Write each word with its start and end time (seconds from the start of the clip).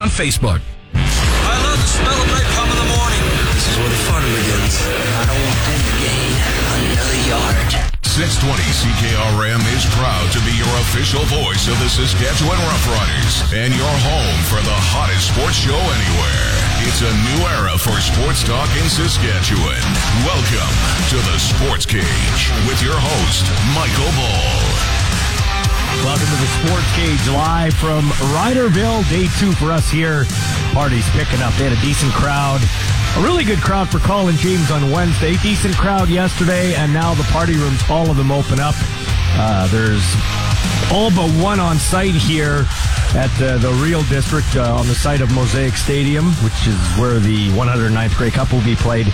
On 0.00 0.08
Facebook. 0.08 0.64
I 0.96 1.56
love 1.60 1.76
the 1.76 1.90
smell 1.92 2.16
of 2.16 2.28
napalm 2.32 2.72
in 2.72 2.78
the 2.80 2.88
morning. 2.88 3.20
This 3.52 3.68
is 3.68 3.76
where 3.76 3.92
the 3.92 4.00
fun 4.08 4.24
begins. 4.32 4.80
I 4.80 5.28
don't 5.28 5.44
want 5.44 5.60
them 5.60 5.76
to 5.76 5.94
gain 6.00 6.32
another 6.88 7.20
yard. 7.28 7.68
620 8.08 8.64
CKRM 8.80 9.60
is 9.76 9.84
proud 10.00 10.24
to 10.32 10.40
be 10.48 10.56
your 10.56 10.72
official 10.88 11.20
voice 11.28 11.68
of 11.68 11.76
the 11.84 11.92
Saskatchewan 11.92 12.56
Roughriders 12.64 13.44
and 13.52 13.76
your 13.76 13.96
home 14.08 14.40
for 14.48 14.64
the 14.64 14.78
hottest 14.88 15.36
sports 15.36 15.60
show 15.60 15.76
anywhere. 15.76 16.48
It's 16.88 17.04
a 17.04 17.12
new 17.12 17.40
era 17.60 17.76
for 17.76 17.92
sports 18.00 18.40
talk 18.40 18.72
in 18.80 18.88
Saskatchewan. 18.88 19.84
Welcome 20.24 20.72
to 21.12 21.20
the 21.28 21.36
Sports 21.36 21.84
Cage 21.84 22.48
with 22.64 22.80
your 22.80 22.96
host, 22.96 23.52
Michael 23.76 24.08
Ball. 24.16 24.99
Welcome 25.98 26.26
to 26.26 26.40
the 26.40 26.46
Sports 26.64 26.96
Cage 26.96 27.28
live 27.28 27.74
from 27.74 28.04
Riderville. 28.32 29.08
Day 29.10 29.26
two 29.38 29.52
for 29.52 29.72
us 29.72 29.90
here. 29.90 30.24
Party's 30.72 31.08
picking 31.10 31.42
up. 31.42 31.52
They 31.54 31.68
had 31.68 31.76
a 31.76 31.80
decent 31.82 32.12
crowd. 32.12 32.60
A 33.18 33.22
really 33.22 33.44
good 33.44 33.58
crowd 33.58 33.90
for 33.90 33.98
Colin 33.98 34.36
James 34.36 34.70
on 34.70 34.90
Wednesday. 34.90 35.36
Decent 35.38 35.74
crowd 35.74 36.08
yesterday, 36.08 36.74
and 36.76 36.92
now 36.94 37.12
the 37.14 37.24
party 37.24 37.56
rooms, 37.56 37.82
all 37.90 38.10
of 38.10 38.16
them 38.16 38.30
open 38.30 38.60
up. 38.60 38.74
Uh, 39.36 39.66
there's 39.68 40.04
all 40.92 41.10
but 41.10 41.28
one 41.42 41.60
on 41.60 41.76
site 41.76 42.14
here 42.14 42.64
at 43.14 43.30
uh, 43.42 43.58
the 43.58 43.72
Real 43.82 44.02
District 44.04 44.56
uh, 44.56 44.76
on 44.76 44.86
the 44.86 44.94
site 44.94 45.20
of 45.20 45.30
Mosaic 45.34 45.74
Stadium, 45.74 46.26
which 46.44 46.66
is 46.66 46.78
where 46.98 47.18
the 47.18 47.48
109th 47.50 48.16
Grey 48.16 48.30
Cup 48.30 48.52
will 48.52 48.64
be 48.64 48.76
played. 48.76 49.12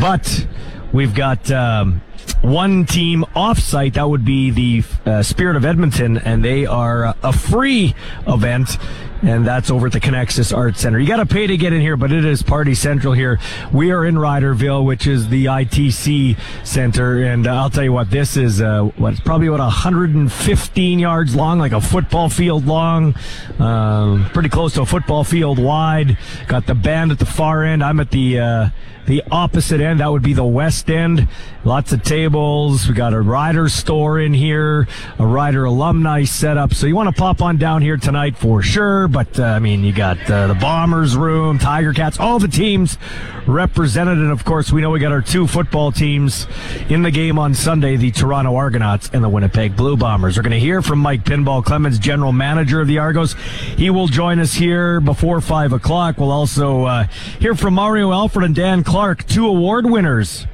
But 0.00 0.46
we've 0.92 1.14
got 1.14 1.50
um, 1.50 2.00
one 2.42 2.84
team 2.86 3.24
off-site. 3.34 3.94
That 3.94 4.08
would 4.08 4.24
be 4.24 4.50
the 4.50 4.84
uh, 5.04 5.22
Spirit 5.22 5.56
of 5.56 5.64
Edmonton, 5.64 6.18
and 6.18 6.44
they 6.44 6.66
are 6.66 7.14
a 7.22 7.32
free 7.32 7.94
event. 8.26 8.78
And 9.22 9.46
that's 9.46 9.70
over 9.70 9.86
at 9.86 9.92
the 9.92 10.00
Conexus 10.00 10.56
Arts 10.56 10.80
Center. 10.80 10.98
You 10.98 11.06
got 11.06 11.16
to 11.16 11.26
pay 11.26 11.46
to 11.46 11.56
get 11.56 11.72
in 11.72 11.80
here, 11.80 11.96
but 11.96 12.12
it 12.12 12.24
is 12.24 12.42
Party 12.42 12.74
Central 12.74 13.14
here. 13.14 13.38
We 13.72 13.90
are 13.90 14.04
in 14.04 14.16
Riderville, 14.16 14.84
which 14.84 15.06
is 15.06 15.28
the 15.28 15.46
ITC 15.46 16.38
Center. 16.64 17.22
And 17.22 17.46
uh, 17.46 17.54
I'll 17.54 17.70
tell 17.70 17.84
you 17.84 17.92
what, 17.92 18.10
this 18.10 18.36
is, 18.36 18.60
uh, 18.60 18.82
what, 18.96 19.12
it's 19.14 19.22
probably 19.22 19.46
about 19.46 19.60
115 19.60 20.98
yards 20.98 21.34
long, 21.34 21.58
like 21.58 21.72
a 21.72 21.80
football 21.80 22.28
field 22.28 22.66
long, 22.66 23.14
um, 23.58 24.26
pretty 24.32 24.50
close 24.50 24.74
to 24.74 24.82
a 24.82 24.86
football 24.86 25.24
field 25.24 25.58
wide. 25.58 26.18
Got 26.46 26.66
the 26.66 26.74
band 26.74 27.10
at 27.10 27.18
the 27.18 27.26
far 27.26 27.64
end. 27.64 27.82
I'm 27.82 28.00
at 28.00 28.10
the, 28.10 28.38
uh, 28.38 28.68
the 29.06 29.22
opposite 29.30 29.80
end. 29.80 30.00
That 30.00 30.10
would 30.10 30.22
be 30.22 30.32
the 30.34 30.44
west 30.44 30.90
end. 30.90 31.28
Lots 31.64 31.92
of 31.92 32.02
tables. 32.02 32.88
We 32.88 32.94
got 32.94 33.12
a 33.12 33.20
rider 33.20 33.68
store 33.68 34.20
in 34.20 34.34
here, 34.34 34.88
a 35.18 35.26
rider 35.26 35.64
alumni 35.64 36.24
setup. 36.24 36.74
So 36.74 36.86
you 36.86 36.94
want 36.94 37.14
to 37.14 37.18
pop 37.18 37.40
on 37.40 37.56
down 37.56 37.82
here 37.82 37.96
tonight 37.96 38.36
for 38.36 38.62
sure. 38.62 39.05
But 39.08 39.38
uh, 39.38 39.44
I 39.44 39.58
mean, 39.58 39.84
you 39.84 39.92
got 39.92 40.18
uh, 40.30 40.46
the 40.48 40.54
Bombers 40.54 41.16
room, 41.16 41.58
Tiger 41.58 41.92
Cats, 41.92 42.18
all 42.18 42.38
the 42.38 42.48
teams 42.48 42.98
represented. 43.46 44.18
And 44.18 44.30
of 44.30 44.44
course, 44.44 44.72
we 44.72 44.80
know 44.80 44.90
we 44.90 45.00
got 45.00 45.12
our 45.12 45.22
two 45.22 45.46
football 45.46 45.92
teams 45.92 46.46
in 46.88 47.02
the 47.02 47.10
game 47.10 47.38
on 47.38 47.54
Sunday, 47.54 47.96
the 47.96 48.10
Toronto 48.10 48.56
Argonauts 48.56 49.10
and 49.12 49.22
the 49.22 49.28
Winnipeg 49.28 49.76
Blue 49.76 49.96
Bombers. 49.96 50.36
We're 50.36 50.42
going 50.42 50.52
to 50.52 50.60
hear 50.60 50.82
from 50.82 50.98
Mike 50.98 51.24
Pinball 51.24 51.64
Clemens, 51.64 51.98
general 51.98 52.32
manager 52.32 52.80
of 52.80 52.88
the 52.88 52.98
Argos. 52.98 53.34
He 53.76 53.90
will 53.90 54.08
join 54.08 54.38
us 54.38 54.54
here 54.54 55.00
before 55.00 55.40
five 55.40 55.72
o'clock. 55.72 56.18
We'll 56.18 56.32
also 56.32 56.84
uh, 56.84 57.04
hear 57.38 57.54
from 57.54 57.74
Mario 57.74 58.12
Alford 58.12 58.44
and 58.44 58.54
Dan 58.54 58.84
Clark, 58.84 59.26
two 59.26 59.46
award 59.46 59.86
winners. 59.86 60.46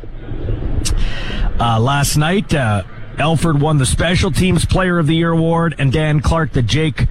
Uh, 1.60 1.78
last 1.78 2.16
night, 2.16 2.52
uh, 2.54 2.82
Alford 3.18 3.60
won 3.60 3.78
the 3.78 3.86
Special 3.86 4.30
Teams 4.30 4.64
Player 4.64 4.98
of 4.98 5.06
the 5.06 5.14
Year 5.14 5.30
award, 5.30 5.74
and 5.78 5.92
Dan 5.92 6.20
Clark 6.20 6.52
the 6.52 6.62
Jake 6.62 7.06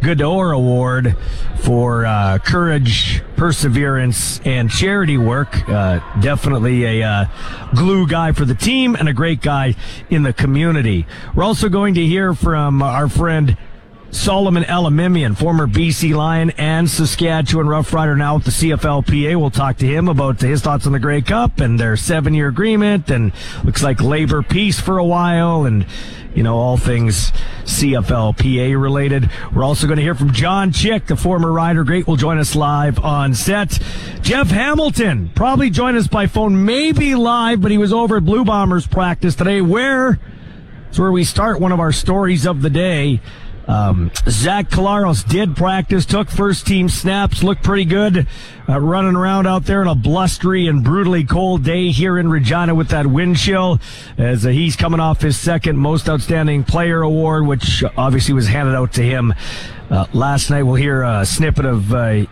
Gaudaur 0.00 0.54
Award 0.54 1.16
for 1.60 2.06
uh, 2.06 2.38
courage, 2.38 3.22
perseverance, 3.36 4.40
and 4.44 4.70
charity 4.70 5.18
work. 5.18 5.68
Uh, 5.68 6.00
definitely 6.20 6.84
a 6.84 7.02
uh, 7.02 7.24
glue 7.74 8.06
guy 8.06 8.32
for 8.32 8.44
the 8.44 8.54
team 8.54 8.94
and 8.94 9.08
a 9.08 9.12
great 9.12 9.40
guy 9.40 9.74
in 10.10 10.22
the 10.22 10.32
community. 10.32 11.06
We're 11.34 11.44
also 11.44 11.68
going 11.68 11.94
to 11.94 12.04
hear 12.06 12.34
from 12.34 12.82
our 12.82 13.08
friend 13.08 13.56
Solomon 14.16 14.64
Elimimian, 14.64 15.36
former 15.36 15.66
BC 15.66 16.14
Lion 16.14 16.50
and 16.58 16.90
Saskatchewan 16.90 17.68
Rough 17.68 17.92
Rider, 17.92 18.16
now 18.16 18.36
with 18.36 18.44
the 18.44 18.50
CFLPA. 18.50 19.36
We'll 19.36 19.50
talk 19.50 19.76
to 19.76 19.86
him 19.86 20.08
about 20.08 20.40
his 20.40 20.62
thoughts 20.62 20.86
on 20.86 20.92
the 20.92 20.98
Grey 20.98 21.20
Cup 21.20 21.60
and 21.60 21.78
their 21.78 21.96
seven-year 21.96 22.48
agreement, 22.48 23.10
and 23.10 23.32
looks 23.62 23.82
like 23.82 24.00
labor 24.00 24.42
peace 24.42 24.80
for 24.80 24.98
a 24.98 25.04
while, 25.04 25.64
and 25.64 25.86
you 26.34 26.42
know 26.42 26.56
all 26.56 26.76
things 26.76 27.30
CFLPA 27.64 28.80
related. 28.80 29.30
We're 29.54 29.64
also 29.64 29.86
going 29.86 29.98
to 29.98 30.02
hear 30.02 30.14
from 30.14 30.32
John 30.32 30.72
Chick, 30.72 31.06
the 31.06 31.16
former 31.16 31.52
rider. 31.52 31.84
Great, 31.84 32.06
will 32.06 32.16
join 32.16 32.38
us 32.38 32.56
live 32.56 32.98
on 32.98 33.34
set. 33.34 33.78
Jeff 34.22 34.48
Hamilton 34.48 35.30
probably 35.34 35.70
join 35.70 35.94
us 35.94 36.08
by 36.08 36.26
phone, 36.26 36.64
maybe 36.64 37.14
live, 37.14 37.60
but 37.60 37.70
he 37.70 37.78
was 37.78 37.92
over 37.92 38.16
at 38.16 38.24
Blue 38.24 38.44
Bombers 38.44 38.86
practice 38.86 39.34
today. 39.34 39.60
Where? 39.60 40.18
It's 40.88 40.98
where 40.98 41.12
we 41.12 41.24
start 41.24 41.60
one 41.60 41.72
of 41.72 41.80
our 41.80 41.92
stories 41.92 42.46
of 42.46 42.62
the 42.62 42.70
day. 42.70 43.20
Um, 43.68 44.10
Zach 44.28 44.70
Collaros 44.70 45.26
did 45.28 45.56
practice, 45.56 46.06
took 46.06 46.30
first 46.30 46.66
team 46.66 46.88
snaps, 46.88 47.42
looked 47.42 47.62
pretty 47.62 47.84
good, 47.84 48.26
uh, 48.68 48.80
running 48.80 49.16
around 49.16 49.46
out 49.46 49.64
there 49.64 49.82
in 49.82 49.88
a 49.88 49.94
blustery 49.94 50.68
and 50.68 50.84
brutally 50.84 51.24
cold 51.24 51.64
day 51.64 51.90
here 51.90 52.18
in 52.18 52.30
Regina 52.30 52.74
with 52.74 52.88
that 52.88 53.06
wind 53.06 53.38
chill 53.38 53.80
as 54.18 54.46
uh, 54.46 54.50
he's 54.50 54.76
coming 54.76 55.00
off 55.00 55.20
his 55.20 55.36
second 55.36 55.76
most 55.78 56.08
outstanding 56.08 56.62
player 56.64 57.02
award, 57.02 57.46
which 57.46 57.82
obviously 57.96 58.34
was 58.34 58.46
handed 58.46 58.74
out 58.74 58.92
to 58.94 59.02
him 59.02 59.34
uh, 59.90 60.06
last 60.12 60.50
night. 60.50 60.62
We'll 60.62 60.76
hear 60.76 61.02
a 61.02 61.26
snippet 61.26 61.64
of 61.64 61.92
uh, 61.92 62.26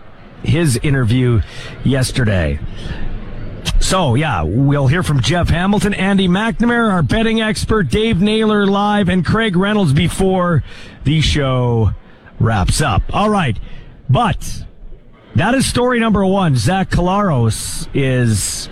his 0.45 0.77
interview 0.83 1.41
yesterday. 1.83 2.61
So, 3.85 4.15
yeah, 4.15 4.43
we'll 4.43 4.87
hear 4.87 5.03
from 5.03 5.21
Jeff 5.21 5.51
Hamilton, 5.51 5.93
Andy 5.93 6.27
McNamara, 6.27 6.91
our 6.91 7.03
betting 7.03 7.43
expert, 7.43 7.91
Dave 7.91 8.19
Naylor 8.19 8.67
live, 8.67 9.11
and 9.11 9.25
Craig 9.25 9.57
Reynolds 9.57 9.93
before 9.93 10.65
the 11.05 11.21
show 11.21 11.91
wraps 12.41 12.81
up. 12.81 13.03
All 13.13 13.29
right. 13.29 13.59
But 14.09 14.65
that 15.35 15.55
is 15.55 15.67
story 15.67 16.01
number 16.01 16.25
one. 16.25 16.57
Zach 16.57 16.89
Collaros 16.89 17.87
is 17.93 18.71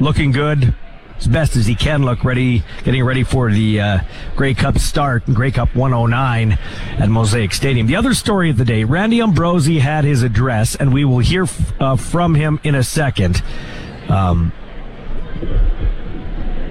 looking 0.00 0.32
good. 0.32 0.74
As 1.16 1.28
best 1.28 1.54
as 1.54 1.66
he 1.66 1.76
can 1.76 2.02
look 2.02 2.24
ready, 2.24 2.64
getting 2.82 3.04
ready 3.04 3.22
for 3.22 3.52
the 3.52 3.80
uh, 3.80 3.98
Grey 4.34 4.54
Cup 4.54 4.78
start, 4.78 5.24
Grey 5.26 5.52
Cup 5.52 5.76
109 5.76 6.52
at 6.98 7.08
Mosaic 7.08 7.52
Stadium. 7.52 7.86
The 7.86 7.96
other 7.96 8.14
story 8.14 8.50
of 8.50 8.56
the 8.56 8.64
day, 8.64 8.82
Randy 8.82 9.20
Ambrosie 9.20 9.78
had 9.78 10.04
his 10.04 10.24
address, 10.24 10.74
and 10.74 10.92
we 10.92 11.04
will 11.04 11.18
hear 11.20 11.44
f- 11.44 11.80
uh, 11.80 11.96
from 11.96 12.34
him 12.34 12.58
in 12.64 12.74
a 12.74 12.82
second. 12.82 13.42
Um, 14.10 14.52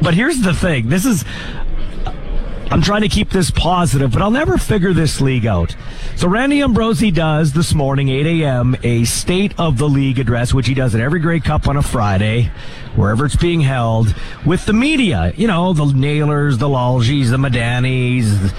but 0.01 0.13
here's 0.13 0.41
the 0.41 0.53
thing. 0.53 0.89
This 0.89 1.05
is, 1.05 1.23
I'm 2.71 2.83
trying 2.83 3.01
to 3.01 3.09
keep 3.09 3.31
this 3.31 3.49
positive, 3.49 4.11
but 4.11 4.21
I'll 4.21 4.29
never 4.29 4.59
figure 4.59 4.93
this 4.93 5.21
league 5.21 5.47
out. 5.47 5.75
So 6.15 6.27
Randy 6.27 6.61
Ambrosie 6.61 7.09
does 7.09 7.51
this 7.51 7.73
morning, 7.73 8.09
8 8.09 8.43
a.m., 8.43 8.75
a 8.83 9.05
state 9.05 9.55
of 9.57 9.79
the 9.79 9.89
league 9.89 10.19
address, 10.19 10.53
which 10.53 10.67
he 10.67 10.75
does 10.75 10.93
at 10.93 11.01
every 11.01 11.19
Grey 11.19 11.39
Cup 11.39 11.67
on 11.67 11.77
a 11.77 11.81
Friday, 11.81 12.51
wherever 12.95 13.25
it's 13.25 13.35
being 13.35 13.61
held, 13.61 14.13
with 14.45 14.67
the 14.67 14.73
media. 14.73 15.33
You 15.35 15.47
know, 15.47 15.73
the 15.73 15.85
Naylors, 15.85 16.59
the 16.59 16.67
Laljis, 16.67 17.31
the 17.31 17.37
Madanis, 17.37 18.53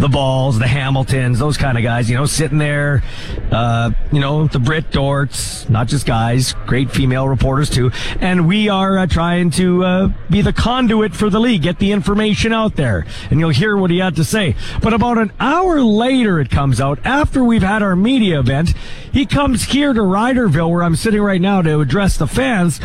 the 0.00 0.08
Balls, 0.08 0.58
the 0.58 0.66
Hamiltons, 0.66 1.38
those 1.38 1.56
kind 1.56 1.78
of 1.78 1.84
guys, 1.84 2.10
you 2.10 2.16
know, 2.16 2.26
sitting 2.26 2.58
there, 2.58 3.04
uh, 3.52 3.92
you 4.10 4.20
know, 4.20 4.48
the 4.48 4.58
Brit 4.58 4.90
Dorts, 4.90 5.70
not 5.70 5.86
just 5.86 6.04
guys, 6.04 6.54
great 6.66 6.90
female 6.90 7.28
reporters 7.28 7.70
too. 7.70 7.92
And 8.18 8.48
we 8.48 8.68
are 8.68 8.98
uh, 8.98 9.06
trying 9.06 9.50
to 9.52 9.84
uh, 9.84 10.12
be 10.28 10.42
the 10.42 10.52
conduit 10.52 11.14
for 11.14 11.30
the 11.30 11.38
league, 11.38 11.62
get 11.62 11.78
the 11.78 11.92
information 11.92 12.52
out 12.52 12.74
there. 12.74 13.06
And 13.30 13.38
you'll 13.38 13.51
hear 13.52 13.76
what 13.76 13.90
he 13.90 13.98
had 13.98 14.16
to 14.16 14.24
say. 14.24 14.56
But 14.80 14.94
about 14.94 15.18
an 15.18 15.32
hour 15.38 15.80
later, 15.80 16.40
it 16.40 16.50
comes 16.50 16.80
out, 16.80 16.98
after 17.04 17.44
we've 17.44 17.62
had 17.62 17.82
our 17.82 17.96
media 17.96 18.40
event, 18.40 18.74
he 19.12 19.26
comes 19.26 19.64
here 19.64 19.92
to 19.92 20.00
Riderville, 20.00 20.70
where 20.70 20.82
I'm 20.82 20.96
sitting 20.96 21.22
right 21.22 21.40
now 21.40 21.62
to 21.62 21.80
address 21.80 22.16
the 22.16 22.26
fans, 22.26 22.80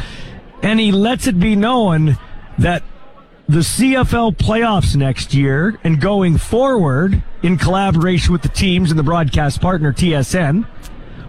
and 0.61 0.79
he 0.79 0.91
lets 0.91 1.27
it 1.27 1.39
be 1.39 1.55
known 1.55 2.17
that 2.57 2.83
the 3.47 3.59
CFL 3.59 4.35
playoffs 4.35 4.95
next 4.95 5.33
year 5.33 5.79
and 5.83 6.01
going 6.01 6.37
forward 6.37 7.23
in 7.41 7.57
collaboration 7.57 8.33
with 8.33 8.41
the 8.41 8.49
teams 8.49 8.89
and 8.89 8.99
the 8.99 9.03
broadcast 9.03 9.61
partner 9.61 9.93
TSN 9.93 10.67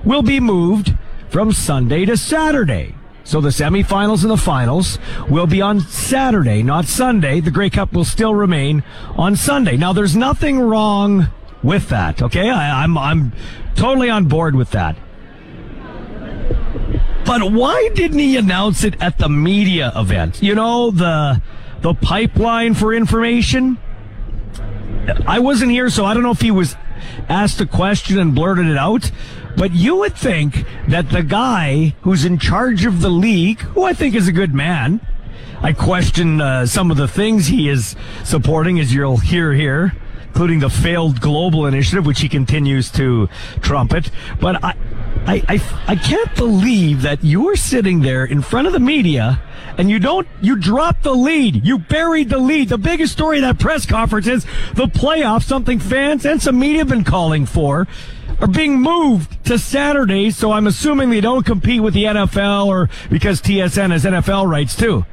will 0.05 0.23
be 0.23 0.40
moved 0.40 0.94
from 1.29 1.52
Sunday 1.52 2.05
to 2.05 2.17
Saturday. 2.17 2.94
So 3.29 3.43
the 3.43 3.51
semifinals 3.51 4.23
and 4.23 4.31
the 4.31 4.39
finals 4.39 4.99
will 5.29 5.47
be 5.47 5.61
on 5.61 5.81
Saturday, 5.81 6.63
not 6.63 6.87
Sunday. 6.87 7.41
The 7.41 7.51
Grey 7.51 7.69
Cup 7.69 7.93
will 7.93 8.07
still 8.07 8.35
remain 8.35 8.83
on 9.19 9.37
Sunday. 9.37 9.77
Now, 9.77 9.93
there's 9.93 10.17
nothing 10.17 10.59
wrong 10.59 11.29
with 11.63 11.91
that. 11.91 12.23
Okay, 12.23 12.49
I, 12.49 12.83
I'm 12.83 12.97
I'm 12.97 13.35
totally 13.77 14.09
on 14.09 14.29
board 14.29 14.55
with 14.55 14.71
that. 14.71 14.97
But 17.27 17.53
why 17.53 17.91
didn't 17.95 18.19
he 18.19 18.39
announce 18.39 18.83
it 18.83 18.97
at 18.99 19.19
the 19.19 19.29
media 19.29 19.93
event? 19.95 20.43
You 20.43 20.55
know 20.55 20.91
the 20.91 21.43
the 21.83 21.93
pipeline 21.93 22.73
for 22.73 22.95
information. 22.95 23.77
I 25.27 25.41
wasn't 25.41 25.71
here, 25.71 25.91
so 25.91 26.07
I 26.07 26.15
don't 26.15 26.23
know 26.23 26.31
if 26.31 26.41
he 26.41 26.51
was 26.51 26.77
asked 27.29 27.61
a 27.61 27.67
question 27.67 28.19
and 28.19 28.35
blurted 28.35 28.69
it 28.69 28.79
out. 28.79 29.11
But 29.59 29.73
you 29.73 29.97
would 29.97 30.15
think 30.15 30.65
that 30.87 31.11
the 31.11 31.25
guy 31.25 31.97
who's 32.03 32.25
in 32.25 32.39
charge 32.39 32.87
of 32.87 33.01
the 33.01 33.11
league, 33.11 33.59
who 33.59 33.83
I 33.83 33.93
think 33.93 34.15
is 34.15 34.29
a 34.29 34.33
good 34.33 34.55
man, 34.55 35.01
I 35.61 35.73
question 35.73 36.41
uh, 36.41 36.67
some 36.67 36.93
of 36.93 36.97
the 36.97 37.09
things 37.09 37.49
he 37.49 37.69
is 37.69 37.97
supporting, 38.23 38.79
as 38.79 38.95
you'll 38.95 39.17
hear 39.17 39.53
here, 39.53 39.97
including 40.29 40.61
the 40.61 40.71
failed 40.71 41.21
global 41.21 41.67
initiative, 41.67 42.07
which 42.07 42.21
he 42.21 42.29
continues 42.29 42.89
to 42.93 43.29
trumpet. 43.61 44.13
But 44.41 44.63
I, 44.63 44.77
I, 45.27 45.43
I, 45.49 45.61
I 45.89 45.97
can't 45.97 46.33
believe 46.37 47.03
that 47.03 47.25
you're 47.25 47.57
sitting 47.57 48.03
there 48.03 48.25
in 48.25 48.43
front 48.43 48.69
of 48.69 48.73
the 48.73 48.79
media 48.79 49.43
and 49.77 49.91
you 49.91 49.99
don't, 49.99 50.29
you 50.41 50.55
dropped 50.55 51.03
the 51.03 51.15
lead. 51.15 51.67
You 51.67 51.79
buried 51.79 52.29
the 52.29 52.39
lead. 52.39 52.69
The 52.69 52.79
biggest 52.79 53.13
story 53.13 53.39
of 53.39 53.43
that 53.43 53.59
press 53.59 53.87
conference 53.87 54.29
is 54.29 54.45
the 54.75 54.87
playoffs, 54.87 55.43
something 55.43 55.81
fans 55.81 56.25
and 56.25 56.41
some 56.41 56.61
media 56.61 56.79
have 56.79 56.89
been 56.89 57.03
calling 57.03 57.45
for 57.45 57.89
are 58.40 58.46
being 58.46 58.81
moved 58.81 59.44
to 59.46 59.58
Saturdays, 59.58 60.37
so 60.37 60.52
I'm 60.52 60.67
assuming 60.67 61.11
they 61.11 61.20
don't 61.20 61.44
compete 61.44 61.82
with 61.82 61.94
the 61.94 62.05
NFL 62.05 62.67
or 62.67 62.88
because 63.11 63.40
TSN 63.40 63.90
has 63.90 64.05
NFL 64.05 64.49
rights 64.49 64.76
too. 64.76 65.05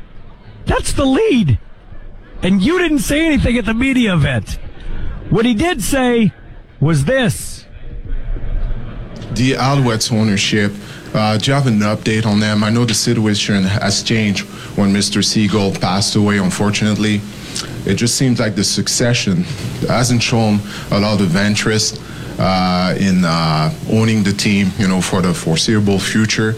That's 0.65 0.93
the 0.93 1.05
lead. 1.05 1.59
And 2.41 2.61
you 2.61 2.77
didn't 2.77 2.99
say 2.99 3.25
anything 3.25 3.57
at 3.57 3.65
the 3.65 3.73
media 3.73 4.13
event. 4.13 4.59
What 5.29 5.45
he 5.45 5.53
did 5.53 5.81
say 5.81 6.33
was 6.79 7.05
this. 7.05 7.65
The 9.33 9.53
Alouettes 9.53 10.11
ownership, 10.11 10.71
uh, 11.13 11.37
do 11.37 11.49
you 11.49 11.55
have 11.55 11.67
an 11.67 11.79
update 11.79 12.25
on 12.25 12.39
them? 12.39 12.63
I 12.63 12.69
know 12.69 12.85
the 12.85 12.93
situation 12.93 13.63
has 13.63 14.03
changed 14.03 14.45
when 14.77 14.93
Mr. 14.93 15.23
Spiegel 15.23 15.71
passed 15.71 16.15
away, 16.15 16.37
unfortunately. 16.37 17.21
It 17.85 17.95
just 17.95 18.15
seems 18.15 18.39
like 18.39 18.55
the 18.55 18.63
succession 18.63 19.43
hasn't 19.87 20.21
shown 20.21 20.59
a 20.91 20.99
lot 20.99 21.21
of 21.21 21.35
interest 21.35 21.99
in 22.39 23.23
uh, 23.25 23.73
owning 23.89 24.23
the 24.23 24.33
team, 24.33 24.71
you 24.77 24.87
know, 24.87 25.01
for 25.01 25.21
the 25.21 25.33
foreseeable 25.33 25.99
future. 25.99 26.53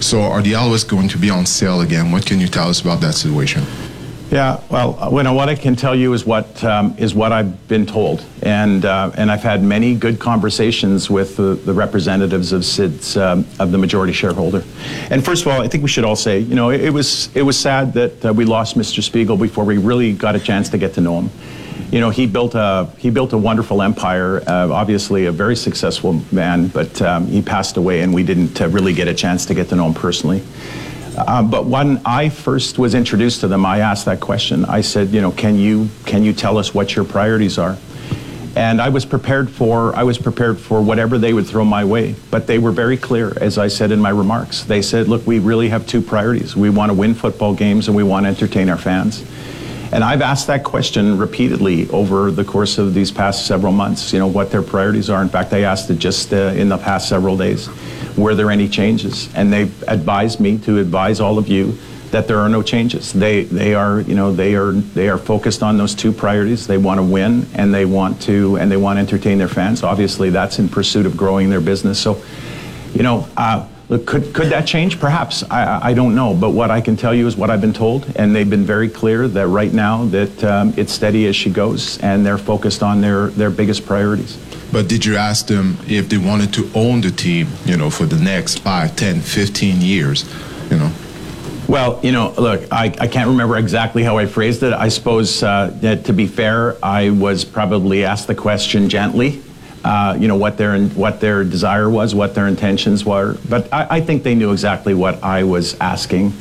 So 0.00 0.20
are 0.20 0.42
the 0.42 0.52
Alouettes 0.52 0.86
going 0.86 1.08
to 1.08 1.18
be 1.18 1.30
on 1.30 1.46
sale 1.46 1.80
again? 1.80 2.10
What 2.10 2.26
can 2.26 2.38
you 2.38 2.48
tell 2.48 2.68
us 2.68 2.80
about 2.80 3.00
that 3.00 3.14
situation? 3.14 3.64
Yeah, 4.30 4.60
well, 4.70 4.98
uh, 5.00 5.08
well, 5.08 5.34
what 5.34 5.48
I 5.48 5.54
can 5.54 5.76
tell 5.76 5.94
you 5.94 6.12
is 6.12 6.26
what 6.26 6.62
um, 6.64 6.96
is 6.98 7.14
what 7.14 7.30
I've 7.30 7.68
been 7.68 7.86
told, 7.86 8.24
and 8.42 8.84
uh, 8.84 9.12
and 9.16 9.30
I've 9.30 9.42
had 9.44 9.62
many 9.62 9.94
good 9.94 10.18
conversations 10.18 11.08
with 11.08 11.36
the, 11.36 11.54
the 11.54 11.72
representatives 11.72 12.52
of 12.52 12.62
SIDS 12.62 13.16
um, 13.22 13.46
of 13.60 13.70
the 13.70 13.78
majority 13.78 14.12
shareholder. 14.12 14.64
And 15.10 15.24
first 15.24 15.42
of 15.42 15.48
all, 15.52 15.62
I 15.62 15.68
think 15.68 15.84
we 15.84 15.88
should 15.88 16.04
all 16.04 16.16
say, 16.16 16.40
you 16.40 16.56
know, 16.56 16.70
it, 16.70 16.80
it 16.80 16.90
was 16.90 17.34
it 17.36 17.42
was 17.42 17.56
sad 17.56 17.92
that 17.92 18.26
uh, 18.26 18.32
we 18.32 18.44
lost 18.44 18.76
Mr. 18.76 19.00
Spiegel 19.00 19.36
before 19.36 19.64
we 19.64 19.78
really 19.78 20.12
got 20.12 20.34
a 20.34 20.40
chance 20.40 20.68
to 20.70 20.78
get 20.78 20.94
to 20.94 21.00
know 21.00 21.20
him 21.20 21.30
you 21.90 22.00
know, 22.00 22.10
he 22.10 22.26
built 22.26 22.54
a 22.54 22.88
he 22.98 23.10
built 23.10 23.32
a 23.32 23.38
wonderful 23.38 23.80
empire. 23.80 24.42
Uh, 24.46 24.70
obviously, 24.72 25.26
a 25.26 25.32
very 25.32 25.56
successful 25.56 26.20
man, 26.32 26.68
but 26.68 27.00
um, 27.02 27.26
he 27.26 27.40
passed 27.40 27.76
away, 27.76 28.00
and 28.00 28.12
we 28.12 28.22
didn't 28.22 28.60
uh, 28.60 28.68
really 28.68 28.92
get 28.92 29.08
a 29.08 29.14
chance 29.14 29.46
to 29.46 29.54
get 29.54 29.68
to 29.68 29.76
know 29.76 29.86
him 29.86 29.94
personally. 29.94 30.42
Uh, 31.16 31.42
but 31.42 31.64
when 31.64 32.00
I 32.04 32.28
first 32.28 32.78
was 32.78 32.94
introduced 32.94 33.40
to 33.40 33.48
them, 33.48 33.64
I 33.64 33.78
asked 33.80 34.04
that 34.04 34.20
question. 34.20 34.64
I 34.64 34.82
said, 34.82 35.10
you 35.10 35.20
know, 35.20 35.30
can 35.30 35.56
you 35.56 35.88
can 36.04 36.24
you 36.24 36.32
tell 36.32 36.58
us 36.58 36.74
what 36.74 36.96
your 36.96 37.04
priorities 37.04 37.56
are? 37.56 37.76
And 38.56 38.80
I 38.80 38.88
was 38.88 39.04
prepared 39.04 39.48
for 39.48 39.94
I 39.94 40.02
was 40.02 40.18
prepared 40.18 40.58
for 40.58 40.82
whatever 40.82 41.18
they 41.18 41.32
would 41.32 41.46
throw 41.46 41.64
my 41.64 41.84
way. 41.84 42.16
But 42.30 42.46
they 42.46 42.58
were 42.58 42.72
very 42.72 42.96
clear, 42.96 43.32
as 43.40 43.58
I 43.58 43.68
said 43.68 43.92
in 43.92 44.00
my 44.00 44.10
remarks. 44.10 44.64
They 44.64 44.82
said, 44.82 45.08
look, 45.08 45.26
we 45.26 45.38
really 45.38 45.68
have 45.68 45.86
two 45.86 46.02
priorities. 46.02 46.56
We 46.56 46.68
want 46.68 46.90
to 46.90 46.94
win 46.94 47.14
football 47.14 47.54
games, 47.54 47.86
and 47.86 47.96
we 47.96 48.02
want 48.02 48.24
to 48.24 48.28
entertain 48.30 48.68
our 48.68 48.78
fans. 48.78 49.24
And 49.92 50.02
I've 50.02 50.22
asked 50.22 50.46
that 50.48 50.64
question 50.64 51.16
repeatedly 51.16 51.88
over 51.90 52.30
the 52.30 52.44
course 52.44 52.78
of 52.78 52.92
these 52.92 53.10
past 53.10 53.46
several 53.46 53.72
months, 53.72 54.12
you 54.12 54.18
know, 54.18 54.26
what 54.26 54.50
their 54.50 54.62
priorities 54.62 55.08
are. 55.10 55.22
In 55.22 55.28
fact, 55.28 55.52
I 55.52 55.60
asked 55.60 55.88
it 55.90 55.98
just 55.98 56.32
uh, 56.32 56.52
in 56.56 56.68
the 56.68 56.78
past 56.78 57.08
several 57.08 57.36
days. 57.36 57.68
Were 58.16 58.34
there 58.34 58.50
any 58.50 58.68
changes? 58.68 59.32
And 59.34 59.52
they've 59.52 59.82
advised 59.88 60.40
me 60.40 60.58
to 60.58 60.78
advise 60.78 61.20
all 61.20 61.38
of 61.38 61.48
you 61.48 61.78
that 62.10 62.28
there 62.28 62.38
are 62.38 62.48
no 62.48 62.62
changes. 62.62 63.12
They, 63.12 63.44
they 63.44 63.74
are, 63.74 64.00
you 64.00 64.14
know, 64.14 64.32
they 64.32 64.54
are, 64.54 64.72
they 64.72 65.08
are 65.08 65.18
focused 65.18 65.62
on 65.62 65.76
those 65.76 65.94
two 65.94 66.12
priorities. 66.12 66.66
They 66.66 66.78
want 66.78 66.98
to 66.98 67.04
win 67.04 67.46
and 67.54 67.74
they 67.74 67.84
want 67.84 68.22
to, 68.22 68.56
and 68.56 68.70
they 68.70 68.76
want 68.76 68.96
to 68.96 69.00
entertain 69.00 69.38
their 69.38 69.48
fans. 69.48 69.82
Obviously, 69.82 70.30
that's 70.30 70.58
in 70.58 70.68
pursuit 70.68 71.06
of 71.06 71.16
growing 71.16 71.50
their 71.50 71.60
business. 71.60 72.00
So, 72.00 72.22
you 72.94 73.02
know, 73.02 73.28
uh, 73.36 73.66
Look, 73.88 74.04
could, 74.04 74.34
could 74.34 74.48
that 74.48 74.66
change? 74.66 74.98
Perhaps. 74.98 75.44
I, 75.44 75.90
I 75.90 75.94
don't 75.94 76.14
know. 76.16 76.34
But 76.34 76.50
what 76.50 76.72
I 76.72 76.80
can 76.80 76.96
tell 76.96 77.14
you 77.14 77.26
is 77.26 77.36
what 77.36 77.50
I've 77.50 77.60
been 77.60 77.72
told. 77.72 78.12
And 78.16 78.34
they've 78.34 78.48
been 78.48 78.64
very 78.64 78.88
clear 78.88 79.28
that 79.28 79.46
right 79.46 79.72
now 79.72 80.06
that 80.06 80.42
um, 80.44 80.74
it's 80.76 80.92
steady 80.92 81.26
as 81.26 81.36
she 81.36 81.50
goes 81.50 81.98
and 81.98 82.26
they're 82.26 82.38
focused 82.38 82.82
on 82.82 83.00
their, 83.00 83.28
their 83.28 83.50
biggest 83.50 83.86
priorities. 83.86 84.38
But 84.72 84.88
did 84.88 85.04
you 85.04 85.16
ask 85.16 85.46
them 85.46 85.78
if 85.86 86.08
they 86.08 86.18
wanted 86.18 86.52
to 86.54 86.68
own 86.74 87.00
the 87.00 87.12
team, 87.12 87.48
you 87.64 87.76
know, 87.76 87.88
for 87.88 88.06
the 88.06 88.18
next 88.18 88.58
5, 88.58 88.96
10, 88.96 89.20
15 89.20 89.80
years, 89.80 90.24
you 90.68 90.78
know? 90.78 90.92
Well, 91.68 92.00
you 92.02 92.10
know, 92.10 92.32
look, 92.36 92.62
I, 92.72 92.86
I 92.98 93.06
can't 93.06 93.28
remember 93.28 93.56
exactly 93.56 94.02
how 94.02 94.18
I 94.18 94.26
phrased 94.26 94.64
it. 94.64 94.72
I 94.72 94.88
suppose 94.88 95.42
uh, 95.42 95.76
that 95.80 96.04
to 96.06 96.12
be 96.12 96.26
fair, 96.26 96.76
I 96.84 97.10
was 97.10 97.44
probably 97.44 98.04
asked 98.04 98.26
the 98.26 98.34
question 98.34 98.88
gently 98.88 99.42
uh, 99.86 100.16
you 100.18 100.26
know 100.26 100.34
what 100.34 100.58
their 100.58 100.76
what 100.88 101.20
their 101.20 101.44
desire 101.44 101.88
was, 101.88 102.12
what 102.12 102.34
their 102.34 102.48
intentions 102.48 103.04
were. 103.04 103.36
But 103.48 103.72
I, 103.72 103.86
I, 103.88 104.00
think 104.00 104.24
they 104.24 104.34
knew 104.34 104.50
exactly 104.50 104.94
what 104.94 105.22
I 105.22 105.44
was 105.44 105.78
asking, 105.80 106.32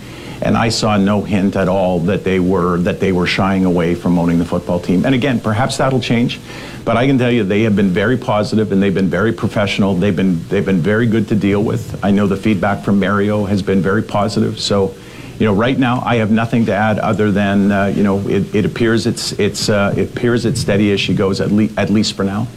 and 0.42 0.58
I 0.58 0.70
saw 0.70 0.98
no 0.98 1.22
hint 1.22 1.56
at 1.56 1.68
all 1.68 2.00
that 2.02 2.24
they 2.24 2.40
were 2.40 2.80
that 2.80 3.00
they 3.00 3.12
were 3.12 3.28
shying 3.28 3.64
away 3.64 3.94
from 3.94 4.18
owning 4.18 4.40
the 4.40 4.46
football 4.46 4.80
team. 4.80 5.06
And 5.06 5.14
again, 5.14 5.40
perhaps 5.40 5.78
that'll 5.78 6.00
change, 6.00 6.40
but 6.86 6.98
I 6.98 7.06
can 7.06 7.20
tell 7.20 7.30
you 7.30 7.44
they 7.44 7.62
have 7.62 7.76
been 7.76 7.92
very 7.92 8.18
positive 8.18 8.72
and 8.72 8.82
they've 8.82 8.92
been 8.92 9.10
very 9.12 9.32
professional. 9.32 9.94
They've 9.94 10.16
been 10.16 10.44
they've 10.48 10.66
been 10.66 10.82
very 10.82 11.06
good 11.06 11.28
to 11.28 11.36
deal 11.36 11.64
with. 11.64 12.04
I 12.04 12.10
know 12.10 12.26
the 12.26 12.38
feedback 12.38 12.84
from 12.84 13.00
Mario 13.00 13.46
has 13.46 13.62
been 13.62 13.80
very 13.80 14.02
positive. 14.02 14.60
So 14.60 14.96
you 15.38 15.46
know, 15.46 15.54
right 15.54 15.78
now 15.78 16.02
I 16.04 16.16
have 16.16 16.32
nothing 16.32 16.66
to 16.66 16.74
add 16.74 16.98
other 16.98 17.32
than 17.32 17.72
uh, 17.72 17.86
you 17.96 18.02
know 18.02 18.28
it, 18.28 18.56
it 18.56 18.66
appears 18.66 19.06
it's 19.06 19.34
it's 19.34 19.70
uh, 19.70 19.94
it 19.96 20.10
appears 20.14 20.46
it's 20.46 20.62
steady 20.62 20.92
as 20.94 21.00
she 21.00 21.14
goes 21.14 21.42
at, 21.42 21.52
le- 21.52 21.70
at 21.78 21.92
least 21.92 22.16
for 22.16 22.24
now. 22.24 22.48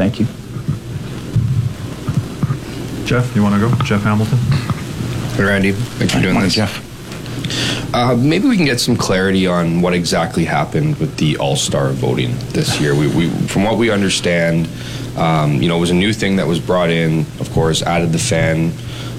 Thank 0.00 0.18
you. 0.18 0.24
Jeff, 3.04 3.36
you 3.36 3.42
want 3.42 3.54
to 3.54 3.60
go? 3.60 3.84
Jeff 3.84 4.00
Hamilton. 4.00 4.38
Hey, 5.36 5.44
Randy. 5.44 5.72
Thanks 5.72 6.14
for 6.14 6.22
doing 6.22 6.32
Morning, 6.32 6.48
this. 6.48 6.54
Jeff. 6.54 7.94
Uh, 7.94 8.16
maybe 8.16 8.48
we 8.48 8.56
can 8.56 8.64
get 8.64 8.80
some 8.80 8.96
clarity 8.96 9.46
on 9.46 9.82
what 9.82 9.92
exactly 9.92 10.46
happened 10.46 10.96
with 10.96 11.18
the 11.18 11.36
All 11.36 11.54
Star 11.54 11.90
voting 11.90 12.34
this 12.48 12.80
year. 12.80 12.94
We, 12.94 13.08
we, 13.08 13.28
from 13.48 13.62
what 13.62 13.76
we 13.76 13.90
understand, 13.90 14.70
um, 15.18 15.60
you 15.60 15.68
know, 15.68 15.76
it 15.76 15.80
was 15.80 15.90
a 15.90 15.94
new 15.94 16.14
thing 16.14 16.36
that 16.36 16.46
was 16.46 16.60
brought 16.60 16.88
in. 16.88 17.26
Of 17.38 17.50
course, 17.52 17.82
added 17.82 18.10
the 18.10 18.18
fan 18.18 18.72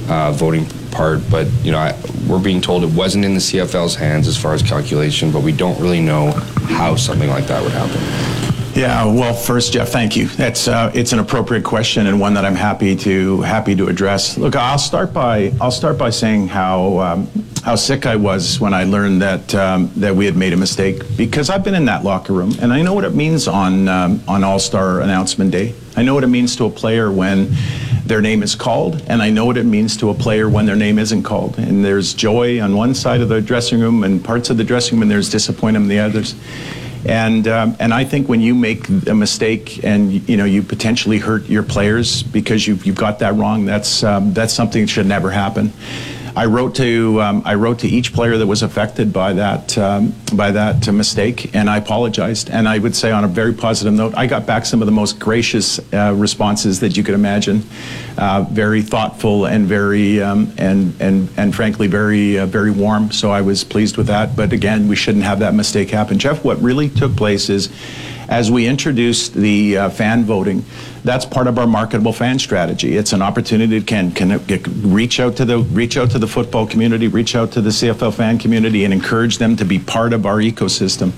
uh, 0.10 0.32
voting 0.32 0.66
part, 0.90 1.20
but 1.30 1.46
you 1.64 1.72
know, 1.72 1.78
I, 1.78 1.96
we're 2.28 2.42
being 2.42 2.60
told 2.60 2.84
it 2.84 2.90
wasn't 2.90 3.24
in 3.24 3.36
the 3.36 3.40
CFL's 3.40 3.94
hands 3.94 4.28
as 4.28 4.36
far 4.36 4.56
as 4.56 4.64
calculation, 4.64 5.32
but 5.32 5.44
we 5.44 5.52
don't 5.52 5.80
really 5.80 6.02
know 6.02 6.32
how 6.32 6.96
something 6.96 7.30
like 7.30 7.46
that 7.46 7.62
would 7.62 7.72
happen. 7.72 8.50
Yeah, 8.74 9.04
well, 9.04 9.34
first, 9.34 9.74
Jeff, 9.74 9.90
thank 9.90 10.16
you. 10.16 10.28
That's 10.28 10.70
uh, 10.70 10.92
it's 10.94 11.12
an 11.12 11.20
appropriate 11.20 11.66
question 11.66 12.08
and 12.08 12.22
one 12.22 12.34
that 12.36 12.46
I'm 12.46 12.56
happy 12.56 12.96
to 12.98 13.42
happy 13.42 13.75
to 13.75 13.88
address. 13.88 14.38
Look, 14.38 14.56
I'll 14.56 14.78
start 14.78 15.12
by 15.12 15.51
I'll 15.60 15.72
start 15.72 15.98
by 15.98 16.10
saying 16.10 16.48
how 16.48 17.00
um, 17.00 17.30
how 17.66 17.75
sick 17.75 18.06
I 18.06 18.16
was 18.16 18.62
when 18.62 18.74
I 18.74 18.86
learned 18.86 19.22
that 19.24 19.54
um, 19.56 19.92
that 19.98 20.16
we 20.16 20.25
had 20.25 20.38
made 20.38 20.54
a 20.54 20.58
mistake 20.58 21.04
because 21.18 21.50
I've 21.50 21.66
been 21.66 21.75
in 21.75 21.84
that 21.86 22.06
locker 22.06 22.32
room 22.32 22.54
and 22.62 22.72
I 22.72 22.82
know 22.82 22.94
what 22.94 23.04
it 23.04 23.13
means 23.13 23.46
on 23.46 23.90
um, 23.90 24.24
on 24.25 24.42
All 24.46 24.60
Star 24.60 25.01
announcement 25.01 25.51
day. 25.51 25.75
I 25.98 26.04
know 26.04 26.13
what 26.13 26.24
it 26.24 26.28
means 26.28 26.56
to 26.56 26.66
a 26.66 26.70
player 26.70 27.12
when 27.12 27.50
their 28.06 28.22
name 28.22 28.42
is 28.42 28.56
called, 28.56 29.04
and 29.08 29.22
I 29.22 29.30
know 29.30 29.46
what 29.46 29.58
it 29.58 29.66
means 29.66 29.98
to 29.98 30.12
a 30.12 30.13
player 30.13 30.50
when 30.50 30.66
their 30.66 30.78
name 30.78 30.98
isn't 30.98 31.24
called. 31.24 31.58
And 31.60 31.84
there's 31.84 32.13
joy 32.13 32.62
on 32.62 32.78
one 32.78 32.96
side 32.96 33.20
of 33.20 33.28
the 33.28 33.42
dressing 33.42 33.82
room 33.82 34.06
and 34.06 34.24
parts 34.24 34.50
of 34.50 34.56
the 34.56 34.63
dressing 34.63 34.96
room, 34.96 35.01
and 35.04 35.12
there's 35.12 35.30
disappointment 35.30 35.84
on 35.84 35.90
the 35.90 36.00
others. 36.00 36.36
And 37.05 37.48
um, 37.48 37.75
and 37.79 37.93
I 37.93 38.03
think 38.03 38.29
when 38.29 38.41
you 38.41 38.53
make 38.53 38.88
a 39.08 39.15
mistake 39.15 39.84
and 39.84 40.27
you 40.29 40.38
know 40.38 40.46
you 40.46 40.62
potentially 40.62 41.17
hurt 41.17 41.50
your 41.50 41.63
players 41.63 42.22
because 42.24 42.67
you've 42.67 42.86
you've 42.86 42.96
got 42.96 43.20
that 43.20 43.36
wrong, 43.36 43.65
that's 43.65 44.03
um, 44.03 44.34
that's 44.34 44.53
something 44.53 44.81
that 44.84 44.89
should 44.89 45.08
never 45.08 45.31
happen. 45.31 45.74
I 46.36 46.46
wrote 46.46 46.76
to 46.76 47.22
um, 47.22 47.42
I 47.46 47.56
wrote 47.56 47.80
to 47.80 47.88
each 47.88 48.14
player 48.14 48.38
that 48.38 48.48
was 48.48 48.64
affected 48.64 49.12
by 49.12 49.34
that 49.34 49.78
um, 49.78 50.14
by 50.34 50.52
that 50.52 50.92
mistake, 50.92 51.54
and 51.54 51.70
I 51.70 51.78
apologized. 51.78 52.50
And 52.50 52.68
I 52.68 52.80
would 52.80 52.96
say, 52.96 53.12
on 53.12 53.24
a 53.24 53.28
very 53.28 53.54
positive 53.54 53.94
note, 53.94 54.14
I 54.16 54.28
got 54.28 54.46
back 54.46 54.66
some 54.66 54.82
of 54.82 54.86
the 54.86 54.92
most 54.94 55.20
gracious 55.20 55.80
uh, 55.94 56.14
responses 56.16 56.80
that 56.80 56.96
you 56.96 57.04
could 57.04 57.16
imagine, 57.16 57.64
uh, 58.18 58.46
very 58.50 58.82
thoughtful 58.82 59.46
and 59.46 59.66
very 59.66 60.22
um, 60.22 60.54
and 60.58 61.00
and 61.02 61.30
and 61.36 61.54
frankly 61.54 61.88
very 61.88 62.40
uh, 62.40 62.46
very 62.46 62.72
warm. 62.72 63.12
So 63.12 63.32
I 63.32 63.42
was 63.42 63.64
pleased 63.64 63.98
with 63.98 64.08
that. 64.08 64.36
But 64.36 64.54
again, 64.54 64.88
we 64.88 64.96
shouldn't 64.96 65.26
have 65.26 65.40
that 65.40 65.54
mistake 65.54 65.90
happen. 65.90 66.18
Jeff, 66.18 66.46
what 66.46 66.62
really 66.62 66.90
took 66.90 67.16
place 67.16 67.50
is 67.50 67.70
as 68.32 68.50
we 68.50 68.66
introduced 68.66 69.34
the 69.34 69.78
uh, 69.78 69.90
fan 69.90 70.24
voting, 70.24 70.64
that's 71.04 71.26
part 71.26 71.48
of 71.48 71.60
our 71.60 71.68
marketable 71.68 72.14
fan 72.14 72.40
strategy. 72.40 72.96
It's 72.96 73.12
an 73.12 73.22
opportunity 73.22 73.78
to 73.82 73.86
can, 73.86 74.14
can 74.14 74.40
reach 74.94 75.20
out 75.20 75.36
to 75.36 75.46
the 75.46 75.60
reach 75.60 75.98
out 75.98 76.12
to 76.12 76.20
the 76.20 76.28
football 76.28 76.66
community, 76.66 77.10
reach 77.10 77.36
out 77.36 77.52
to 77.52 77.62
the 77.62 77.70
CFL 77.70 78.14
fan 78.14 78.40
community, 78.40 78.86
and 78.86 78.94
encourage 78.94 79.38
them 79.38 79.58
to 79.58 79.66
be 79.66 79.78
part 79.78 80.14
of 80.14 80.26
our 80.26 80.38
ecosystem. 80.38 81.12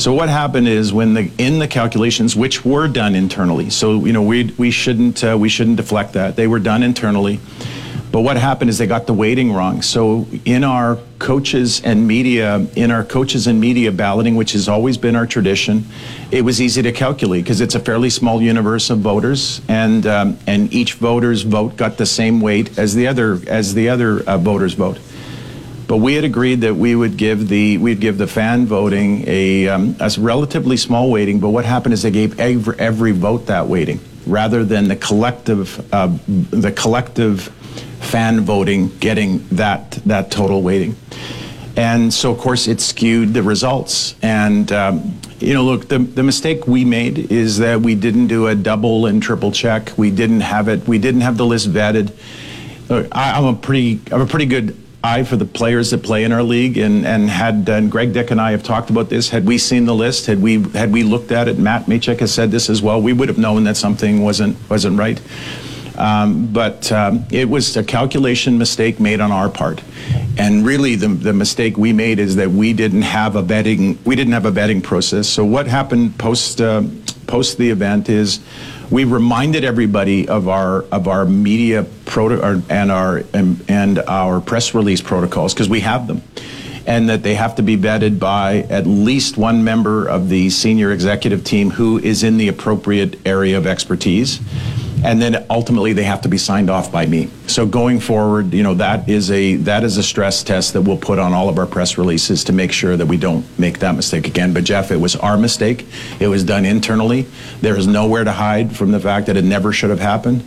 So 0.00 0.12
what 0.12 0.28
happened 0.28 0.66
is 0.66 0.92
when 0.92 1.14
the 1.14 1.30
in 1.38 1.60
the 1.60 1.68
calculations, 1.68 2.34
which 2.34 2.64
were 2.64 2.88
done 2.88 3.14
internally, 3.14 3.70
so 3.70 4.04
you 4.04 4.12
know 4.12 4.22
we 4.22 4.52
we 4.58 4.72
shouldn't 4.72 5.22
uh, 5.22 5.38
we 5.38 5.48
shouldn't 5.48 5.76
deflect 5.76 6.14
that. 6.14 6.34
They 6.34 6.48
were 6.48 6.58
done 6.58 6.82
internally. 6.82 7.38
But 8.12 8.20
what 8.20 8.36
happened 8.36 8.68
is 8.68 8.76
they 8.76 8.86
got 8.86 9.06
the 9.06 9.14
weighting 9.14 9.54
wrong. 9.54 9.80
So 9.80 10.26
in 10.44 10.64
our 10.64 10.98
coaches 11.18 11.80
and 11.82 12.06
media, 12.06 12.66
in 12.76 12.90
our 12.90 13.04
coaches 13.04 13.46
and 13.46 13.58
media 13.58 13.90
balloting, 13.90 14.36
which 14.36 14.52
has 14.52 14.68
always 14.68 14.98
been 14.98 15.16
our 15.16 15.26
tradition, 15.26 15.86
it 16.30 16.42
was 16.42 16.60
easy 16.60 16.82
to 16.82 16.92
calculate 16.92 17.42
because 17.42 17.62
it's 17.62 17.74
a 17.74 17.80
fairly 17.80 18.10
small 18.10 18.42
universe 18.42 18.90
of 18.90 18.98
voters, 18.98 19.62
and 19.66 20.06
um, 20.06 20.36
and 20.46 20.70
each 20.74 20.94
voter's 20.94 21.40
vote 21.40 21.78
got 21.78 21.96
the 21.96 22.04
same 22.04 22.42
weight 22.42 22.78
as 22.78 22.94
the 22.94 23.06
other 23.06 23.40
as 23.46 23.72
the 23.72 23.88
other 23.88 24.20
uh, 24.24 24.36
voters' 24.36 24.74
vote. 24.74 24.98
But 25.88 25.96
we 25.96 26.14
had 26.14 26.24
agreed 26.24 26.60
that 26.60 26.76
we 26.76 26.94
would 26.94 27.16
give 27.16 27.48
the 27.48 27.78
we'd 27.78 28.00
give 28.00 28.18
the 28.18 28.26
fan 28.26 28.66
voting 28.66 29.24
a, 29.26 29.68
um, 29.68 29.96
a 30.00 30.10
relatively 30.18 30.76
small 30.76 31.10
weighting. 31.10 31.40
But 31.40 31.48
what 31.50 31.64
happened 31.64 31.94
is 31.94 32.02
they 32.02 32.10
gave 32.10 32.38
every, 32.38 32.78
every 32.78 33.12
vote 33.12 33.46
that 33.46 33.68
weighting 33.68 34.00
rather 34.26 34.64
than 34.64 34.88
the 34.88 34.96
collective 34.96 35.94
uh, 35.94 36.14
the 36.26 36.72
collective 36.72 37.50
fan 38.12 38.42
voting 38.42 38.88
getting 38.98 39.44
that 39.48 39.90
that 40.04 40.30
total 40.30 40.60
weighting. 40.62 40.94
And 41.74 42.12
so, 42.12 42.30
of 42.30 42.38
course, 42.38 42.68
it 42.68 42.82
skewed 42.82 43.32
the 43.32 43.42
results. 43.42 44.14
And, 44.20 44.70
um, 44.72 45.18
you 45.40 45.54
know, 45.54 45.64
look, 45.64 45.88
the, 45.88 45.98
the 45.98 46.22
mistake 46.22 46.66
we 46.66 46.84
made 46.84 47.32
is 47.32 47.56
that 47.58 47.80
we 47.80 47.94
didn't 47.94 48.26
do 48.26 48.48
a 48.48 48.54
double 48.54 49.06
and 49.06 49.22
triple 49.22 49.52
check. 49.52 49.96
We 49.96 50.10
didn't 50.10 50.42
have 50.42 50.68
it, 50.68 50.86
we 50.86 50.98
didn't 50.98 51.22
have 51.22 51.38
the 51.38 51.46
list 51.46 51.72
vetted. 51.72 52.12
Look, 52.90 53.08
I, 53.10 53.38
I'm 53.38 53.46
a 53.46 53.54
pretty, 53.54 54.02
I'm 54.12 54.20
a 54.20 54.26
pretty 54.26 54.44
good 54.44 54.76
eye 55.02 55.24
for 55.24 55.36
the 55.36 55.46
players 55.46 55.90
that 55.92 56.02
play 56.02 56.24
in 56.24 56.32
our 56.32 56.42
league. 56.42 56.76
And, 56.76 57.06
and 57.06 57.30
had, 57.30 57.66
and 57.70 57.90
Greg 57.90 58.12
Dick 58.12 58.30
and 58.30 58.38
I 58.38 58.50
have 58.50 58.62
talked 58.62 58.90
about 58.90 59.08
this. 59.08 59.30
Had 59.30 59.46
we 59.46 59.56
seen 59.56 59.86
the 59.86 59.94
list, 59.94 60.26
had 60.26 60.42
we, 60.42 60.60
had 60.72 60.92
we 60.92 61.04
looked 61.04 61.32
at 61.32 61.48
it, 61.48 61.58
Matt 61.58 61.86
Maychak 61.86 62.20
has 62.20 62.34
said 62.34 62.50
this 62.50 62.68
as 62.68 62.82
well, 62.82 63.00
we 63.00 63.14
would 63.14 63.30
have 63.30 63.38
known 63.38 63.64
that 63.64 63.78
something 63.78 64.22
wasn't, 64.22 64.58
wasn't 64.68 64.98
right. 64.98 65.18
Um, 65.98 66.52
but 66.52 66.90
um, 66.90 67.24
it 67.30 67.48
was 67.48 67.76
a 67.76 67.84
calculation 67.84 68.58
mistake 68.58 68.98
made 68.98 69.20
on 69.20 69.30
our 69.30 69.48
part. 69.48 69.82
And 70.38 70.64
really, 70.64 70.94
the, 70.94 71.08
the 71.08 71.32
mistake 71.32 71.76
we 71.76 71.92
made 71.92 72.18
is 72.18 72.36
that 72.36 72.50
we 72.50 72.72
didn't 72.72 73.02
have 73.02 73.36
a 73.36 73.42
betting 73.42 73.98
we 74.04 74.16
didn't 74.16 74.32
have 74.32 74.46
a 74.46 74.52
betting 74.52 74.80
process. 74.80 75.28
So 75.28 75.44
what 75.44 75.66
happened 75.66 76.18
post 76.18 76.60
uh, 76.60 76.84
post 77.26 77.58
the 77.58 77.70
event 77.70 78.08
is 78.08 78.40
we 78.90 79.04
reminded 79.04 79.64
everybody 79.64 80.28
of 80.28 80.48
our 80.48 80.82
of 80.84 81.08
our 81.08 81.24
media 81.24 81.84
proto 82.04 82.62
and 82.68 82.90
our 82.90 83.22
and, 83.34 83.62
and 83.68 83.98
our 84.00 84.40
press 84.40 84.74
release 84.74 85.00
protocols 85.00 85.54
because 85.54 85.68
we 85.68 85.80
have 85.80 86.06
them 86.06 86.22
and 86.86 87.08
that 87.08 87.22
they 87.22 87.34
have 87.34 87.54
to 87.56 87.62
be 87.62 87.76
vetted 87.76 88.18
by 88.18 88.58
at 88.68 88.86
least 88.86 89.36
one 89.36 89.62
member 89.62 90.06
of 90.06 90.28
the 90.28 90.50
senior 90.50 90.90
executive 90.90 91.44
team 91.44 91.70
who 91.70 91.98
is 91.98 92.22
in 92.22 92.38
the 92.38 92.48
appropriate 92.48 93.18
area 93.26 93.56
of 93.56 93.66
expertise 93.66 94.40
and 95.04 95.20
then 95.20 95.44
ultimately 95.50 95.92
they 95.92 96.04
have 96.04 96.22
to 96.22 96.28
be 96.28 96.38
signed 96.38 96.70
off 96.70 96.92
by 96.92 97.06
me. 97.06 97.28
So 97.46 97.66
going 97.66 98.00
forward, 98.00 98.52
you 98.52 98.62
know, 98.62 98.74
that 98.74 99.08
is 99.08 99.30
a 99.30 99.56
that 99.56 99.84
is 99.84 99.96
a 99.96 100.02
stress 100.02 100.42
test 100.42 100.72
that 100.74 100.82
we'll 100.82 100.96
put 100.96 101.18
on 101.18 101.32
all 101.32 101.48
of 101.48 101.58
our 101.58 101.66
press 101.66 101.98
releases 101.98 102.44
to 102.44 102.52
make 102.52 102.72
sure 102.72 102.96
that 102.96 103.06
we 103.06 103.16
don't 103.16 103.44
make 103.58 103.80
that 103.80 103.94
mistake 103.94 104.26
again. 104.26 104.52
But 104.52 104.64
Jeff, 104.64 104.90
it 104.90 104.98
was 105.00 105.16
our 105.16 105.36
mistake. 105.36 105.86
It 106.20 106.28
was 106.28 106.44
done 106.44 106.64
internally. 106.64 107.26
There 107.60 107.76
is 107.76 107.86
nowhere 107.86 108.24
to 108.24 108.32
hide 108.32 108.76
from 108.76 108.92
the 108.92 109.00
fact 109.00 109.26
that 109.26 109.36
it 109.36 109.44
never 109.44 109.72
should 109.72 109.90
have 109.90 110.00
happened. 110.00 110.44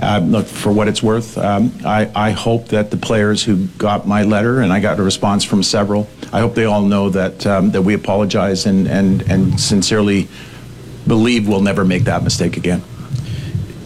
Uh, 0.00 0.20
look, 0.22 0.46
for 0.46 0.70
what 0.70 0.88
it's 0.88 1.02
worth, 1.02 1.38
um, 1.38 1.72
I, 1.82 2.10
I 2.14 2.30
hope 2.32 2.68
that 2.68 2.90
the 2.90 2.98
players 2.98 3.42
who 3.42 3.66
got 3.78 4.06
my 4.06 4.24
letter, 4.24 4.60
and 4.60 4.70
I 4.70 4.78
got 4.78 4.98
a 4.98 5.02
response 5.02 5.42
from 5.42 5.62
several, 5.62 6.06
I 6.34 6.40
hope 6.40 6.54
they 6.54 6.66
all 6.66 6.82
know 6.82 7.08
that 7.10 7.46
um, 7.46 7.70
that 7.70 7.80
we 7.80 7.94
apologize 7.94 8.66
and, 8.66 8.86
and, 8.86 9.22
and 9.22 9.58
sincerely 9.58 10.28
believe 11.06 11.48
we'll 11.48 11.62
never 11.62 11.84
make 11.84 12.04
that 12.04 12.22
mistake 12.22 12.58
again 12.58 12.82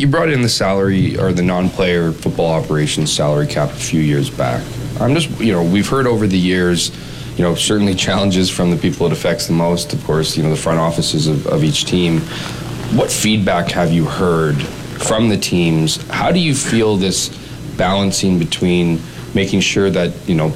you 0.00 0.06
brought 0.06 0.30
in 0.30 0.40
the 0.40 0.48
salary 0.48 1.18
or 1.18 1.30
the 1.30 1.42
non-player 1.42 2.10
football 2.12 2.52
operations 2.52 3.12
salary 3.12 3.46
cap 3.46 3.68
a 3.68 3.74
few 3.74 4.00
years 4.00 4.30
back. 4.30 4.64
I'm 4.98 5.14
just, 5.14 5.28
you 5.38 5.52
know, 5.52 5.62
we've 5.62 5.86
heard 5.86 6.06
over 6.06 6.26
the 6.26 6.38
years, 6.38 6.90
you 7.36 7.44
know, 7.44 7.54
certainly 7.54 7.94
challenges 7.94 8.48
from 8.48 8.70
the 8.70 8.78
people 8.78 9.06
it 9.06 9.12
affects 9.12 9.46
the 9.46 9.52
most. 9.52 9.92
Of 9.92 10.02
course, 10.04 10.38
you 10.38 10.42
know, 10.42 10.48
the 10.48 10.56
front 10.56 10.78
offices 10.78 11.26
of, 11.26 11.46
of 11.46 11.62
each 11.62 11.84
team. 11.84 12.20
What 12.96 13.10
feedback 13.10 13.70
have 13.72 13.92
you 13.92 14.06
heard 14.06 14.60
from 14.62 15.28
the 15.28 15.36
teams? 15.36 15.96
How 16.08 16.32
do 16.32 16.40
you 16.40 16.54
feel 16.54 16.96
this 16.96 17.28
balancing 17.76 18.38
between 18.38 19.00
making 19.34 19.60
sure 19.60 19.90
that 19.90 20.12
you 20.26 20.34
know 20.34 20.48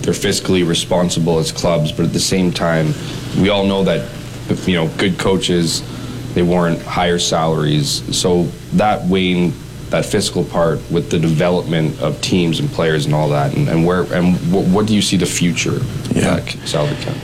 they're 0.00 0.14
fiscally 0.14 0.66
responsible 0.66 1.38
as 1.38 1.52
clubs, 1.52 1.92
but 1.92 2.06
at 2.06 2.12
the 2.12 2.20
same 2.20 2.50
time, 2.50 2.92
we 3.38 3.50
all 3.50 3.66
know 3.66 3.84
that 3.84 4.10
you 4.66 4.74
know 4.74 4.88
good 4.96 5.18
coaches 5.18 5.82
they 6.34 6.42
warrant 6.42 6.80
higher 6.82 7.18
salaries. 7.18 8.16
So 8.16 8.44
that 8.74 9.06
weighing 9.06 9.52
that 9.90 10.06
fiscal 10.06 10.44
part 10.44 10.78
with 10.90 11.10
the 11.10 11.18
development 11.18 12.00
of 12.00 12.20
teams 12.20 12.60
and 12.60 12.70
players 12.70 13.06
and 13.06 13.14
all 13.14 13.28
that, 13.30 13.54
and, 13.56 13.68
and 13.68 13.84
where 13.84 14.02
and 14.12 14.36
what, 14.52 14.64
what, 14.66 14.86
do 14.86 14.94
you 14.94 15.02
see 15.02 15.16
the 15.16 15.26
future 15.26 15.80
yeah. 16.12 16.38
salary 16.64 16.94
cap? 16.96 17.16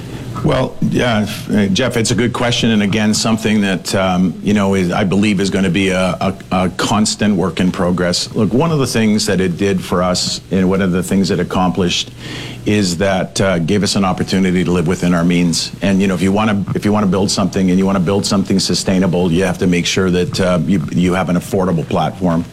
Well, 0.44 0.76
yeah, 0.82 1.24
Jeff, 1.72 1.96
it's 1.96 2.10
a 2.10 2.14
good 2.14 2.32
question, 2.32 2.70
and 2.70 2.82
again, 2.82 3.14
something 3.14 3.60
that 3.62 3.94
um, 3.94 4.38
you 4.42 4.54
know 4.54 4.74
is, 4.74 4.92
I 4.92 5.04
believe 5.04 5.40
is 5.40 5.50
going 5.50 5.64
to 5.64 5.70
be 5.70 5.88
a, 5.88 6.16
a, 6.20 6.38
a, 6.52 6.70
constant 6.70 7.36
work 7.36 7.60
in 7.60 7.72
progress. 7.72 8.34
Look, 8.34 8.52
one 8.52 8.70
of 8.70 8.78
the 8.78 8.86
things 8.86 9.26
that 9.26 9.40
it 9.40 9.56
did 9.56 9.82
for 9.82 10.02
us, 10.02 10.40
and 10.52 10.68
one 10.68 10.82
of 10.82 10.92
the 10.92 11.02
things 11.02 11.30
it 11.30 11.40
accomplished, 11.40 12.10
is 12.66 12.98
that 12.98 13.40
uh, 13.40 13.58
gave 13.60 13.82
us 13.82 13.96
an 13.96 14.04
opportunity 14.04 14.64
to 14.64 14.70
live 14.70 14.86
within 14.86 15.14
our 15.14 15.24
means. 15.24 15.74
And 15.82 16.00
you 16.00 16.08
know, 16.08 16.14
if 16.14 16.22
you 16.22 16.32
want 16.32 16.50
to 16.50 16.76
if 16.76 16.84
you 16.84 16.92
want 16.92 17.04
to 17.04 17.10
build 17.10 17.30
something 17.30 17.70
and 17.70 17.78
you 17.78 17.86
want 17.86 17.98
to 17.98 18.04
build 18.04 18.26
something 18.26 18.58
sustainable, 18.58 19.32
you 19.32 19.44
have 19.44 19.58
to 19.58 19.66
make 19.66 19.86
sure 19.86 20.10
that 20.10 20.40
uh, 20.40 20.58
you 20.62 20.80
you 20.92 21.14
have 21.14 21.28
an 21.28 21.36
affordable 21.36 21.88
platform. 21.88 22.44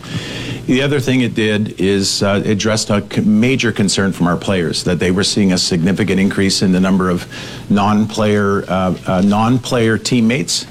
The 0.66 0.82
other 0.82 1.02
thing 1.02 1.20
it 1.20 1.36
did 1.36 1.82
is 1.82 2.24
uh, 2.24 2.42
addressed 2.46 2.90
a 2.90 3.02
major 3.22 3.74
concern 3.74 4.14
from 4.14 4.28
our 4.28 4.38
players 4.38 4.86
that 4.86 4.98
they 4.98 5.12
were 5.12 5.26
seeing 5.26 5.52
a 5.52 5.58
significant 5.58 6.22
increase 6.22 6.62
in 6.62 6.72
the 6.72 6.80
number 6.80 7.10
of 7.10 7.28
non-player 7.70 8.64
uh, 8.70 8.98
uh, 9.06 9.22
non-player 9.26 9.98
teammates 9.98 10.66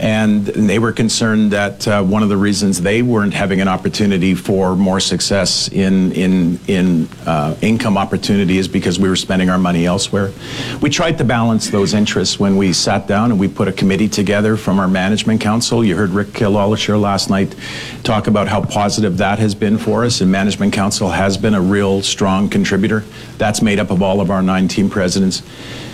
and 0.00 0.46
they 0.46 0.78
were 0.78 0.92
concerned 0.92 1.50
that 1.50 1.86
uh, 1.86 2.02
one 2.02 2.22
of 2.22 2.30
the 2.30 2.36
reasons 2.36 2.80
they 2.80 3.02
weren't 3.02 3.34
having 3.34 3.60
an 3.60 3.68
opportunity 3.68 4.34
for 4.34 4.74
more 4.74 4.98
success 4.98 5.68
in 5.68 6.10
in 6.12 6.58
in 6.68 7.06
uh, 7.26 7.54
income 7.60 7.98
opportunity 7.98 8.56
is 8.56 8.66
because 8.66 8.98
we 8.98 9.10
were 9.10 9.16
spending 9.16 9.50
our 9.50 9.58
money 9.58 9.84
elsewhere. 9.84 10.32
We 10.80 10.88
tried 10.88 11.18
to 11.18 11.24
balance 11.24 11.68
those 11.68 11.92
interests 11.92 12.40
when 12.40 12.56
we 12.56 12.72
sat 12.72 13.06
down 13.06 13.30
and 13.30 13.38
we 13.38 13.46
put 13.46 13.68
a 13.68 13.72
committee 13.72 14.08
together 14.08 14.56
from 14.56 14.78
our 14.80 14.88
management 14.88 15.42
council. 15.42 15.84
You 15.84 15.96
heard 15.96 16.10
Rick 16.10 16.28
LeLacheur 16.28 16.98
last 16.98 17.28
night 17.28 17.54
talk 18.02 18.26
about 18.26 18.48
how 18.48 18.64
positive 18.64 19.18
that 19.18 19.38
has 19.38 19.54
been 19.54 19.76
for 19.76 20.04
us, 20.04 20.22
and 20.22 20.32
management 20.32 20.72
council 20.72 21.10
has 21.10 21.36
been 21.36 21.54
a 21.54 21.60
real 21.60 22.00
strong 22.00 22.48
contributor. 22.48 23.04
That's 23.36 23.60
made 23.60 23.78
up 23.78 23.90
of 23.90 24.00
all 24.02 24.22
of 24.22 24.30
our 24.30 24.40
nine 24.40 24.66
team 24.66 24.88
presidents. 24.88 25.42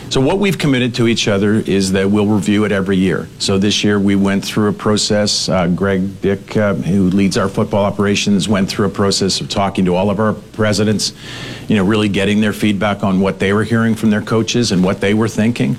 So 0.09 0.21
what 0.21 0.39
we've 0.39 0.57
committed 0.57 0.95
to 0.95 1.09
each 1.09 1.27
other 1.27 1.55
is 1.55 1.91
that 1.93 2.09
we'll 2.09 2.29
review 2.29 2.65
it 2.65 2.71
every 2.71 2.97
year. 2.97 3.29
So 3.41 3.59
this 3.59 3.83
year 3.83 3.99
we 3.99 4.15
went 4.15 4.45
through 4.45 4.69
a 4.69 4.73
process. 4.73 5.49
Uh, 5.49 5.67
Greg 5.67 6.21
Dick, 6.21 6.57
uh, 6.57 6.75
who 6.75 7.11
leads 7.11 7.37
our 7.37 7.49
football 7.49 7.85
operations, 7.85 8.49
went 8.49 8.69
through 8.69 8.87
a 8.87 8.91
process 8.91 9.41
of 9.41 9.49
talking 9.49 9.85
to 9.87 9.97
all 9.97 10.09
of 10.09 10.21
our 10.21 10.33
presidents, 10.33 11.13
you 11.67 11.75
know, 11.77 11.85
really 11.85 12.09
getting 12.09 12.41
their 12.41 12.53
feedback 12.53 13.03
on 13.03 13.21
what 13.21 13.41
they 13.41 13.53
were 13.53 13.65
hearing 13.65 13.97
from 13.97 14.11
their 14.11 14.23
coaches 14.23 14.71
and 14.71 14.85
what 14.85 15.01
they 15.01 15.13
were 15.13 15.29
thinking. 15.29 15.77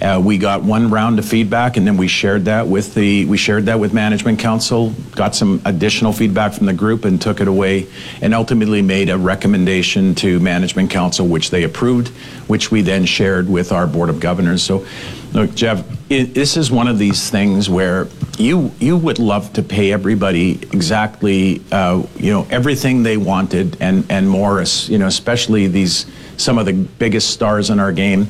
Uh, 0.00 0.18
we 0.22 0.38
got 0.38 0.62
one 0.62 0.90
round 0.90 1.18
of 1.18 1.26
feedback, 1.26 1.76
and 1.76 1.86
then 1.86 1.96
we 1.96 2.08
shared 2.08 2.46
that 2.46 2.66
with 2.66 2.94
the 2.94 3.26
we 3.26 3.36
shared 3.36 3.66
that 3.66 3.78
with 3.78 3.92
management 3.92 4.38
council. 4.38 4.94
Got 5.14 5.34
some 5.34 5.60
additional 5.66 6.12
feedback 6.12 6.54
from 6.54 6.66
the 6.66 6.72
group, 6.72 7.04
and 7.04 7.20
took 7.20 7.40
it 7.40 7.48
away, 7.48 7.86
and 8.22 8.32
ultimately 8.32 8.80
made 8.80 9.10
a 9.10 9.18
recommendation 9.18 10.14
to 10.16 10.40
management 10.40 10.90
council, 10.90 11.26
which 11.26 11.50
they 11.50 11.64
approved, 11.64 12.08
which 12.48 12.70
we 12.70 12.80
then 12.80 13.04
shared 13.04 13.48
with 13.48 13.72
our 13.72 13.86
board 13.86 14.08
of 14.08 14.20
governors. 14.20 14.62
So, 14.62 14.86
look, 15.34 15.54
Jeff, 15.54 15.84
it, 16.10 16.32
this 16.32 16.56
is 16.56 16.70
one 16.70 16.88
of 16.88 16.98
these 16.98 17.28
things 17.28 17.68
where 17.68 18.08
you 18.38 18.72
you 18.80 18.96
would 18.96 19.18
love 19.18 19.52
to 19.52 19.62
pay 19.62 19.92
everybody 19.92 20.52
exactly 20.72 21.62
uh, 21.72 22.02
you 22.16 22.32
know 22.32 22.46
everything 22.50 23.02
they 23.02 23.18
wanted 23.18 23.76
and 23.80 24.06
and 24.10 24.30
more, 24.30 24.64
you 24.86 24.96
know, 24.96 25.06
especially 25.06 25.66
these 25.66 26.06
some 26.38 26.56
of 26.56 26.64
the 26.64 26.72
biggest 26.72 27.30
stars 27.30 27.68
in 27.68 27.78
our 27.78 27.92
game. 27.92 28.26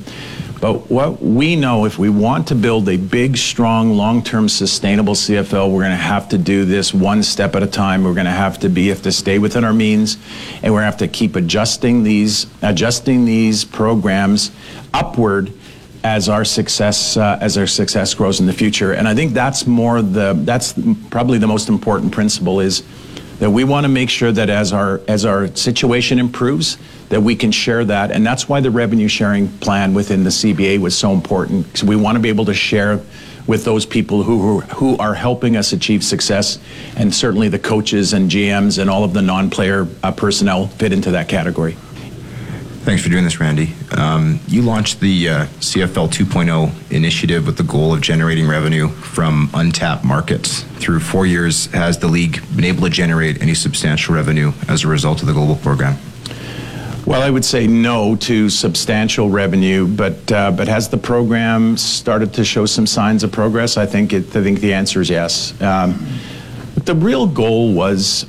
But 0.61 0.91
what 0.91 1.23
we 1.23 1.57
know, 1.57 1.87
if 1.87 1.99
we 1.99 2.11
want 2.11 2.49
to 2.49 2.55
build 2.55 2.87
a 2.91 2.99
big, 2.99 3.39
strong, 3.39 3.95
long-term, 3.95 4.51
sustainable 4.51 5.15
CFL, 5.15 5.73
we're 5.73 5.81
going 5.81 5.91
to 5.91 5.97
have 5.97 6.29
to 6.31 6.39
do 6.39 6.67
this 6.67 6.93
one 6.93 7.23
step 7.23 7.57
at 7.57 7.63
a 7.63 7.67
time. 7.67 8.05
We're 8.05 8.15
going 8.15 8.27
to 8.27 8.31
have 8.31 8.59
to 8.61 8.69
be, 8.69 8.89
have 8.89 9.01
to 9.03 9.13
stay 9.13 9.39
within 9.39 9.65
our 9.65 9.73
means, 9.73 10.19
and 10.63 10.75
we're 10.75 10.81
going 10.81 10.93
to 10.93 10.93
have 10.93 10.99
to 10.99 11.09
keep 11.09 11.35
adjusting 11.35 12.03
these, 12.03 12.47
adjusting 12.61 13.25
these 13.25 13.65
programs 13.65 14.51
upward 14.93 15.51
as 16.03 16.29
our 16.29 16.45
success 16.45 17.17
uh, 17.17 17.39
as 17.41 17.59
our 17.59 17.67
success 17.67 18.15
grows 18.15 18.41
in 18.41 18.47
the 18.47 18.53
future. 18.53 18.93
And 18.93 19.07
I 19.07 19.15
think 19.15 19.33
that's 19.33 19.67
more 19.67 20.03
the 20.03 20.35
that's 20.45 20.75
probably 21.11 21.39
the 21.39 21.47
most 21.47 21.69
important 21.69 22.13
principle 22.13 22.61
is 22.61 22.83
that 23.41 23.51
we 23.51 23.65
want 23.65 23.85
to 23.85 23.89
make 23.89 24.09
sure 24.09 24.31
that 24.31 24.49
as 24.49 24.73
our 24.73 25.01
as 25.09 25.25
our 25.25 25.49
situation 25.57 26.19
improves 26.19 26.79
that 27.09 27.21
we 27.21 27.35
can 27.35 27.51
share 27.51 27.85
that 27.85 28.13
and 28.13 28.25
that's 28.25 28.49
why 28.49 28.61
the 28.61 28.71
revenue 28.71 29.09
sharing 29.09 29.49
plan 29.59 29.93
within 29.93 30.23
the 30.23 30.31
CBA 30.31 30.79
was 30.79 30.97
so 30.97 31.13
important 31.13 31.67
because 31.67 31.83
we 31.83 31.97
want 31.97 32.17
to 32.17 32.21
be 32.21 32.29
able 32.29 32.45
to 32.45 32.55
share 32.55 33.01
with 33.47 33.65
those 33.65 33.85
people 33.85 34.23
who, 34.23 34.61
who 34.61 34.97
are 34.99 35.15
helping 35.15 35.57
us 35.57 35.73
achieve 35.73 36.05
success 36.05 36.59
and 36.97 37.13
certainly 37.13 37.49
the 37.49 37.59
coaches 37.59 38.13
and 38.13 38.31
GMs 38.31 38.79
and 38.79 38.89
all 38.89 39.03
of 39.03 39.13
the 39.13 39.23
non-player 39.23 39.89
uh, 40.05 40.13
personnel 40.13 40.69
fit 40.69 40.93
into 40.93 41.11
that 41.11 41.29
category. 41.29 41.77
Thanks 42.83 43.03
for 43.03 43.11
doing 43.11 43.25
this, 43.25 43.39
Randy. 43.39 43.75
Um, 43.97 44.41
you 44.49 44.63
launched 44.63 45.01
the 45.01 45.29
uh, 45.29 45.45
CFL 45.61 46.09
2.0 46.09 46.91
initiative 46.91 47.47
with 47.47 47.59
the 47.59 47.63
goal 47.63 47.93
of 47.93 48.01
generating 48.01 48.49
revenue 48.49 48.89
from 48.89 49.51
untapped 49.53 50.03
markets. 50.03 50.63
Through 50.79 51.01
four 51.01 51.27
years, 51.27 51.67
has 51.67 51.99
the 51.99 52.09
league 52.09 52.41
been 52.57 52.65
able 52.65 52.83
to 52.83 52.91
generate 52.91 53.43
any 53.43 53.53
substantial 53.53 54.15
revenue 54.15 54.53
as 54.67 54.83
a 54.85 54.89
result 54.89 55.21
of 55.21 55.27
the 55.27 55.35
global 55.35 55.57
program? 55.57 55.99
Well, 57.07 57.21
I 57.21 57.29
would 57.29 57.45
say 57.45 57.67
no 57.67 58.17
to 58.17 58.49
substantial 58.49 59.29
revenue, 59.29 59.87
but 59.87 60.33
uh, 60.33 60.51
but 60.51 60.67
has 60.69 60.89
the 60.89 60.99
program 60.99 61.77
started 61.77 62.33
to 62.35 62.45
show 62.45 62.67
some 62.67 62.87
signs 62.87 63.23
of 63.23 63.31
progress? 63.31 63.77
I 63.77 63.85
think 63.85 64.13
it, 64.13 64.35
I 64.35 64.43
think 64.43 64.61
the 64.61 64.73
answer 64.73 65.01
is 65.01 65.11
yes. 65.11 65.61
Um, 65.61 66.07
the 66.77 66.95
real 66.95 67.27
goal 67.27 67.75
was 67.75 68.27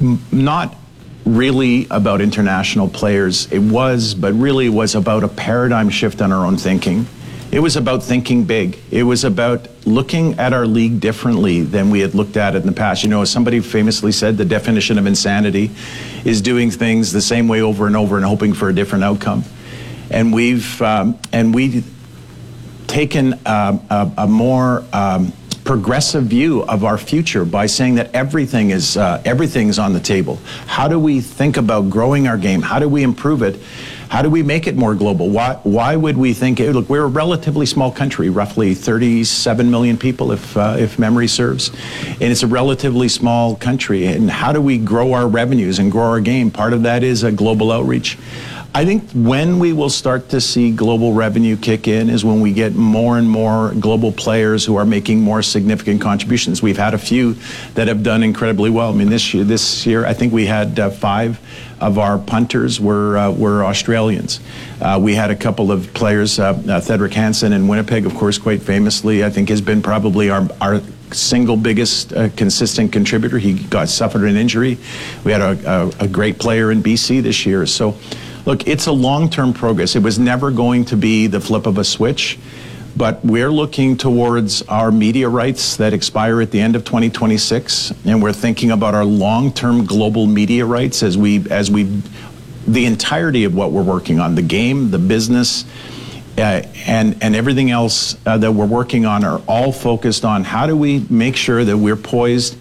m- 0.00 0.22
not 0.32 0.76
really 1.24 1.86
about 1.90 2.20
international 2.20 2.88
players. 2.88 3.50
It 3.52 3.60
was, 3.60 4.14
but 4.14 4.32
really 4.34 4.68
was 4.68 4.94
about 4.94 5.24
a 5.24 5.28
paradigm 5.28 5.90
shift 5.90 6.20
on 6.20 6.32
our 6.32 6.44
own 6.46 6.56
thinking. 6.56 7.06
It 7.52 7.60
was 7.60 7.76
about 7.76 8.02
thinking 8.02 8.44
big. 8.44 8.78
It 8.90 9.02
was 9.02 9.24
about 9.24 9.68
looking 9.84 10.38
at 10.38 10.54
our 10.54 10.66
league 10.66 11.00
differently 11.00 11.60
than 11.60 11.90
we 11.90 12.00
had 12.00 12.14
looked 12.14 12.38
at 12.38 12.54
it 12.54 12.62
in 12.62 12.66
the 12.66 12.72
past. 12.72 13.02
You 13.02 13.10
know, 13.10 13.24
somebody 13.24 13.60
famously 13.60 14.10
said 14.10 14.38
the 14.38 14.46
definition 14.46 14.98
of 14.98 15.06
insanity 15.06 15.70
is 16.24 16.40
doing 16.40 16.70
things 16.70 17.12
the 17.12 17.20
same 17.20 17.48
way 17.48 17.60
over 17.60 17.86
and 17.86 17.94
over 17.94 18.16
and 18.16 18.24
hoping 18.24 18.54
for 18.54 18.70
a 18.70 18.74
different 18.74 19.04
outcome. 19.04 19.44
And 20.10 20.32
we've 20.32 20.80
um, 20.80 21.18
and 21.30 21.54
we've 21.54 21.86
taken 22.86 23.34
a, 23.44 23.78
a, 23.90 24.12
a 24.18 24.26
more 24.26 24.84
um, 24.92 25.32
progressive 25.64 26.24
view 26.24 26.62
of 26.64 26.84
our 26.84 26.98
future 26.98 27.44
by 27.44 27.66
saying 27.66 27.94
that 27.96 28.14
everything 28.14 28.70
is 28.70 28.96
uh, 28.96 29.22
everything's 29.24 29.78
on 29.78 29.92
the 29.92 30.00
table. 30.00 30.36
How 30.66 30.88
do 30.88 30.98
we 30.98 31.20
think 31.20 31.56
about 31.56 31.90
growing 31.90 32.26
our 32.26 32.38
game? 32.38 32.62
How 32.62 32.78
do 32.78 32.88
we 32.88 33.02
improve 33.02 33.42
it? 33.42 33.60
How 34.08 34.20
do 34.20 34.28
we 34.28 34.42
make 34.42 34.66
it 34.66 34.76
more 34.76 34.94
global? 34.94 35.30
Why 35.30 35.54
why 35.62 35.96
would 35.96 36.18
we 36.18 36.34
think? 36.34 36.58
Look, 36.58 36.88
we're 36.90 37.04
a 37.04 37.08
relatively 37.08 37.64
small 37.64 37.90
country, 37.90 38.28
roughly 38.28 38.74
37 38.74 39.70
million 39.70 39.96
people, 39.96 40.32
if 40.32 40.54
uh, 40.56 40.76
if 40.78 40.98
memory 40.98 41.28
serves, 41.28 41.70
and 42.06 42.22
it's 42.24 42.42
a 42.42 42.46
relatively 42.46 43.08
small 43.08 43.56
country. 43.56 44.06
And 44.06 44.30
how 44.30 44.52
do 44.52 44.60
we 44.60 44.76
grow 44.76 45.14
our 45.14 45.26
revenues 45.26 45.78
and 45.78 45.90
grow 45.90 46.04
our 46.04 46.20
game? 46.20 46.50
Part 46.50 46.74
of 46.74 46.82
that 46.82 47.02
is 47.02 47.22
a 47.22 47.32
global 47.32 47.72
outreach. 47.72 48.18
I 48.74 48.86
think 48.86 49.10
when 49.12 49.58
we 49.58 49.74
will 49.74 49.90
start 49.90 50.30
to 50.30 50.40
see 50.40 50.70
global 50.70 51.12
revenue 51.12 51.58
kick 51.58 51.88
in 51.88 52.08
is 52.08 52.24
when 52.24 52.40
we 52.40 52.54
get 52.54 52.74
more 52.74 53.18
and 53.18 53.28
more 53.28 53.74
global 53.78 54.12
players 54.12 54.64
who 54.64 54.76
are 54.76 54.86
making 54.86 55.20
more 55.20 55.42
significant 55.42 56.00
contributions. 56.00 56.62
We've 56.62 56.78
had 56.78 56.94
a 56.94 56.98
few 56.98 57.36
that 57.74 57.88
have 57.88 58.02
done 58.02 58.22
incredibly 58.22 58.70
well. 58.70 58.90
I 58.90 58.94
mean, 58.94 59.10
this 59.10 59.34
year, 59.34 59.44
this 59.44 59.84
year 59.84 60.06
I 60.06 60.14
think 60.14 60.32
we 60.32 60.46
had 60.46 60.80
uh, 60.80 60.88
five 60.88 61.38
of 61.82 61.98
our 61.98 62.18
punters 62.18 62.80
were 62.80 63.18
uh, 63.18 63.30
were 63.30 63.62
Australians. 63.62 64.40
Uh, 64.80 64.98
we 65.02 65.14
had 65.14 65.30
a 65.30 65.36
couple 65.36 65.70
of 65.70 65.92
players, 65.92 66.38
uh, 66.38 66.44
uh 66.44 66.80
Thiadric 66.80 67.12
Hansen 67.12 67.52
in 67.52 67.68
Winnipeg, 67.68 68.06
of 68.06 68.14
course, 68.14 68.38
quite 68.38 68.62
famously, 68.62 69.22
I 69.22 69.28
think 69.28 69.50
has 69.50 69.60
been 69.60 69.82
probably 69.82 70.30
our, 70.30 70.48
our 70.62 70.80
single 71.10 71.58
biggest 71.58 72.14
uh, 72.14 72.30
consistent 72.36 72.90
contributor. 72.90 73.38
He 73.38 73.52
got 73.52 73.90
suffered 73.90 74.22
an 74.22 74.36
injury. 74.36 74.78
We 75.24 75.32
had 75.32 75.42
a, 75.42 75.92
a, 76.00 76.04
a 76.04 76.08
great 76.08 76.38
player 76.38 76.72
in 76.72 76.82
BC 76.82 77.22
this 77.22 77.44
year. 77.44 77.66
So 77.66 77.98
Look, 78.44 78.66
it's 78.66 78.86
a 78.86 78.92
long 78.92 79.30
term 79.30 79.52
progress. 79.52 79.94
It 79.94 80.02
was 80.02 80.18
never 80.18 80.50
going 80.50 80.84
to 80.86 80.96
be 80.96 81.28
the 81.28 81.40
flip 81.40 81.66
of 81.66 81.78
a 81.78 81.84
switch, 81.84 82.38
but 82.96 83.24
we're 83.24 83.52
looking 83.52 83.96
towards 83.96 84.62
our 84.62 84.90
media 84.90 85.28
rights 85.28 85.76
that 85.76 85.92
expire 85.92 86.40
at 86.40 86.50
the 86.50 86.60
end 86.60 86.74
of 86.74 86.84
2026, 86.84 87.92
and 88.04 88.20
we're 88.20 88.32
thinking 88.32 88.72
about 88.72 88.94
our 88.94 89.04
long 89.04 89.52
term 89.52 89.84
global 89.84 90.26
media 90.26 90.66
rights 90.66 91.04
as 91.04 91.16
we, 91.16 91.48
as 91.50 91.70
we, 91.70 91.84
the 92.66 92.84
entirety 92.84 93.44
of 93.44 93.54
what 93.54 93.70
we're 93.70 93.82
working 93.82 94.18
on 94.18 94.34
the 94.34 94.42
game, 94.42 94.90
the 94.90 94.98
business. 94.98 95.64
Uh, 96.36 96.62
and 96.86 97.22
and 97.22 97.36
everything 97.36 97.70
else 97.70 98.16
uh, 98.24 98.38
that 98.38 98.50
we're 98.50 98.64
working 98.64 99.04
on 99.04 99.22
are 99.22 99.42
all 99.46 99.70
focused 99.70 100.24
on 100.24 100.42
how 100.42 100.66
do 100.66 100.74
we 100.74 101.00
make 101.10 101.36
sure 101.36 101.62
that 101.62 101.76
we're 101.76 101.94
poised 101.94 102.56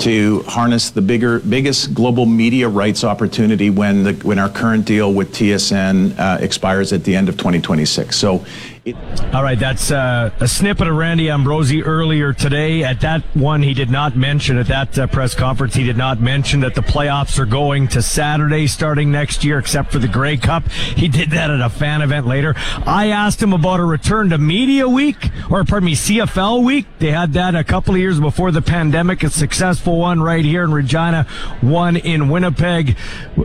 to 0.00 0.42
harness 0.42 0.90
the 0.90 1.02
bigger, 1.02 1.40
biggest 1.40 1.94
global 1.94 2.26
media 2.26 2.68
rights 2.68 3.04
opportunity 3.04 3.70
when 3.70 4.02
the 4.02 4.12
when 4.22 4.38
our 4.38 4.48
current 4.48 4.84
deal 4.84 5.12
with 5.12 5.32
TSN 5.32 6.18
uh, 6.18 6.38
expires 6.40 6.92
at 6.92 7.04
the 7.04 7.14
end 7.14 7.28
of 7.28 7.36
2026. 7.36 8.16
So 8.16 8.44
it- 8.84 8.96
All 9.32 9.42
right, 9.42 9.58
that's 9.58 9.90
uh, 9.90 10.30
a 10.40 10.46
snippet 10.46 10.86
of 10.86 10.94
Randy 10.94 11.28
Ambrosie 11.30 11.82
earlier 11.82 12.32
today. 12.32 12.84
At 12.84 13.00
that 13.00 13.22
one, 13.34 13.62
he 13.62 13.72
did 13.74 13.90
not 13.90 14.14
mention 14.14 14.58
at 14.58 14.66
that 14.68 14.96
uh, 14.98 15.06
press 15.06 15.34
conference. 15.34 15.74
He 15.74 15.82
did 15.84 15.96
not 15.96 16.20
mention 16.20 16.60
that 16.60 16.74
the 16.74 16.82
playoffs 16.82 17.38
are 17.38 17.46
going 17.46 17.88
to 17.88 18.02
Saturday 18.02 18.66
starting 18.66 19.10
next 19.10 19.42
year, 19.42 19.58
except 19.58 19.90
for 19.90 19.98
the 19.98 20.06
Grey 20.06 20.36
Cup. 20.36 20.68
He 20.68 21.08
did 21.08 21.30
that 21.30 21.50
at 21.50 21.60
a 21.60 21.68
fan 21.70 22.02
event 22.02 22.26
later. 22.26 22.54
I 22.86 23.08
asked 23.08 23.42
him 23.42 23.52
about 23.52 23.80
a 23.80 23.84
return 23.84 24.28
to 24.30 24.38
Media 24.38 24.86
Week, 24.88 25.30
or 25.50 25.64
pardon 25.64 25.86
me, 25.86 25.94
CFL 25.94 26.62
Week. 26.62 26.86
They 26.98 27.10
had 27.10 27.32
that 27.32 27.54
a 27.56 27.64
couple 27.64 27.94
of 27.94 28.00
years 28.00 28.20
before 28.20 28.52
the 28.52 28.62
pandemic. 28.62 29.22
A 29.24 29.30
successful 29.30 29.98
one 29.98 30.22
right 30.22 30.44
here 30.44 30.62
in 30.62 30.72
Regina, 30.72 31.24
one 31.60 31.96
in 31.96 32.28
Winnipeg. 32.28 32.96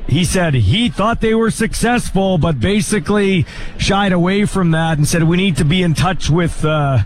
He 0.07 0.23
said 0.25 0.53
he 0.53 0.89
thought 0.89 1.21
they 1.21 1.33
were 1.33 1.49
successful, 1.49 2.37
but 2.37 2.59
basically 2.59 3.45
shied 3.77 4.11
away 4.11 4.45
from 4.45 4.71
that 4.71 4.97
and 4.97 5.07
said 5.07 5.23
we 5.29 5.37
need 5.37 5.57
to 5.57 5.63
be 5.63 5.83
in 5.83 5.93
touch 5.93 6.27
with 6.27 6.65
uh, 6.65 6.97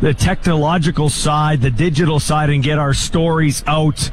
the 0.00 0.14
technological 0.14 1.10
side, 1.10 1.60
the 1.60 1.70
digital 1.70 2.18
side, 2.18 2.48
and 2.48 2.64
get 2.64 2.78
our 2.78 2.94
stories 2.94 3.62
out 3.66 4.10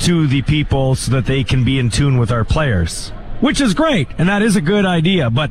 to 0.00 0.26
the 0.26 0.42
people 0.42 0.94
so 0.94 1.12
that 1.12 1.24
they 1.24 1.42
can 1.42 1.64
be 1.64 1.78
in 1.78 1.88
tune 1.88 2.18
with 2.18 2.30
our 2.30 2.44
players, 2.44 3.08
which 3.40 3.58
is 3.58 3.72
great. 3.72 4.06
And 4.18 4.28
that 4.28 4.42
is 4.42 4.54
a 4.54 4.60
good 4.60 4.84
idea, 4.84 5.30
but 5.30 5.50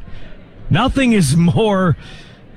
nothing 0.69 1.13
is 1.13 1.36
more 1.58 1.97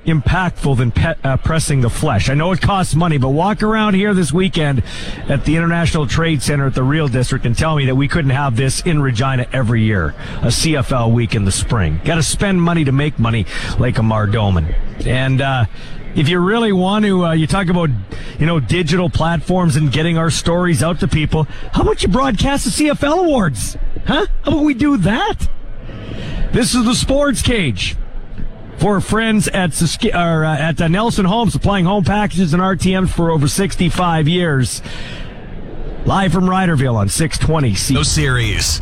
impactful 0.09 0.77
than 0.77 0.91
pe- 0.91 1.15
uh, 1.23 1.37
pressing 1.37 1.81
the 1.81 1.89
flesh. 1.89 2.29
I 2.29 2.33
know 2.33 2.51
it 2.51 2.61
costs 2.61 2.95
money, 2.95 3.17
but 3.17 3.29
walk 3.29 3.63
around 3.63 3.93
here 3.93 4.13
this 4.13 4.31
weekend 4.31 4.83
at 5.27 5.45
the 5.45 5.55
International 5.55 6.05
Trade 6.07 6.41
Center 6.41 6.67
at 6.67 6.75
the 6.75 6.83
Real 6.83 7.07
District 7.07 7.45
and 7.45 7.57
tell 7.57 7.75
me 7.75 7.85
that 7.85 7.95
we 7.95 8.07
couldn't 8.07 8.31
have 8.31 8.55
this 8.55 8.81
in 8.81 9.01
Regina 9.01 9.47
every 9.53 9.83
year, 9.83 10.09
a 10.41 10.47
CFL 10.47 11.13
week 11.13 11.35
in 11.35 11.45
the 11.45 11.51
spring. 11.51 11.99
Got 12.03 12.15
to 12.15 12.23
spend 12.23 12.61
money 12.61 12.83
to 12.83 12.91
make 12.91 13.17
money, 13.17 13.45
like 13.77 13.97
a 13.97 14.01
Mardoman. 14.01 14.75
And, 15.05 15.41
uh, 15.41 15.65
if 16.15 16.27
you 16.27 16.39
really 16.39 16.71
want 16.71 17.05
to, 17.05 17.25
uh, 17.27 17.31
you 17.33 17.45
talk 17.45 17.67
about, 17.67 17.89
you 18.39 18.45
know, 18.45 18.59
digital 18.59 19.09
platforms 19.09 19.75
and 19.75 19.91
getting 19.91 20.17
our 20.17 20.31
stories 20.31 20.81
out 20.81 20.99
to 21.01 21.07
people. 21.07 21.43
How 21.71 21.83
about 21.83 22.01
you 22.01 22.09
broadcast 22.09 22.65
the 22.65 22.71
CFL 22.71 23.25
awards? 23.25 23.77
Huh? 24.05 24.25
How 24.43 24.51
about 24.51 24.63
we 24.63 24.73
do 24.73 24.97
that? 24.97 25.47
This 26.51 26.73
is 26.73 26.83
the 26.83 26.95
Sports 26.95 27.43
Cage 27.43 27.95
for 28.79 29.01
friends 29.01 29.47
at 29.49 29.79
or, 30.13 30.45
uh, 30.45 30.57
at 30.57 30.81
uh, 30.81 30.87
Nelson 30.87 31.25
Home, 31.25 31.49
supplying 31.49 31.85
home 31.85 32.03
packages 32.03 32.53
and 32.53 32.61
RTMs 32.61 33.09
for 33.09 33.31
over 33.31 33.47
65 33.47 34.27
years. 34.27 34.81
Live 36.05 36.31
from 36.31 36.45
Riderville 36.45 36.95
on 36.95 37.09
620 37.09 37.75
C. 37.75 37.93
No 37.93 38.03
series. 38.03 38.81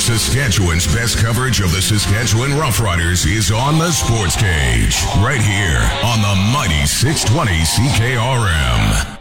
Saskatchewan's 0.00 0.86
best 0.86 1.18
coverage 1.18 1.60
of 1.60 1.72
the 1.72 1.82
Saskatchewan 1.82 2.52
Roughriders 2.52 3.26
is 3.26 3.50
on 3.52 3.78
the 3.78 3.92
Sports 3.92 4.34
Cage, 4.34 5.04
right 5.20 5.42
here 5.42 5.76
on 6.02 6.22
the 6.22 6.34
mighty 6.50 6.86
620 6.86 7.52
CKRM. 7.60 9.20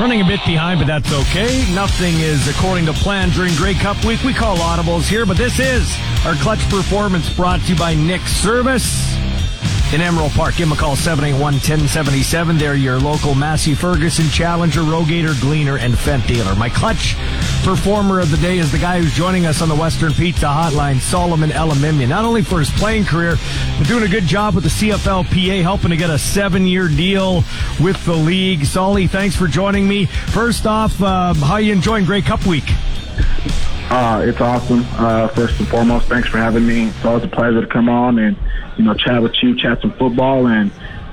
Running 0.00 0.22
a 0.22 0.24
bit 0.24 0.40
behind, 0.44 0.80
but 0.80 0.88
that's 0.88 1.12
okay. 1.12 1.72
Nothing 1.72 2.16
is 2.16 2.48
according 2.48 2.86
to 2.86 2.92
plan 2.92 3.30
during 3.30 3.54
Grey 3.54 3.74
Cup 3.74 4.04
week. 4.04 4.20
We 4.24 4.34
call 4.34 4.56
audibles 4.56 5.08
here, 5.08 5.24
but 5.24 5.36
this 5.36 5.60
is 5.60 5.96
our 6.26 6.34
clutch 6.42 6.68
performance 6.68 7.30
brought 7.30 7.60
to 7.60 7.72
you 7.72 7.78
by 7.78 7.94
Nick 7.94 8.22
Service 8.22 9.14
in 9.92 10.00
Emerald 10.00 10.32
Park. 10.32 10.56
Give 10.56 10.68
them 10.68 10.76
a 10.76 10.80
call 10.80 10.94
781-1077. 10.94 12.58
They're 12.58 12.74
your 12.74 12.98
local 13.00 13.34
Massey 13.34 13.74
Ferguson 13.74 14.28
Challenger, 14.28 14.82
Rogator, 14.82 15.38
Gleaner, 15.40 15.78
and 15.78 15.94
Fendt 15.94 16.26
dealer. 16.28 16.54
My 16.54 16.68
clutch 16.68 17.16
performer 17.64 18.20
of 18.20 18.30
the 18.30 18.36
day 18.36 18.58
is 18.58 18.70
the 18.70 18.78
guy 18.78 19.00
who's 19.00 19.12
joining 19.14 19.46
us 19.46 19.60
on 19.62 19.68
the 19.68 19.74
Western 19.74 20.12
Pizza 20.12 20.46
Hotline, 20.46 21.00
Solomon 21.00 21.50
Elimimian. 21.50 22.08
Not 22.08 22.24
only 22.24 22.42
for 22.42 22.60
his 22.60 22.70
playing 22.70 23.04
career, 23.04 23.36
but 23.78 23.88
doing 23.88 24.04
a 24.04 24.08
good 24.08 24.24
job 24.24 24.54
with 24.54 24.64
the 24.64 24.70
CFLPA, 24.70 25.62
helping 25.62 25.90
to 25.90 25.96
get 25.96 26.10
a 26.10 26.18
seven-year 26.18 26.88
deal 26.88 27.42
with 27.80 28.02
the 28.04 28.14
league. 28.14 28.64
Solly, 28.64 29.08
thanks 29.08 29.34
for 29.34 29.48
joining 29.48 29.88
me. 29.88 30.06
First 30.06 30.66
off, 30.66 31.02
uh, 31.02 31.34
how 31.34 31.56
you 31.56 31.72
enjoying 31.72 32.04
Grey 32.04 32.22
Cup 32.22 32.46
week? 32.46 32.64
Uh, 33.90 34.22
it's 34.24 34.40
awesome. 34.40 34.86
Uh, 34.92 35.26
first 35.28 35.58
and 35.58 35.68
foremost, 35.68 36.06
thanks 36.08 36.28
for 36.28 36.38
having 36.38 36.64
me. 36.64 36.88
It's 36.88 37.04
always 37.04 37.24
a 37.24 37.28
pleasure 37.28 37.60
to 37.60 37.66
come 37.66 37.88
on 37.88 38.20
and 38.20 38.36
you 38.80 38.86
know 38.86 38.94
chat 38.94 39.20
with 39.20 39.34
you, 39.42 39.54
chat 39.54 39.78
some 39.82 39.92
football, 39.92 40.46
and 40.46 40.70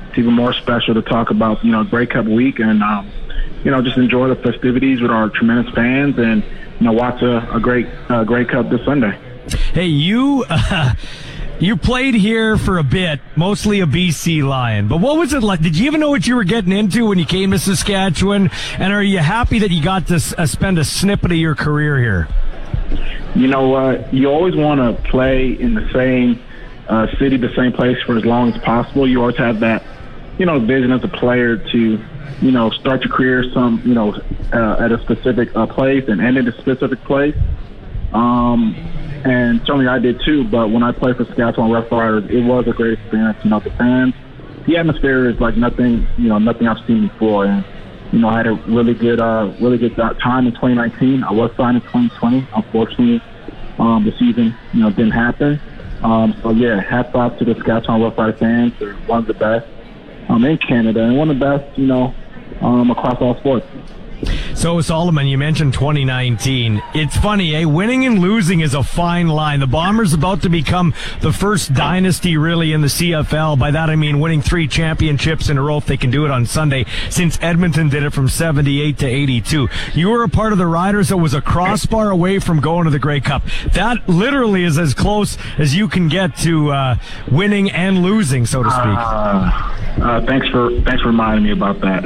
it's 0.08 0.18
even 0.18 0.34
more 0.34 0.54
special 0.54 0.94
to 0.94 1.02
talk 1.02 1.32
about 1.32 1.66
you 1.66 1.72
know 1.72 1.84
Grey 1.84 2.08
Cup 2.08 2.26
week 2.26 2.60
and 2.60 2.82
um, 2.82 3.12
you 3.66 3.72
know 3.72 3.82
just 3.82 3.98
enjoy 3.98 4.30
the 4.30 4.38
festivities 4.38 5.02
with 5.02 5.12
our 5.12 5.30
tremendous 5.30 5.74
fans 5.76 6.18
and 6.18 6.44
you 6.80 6.86
know 6.86 6.94
watch 6.94 7.22
a, 7.22 7.54
a 7.54 7.60
great 7.60 7.88
uh, 8.08 8.24
Grey 8.24 8.46
Cup 8.46 8.70
this 8.70 8.84
Sunday. 8.86 9.20
Hey, 9.74 9.88
you. 9.88 10.46
Uh, 10.50 10.94
you 11.60 11.76
played 11.76 12.14
here 12.14 12.56
for 12.58 12.78
a 12.78 12.84
bit, 12.84 13.20
mostly 13.36 13.82
a 13.82 13.86
BC 13.86 14.48
Lion. 14.48 14.88
But 14.88 15.02
what 15.02 15.18
was 15.18 15.34
it 15.34 15.44
like? 15.44 15.60
Did 15.60 15.78
you 15.78 15.88
even 15.88 16.00
know 16.00 16.10
what 16.10 16.26
you 16.26 16.38
were 16.38 16.46
getting 16.46 16.72
into 16.72 17.08
when 17.08 17.20
you 17.20 17.26
came 17.26 17.52
to 17.52 17.60
Saskatchewan? 17.60 18.50
And 18.78 18.94
are 18.94 19.04
you 19.04 19.20
happy 19.20 19.60
that 19.60 19.72
you 19.72 19.84
got 19.84 20.08
to 20.08 20.16
uh, 20.38 20.46
spend 20.46 20.80
a 20.80 20.86
snippet 20.86 21.34
of 21.34 21.38
your 21.38 21.56
career 21.56 22.00
here? 22.00 22.30
You 23.36 23.48
know 23.48 23.68
what? 23.68 24.14
You 24.14 24.30
always 24.30 24.56
want 24.56 24.80
to 24.80 25.10
play 25.10 25.52
in 25.52 25.74
the 25.74 25.90
same 25.92 26.42
uh, 26.90 27.08
city, 27.18 27.38
the 27.38 27.54
same 27.56 27.74
place 27.74 27.98
for 28.06 28.18
as 28.18 28.26
long 28.26 28.54
as 28.54 28.62
possible. 28.64 29.08
You 29.08 29.22
always 29.22 29.38
have 29.38 29.60
that, 29.62 29.84
you 30.38 30.46
know, 30.46 30.60
vision 30.60 30.92
as 30.92 31.04
a 31.04 31.08
player 31.08 31.58
to, 31.58 32.06
you 32.42 32.52
know, 32.52 32.70
start 32.70 33.04
your 33.04 33.14
career 33.14 33.44
some, 33.54 33.82
you 33.86 33.94
know, 33.94 34.14
uh, 34.54 34.84
at 34.84 34.92
a 34.92 35.02
specific 35.02 35.56
uh, 35.56 35.68
place 35.68 36.06
and 36.08 36.22
end 36.22 36.38
at 36.38 36.48
a 36.48 36.58
specific 36.62 37.04
place. 37.04 37.36
Um, 38.14 38.76
and 39.26 39.60
certainly 39.66 39.88
I 39.88 40.00
did 40.00 40.22
too. 40.22 40.44
But 40.46 40.70
when 40.70 40.84
I 40.84 40.92
played 40.92 41.18
for 41.18 41.26
Saskatchewan 41.26 41.72
Rough 41.72 41.92
Riders, 41.92 42.30
it 42.30 42.44
was 42.44 42.68
a 42.68 42.72
great 42.72 42.94
experience. 43.00 43.38
You 43.44 43.50
know, 43.50 43.60
the 43.60 43.72
fans, 43.72 44.14
the 44.66 44.78
atmosphere 44.78 45.30
is 45.30 45.40
like 45.40 45.58
nothing, 45.58 46.08
you 46.18 46.30
know, 46.30 46.38
nothing 46.38 46.68
I've 46.68 46.86
seen 46.86 47.08
before. 47.08 47.46
And 47.46 47.66
you 48.12 48.20
know, 48.20 48.30
I 48.30 48.38
had 48.38 48.48
a 48.48 48.54
really 48.54 48.94
good, 48.94 49.20
uh, 49.20 49.54
really 49.60 49.78
good 49.78 49.96
time 49.96 50.48
in 50.48 50.54
2019. 50.54 51.24
I 51.24 51.32
was 51.32 51.52
signed 51.58 51.78
in 51.78 51.84
2020. 51.84 52.48
Unfortunately, 52.56 53.22
um, 53.80 54.06
the 54.06 54.12
season, 54.18 54.56
you 54.74 54.82
know, 54.82 54.90
didn't 54.90 55.12
happen. 55.12 55.60
Um, 56.04 56.40
so 56.44 56.52
yeah, 56.52 56.82
hats 56.82 57.10
off 57.14 57.38
to 57.40 57.46
the 57.46 57.56
Saskatchewan 57.56 58.02
Roughrider 58.02 58.38
fans. 58.40 58.74
They're 58.80 58.96
one 59.06 59.20
of 59.20 59.28
the 59.28 59.34
best 59.34 59.66
um, 60.30 60.46
in 60.46 60.58
Canada 60.58 61.04
and 61.04 61.18
one 61.18 61.30
of 61.30 61.40
the 61.40 61.46
best, 61.46 61.78
you 61.78 61.88
know, 61.88 62.16
um, 62.62 62.92
across 62.92 63.18
all 63.20 63.38
sports. 63.40 63.66
So, 64.58 64.82
Solomon, 64.82 65.28
you 65.28 65.38
mentioned 65.38 65.76
2019. 65.76 66.82
It's 66.96 67.16
funny, 67.16 67.56
eh? 67.56 67.66
Winning 67.66 68.08
and 68.08 68.18
losing 68.18 68.62
is 68.62 68.74
a 68.74 68.82
fine 68.82 69.28
line. 69.28 69.60
The 69.60 69.68
Bombers 69.68 70.14
about 70.14 70.42
to 70.42 70.50
become 70.50 70.96
the 71.22 71.32
first 71.32 71.76
dynasty 71.76 72.38
really 72.38 72.74
in 72.74 72.82
the 72.82 72.88
CFL. 72.88 73.60
By 73.60 73.70
that 73.70 73.92
I 73.92 73.96
mean 73.96 74.20
winning 74.20 74.42
three 74.42 74.68
championships 74.68 75.50
in 75.50 75.60
a 75.60 75.62
row 75.62 75.78
if 75.78 75.86
they 75.86 75.96
can 75.96 76.10
do 76.10 76.26
it 76.26 76.32
on 76.32 76.48
Sunday, 76.48 76.88
since 77.12 77.38
Edmonton 77.40 77.90
did 77.90 78.02
it 78.02 78.14
from 78.14 78.30
78 78.30 78.98
to 78.98 79.06
82. 79.06 79.70
You 79.94 80.10
were 80.10 80.24
a 80.24 80.30
part 80.30 80.54
of 80.54 80.58
the 80.58 80.66
Riders 80.66 81.10
that 81.10 81.18
was 81.18 81.36
a 81.36 81.42
crossbar 81.42 82.10
away 82.10 82.40
from 82.40 82.60
going 82.60 82.86
to 82.86 82.90
the 82.90 82.98
Grey 82.98 83.20
Cup. 83.20 83.44
That 83.74 84.10
literally 84.10 84.64
is 84.64 84.80
as 84.80 84.96
close 84.96 85.38
as 85.60 85.76
you 85.76 85.88
can 85.88 86.08
get 86.08 86.36
to 86.38 86.72
uh, 86.72 86.96
winning 87.32 87.70
and 87.70 88.02
losing, 88.02 88.48
so 88.48 88.64
to 88.64 88.72
speak. 88.72 88.86
Uh, 88.86 89.78
uh, 90.02 90.26
thanks 90.26 90.48
for 90.50 90.70
thanks 90.82 91.02
for 91.02 91.08
reminding 91.10 91.44
me 91.44 91.52
about 91.52 91.80
that. 91.82 92.04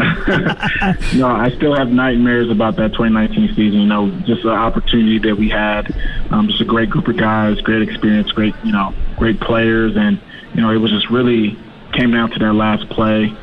no, 1.15 1.27
I 1.27 1.49
still 1.51 1.75
have 1.75 1.89
nightmares 1.89 2.40
about 2.49 2.75
that 2.77 2.93
2019 2.93 3.55
season. 3.55 3.81
You 3.81 3.87
know, 3.87 4.09
just 4.21 4.43
an 4.43 4.49
opportunity 4.49 5.19
that 5.19 5.35
we 5.35 5.49
had. 5.49 5.93
Um, 6.31 6.47
just 6.47 6.61
a 6.61 6.65
great 6.65 6.89
group 6.89 7.07
of 7.07 7.17
guys, 7.17 7.59
great 7.61 7.87
experience, 7.87 8.31
great 8.31 8.55
you 8.63 8.71
know, 8.71 8.93
great 9.17 9.39
players, 9.39 9.95
and 9.95 10.19
you 10.53 10.61
know, 10.61 10.71
it 10.71 10.77
was 10.77 10.91
just 10.91 11.09
really 11.09 11.57
came 11.93 12.11
down 12.11 12.31
to 12.31 12.39
that 12.39 12.53
last 12.53 12.89
play. 12.89 13.35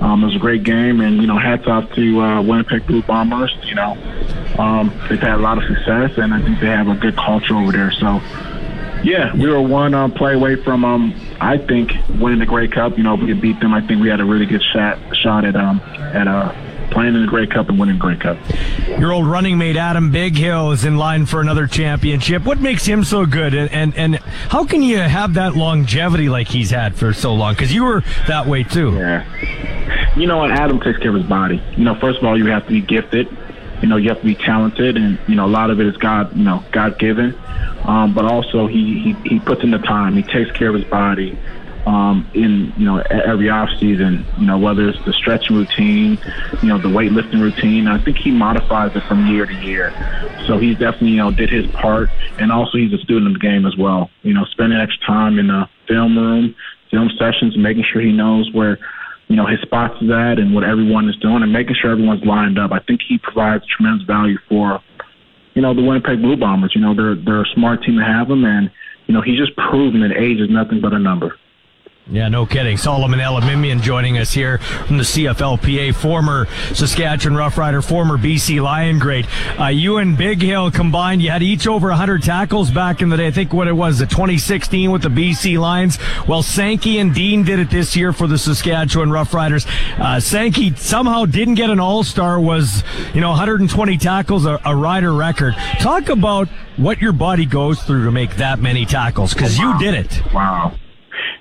Um, 0.00 0.22
it 0.22 0.26
was 0.26 0.36
a 0.36 0.40
great 0.40 0.64
game, 0.64 1.00
and 1.00 1.18
you 1.18 1.26
know, 1.26 1.38
hats 1.38 1.66
off 1.66 1.92
to 1.94 2.20
uh, 2.20 2.42
Winnipeg 2.42 2.86
Blue 2.86 3.02
Bombers. 3.02 3.56
You 3.62 3.76
know, 3.76 3.92
um, 4.58 4.88
they've 5.08 5.20
had 5.20 5.34
a 5.34 5.42
lot 5.42 5.58
of 5.58 5.64
success, 5.64 6.18
and 6.18 6.34
I 6.34 6.42
think 6.42 6.60
they 6.60 6.66
have 6.66 6.88
a 6.88 6.96
good 6.96 7.16
culture 7.16 7.54
over 7.54 7.70
there. 7.70 7.92
So, 7.92 8.20
yeah, 9.04 9.34
we 9.34 9.48
were 9.48 9.60
one 9.62 9.94
um, 9.94 10.10
play 10.10 10.34
away 10.34 10.56
from, 10.56 10.84
um, 10.84 11.14
I 11.40 11.58
think, 11.58 11.92
winning 12.18 12.40
the 12.40 12.46
Grey 12.46 12.66
Cup. 12.66 12.96
You 12.96 13.04
know, 13.04 13.14
if 13.14 13.20
we 13.20 13.26
could 13.28 13.40
beat 13.40 13.60
them, 13.60 13.74
I 13.74 13.86
think 13.86 14.02
we 14.02 14.08
had 14.08 14.20
a 14.20 14.24
really 14.24 14.46
good 14.46 14.62
shot 14.72 14.98
shot 15.16 15.44
at 15.44 15.54
um, 15.54 15.80
at 15.80 16.26
uh, 16.26 16.52
playing 16.90 17.14
in 17.14 17.22
the 17.22 17.26
Grey 17.26 17.46
Cup 17.46 17.68
and 17.68 17.78
winning 17.78 17.96
the 17.96 18.00
Grey 18.00 18.16
Cup. 18.16 18.38
Your 18.98 19.12
old 19.12 19.26
running 19.26 19.58
mate 19.58 19.76
Adam 19.76 20.12
Bighill 20.12 20.72
is 20.72 20.84
in 20.84 20.96
line 20.96 21.26
for 21.26 21.40
another 21.40 21.66
championship. 21.66 22.44
What 22.44 22.60
makes 22.60 22.84
him 22.84 23.04
so 23.04 23.26
good, 23.26 23.54
and 23.54 23.70
and, 23.70 23.96
and 23.96 24.16
how 24.16 24.64
can 24.64 24.82
you 24.82 24.98
have 24.98 25.34
that 25.34 25.56
longevity 25.56 26.28
like 26.28 26.48
he's 26.48 26.70
had 26.70 26.94
for 26.94 27.12
so 27.12 27.34
long? 27.34 27.54
Because 27.54 27.72
you 27.72 27.84
were 27.84 28.02
that 28.26 28.46
way 28.46 28.62
too. 28.62 28.92
Yeah. 28.92 30.16
You 30.16 30.26
know 30.26 30.38
what? 30.38 30.50
Adam 30.50 30.80
takes 30.80 30.98
care 30.98 31.08
of 31.08 31.16
his 31.16 31.26
body. 31.26 31.62
You 31.76 31.84
know, 31.84 31.94
first 31.94 32.18
of 32.18 32.24
all, 32.24 32.36
you 32.36 32.46
have 32.46 32.64
to 32.66 32.70
be 32.70 32.80
gifted. 32.80 33.28
You 33.80 33.88
know, 33.88 33.96
you 33.96 34.10
have 34.10 34.20
to 34.20 34.26
be 34.26 34.34
talented, 34.34 34.96
and 34.96 35.18
you 35.26 35.34
know, 35.34 35.46
a 35.46 35.48
lot 35.48 35.70
of 35.70 35.80
it 35.80 35.86
is 35.86 35.96
God. 35.96 36.36
You 36.36 36.44
know, 36.44 36.64
God 36.70 36.98
given. 36.98 37.38
Um, 37.84 38.14
but 38.14 38.24
also, 38.24 38.66
he, 38.66 39.00
he 39.00 39.28
he 39.28 39.40
puts 39.40 39.62
in 39.62 39.70
the 39.70 39.78
time. 39.78 40.14
He 40.14 40.22
takes 40.22 40.52
care 40.52 40.68
of 40.68 40.74
his 40.74 40.84
body 40.84 41.36
um, 41.86 42.28
in 42.34 42.72
you 42.76 42.84
know 42.84 42.98
every 42.98 43.48
off 43.48 43.68
season. 43.78 44.24
You 44.38 44.46
know 44.46 44.58
whether 44.58 44.88
it's 44.88 45.04
the 45.04 45.12
stretching 45.12 45.56
routine, 45.56 46.18
you 46.62 46.68
know 46.68 46.78
the 46.78 46.88
weightlifting 46.88 47.40
routine. 47.40 47.86
I 47.86 47.98
think 47.98 48.18
he 48.18 48.30
modifies 48.30 48.94
it 48.94 49.02
from 49.04 49.26
year 49.26 49.46
to 49.46 49.54
year. 49.54 49.92
So 50.46 50.58
he's 50.58 50.78
definitely 50.78 51.10
you 51.10 51.16
know 51.16 51.30
did 51.30 51.50
his 51.50 51.66
part, 51.72 52.10
and 52.38 52.52
also 52.52 52.78
he's 52.78 52.92
a 52.92 52.98
student 52.98 53.28
of 53.28 53.32
the 53.34 53.46
game 53.46 53.66
as 53.66 53.76
well. 53.76 54.10
You 54.22 54.34
know 54.34 54.44
spending 54.46 54.78
extra 54.78 55.06
time 55.06 55.38
in 55.38 55.48
the 55.48 55.68
film 55.88 56.16
room, 56.16 56.54
film 56.90 57.10
sessions, 57.18 57.56
making 57.56 57.84
sure 57.84 58.00
he 58.00 58.12
knows 58.12 58.50
where 58.52 58.78
you 59.28 59.36
know 59.36 59.46
his 59.46 59.60
spots 59.60 60.00
is 60.00 60.10
at 60.10 60.38
and 60.38 60.54
what 60.54 60.64
everyone 60.64 61.08
is 61.08 61.16
doing, 61.16 61.42
and 61.42 61.52
making 61.52 61.74
sure 61.80 61.90
everyone's 61.90 62.24
lined 62.24 62.58
up. 62.58 62.72
I 62.72 62.80
think 62.80 63.00
he 63.06 63.18
provides 63.18 63.64
tremendous 63.66 64.06
value 64.06 64.38
for 64.48 64.80
you 65.54 65.62
know 65.62 65.74
the 65.74 65.82
Winnipeg 65.82 66.22
Blue 66.22 66.36
Bombers. 66.36 66.72
You 66.74 66.80
know 66.80 66.94
they're 66.94 67.16
they're 67.16 67.42
a 67.42 67.54
smart 67.54 67.82
team 67.82 67.98
to 67.98 68.04
have 68.04 68.30
him, 68.30 68.44
and 68.44 68.70
you 69.06 69.14
know 69.14 69.20
he's 69.20 69.38
just 69.38 69.56
proven 69.56 70.00
that 70.02 70.16
age 70.16 70.38
is 70.38 70.50
nothing 70.50 70.80
but 70.80 70.92
a 70.92 70.98
number. 70.98 71.36
Yeah, 72.10 72.28
no 72.28 72.46
kidding. 72.46 72.76
Solomon 72.78 73.20
Elimimian 73.20 73.80
joining 73.80 74.18
us 74.18 74.32
here 74.32 74.58
from 74.58 74.98
the 74.98 75.04
CFLPA, 75.04 75.94
former 75.94 76.46
Saskatchewan 76.74 77.38
Roughrider, 77.38 77.82
former 77.82 78.18
BC 78.18 78.60
Lion 78.60 78.98
great. 78.98 79.24
Uh, 79.58 79.66
you 79.68 79.98
and 79.98 80.18
Bighill 80.18 80.74
combined, 80.74 81.22
you 81.22 81.30
had 81.30 81.44
each 81.44 81.68
over 81.68 81.88
100 81.88 82.24
tackles 82.24 82.72
back 82.72 83.02
in 83.02 83.08
the 83.08 83.16
day. 83.16 83.28
I 83.28 83.30
think 83.30 83.52
what 83.52 83.68
it 83.68 83.72
was, 83.72 84.00
the 84.00 84.06
2016 84.06 84.90
with 84.90 85.02
the 85.02 85.10
BC 85.10 85.60
Lions. 85.60 85.96
Well, 86.26 86.42
Sankey 86.42 86.98
and 86.98 87.14
Dean 87.14 87.44
did 87.44 87.60
it 87.60 87.70
this 87.70 87.94
year 87.94 88.12
for 88.12 88.26
the 88.26 88.36
Saskatchewan 88.36 89.10
Roughriders. 89.10 89.64
Uh, 89.96 90.18
Sankey 90.18 90.74
somehow 90.74 91.24
didn't 91.24 91.54
get 91.54 91.70
an 91.70 91.78
All-Star, 91.78 92.40
was, 92.40 92.82
you 93.14 93.20
know, 93.20 93.30
120 93.30 93.96
tackles, 93.98 94.44
a, 94.44 94.60
a 94.64 94.74
rider 94.74 95.14
record. 95.14 95.54
Talk 95.78 96.08
about 96.08 96.48
what 96.76 97.00
your 97.00 97.12
body 97.12 97.46
goes 97.46 97.80
through 97.80 98.06
to 98.06 98.10
make 98.10 98.36
that 98.36 98.58
many 98.58 98.86
tackles, 98.86 99.34
because 99.34 99.56
wow. 99.56 99.78
you 99.78 99.78
did 99.78 99.94
it. 99.94 100.34
Wow 100.34 100.74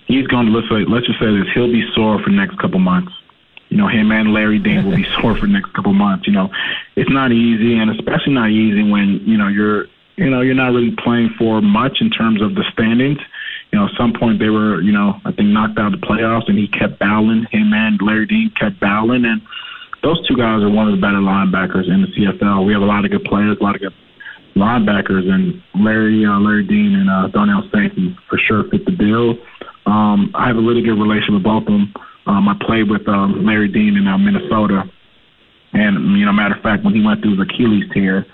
he's 0.08 0.28
going 0.28 0.48
to 0.48 0.52
let's 0.52 0.68
let's 0.90 1.08
just 1.08 1.20
say 1.20 1.28
this: 1.28 1.48
he'll 1.54 1.72
be 1.72 1.84
sore 1.94 2.20
for 2.20 2.30
the 2.30 2.36
next 2.36 2.58
couple 2.60 2.80
months. 2.80 3.12
You 3.70 3.78
know, 3.78 3.88
him 3.88 4.12
and 4.12 4.34
Larry 4.34 4.60
Dean 4.60 4.84
will 4.84 4.96
be 4.96 5.06
sore 5.22 5.36
for 5.36 5.48
the 5.48 5.54
next 5.54 5.74
couple 5.74 5.94
months. 5.94 6.28
You 6.28 6.34
know, 6.34 6.50
it's 6.96 7.10
not 7.10 7.32
easy, 7.32 7.78
and 7.78 7.90
especially 7.92 8.34
not 8.34 8.50
easy 8.50 8.84
when 8.84 9.22
you 9.26 9.38
know 9.38 9.48
you're 9.48 9.86
you 10.18 10.30
know 10.30 10.42
you're 10.42 10.56
not 10.56 10.74
really 10.74 10.96
playing 11.04 11.30
for 11.38 11.62
much 11.62 11.98
in 12.02 12.10
terms 12.10 12.42
of 12.42 12.56
the 12.56 12.66
standings. 12.74 13.20
You 13.72 13.80
know, 13.80 13.86
at 13.86 13.92
some 13.98 14.14
point 14.14 14.40
they 14.40 14.50
were 14.50 14.82
you 14.82 14.92
know 14.92 15.20
I 15.26 15.32
think 15.32 15.50
knocked 15.50 15.80
out 15.80 15.94
of 15.94 16.00
the 16.00 16.06
playoffs, 16.06 16.50
and 16.50 16.58
he 16.58 16.68
kept 16.68 17.00
battling. 17.00 17.48
Him 17.52 17.74
and 17.74 18.00
Larry 18.02 18.26
Dean 18.26 18.52
kept 18.60 18.80
battling, 18.80 19.26
and 19.26 19.42
those 20.04 20.20
two 20.28 20.36
guys 20.36 20.62
are 20.64 20.70
one 20.70 20.88
of 20.88 20.96
the 20.96 21.02
better 21.02 21.22
linebackers 21.22 21.88
in 21.88 22.02
the 22.02 22.08
CFL. 22.08 22.66
We 22.66 22.74
have 22.74 22.82
a 22.82 22.86
lot 22.86 23.06
of 23.06 23.12
good 23.12 23.24
players, 23.24 23.58
a 23.60 23.64
lot 23.64 23.76
of 23.76 23.82
good 23.82 23.94
linebackers, 24.56 25.30
and 25.30 25.62
Larry, 25.76 26.26
uh, 26.26 26.40
Larry 26.40 26.66
Dean, 26.66 26.96
and 26.96 27.10
uh, 27.10 27.28
Darnell 27.28 27.64
Sankey 27.72 28.18
for 28.30 28.38
sure 28.38 28.64
fit 28.70 28.86
the 28.86 28.92
bill. 28.92 29.36
Um, 29.86 30.32
I 30.36 30.48
have 30.48 30.58
a 30.58 30.62
really 30.62 30.82
good 30.82 31.00
relationship 31.00 31.36
with 31.36 31.44
both 31.44 31.64
of 31.64 31.74
them. 31.74 31.94
Um, 32.28 32.48
I 32.48 32.56
played 32.66 32.90
with 32.90 33.08
um, 33.08 33.46
Larry 33.46 33.68
Dean 33.68 33.98
in 33.98 34.08
uh, 34.08 34.18
Minnesota, 34.18 34.84
and 35.74 36.18
you 36.18 36.26
know, 36.26 36.34
matter 36.34 36.56
of 36.56 36.62
fact, 36.62 36.84
when 36.84 36.94
he 36.94 37.04
went 37.04 37.22
through 37.22 37.38
his 37.38 37.48
Achilles 37.50 37.86
tear, 37.94 38.26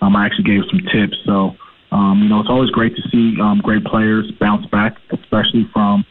um, 0.00 0.14
I 0.14 0.26
actually 0.26 0.44
gave 0.44 0.62
some 0.70 0.80
tips. 0.92 1.16
So 1.26 1.56
Um, 1.92 2.22
you 2.22 2.28
know, 2.28 2.40
it's 2.40 2.48
always 2.48 2.70
great 2.70 2.96
to 2.96 3.02
see 3.12 3.36
um, 3.40 3.60
great 3.62 3.84
players 3.84 4.24
bounce 4.40 4.64
back, 4.72 4.96
especially 5.12 5.68
from 5.74 6.04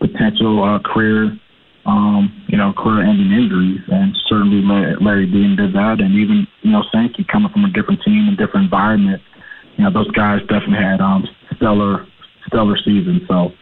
potential 0.00 0.64
uh, 0.64 0.80
career, 0.82 1.38
um, 1.86 2.44
you 2.48 2.58
know, 2.58 2.72
career-ending 2.72 3.30
injuries. 3.30 3.80
And 3.86 4.16
certainly 4.26 4.66
Larry 5.00 5.30
Dean 5.30 5.54
did 5.54 5.72
that, 5.74 6.00
and 6.00 6.14
even 6.18 6.46
you 6.62 6.72
know 6.72 6.82
Sankey 6.90 7.24
coming 7.30 7.52
from 7.52 7.64
a 7.64 7.70
different 7.70 8.02
team 8.02 8.26
and 8.26 8.36
different 8.36 8.64
environment. 8.64 9.22
You 9.76 9.84
know, 9.84 9.92
those 9.92 10.10
guys 10.10 10.40
definitely 10.50 10.82
had 10.82 11.00
um, 11.00 11.22
stellar, 11.54 12.04
stellar 12.48 12.76
seasons. 12.78 13.22
So 13.28 13.52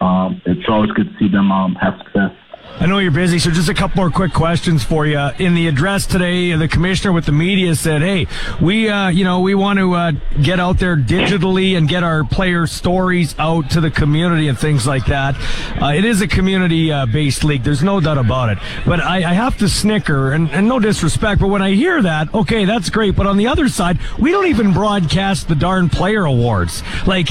um, 0.00 0.40
it's 0.44 0.68
always 0.68 0.90
good 0.92 1.12
to 1.12 1.18
see 1.18 1.28
them 1.28 1.50
um, 1.52 1.74
have 1.76 1.98
success. 1.98 2.32
I 2.78 2.84
know 2.84 2.98
you're 2.98 3.10
busy, 3.10 3.38
so 3.38 3.50
just 3.50 3.70
a 3.70 3.74
couple 3.74 3.96
more 3.96 4.10
quick 4.10 4.34
questions 4.34 4.84
for 4.84 5.06
you. 5.06 5.18
In 5.38 5.54
the 5.54 5.66
address 5.66 6.04
today, 6.04 6.54
the 6.56 6.68
commissioner 6.68 7.10
with 7.10 7.24
the 7.24 7.32
media 7.32 7.74
said, 7.74 8.02
"Hey, 8.02 8.26
we, 8.60 8.90
uh, 8.90 9.08
you 9.08 9.24
know, 9.24 9.40
we 9.40 9.54
want 9.54 9.78
to 9.78 9.94
uh, 9.94 10.12
get 10.42 10.60
out 10.60 10.78
there 10.78 10.94
digitally 10.94 11.74
and 11.78 11.88
get 11.88 12.02
our 12.02 12.22
player 12.22 12.66
stories 12.66 13.34
out 13.38 13.70
to 13.70 13.80
the 13.80 13.90
community 13.90 14.48
and 14.48 14.58
things 14.58 14.86
like 14.86 15.06
that. 15.06 15.36
Uh, 15.80 15.94
it 15.94 16.04
is 16.04 16.20
a 16.20 16.28
community-based 16.28 17.44
league. 17.44 17.62
There's 17.62 17.82
no 17.82 17.98
doubt 17.98 18.18
about 18.18 18.50
it. 18.50 18.58
But 18.84 19.00
I, 19.00 19.30
I 19.30 19.32
have 19.32 19.56
to 19.58 19.70
snicker, 19.70 20.32
and, 20.32 20.50
and 20.50 20.68
no 20.68 20.78
disrespect, 20.78 21.40
but 21.40 21.48
when 21.48 21.62
I 21.62 21.70
hear 21.70 22.02
that, 22.02 22.34
okay, 22.34 22.66
that's 22.66 22.90
great. 22.90 23.16
But 23.16 23.26
on 23.26 23.38
the 23.38 23.46
other 23.46 23.70
side, 23.70 23.98
we 24.18 24.32
don't 24.32 24.48
even 24.48 24.74
broadcast 24.74 25.48
the 25.48 25.54
darn 25.54 25.88
player 25.88 26.26
awards. 26.26 26.82
Like, 27.06 27.28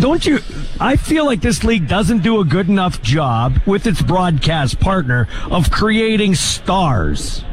don't 0.00 0.24
you? 0.24 0.38
I 0.82 0.96
feel 0.96 1.24
like 1.24 1.40
this 1.40 1.62
league 1.62 1.86
doesn't 1.86 2.24
do 2.24 2.40
a 2.40 2.44
good 2.44 2.68
enough 2.68 3.00
job 3.02 3.60
with 3.66 3.86
its 3.86 4.02
broadcast." 4.02 4.80
partner 4.80 5.28
of 5.50 5.70
creating 5.70 6.34
stars? 6.34 7.44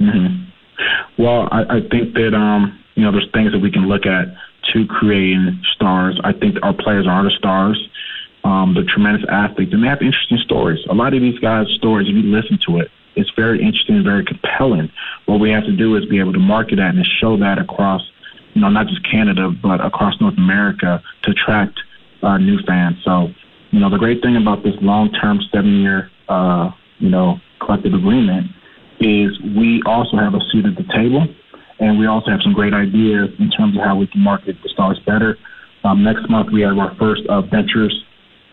Mm-hmm. 0.00 1.22
Well, 1.22 1.48
I, 1.52 1.76
I 1.76 1.80
think 1.90 2.14
that 2.14 2.34
um, 2.34 2.82
you 2.94 3.04
know 3.04 3.12
there's 3.12 3.28
things 3.32 3.52
that 3.52 3.58
we 3.58 3.70
can 3.70 3.86
look 3.86 4.06
at 4.06 4.26
to 4.72 4.86
creating 4.86 5.62
stars. 5.74 6.18
I 6.24 6.32
think 6.32 6.56
our 6.62 6.72
players 6.72 7.06
are 7.06 7.22
the 7.22 7.30
stars. 7.30 7.78
Um, 8.44 8.74
the 8.74 8.84
tremendous 8.84 9.28
athletes, 9.28 9.72
and 9.72 9.82
they 9.82 9.88
have 9.88 10.00
interesting 10.00 10.38
stories. 10.38 10.78
A 10.88 10.94
lot 10.94 11.14
of 11.14 11.20
these 11.20 11.38
guys' 11.40 11.66
stories, 11.76 12.08
if 12.08 12.14
you 12.14 12.22
listen 12.22 12.60
to 12.66 12.78
it, 12.78 12.92
it's 13.16 13.30
very 13.34 13.60
interesting 13.60 13.96
and 13.96 14.04
very 14.04 14.24
compelling. 14.24 14.88
What 15.24 15.40
we 15.40 15.50
have 15.50 15.64
to 15.64 15.72
do 15.72 15.96
is 15.96 16.06
be 16.06 16.20
able 16.20 16.32
to 16.32 16.38
market 16.38 16.76
that 16.76 16.94
and 16.94 17.04
show 17.20 17.36
that 17.38 17.58
across, 17.58 18.02
you 18.54 18.60
know, 18.60 18.68
not 18.68 18.86
just 18.86 19.02
Canada, 19.02 19.50
but 19.50 19.84
across 19.84 20.20
North 20.20 20.38
America 20.38 21.02
to 21.22 21.32
attract 21.32 21.80
uh, 22.26 22.38
new 22.38 22.58
fans. 22.66 22.96
So, 23.04 23.28
you 23.70 23.80
know, 23.80 23.90
the 23.90 23.98
great 23.98 24.20
thing 24.22 24.36
about 24.36 24.62
this 24.62 24.74
long-term 24.80 25.40
seven-year 25.52 26.10
uh, 26.28 26.70
you 26.98 27.10
know, 27.10 27.38
collective 27.60 27.94
agreement 27.94 28.46
is 29.00 29.38
we 29.56 29.82
also 29.86 30.16
have 30.16 30.34
a 30.34 30.40
seat 30.50 30.64
at 30.64 30.76
the 30.76 30.86
table, 30.92 31.26
and 31.78 31.98
we 31.98 32.06
also 32.06 32.30
have 32.30 32.40
some 32.42 32.52
great 32.52 32.72
ideas 32.72 33.28
in 33.38 33.50
terms 33.50 33.76
of 33.76 33.82
how 33.82 33.96
we 33.96 34.06
can 34.06 34.20
market 34.20 34.56
the 34.62 34.68
stars 34.70 34.98
better. 35.06 35.36
Um, 35.84 36.02
next 36.02 36.28
month 36.28 36.48
we 36.52 36.62
have 36.62 36.78
our 36.78 36.94
first 36.96 37.22
uh, 37.28 37.42
ventures 37.42 37.94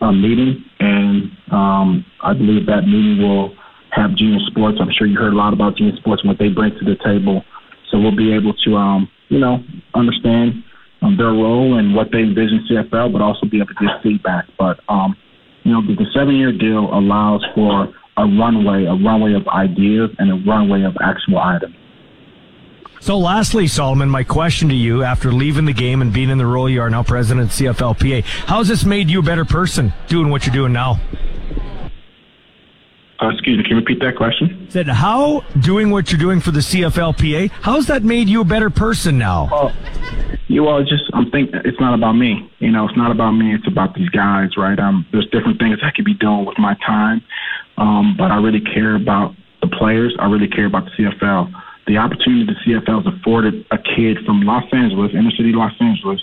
uh, 0.00 0.12
meeting, 0.12 0.64
and 0.80 1.30
um, 1.50 2.04
I 2.22 2.34
believe 2.34 2.66
that 2.66 2.82
meeting 2.82 3.18
will 3.18 3.56
have 3.90 4.14
Genius 4.14 4.46
Sports. 4.50 4.78
I'm 4.80 4.92
sure 4.92 5.06
you 5.06 5.16
heard 5.16 5.32
a 5.32 5.36
lot 5.36 5.52
about 5.52 5.76
Genius 5.76 5.98
Sports 5.98 6.22
and 6.22 6.28
what 6.28 6.38
they 6.38 6.48
bring 6.48 6.72
to 6.78 6.84
the 6.84 6.96
table. 7.02 7.44
So 7.90 7.98
we'll 7.98 8.16
be 8.16 8.34
able 8.34 8.54
to, 8.64 8.76
um, 8.76 9.08
you 9.28 9.38
know, 9.38 9.62
understand 9.94 10.62
um, 11.04 11.16
their 11.16 11.28
role 11.28 11.78
and 11.78 11.94
what 11.94 12.10
they 12.10 12.20
envision 12.20 12.66
CFL, 12.70 13.12
but 13.12 13.20
also 13.20 13.46
be 13.46 13.58
able 13.58 13.68
to 13.68 13.74
give 13.74 13.90
feedback. 14.02 14.46
But 14.58 14.80
um, 14.88 15.16
you 15.62 15.72
know, 15.72 15.82
the, 15.86 15.94
the 15.94 16.06
seven 16.14 16.36
year 16.36 16.52
deal 16.52 16.92
allows 16.92 17.44
for 17.54 17.94
a 18.16 18.26
runway, 18.26 18.84
a 18.84 18.94
runway 18.94 19.34
of 19.34 19.46
ideas 19.48 20.10
and 20.18 20.30
a 20.30 20.50
runway 20.50 20.82
of 20.82 20.96
actual 21.02 21.38
items. 21.38 21.76
So, 23.00 23.18
lastly, 23.18 23.66
Solomon, 23.66 24.08
my 24.08 24.24
question 24.24 24.70
to 24.70 24.74
you 24.74 25.02
after 25.02 25.30
leaving 25.30 25.66
the 25.66 25.74
game 25.74 26.00
and 26.00 26.10
being 26.10 26.30
in 26.30 26.38
the 26.38 26.46
role 26.46 26.70
you 26.70 26.80
are 26.80 26.88
now 26.88 27.02
president 27.02 27.50
of 27.50 27.52
CFLPA, 27.52 28.24
how 28.24 28.58
has 28.58 28.68
this 28.68 28.84
made 28.84 29.10
you 29.10 29.18
a 29.18 29.22
better 29.22 29.44
person 29.44 29.92
doing 30.08 30.30
what 30.30 30.46
you're 30.46 30.54
doing 30.54 30.72
now? 30.72 30.98
Uh, 33.24 33.30
excuse 33.30 33.56
me, 33.56 33.62
can 33.62 33.70
you 33.70 33.76
repeat 33.78 34.00
that 34.00 34.16
question? 34.16 34.66
Said, 34.68 34.86
how 34.86 35.40
doing 35.60 35.90
what 35.90 36.12
you're 36.12 36.18
doing 36.18 36.40
for 36.40 36.50
the 36.50 36.60
CFLPA, 36.60 37.50
how's 37.62 37.86
that 37.86 38.02
made 38.02 38.28
you 38.28 38.42
a 38.42 38.44
better 38.44 38.68
person 38.68 39.16
now? 39.16 39.48
Well, 39.50 39.72
you 40.48 40.68
all 40.68 40.84
just, 40.84 41.04
I'm 41.14 41.30
thinking 41.30 41.58
it's 41.64 41.80
not 41.80 41.94
about 41.94 42.12
me. 42.12 42.50
You 42.58 42.70
know, 42.70 42.86
it's 42.86 42.96
not 42.98 43.10
about 43.10 43.32
me. 43.32 43.54
It's 43.54 43.66
about 43.66 43.94
these 43.94 44.10
guys, 44.10 44.50
right? 44.58 44.78
Um, 44.78 45.06
there's 45.10 45.26
different 45.30 45.58
things 45.58 45.78
I 45.82 45.90
could 45.90 46.04
be 46.04 46.12
doing 46.12 46.44
with 46.44 46.58
my 46.58 46.74
time, 46.86 47.24
um, 47.78 48.14
but 48.18 48.30
I 48.30 48.36
really 48.36 48.60
care 48.60 48.94
about 48.94 49.34
the 49.62 49.68
players. 49.68 50.14
I 50.18 50.26
really 50.26 50.48
care 50.48 50.66
about 50.66 50.84
the 50.84 50.90
CFL. 50.90 51.50
The 51.86 51.96
opportunity 51.96 52.44
the 52.44 52.72
CFL 52.72 53.04
has 53.04 53.14
afforded 53.14 53.64
a 53.70 53.78
kid 53.78 54.18
from 54.26 54.42
Los 54.42 54.64
Angeles, 54.70 55.12
inner 55.14 55.30
city 55.30 55.52
Los 55.52 55.72
Angeles, 55.80 56.20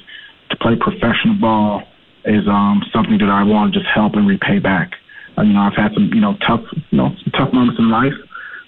to 0.51 0.57
play 0.57 0.75
professional 0.75 1.35
ball 1.41 1.83
is 2.25 2.47
um, 2.47 2.83
something 2.93 3.17
that 3.17 3.29
I 3.29 3.41
want 3.41 3.73
to 3.73 3.79
just 3.79 3.89
help 3.91 4.13
and 4.13 4.27
repay 4.27 4.59
back. 4.59 4.93
You 5.37 5.53
know, 5.53 5.61
I've 5.61 5.75
had 5.75 5.93
some, 5.93 6.11
you 6.13 6.21
know, 6.21 6.35
tough, 6.45 6.61
you 6.91 6.97
know, 6.97 7.15
tough 7.37 7.53
moments 7.53 7.79
in 7.79 7.89
life. 7.89 8.13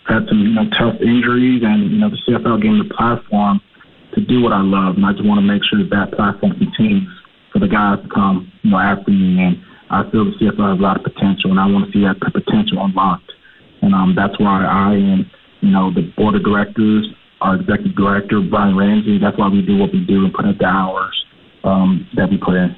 I've 0.07 0.23
had 0.23 0.29
some, 0.29 0.39
you 0.39 0.53
know, 0.53 0.69
tough 0.77 0.99
injuries, 1.01 1.61
and 1.63 1.91
you 1.91 1.99
know, 1.99 2.09
the 2.09 2.17
CFL 2.27 2.61
gave 2.61 2.71
me 2.71 2.81
the 2.87 2.93
platform 2.93 3.61
to 4.15 4.21
do 4.21 4.41
what 4.41 4.53
I 4.53 4.61
love, 4.61 4.95
and 4.95 5.05
I 5.05 5.11
just 5.13 5.25
want 5.25 5.39
to 5.39 5.45
make 5.45 5.63
sure 5.65 5.79
that 5.79 5.89
that 5.89 6.15
platform 6.15 6.57
continues 6.57 7.07
for 7.51 7.59
the 7.59 7.67
guys 7.67 8.01
to 8.01 8.09
come, 8.09 8.51
you 8.63 8.71
know, 8.71 8.77
after 8.77 9.11
me. 9.11 9.41
And 9.41 9.57
I 9.89 10.09
feel 10.09 10.25
the 10.25 10.35
CFL 10.41 10.77
has 10.77 10.79
a 10.79 10.81
lot 10.81 10.97
of 10.97 11.03
potential, 11.03 11.51
and 11.51 11.59
I 11.59 11.67
want 11.67 11.85
to 11.85 11.91
see 11.91 12.01
that 12.05 12.17
potential 12.19 12.83
unlocked. 12.83 13.31
And 13.81 13.93
um, 13.93 14.15
that's 14.15 14.39
why 14.39 14.63
I 14.63 14.93
and 14.93 15.25
you 15.61 15.71
know 15.71 15.93
the 15.93 16.11
board 16.15 16.35
of 16.35 16.43
directors, 16.43 17.07
our 17.41 17.55
executive 17.55 17.95
director 17.95 18.39
Brian 18.41 18.77
Ramsay, 18.77 19.19
that's 19.19 19.37
why 19.37 19.49
we 19.49 19.61
do 19.61 19.77
what 19.77 19.91
we 19.91 20.05
do 20.05 20.25
and 20.25 20.33
put 20.33 20.45
in 20.45 20.57
the 20.57 20.65
hours 20.65 21.13
um, 21.63 22.07
that 22.15 22.29
we 22.29 22.37
put 22.37 22.55
in. 22.55 22.75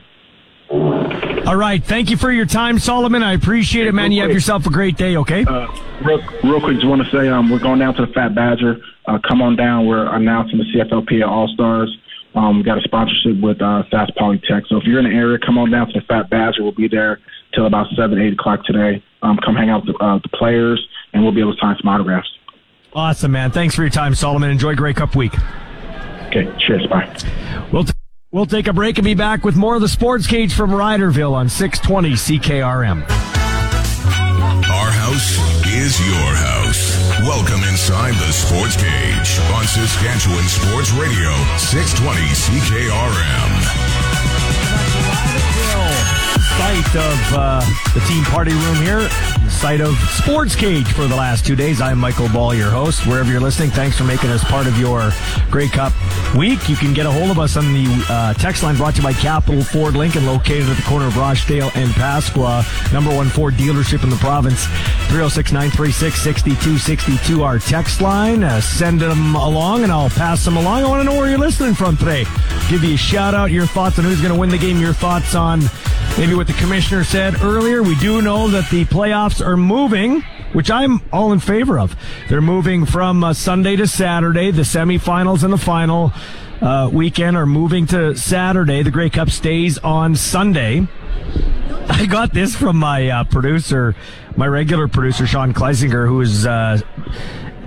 All 1.45 1.55
right. 1.55 1.83
Thank 1.83 2.09
you 2.09 2.17
for 2.17 2.31
your 2.31 2.45
time, 2.45 2.79
Solomon. 2.79 3.21
I 3.21 3.33
appreciate 3.33 3.87
it, 3.87 3.93
man. 3.93 4.11
you 4.11 4.21
have 4.21 4.31
yourself 4.31 4.65
a 4.65 4.71
great 4.71 4.97
day, 4.97 5.15
okay? 5.17 5.45
Uh, 5.45 5.67
real, 6.03 6.19
real 6.43 6.59
quick, 6.59 6.75
just 6.75 6.87
want 6.87 7.03
to 7.03 7.11
say 7.11 7.27
um, 7.29 7.49
we're 7.49 7.59
going 7.59 7.79
down 7.79 7.93
to 7.95 8.05
the 8.05 8.11
Fat 8.13 8.33
Badger. 8.33 8.77
Uh, 9.05 9.19
come 9.27 9.41
on 9.41 9.55
down. 9.55 9.85
We're 9.85 10.07
announcing 10.15 10.57
the 10.57 10.65
CFLP 10.65 11.25
All 11.27 11.47
Stars. 11.49 11.95
Um, 12.33 12.57
we 12.57 12.63
got 12.63 12.77
a 12.77 12.81
sponsorship 12.81 13.39
with 13.41 13.61
uh, 13.61 13.83
Sask 13.91 14.13
Polytech. 14.17 14.67
So 14.67 14.77
if 14.77 14.83
you're 14.83 14.99
in 14.99 15.05
the 15.05 15.15
area, 15.15 15.37
come 15.37 15.57
on 15.57 15.71
down 15.71 15.87
to 15.87 15.93
the 15.93 16.05
Fat 16.05 16.29
Badger. 16.29 16.63
We'll 16.63 16.71
be 16.73 16.87
there 16.87 17.19
till 17.53 17.65
about 17.67 17.87
7, 17.95 18.19
8 18.19 18.33
o'clock 18.33 18.65
today. 18.65 19.03
Um, 19.21 19.37
come 19.45 19.55
hang 19.55 19.69
out 19.69 19.85
with 19.85 19.95
the, 19.95 20.03
uh, 20.03 20.19
the 20.21 20.29
players, 20.29 20.85
and 21.13 21.23
we'll 21.23 21.31
be 21.31 21.39
able 21.41 21.53
to 21.53 21.59
sign 21.61 21.77
some 21.81 21.87
autographs. 21.87 22.27
Awesome, 22.93 23.31
man. 23.31 23.51
Thanks 23.51 23.75
for 23.75 23.83
your 23.83 23.89
time, 23.91 24.15
Solomon. 24.15 24.49
Enjoy 24.49 24.75
Grey 24.75 24.93
Cup 24.93 25.15
week. 25.15 25.33
Okay, 26.27 26.51
cheers. 26.59 26.85
Bye. 26.87 27.15
We'll 27.71 27.85
t- 27.85 27.93
We'll 28.35 28.45
take 28.45 28.67
a 28.67 28.73
break 28.73 28.97
and 28.97 29.05
be 29.05 29.13
back 29.13 29.45
with 29.45 29.55
more 29.55 29.75
of 29.75 29.81
the 29.81 29.87
Sports 29.87 30.27
Cage 30.27 30.53
from 30.53 30.71
Riderville 30.71 31.31
on 31.31 31.47
620 31.47 32.15
CKRM. 32.15 33.03
Our 34.67 34.91
house 34.91 35.39
is 35.65 35.97
your 36.03 36.35
house. 36.35 36.99
Welcome 37.21 37.63
inside 37.63 38.13
the 38.15 38.33
Sports 38.33 38.75
Cage 38.75 39.39
on 39.55 39.63
Saskatchewan 39.63 40.43
Sports 40.51 40.91
Radio, 40.99 41.31
620 41.55 42.19
CKRM 42.35 43.95
site 46.57 46.95
of 46.95 47.19
uh, 47.33 47.61
the 47.93 47.99
team 48.07 48.23
party 48.25 48.53
room 48.53 48.75
here, 48.81 49.07
site 49.55 49.79
of 49.79 49.97
Sports 50.09 50.55
Cage 50.55 50.91
for 50.91 51.07
the 51.07 51.15
last 51.15 51.45
two 51.45 51.55
days. 51.55 51.79
I'm 51.79 51.97
Michael 51.97 52.27
Ball, 52.29 52.53
your 52.53 52.69
host. 52.69 53.07
Wherever 53.07 53.31
you're 53.31 53.39
listening, 53.39 53.69
thanks 53.69 53.97
for 53.97 54.03
making 54.03 54.29
us 54.29 54.43
part 54.43 54.67
of 54.67 54.77
your 54.77 55.11
Grey 55.49 55.67
Cup 55.67 55.93
week. 56.35 56.67
You 56.67 56.75
can 56.75 56.93
get 56.93 57.05
a 57.05 57.11
hold 57.11 57.31
of 57.31 57.39
us 57.39 57.55
on 57.55 57.71
the 57.73 58.05
uh, 58.09 58.33
text 58.33 58.63
line 58.63 58.75
brought 58.75 58.95
to 58.95 59.01
you 59.01 59.07
by 59.07 59.13
Capital 59.13 59.63
Ford 59.63 59.95
Lincoln, 59.95 60.25
located 60.25 60.67
at 60.69 60.75
the 60.75 60.83
corner 60.83 61.07
of 61.07 61.15
Rochdale 61.17 61.71
and 61.75 61.89
Pasqua. 61.91 62.65
Number 62.91 63.15
one 63.15 63.29
Ford 63.29 63.53
dealership 63.53 64.03
in 64.03 64.09
the 64.09 64.17
province. 64.17 64.65
306 65.07 65.51
936 65.53 66.21
6262, 66.21 67.43
our 67.43 67.57
text 67.57 68.01
line. 68.01 68.43
Uh, 68.43 68.59
send 68.59 68.99
them 68.99 69.35
along 69.35 69.83
and 69.83 69.91
I'll 69.91 70.09
pass 70.09 70.43
them 70.43 70.57
along. 70.57 70.83
I 70.83 70.87
want 70.87 70.99
to 70.99 71.05
know 71.05 71.17
where 71.17 71.29
you're 71.29 71.39
listening 71.39 71.75
from 71.75 71.95
today. 71.95 72.25
Give 72.69 72.83
you 72.83 72.95
a 72.95 72.97
shout 72.97 73.33
out, 73.33 73.51
your 73.51 73.65
thoughts 73.65 73.97
on 73.99 74.05
who's 74.05 74.21
going 74.21 74.33
to 74.33 74.39
win 74.39 74.49
the 74.49 74.57
game, 74.57 74.81
your 74.81 74.93
thoughts 74.93 75.33
on 75.33 75.61
maybe 76.17 76.33
what 76.33 76.47
the 76.47 76.53
commissioner 76.53 77.03
said 77.03 77.41
earlier. 77.41 77.83
We 77.83 77.95
do 77.95 78.21
know 78.21 78.47
that 78.49 78.69
the 78.69 78.85
playoffs 78.85 79.45
are 79.45 79.57
moving, 79.57 80.21
which 80.53 80.71
I'm 80.71 81.01
all 81.11 81.33
in 81.33 81.39
favor 81.39 81.77
of. 81.77 81.95
They're 82.29 82.41
moving 82.41 82.85
from 82.85 83.23
uh, 83.23 83.33
Sunday 83.33 83.75
to 83.75 83.87
Saturday. 83.87 84.51
The 84.51 84.61
semifinals 84.61 85.43
and 85.43 85.51
the 85.51 85.57
final 85.57 86.13
uh, 86.61 86.89
weekend 86.91 87.35
are 87.35 87.45
moving 87.45 87.85
to 87.87 88.15
Saturday. 88.15 88.81
The 88.81 88.91
Grey 88.91 89.09
Cup 89.09 89.29
stays 89.29 89.77
on 89.79 90.15
Sunday. 90.15 90.87
I 91.89 92.05
got 92.05 92.33
this 92.33 92.55
from 92.55 92.77
my 92.77 93.09
uh, 93.09 93.23
producer, 93.25 93.95
my 94.35 94.47
regular 94.47 94.87
producer, 94.87 95.27
Sean 95.27 95.53
Kleisinger, 95.53 96.07
who 96.07 96.21
is 96.21 96.45
uh, 96.45 96.79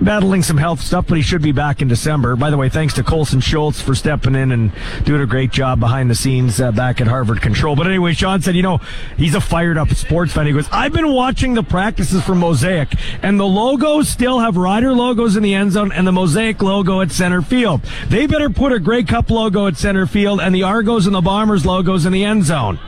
battling 0.01 0.43
some 0.43 0.57
health 0.57 0.81
stuff, 0.81 1.07
but 1.07 1.17
he 1.17 1.21
should 1.21 1.41
be 1.41 1.51
back 1.51 1.81
in 1.81 1.87
December. 1.87 2.35
By 2.35 2.49
the 2.49 2.57
way, 2.57 2.69
thanks 2.69 2.93
to 2.95 3.03
Colson 3.03 3.39
Schultz 3.39 3.81
for 3.81 3.95
stepping 3.95 4.35
in 4.35 4.51
and 4.51 4.71
doing 5.03 5.21
a 5.21 5.25
great 5.25 5.51
job 5.51 5.79
behind 5.79 6.09
the 6.09 6.15
scenes 6.15 6.59
uh, 6.61 6.71
back 6.71 7.01
at 7.01 7.07
Harvard 7.07 7.41
Control. 7.41 7.75
But 7.75 7.87
anyway, 7.87 8.13
Sean 8.13 8.41
said, 8.41 8.55
you 8.55 8.61
know, 8.61 8.79
he's 9.17 9.35
a 9.35 9.41
fired 9.41 9.77
up 9.77 9.89
sports 9.89 10.33
fan. 10.33 10.47
He 10.47 10.53
goes, 10.53 10.69
I've 10.71 10.93
been 10.93 11.11
watching 11.11 11.53
the 11.53 11.63
practices 11.63 12.23
for 12.23 12.35
Mosaic, 12.35 12.89
and 13.23 13.39
the 13.39 13.45
logos 13.47 14.09
still 14.09 14.39
have 14.39 14.57
Rider 14.57 14.93
logos 14.93 15.35
in 15.35 15.43
the 15.43 15.53
end 15.53 15.71
zone 15.71 15.91
and 15.91 16.07
the 16.07 16.11
Mosaic 16.11 16.61
logo 16.61 17.01
at 17.01 17.11
center 17.11 17.41
field. 17.41 17.81
They 18.07 18.27
better 18.27 18.49
put 18.49 18.71
a 18.71 18.79
Grey 18.79 19.03
Cup 19.03 19.29
logo 19.29 19.67
at 19.67 19.77
center 19.77 20.05
field 20.05 20.39
and 20.39 20.53
the 20.53 20.63
Argos 20.63 21.05
and 21.05 21.15
the 21.15 21.21
Bombers 21.21 21.65
logos 21.65 22.05
in 22.05 22.13
the 22.13 22.23
end 22.23 22.45
zone. 22.45 22.79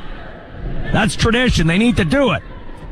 That's 0.91 1.15
tradition. 1.15 1.67
They 1.67 1.78
need 1.78 1.97
to 1.97 2.06
do 2.06 2.32
it. 2.32 2.43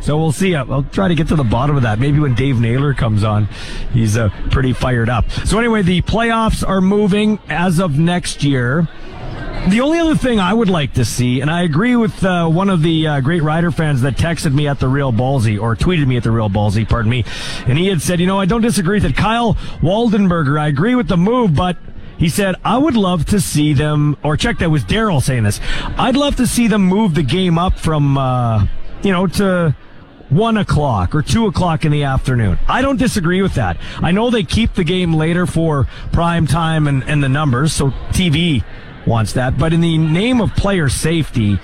So 0.02 0.18
we'll 0.18 0.32
see. 0.32 0.56
I'll 0.56 0.84
try 0.84 1.08
to 1.08 1.16
get 1.16 1.28
to 1.28 1.36
the 1.36 1.44
bottom 1.44 1.76
of 1.76 1.84
that. 1.84 2.00
Maybe 2.00 2.20
when 2.20 2.34
Dave 2.34 2.60
Naylor 2.60 2.94
comes 2.94 3.24
on, 3.24 3.46
he's 3.94 4.18
uh, 4.18 4.30
pretty 4.50 4.74
fired 4.74 5.10
up. 5.10 5.30
So 5.30 5.60
anyway, 5.60 5.82
the 5.82 6.02
playoffs 6.02 6.68
are 6.68 6.82
moving 6.82 7.40
as 7.50 7.80
of 7.80 8.00
next 8.00 8.44
year. 8.44 8.88
The 9.68 9.82
only 9.82 10.00
other 10.00 10.16
thing 10.16 10.40
I 10.40 10.54
would 10.54 10.70
like 10.70 10.94
to 10.94 11.04
see, 11.04 11.42
and 11.42 11.52
I 11.52 11.64
agree 11.64 11.98
with 11.98 12.24
uh, 12.24 12.48
one 12.48 12.70
of 12.70 12.82
the 12.82 13.06
uh, 13.06 13.20
great 13.20 13.44
Rider 13.44 13.72
fans 13.72 14.02
that 14.02 14.16
texted 14.16 14.54
me 14.54 14.68
at 14.68 14.80
the 14.80 14.88
Real 14.88 15.12
Ballsy, 15.12 15.62
or 15.62 15.76
tweeted 15.76 16.08
me 16.08 16.16
at 16.16 16.24
the 16.24 16.32
Real 16.32 16.50
Ballsy, 16.50 16.88
pardon 16.88 17.12
me, 17.12 17.26
and 17.68 17.78
he 17.78 17.88
had 17.88 18.02
said, 18.02 18.22
you 18.22 18.26
know, 18.26 18.40
I 18.40 18.46
don't 18.46 18.62
disagree 18.62 19.00
that 19.02 19.18
Kyle 19.18 19.56
Waldenberger, 19.82 20.60
I 20.60 20.68
agree 20.68 20.96
with 20.96 21.10
the 21.10 21.18
move, 21.18 21.56
but 21.56 21.78
he 22.18 22.30
said, 22.30 22.56
I 22.64 22.78
would 22.78 22.96
love 22.96 23.26
to 23.28 23.42
see 23.42 23.74
them, 23.74 24.18
or 24.24 24.38
check 24.38 24.60
that 24.60 24.72
was 24.72 24.86
Daryl 24.86 25.22
saying 25.22 25.44
this, 25.44 25.60
I'd 25.98 26.16
love 26.16 26.38
to 26.38 26.48
see 26.48 26.68
them 26.68 26.84
move 26.84 27.14
the 27.14 27.24
game 27.24 27.60
up 27.60 27.78
from, 27.78 28.18
uh, 28.18 28.66
you 29.04 29.12
know, 29.12 29.28
to 29.28 29.76
one 30.30 30.58
o'clock 30.58 31.15
or 31.15 31.22
two 31.22 31.48
o'clock 31.48 31.86
in 31.86 31.92
the 31.92 32.04
afternoon. 32.04 32.60
I 32.68 32.82
don't 32.82 32.98
disagree 32.98 33.42
with 33.42 33.56
that. 33.56 33.78
I 34.02 34.12
know 34.12 34.30
they 34.30 34.44
keep 34.44 34.74
the 34.74 34.84
game 34.84 35.13
later 35.13 35.46
for 35.46 35.88
prime 36.12 36.48
time 36.48 36.88
and, 36.88 37.04
and 37.04 37.24
the 37.24 37.30
numbers, 37.30 37.74
so 37.74 37.89
TV 38.12 38.63
wants 39.06 39.34
that. 39.34 39.58
But 39.58 39.74
in 39.74 39.82
the 39.82 39.98
name 39.98 40.42
of 40.42 40.56
player 40.56 40.89
safety, 40.89 41.60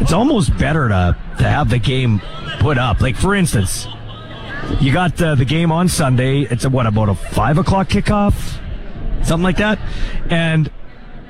it's 0.00 0.12
almost 0.12 0.56
better 0.58 0.88
to, 0.88 1.16
to 1.38 1.44
have 1.44 1.70
the 1.70 1.78
game 1.78 2.20
put 2.58 2.78
up. 2.78 3.00
Like, 3.00 3.16
for 3.16 3.34
instance, 3.34 3.86
you 4.80 4.92
got 4.92 5.16
the 5.16 5.44
game 5.46 5.72
on 5.72 5.88
Sunday. 5.88 6.42
It's 6.42 6.64
a, 6.64 6.70
what, 6.70 6.86
about 6.86 7.08
a 7.08 7.14
five 7.14 7.58
o'clock 7.58 7.88
kickoff? 7.88 8.60
Something 9.24 9.44
like 9.44 9.56
that. 9.58 9.78
And 10.28 10.70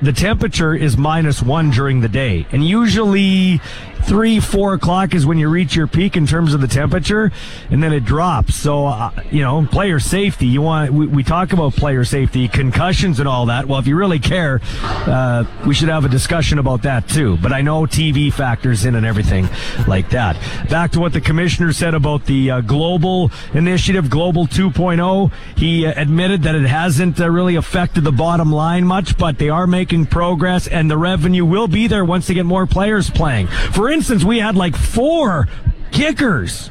the 0.01 0.13
temperature 0.13 0.75
is 0.75 0.97
minus 0.97 1.41
one 1.41 1.71
during 1.71 2.01
the 2.01 2.09
day. 2.09 2.45
And 2.51 2.65
usually 2.65 3.61
three, 4.03 4.39
four 4.39 4.73
o'clock 4.73 5.13
is 5.13 5.25
when 5.25 5.37
you 5.37 5.49
reach 5.49 5.75
your 5.75 5.87
peak 5.87 6.15
in 6.15 6.27
terms 6.27 6.53
of 6.53 6.61
the 6.61 6.67
temperature, 6.67 7.31
and 7.69 7.81
then 7.81 7.93
it 7.93 8.05
drops. 8.05 8.55
So, 8.55 8.87
uh, 8.87 9.11
you 9.31 9.41
know, 9.41 9.65
player 9.65 9.99
safety, 9.99 10.47
you 10.47 10.61
want, 10.61 10.91
we, 10.93 11.07
we, 11.07 11.23
talk 11.23 11.51
about 11.51 11.73
player 11.73 12.05
safety, 12.05 12.47
concussions 12.47 13.19
and 13.19 13.27
all 13.27 13.47
that. 13.47 13.67
Well, 13.67 13.79
if 13.79 13.87
you 13.87 13.97
really 13.97 14.19
care, 14.19 14.61
uh, 14.81 15.43
we 15.65 15.73
should 15.73 15.89
have 15.89 16.05
a 16.05 16.09
discussion 16.09 16.57
about 16.57 16.83
that 16.83 17.09
too. 17.09 17.37
But 17.37 17.51
I 17.51 17.61
know 17.61 17.81
TV 17.81 18.31
factors 18.31 18.85
in 18.85 18.95
and 18.95 19.05
everything 19.05 19.49
like 19.87 20.09
that. 20.11 20.37
Back 20.69 20.91
to 20.91 20.99
what 20.99 21.13
the 21.13 21.21
commissioner 21.21 21.73
said 21.73 21.93
about 21.93 22.25
the 22.25 22.51
uh, 22.51 22.61
global 22.61 23.31
initiative, 23.53 24.09
Global 24.09 24.47
2.0. 24.47 25.31
He 25.57 25.85
uh, 25.85 25.93
admitted 25.95 26.43
that 26.43 26.55
it 26.55 26.65
hasn't 26.65 27.19
uh, 27.19 27.29
really 27.29 27.55
affected 27.55 28.03
the 28.03 28.11
bottom 28.11 28.51
line 28.51 28.85
much, 28.85 29.17
but 29.17 29.37
they 29.37 29.49
are 29.49 29.67
making 29.67 30.05
progress 30.05 30.67
and 30.67 30.89
the 30.89 30.97
revenue 30.97 31.45
will 31.45 31.67
be 31.67 31.87
there 31.87 32.05
once 32.05 32.27
they 32.27 32.33
get 32.33 32.45
more 32.45 32.65
players 32.65 33.09
playing. 33.09 33.47
For 33.87 33.91
instance, 33.91 34.25
we 34.25 34.39
had 34.39 34.57
like 34.57 34.75
four 34.75 35.47
kickers. 35.91 36.69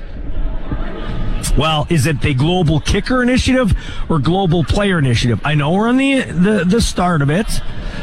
Well, 1.56 1.86
is 1.88 2.04
it 2.04 2.20
the 2.20 2.34
global 2.34 2.78
kicker 2.78 3.22
initiative 3.22 3.72
or 4.10 4.18
global 4.18 4.64
player 4.64 4.98
initiative? 4.98 5.40
I 5.42 5.54
know 5.54 5.72
we're 5.72 5.88
on 5.88 5.96
the 5.96 6.20
the, 6.20 6.64
the 6.66 6.80
start 6.82 7.22
of 7.22 7.30
it, 7.30 7.46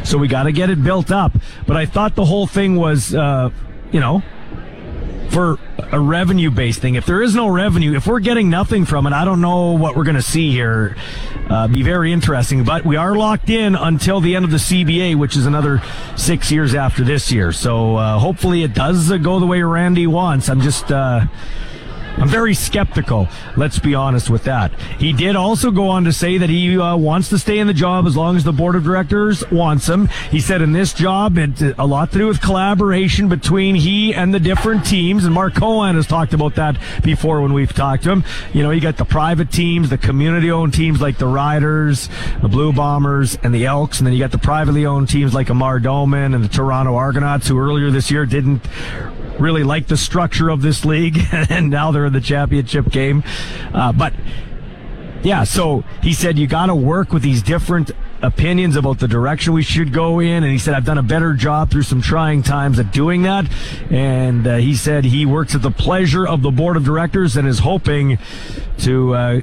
so 0.03 0.17
we 0.17 0.27
got 0.27 0.43
to 0.43 0.51
get 0.51 0.71
it 0.71 0.83
built 0.83 1.11
up. 1.11 1.31
But 1.67 1.77
I 1.77 1.85
thought 1.85 2.15
the 2.15 2.25
whole 2.25 2.47
thing 2.47 2.75
was, 2.75 3.13
uh, 3.13 3.51
you 3.91 3.99
know, 3.99 4.23
for 5.29 5.59
a 5.91 5.99
revenue 5.99 6.49
based 6.49 6.79
thing. 6.79 6.95
If 6.95 7.05
there 7.05 7.21
is 7.21 7.35
no 7.35 7.47
revenue, 7.47 7.95
if 7.95 8.07
we're 8.07 8.19
getting 8.19 8.49
nothing 8.49 8.85
from 8.85 9.07
it, 9.07 9.13
I 9.13 9.25
don't 9.25 9.41
know 9.41 9.71
what 9.71 9.95
we're 9.95 10.03
going 10.03 10.15
to 10.15 10.21
see 10.21 10.51
here. 10.51 10.95
Uh, 11.49 11.67
be 11.67 11.83
very 11.83 12.13
interesting. 12.13 12.63
But 12.63 12.85
we 12.85 12.95
are 12.95 13.15
locked 13.15 13.49
in 13.49 13.75
until 13.75 14.21
the 14.21 14.35
end 14.35 14.45
of 14.45 14.51
the 14.51 14.57
CBA, 14.57 15.15
which 15.15 15.35
is 15.35 15.45
another 15.45 15.81
six 16.15 16.51
years 16.51 16.73
after 16.73 17.03
this 17.03 17.31
year. 17.31 17.51
So 17.51 17.97
uh, 17.97 18.19
hopefully 18.19 18.63
it 18.63 18.73
does 18.73 19.11
go 19.19 19.39
the 19.39 19.45
way 19.45 19.61
Randy 19.61 20.07
wants. 20.07 20.49
I'm 20.49 20.61
just. 20.61 20.91
Uh, 20.91 21.25
I'm 22.17 22.29
very 22.29 22.53
skeptical. 22.53 23.27
Let's 23.57 23.79
be 23.79 23.95
honest 23.95 24.29
with 24.29 24.43
that. 24.43 24.71
He 24.99 25.13
did 25.13 25.35
also 25.35 25.71
go 25.71 25.89
on 25.89 26.03
to 26.05 26.13
say 26.13 26.37
that 26.37 26.49
he 26.49 26.77
uh, 26.77 26.95
wants 26.95 27.29
to 27.29 27.39
stay 27.39 27.59
in 27.59 27.67
the 27.67 27.73
job 27.73 28.05
as 28.05 28.15
long 28.15 28.37
as 28.37 28.43
the 28.43 28.53
board 28.53 28.75
of 28.75 28.83
directors 28.83 29.49
wants 29.51 29.89
him. 29.89 30.07
He 30.29 30.39
said 30.39 30.61
in 30.61 30.71
this 30.71 30.93
job, 30.93 31.37
it's 31.37 31.61
a 31.61 31.85
lot 31.85 32.11
to 32.11 32.17
do 32.19 32.27
with 32.27 32.39
collaboration 32.39 33.29
between 33.29 33.75
he 33.75 34.13
and 34.13 34.33
the 34.33 34.39
different 34.39 34.85
teams. 34.85 35.25
And 35.25 35.33
Mark 35.33 35.55
Cohen 35.55 35.95
has 35.95 36.07
talked 36.07 36.33
about 36.33 36.55
that 36.55 36.77
before 37.03 37.41
when 37.41 37.53
we've 37.53 37.73
talked 37.73 38.03
to 38.03 38.11
him. 38.11 38.23
You 38.53 38.63
know, 38.63 38.71
you 38.71 38.79
got 38.79 38.97
the 38.97 39.05
private 39.05 39.51
teams, 39.51 39.89
the 39.89 39.97
community 39.97 40.51
owned 40.51 40.73
teams 40.73 41.01
like 41.01 41.17
the 41.17 41.27
Riders, 41.27 42.09
the 42.41 42.47
Blue 42.47 42.71
Bombers, 42.71 43.37
and 43.43 43.53
the 43.53 43.65
Elks. 43.65 43.99
And 43.99 44.07
then 44.07 44.13
you 44.13 44.19
got 44.19 44.31
the 44.31 44.37
privately 44.37 44.85
owned 44.85 45.09
teams 45.09 45.33
like 45.33 45.49
Amar 45.49 45.79
Doman 45.79 46.33
and 46.33 46.43
the 46.43 46.49
Toronto 46.49 46.95
Argonauts, 46.95 47.47
who 47.47 47.59
earlier 47.59 47.91
this 47.91 48.11
year 48.11 48.25
didn't 48.25 48.61
really 49.43 49.63
like 49.63 49.87
the 49.87 49.97
structure 49.97 50.49
of 50.49 50.61
this 50.61 50.85
league, 50.85 51.19
and 51.31 51.69
now 51.69 51.91
they're 51.91 52.05
in 52.05 52.13
the 52.13 52.21
championship 52.21 52.89
game. 52.89 53.23
Uh, 53.73 53.91
but 53.91 54.13
yeah, 55.21 55.43
so 55.43 55.83
he 56.01 56.13
said 56.13 56.39
you 56.39 56.47
got 56.47 56.67
to 56.67 56.75
work 56.75 57.11
with 57.13 57.21
these 57.21 57.41
different 57.41 57.91
opinions 58.21 58.77
about 58.77 58.99
the 58.99 59.07
direction 59.07 59.53
we 59.53 59.61
should 59.61 59.93
go 59.93 60.19
in. 60.19 60.43
And 60.43 60.51
he 60.51 60.57
said, 60.57 60.73
I've 60.73 60.85
done 60.85 60.97
a 60.97 61.03
better 61.03 61.33
job 61.33 61.69
through 61.69 61.83
some 61.83 62.01
trying 62.01 62.41
times 62.41 62.79
at 62.79 62.91
doing 62.91 63.23
that. 63.23 63.45
And 63.91 64.47
uh, 64.47 64.57
he 64.57 64.75
said 64.75 65.03
he 65.05 65.25
works 65.25 65.55
at 65.55 65.61
the 65.61 65.71
pleasure 65.71 66.25
of 66.25 66.41
the 66.41 66.51
board 66.51 66.77
of 66.77 66.85
directors 66.85 67.35
and 67.35 67.47
is 67.47 67.59
hoping 67.59 68.17
to 68.79 69.13
uh, 69.13 69.41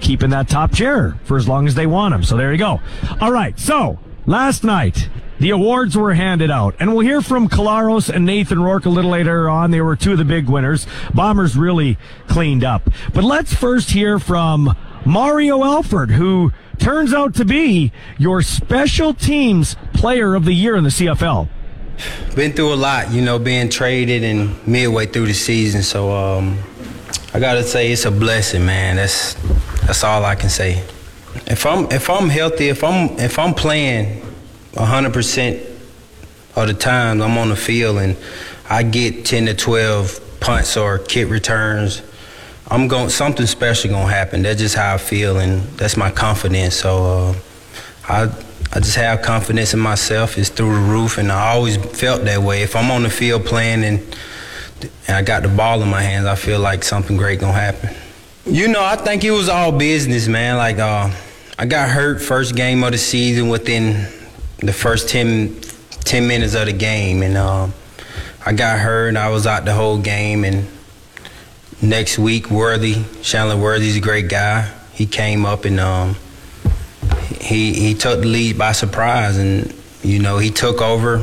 keep 0.00 0.22
in 0.22 0.30
that 0.30 0.48
top 0.48 0.72
chair 0.72 1.18
for 1.24 1.36
as 1.36 1.48
long 1.48 1.66
as 1.66 1.76
they 1.76 1.86
want 1.86 2.14
him. 2.14 2.24
So 2.24 2.36
there 2.36 2.52
you 2.52 2.58
go. 2.58 2.80
All 3.20 3.32
right. 3.32 3.58
So 3.58 3.98
last 4.26 4.64
night, 4.64 5.08
the 5.40 5.50
awards 5.50 5.96
were 5.96 6.12
handed 6.12 6.50
out, 6.50 6.76
and 6.78 6.94
we'll 6.94 7.06
hear 7.06 7.22
from 7.22 7.48
Collaros 7.48 8.14
and 8.14 8.26
Nathan 8.26 8.62
Rourke 8.62 8.84
a 8.84 8.90
little 8.90 9.10
later 9.10 9.48
on. 9.48 9.70
They 9.70 9.80
were 9.80 9.96
two 9.96 10.12
of 10.12 10.18
the 10.18 10.24
big 10.24 10.50
winners. 10.50 10.86
Bombers 11.14 11.56
really 11.56 11.96
cleaned 12.28 12.62
up. 12.62 12.82
But 13.14 13.24
let's 13.24 13.54
first 13.54 13.90
hear 13.90 14.18
from 14.18 14.76
Mario 15.06 15.64
Alford, 15.64 16.10
who 16.10 16.52
turns 16.78 17.14
out 17.14 17.34
to 17.36 17.46
be 17.46 17.90
your 18.18 18.42
special 18.42 19.14
teams 19.14 19.76
player 19.94 20.34
of 20.34 20.44
the 20.44 20.52
year 20.52 20.76
in 20.76 20.84
the 20.84 20.90
CFL. 20.90 21.48
Been 22.36 22.52
through 22.52 22.74
a 22.74 22.76
lot, 22.76 23.10
you 23.10 23.22
know, 23.22 23.38
being 23.38 23.70
traded 23.70 24.22
and 24.22 24.66
midway 24.66 25.06
through 25.06 25.26
the 25.26 25.34
season. 25.34 25.82
So 25.82 26.12
um, 26.12 26.58
I 27.32 27.40
gotta 27.40 27.62
say, 27.62 27.90
it's 27.90 28.04
a 28.04 28.10
blessing, 28.10 28.66
man. 28.66 28.96
That's 28.96 29.34
that's 29.86 30.04
all 30.04 30.22
I 30.22 30.34
can 30.34 30.50
say. 30.50 30.84
If 31.46 31.64
I'm 31.64 31.90
if 31.90 32.10
I'm 32.10 32.28
healthy, 32.28 32.68
if 32.68 32.84
I'm 32.84 33.18
if 33.18 33.38
I'm 33.38 33.54
playing 33.54 34.29
100% 34.72 35.78
of 36.56 36.66
the 36.68 36.74
time 36.74 37.20
I'm 37.20 37.38
on 37.38 37.48
the 37.48 37.56
field 37.56 37.98
and 37.98 38.16
I 38.68 38.82
get 38.82 39.24
10 39.24 39.46
to 39.46 39.54
12 39.54 40.40
punts 40.40 40.76
or 40.76 40.98
kick 40.98 41.28
returns, 41.28 42.02
I'm 42.70 42.86
going 42.86 43.08
something 43.10 43.46
special 43.46 43.90
gonna 43.90 44.12
happen. 44.12 44.42
That's 44.42 44.60
just 44.60 44.76
how 44.76 44.94
I 44.94 44.98
feel, 44.98 45.38
and 45.38 45.62
that's 45.76 45.96
my 45.96 46.10
confidence. 46.10 46.76
So 46.76 47.04
uh, 47.04 47.34
I 48.08 48.32
I 48.72 48.78
just 48.78 48.94
have 48.94 49.22
confidence 49.22 49.74
in 49.74 49.80
myself. 49.80 50.38
It's 50.38 50.48
through 50.48 50.74
the 50.74 50.92
roof, 50.92 51.18
and 51.18 51.32
I 51.32 51.50
always 51.50 51.76
felt 51.76 52.22
that 52.24 52.40
way. 52.40 52.62
If 52.62 52.76
I'm 52.76 52.92
on 52.92 53.02
the 53.02 53.10
field 53.10 53.44
playing 53.44 53.82
and 53.82 54.16
and 55.08 55.16
I 55.16 55.22
got 55.22 55.42
the 55.42 55.48
ball 55.48 55.82
in 55.82 55.88
my 55.88 56.00
hands, 56.00 56.26
I 56.26 56.36
feel 56.36 56.60
like 56.60 56.84
something 56.84 57.16
great 57.16 57.40
gonna 57.40 57.52
happen. 57.52 57.90
You 58.46 58.68
know, 58.68 58.84
I 58.84 58.94
think 58.94 59.24
it 59.24 59.32
was 59.32 59.48
all 59.48 59.72
business, 59.72 60.28
man. 60.28 60.56
Like 60.56 60.78
uh, 60.78 61.10
I 61.58 61.66
got 61.66 61.88
hurt 61.88 62.22
first 62.22 62.54
game 62.54 62.84
of 62.84 62.92
the 62.92 62.98
season 62.98 63.48
within 63.48 64.06
the 64.60 64.72
first 64.72 65.08
10, 65.08 65.60
10 66.04 66.26
minutes 66.26 66.54
of 66.54 66.66
the 66.66 66.72
game, 66.72 67.22
and 67.22 67.36
um, 67.36 67.72
I 68.44 68.52
got 68.52 68.78
hurt. 68.78 69.08
And 69.08 69.18
I 69.18 69.30
was 69.30 69.46
out 69.46 69.64
the 69.64 69.74
whole 69.74 69.98
game, 69.98 70.44
and 70.44 70.66
next 71.82 72.18
week, 72.18 72.50
Worthy, 72.50 73.04
Chandler 73.22 73.56
Worthy's 73.56 73.96
a 73.96 74.00
great 74.00 74.28
guy. 74.28 74.70
He 74.92 75.06
came 75.06 75.46
up 75.46 75.64
and 75.64 75.80
um, 75.80 76.16
he 77.40 77.72
he 77.72 77.94
took 77.94 78.20
the 78.20 78.26
lead 78.26 78.58
by 78.58 78.72
surprise, 78.72 79.38
and 79.38 79.74
you 80.02 80.18
know 80.18 80.38
he 80.38 80.50
took 80.50 80.80
over. 80.80 81.18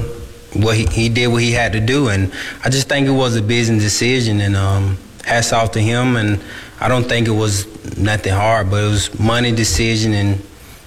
What 0.54 0.76
he, 0.76 0.86
he 0.88 1.10
did 1.10 1.28
what 1.28 1.44
he 1.44 1.52
had 1.52 1.74
to 1.74 1.80
do, 1.80 2.08
and 2.08 2.34
I 2.64 2.70
just 2.70 2.88
think 2.88 3.08
it 3.08 3.12
was 3.12 3.36
a 3.36 3.42
business 3.42 3.84
decision, 3.84 4.42
and 4.42 4.56
um, 4.56 4.98
hats 5.24 5.54
off 5.54 5.72
to 5.74 5.80
him. 5.80 6.16
And 6.16 6.42
I 6.80 6.88
don't 6.88 7.04
think 7.04 7.28
it 7.28 7.32
was 7.32 7.68
nothing 7.98 8.34
hard, 8.34 8.72
but 8.72 8.84
it 8.84 8.88
was 8.88 9.20
money 9.20 9.52
decision 9.52 10.14
and 10.14 10.42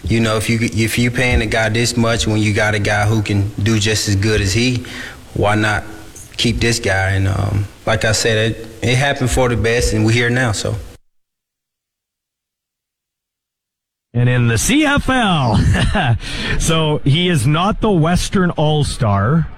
you 0.04 0.20
know, 0.20 0.36
if 0.36 0.48
you 0.48 0.58
if 0.60 0.98
you 0.98 1.10
paying 1.10 1.42
a 1.42 1.46
guy 1.46 1.68
this 1.68 1.96
much 1.96 2.26
when 2.26 2.38
you 2.38 2.54
got 2.54 2.74
a 2.74 2.78
guy 2.78 3.06
who 3.06 3.22
can 3.22 3.48
do 3.62 3.78
just 3.78 4.08
as 4.08 4.16
good 4.16 4.40
as 4.40 4.52
he, 4.52 4.84
why 5.34 5.54
not 5.54 5.84
keep 6.36 6.56
this 6.56 6.78
guy? 6.78 7.10
And 7.10 7.28
um, 7.28 7.66
like 7.86 8.04
I 8.04 8.12
said, 8.12 8.52
it, 8.52 8.68
it 8.82 8.96
happened 8.96 9.30
for 9.30 9.48
the 9.48 9.56
best, 9.56 9.92
and 9.92 10.04
we're 10.04 10.12
here 10.12 10.30
now. 10.30 10.52
So. 10.52 10.76
And 14.12 14.28
in 14.28 14.48
the 14.48 14.54
CFL, 14.54 16.60
so 16.60 16.98
he 17.04 17.28
is 17.28 17.46
not 17.46 17.80
the 17.80 17.92
Western 17.92 18.50
All 18.52 18.82
Star 18.82 19.48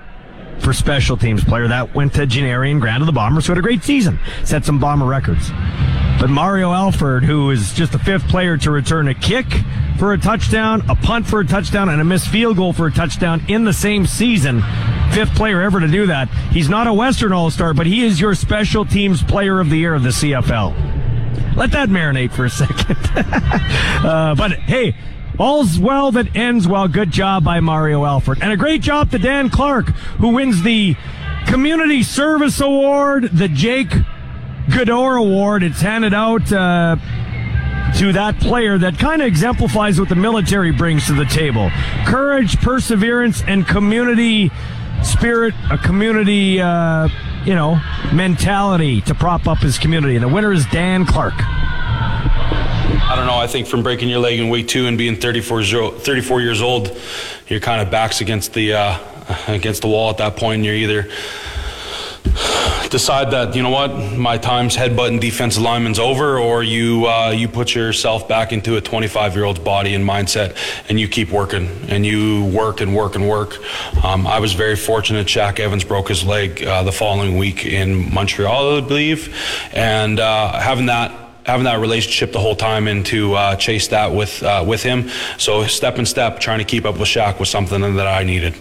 for 0.59 0.74
special 0.74 1.16
teams 1.16 1.42
player. 1.42 1.68
That 1.68 1.94
went 1.94 2.14
to 2.14 2.26
Janarion 2.26 2.81
Grant 2.81 3.02
of 3.02 3.07
the 3.07 3.12
Bombers, 3.12 3.46
who 3.46 3.52
had 3.52 3.59
a 3.59 3.62
great 3.62 3.83
season, 3.83 4.18
set 4.44 4.64
some 4.64 4.78
Bomber 4.78 5.07
records. 5.07 5.50
But 6.20 6.31
Mario 6.31 6.72
Alford, 6.72 7.25
who 7.25 7.51
is 7.51 7.72
just 7.72 7.93
the 7.93 7.99
fifth 7.99 8.28
player 8.28 8.57
to 8.59 8.70
return 8.70 9.09
a 9.09 9.14
kick 9.14 9.47
for 9.99 10.12
a 10.12 10.18
touchdown, 10.18 10.82
a 10.89 10.95
punt 10.95 11.26
for 11.26 11.41
a 11.41 11.47
touchdown, 11.47 11.89
and 11.89 12.01
a 12.01 12.05
missed 12.05 12.28
field 12.28 12.57
goal 12.57 12.72
for 12.72 12.86
a 12.86 12.93
touchdown 12.93 13.45
in 13.49 13.64
the 13.64 13.72
same 13.72 14.07
season, 14.07 14.62
fifth 15.12 15.34
player 15.34 15.61
ever 15.62 15.80
to 15.80 15.89
do 15.89 16.07
that. 16.07 16.28
He's 16.51 16.68
not 16.68 16.86
a 16.86 16.93
Western 16.93 17.32
All 17.32 17.51
Star, 17.51 17.74
but 17.74 17.86
he 17.86 18.05
is 18.05 18.20
your 18.20 18.34
special 18.34 18.84
teams 18.84 19.22
player 19.22 19.61
of 19.61 19.70
the 19.70 19.76
year 19.76 19.95
of 19.95 20.03
the 20.03 20.11
CFL. 20.11 21.57
Let 21.57 21.72
that 21.72 21.89
marinate 21.89 22.32
for 22.32 22.45
a 22.45 22.51
second. 22.51 22.97
uh, 24.07 24.34
but 24.34 24.53
hey, 24.53 24.97
all's 25.39 25.78
well 25.78 26.12
that 26.12 26.34
ends 26.34 26.66
well. 26.66 26.89
Good 26.89 27.11
job 27.11 27.45
by 27.45 27.61
Mario 27.61 28.05
Alford. 28.05 28.39
And 28.41 28.53
a 28.53 28.57
great 28.57 28.80
job 28.80 29.11
to 29.11 29.18
Dan 29.18 29.51
Clark, 29.51 29.89
who 30.18 30.28
wins 30.28 30.62
the 30.62 30.97
Community 31.47 32.03
Service 32.03 32.61
Award, 32.61 33.24
the 33.32 33.49
Jake 33.49 33.93
Gaudaur 34.73 35.18
Award. 35.18 35.62
It's 35.62 35.81
handed 35.81 36.14
out. 36.14 36.53
Uh, 36.53 36.97
to 37.99 38.11
that 38.11 38.41
player 38.41 38.79
that 38.79 38.99
kind 38.99 39.20
of 39.20 39.29
exemplifies 39.29 40.01
what 40.01 40.09
the 40.09 40.14
military 40.14 40.73
brings 40.73 41.07
to 41.07 41.12
the 41.12 41.27
table 41.27 41.70
courage, 42.07 42.57
perseverance, 42.59 43.43
and 43.47 43.68
community 43.68 44.51
spirit, 45.03 45.55
a 45.70 45.77
community, 45.79 46.61
uh, 46.61 47.09
you 47.45 47.55
know, 47.55 47.81
mentality 48.12 49.01
to 49.03 49.14
prop 49.14 49.47
up 49.47 49.59
his 49.59 49.79
community. 49.79 50.14
And 50.16 50.25
the 50.25 50.29
winner 50.29 50.53
is 50.53 50.64
Dan 50.66 51.05
Clark. 51.05 51.35
I 51.37 53.14
don't 53.16 53.27
know. 53.27 53.37
I 53.37 53.47
think 53.47 53.66
from 53.66 53.83
breaking 53.83 54.09
your 54.09 54.20
leg 54.20 54.39
in 54.39 54.49
week 54.49 54.68
two 54.68 54.87
and 54.87 54.97
being 54.97 55.16
34, 55.16 55.62
34 55.99 56.41
years 56.41 56.62
old, 56.62 56.99
your 57.49 57.61
kind 57.61 57.83
of 57.83 57.91
backs 57.91 58.20
against 58.20 58.55
the 58.55 58.75
uh, 58.75 58.99
against 59.49 59.83
the 59.83 59.89
wall 59.89 60.11
at 60.11 60.18
that 60.18 60.37
point. 60.37 60.64
You're 60.64 60.75
either 60.75 61.11
decide 62.93 63.30
that 63.30 63.57
you 63.57 63.62
know 63.62 63.70
what 63.70 63.97
my 64.16 64.37
time's 64.37 64.76
headbutting 64.76 65.20
defensive 65.20 65.62
lineman's 65.62 65.99
over, 65.99 66.39
or 66.39 66.62
you 66.62 67.07
uh, 67.07 67.30
you 67.30 67.49
put 67.49 67.74
yourself 67.74 68.28
back 68.28 68.53
into 68.53 68.76
a 68.76 68.80
25 68.80 69.35
year 69.35 69.45
old's 69.45 69.59
body 69.61 69.95
and 69.95 70.05
mindset, 70.05 70.57
and 70.89 71.01
you 71.01 71.09
keep 71.09 71.30
working 71.30 71.68
and 71.89 72.05
you 72.05 72.45
work 72.47 72.80
and 72.80 72.95
work 72.95 73.14
and 73.14 73.28
work. 73.28 73.59
Um, 74.05 74.26
I 74.26 74.39
was 74.39 74.53
very 74.53 74.76
fortunate. 74.76 75.26
Shaq 75.26 75.59
Evans 75.59 75.85
broke 75.85 76.09
his 76.09 76.24
leg 76.24 76.62
uh, 76.62 76.83
the 76.83 76.93
following 76.93 77.39
week 77.39 77.64
in 77.64 78.12
Montreal, 78.12 78.76
I 78.76 78.80
believe, 78.80 79.35
and 79.72 80.20
uh, 80.20 80.61
having 80.61 80.87
that 80.87 81.12
having 81.45 81.64
that 81.64 81.80
relationship 81.80 82.33
the 82.33 82.39
whole 82.39 82.55
time 82.55 82.87
and 82.87 83.05
to 83.07 83.35
uh, 83.35 83.57
chase 83.57 83.89
that 83.89 84.12
with 84.12 84.43
uh, 84.43 84.64
with 84.66 84.83
him. 84.83 85.09
So 85.39 85.66
step 85.66 85.99
and 85.99 86.07
step, 86.07 86.41
trying 86.41 86.59
to 86.59 86.64
keep 86.64 86.85
up 86.85 86.99
with 86.99 87.09
Shaq 87.09 87.41
was 87.41 87.49
something 87.49 87.80
that 87.97 88.07
I 88.07 88.22
needed. 88.22 88.55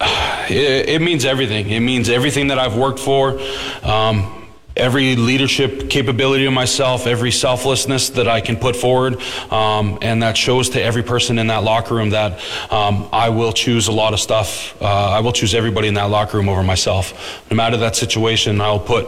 It, 0.46 0.90
it 0.90 1.00
means 1.00 1.24
everything. 1.24 1.70
It 1.70 1.80
means 1.80 2.10
everything 2.10 2.48
that 2.48 2.58
I've 2.58 2.76
worked 2.76 2.98
for. 2.98 3.40
Um, 3.82 4.44
every 4.76 5.16
leadership 5.16 5.88
capability 5.88 6.44
of 6.46 6.52
myself, 6.52 7.06
every 7.06 7.30
selflessness 7.30 8.10
that 8.10 8.28
I 8.28 8.40
can 8.40 8.56
put 8.56 8.76
forward, 8.76 9.20
um, 9.50 9.98
and 10.02 10.22
that 10.22 10.36
shows 10.36 10.70
to 10.70 10.82
every 10.82 11.02
person 11.02 11.38
in 11.38 11.46
that 11.46 11.62
locker 11.62 11.94
room 11.94 12.10
that 12.10 12.40
um, 12.70 13.08
I 13.12 13.28
will 13.28 13.52
choose 13.52 13.88
a 13.88 13.92
lot 13.92 14.12
of 14.12 14.20
stuff. 14.20 14.80
Uh, 14.82 14.86
I 14.86 15.20
will 15.20 15.32
choose 15.32 15.54
everybody 15.54 15.88
in 15.88 15.94
that 15.94 16.10
locker 16.10 16.36
room 16.36 16.48
over 16.48 16.62
myself. 16.62 17.42
No 17.50 17.56
matter 17.56 17.76
that 17.78 17.96
situation, 17.96 18.60
I'll 18.60 18.80
put 18.80 19.06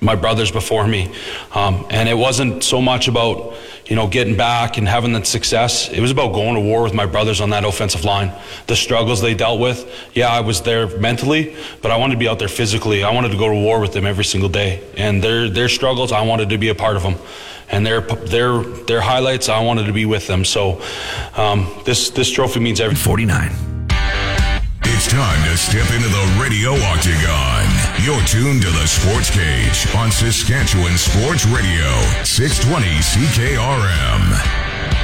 my 0.00 0.14
brothers 0.14 0.50
before 0.50 0.86
me. 0.86 1.12
Um, 1.54 1.86
and 1.90 2.08
it 2.08 2.16
wasn't 2.16 2.62
so 2.62 2.82
much 2.82 3.08
about, 3.08 3.54
you 3.86 3.96
know, 3.96 4.06
getting 4.06 4.36
back 4.36 4.76
and 4.76 4.86
having 4.86 5.12
that 5.14 5.26
success. 5.26 5.88
It 5.88 6.00
was 6.00 6.10
about 6.10 6.32
going 6.32 6.54
to 6.54 6.60
war 6.60 6.82
with 6.82 6.92
my 6.92 7.06
brothers 7.06 7.40
on 7.40 7.50
that 7.50 7.64
offensive 7.64 8.04
line. 8.04 8.32
The 8.66 8.76
struggles 8.76 9.20
they 9.20 9.34
dealt 9.34 9.60
with. 9.60 9.90
Yeah, 10.14 10.28
I 10.28 10.40
was 10.40 10.60
there 10.62 10.86
mentally, 10.98 11.56
but 11.82 11.90
I 11.90 11.96
wanted 11.96 12.14
to 12.14 12.18
be 12.18 12.28
out 12.28 12.38
there 12.38 12.48
physically. 12.48 13.04
I 13.04 13.12
wanted 13.12 13.30
to 13.30 13.38
go 13.38 13.48
to 13.48 13.54
war 13.54 13.80
with 13.80 13.92
them 13.92 14.06
every 14.06 14.24
single 14.24 14.48
day. 14.50 14.82
And 14.96 15.22
their 15.22 15.48
their 15.48 15.68
struggles, 15.68 16.12
I 16.12 16.22
wanted 16.22 16.50
to 16.50 16.58
be 16.58 16.68
a 16.68 16.74
part 16.74 16.96
of 16.96 17.02
them. 17.02 17.16
And 17.70 17.84
their 17.84 18.00
their 18.00 18.62
their 18.62 19.00
highlights, 19.00 19.48
I 19.48 19.62
wanted 19.62 19.86
to 19.86 19.92
be 19.92 20.04
with 20.04 20.26
them. 20.26 20.44
So 20.44 20.82
um, 21.36 21.66
this 21.84 22.10
this 22.10 22.30
trophy 22.30 22.60
means 22.60 22.80
everything. 22.80 22.96
49. 23.02 23.52
It's 24.84 25.06
time 25.08 25.44
to 25.50 25.56
step 25.56 25.90
into 25.94 26.08
the 26.08 26.38
radio 26.40 26.72
octagon. 26.72 27.85
You're 28.06 28.22
tuned 28.22 28.62
to 28.62 28.70
the 28.70 28.86
Sports 28.86 29.30
Cage 29.30 29.92
on 29.96 30.12
Saskatchewan 30.12 30.96
Sports 30.96 31.44
Radio, 31.44 31.90
620 32.22 32.86
CKRM. 32.98 34.95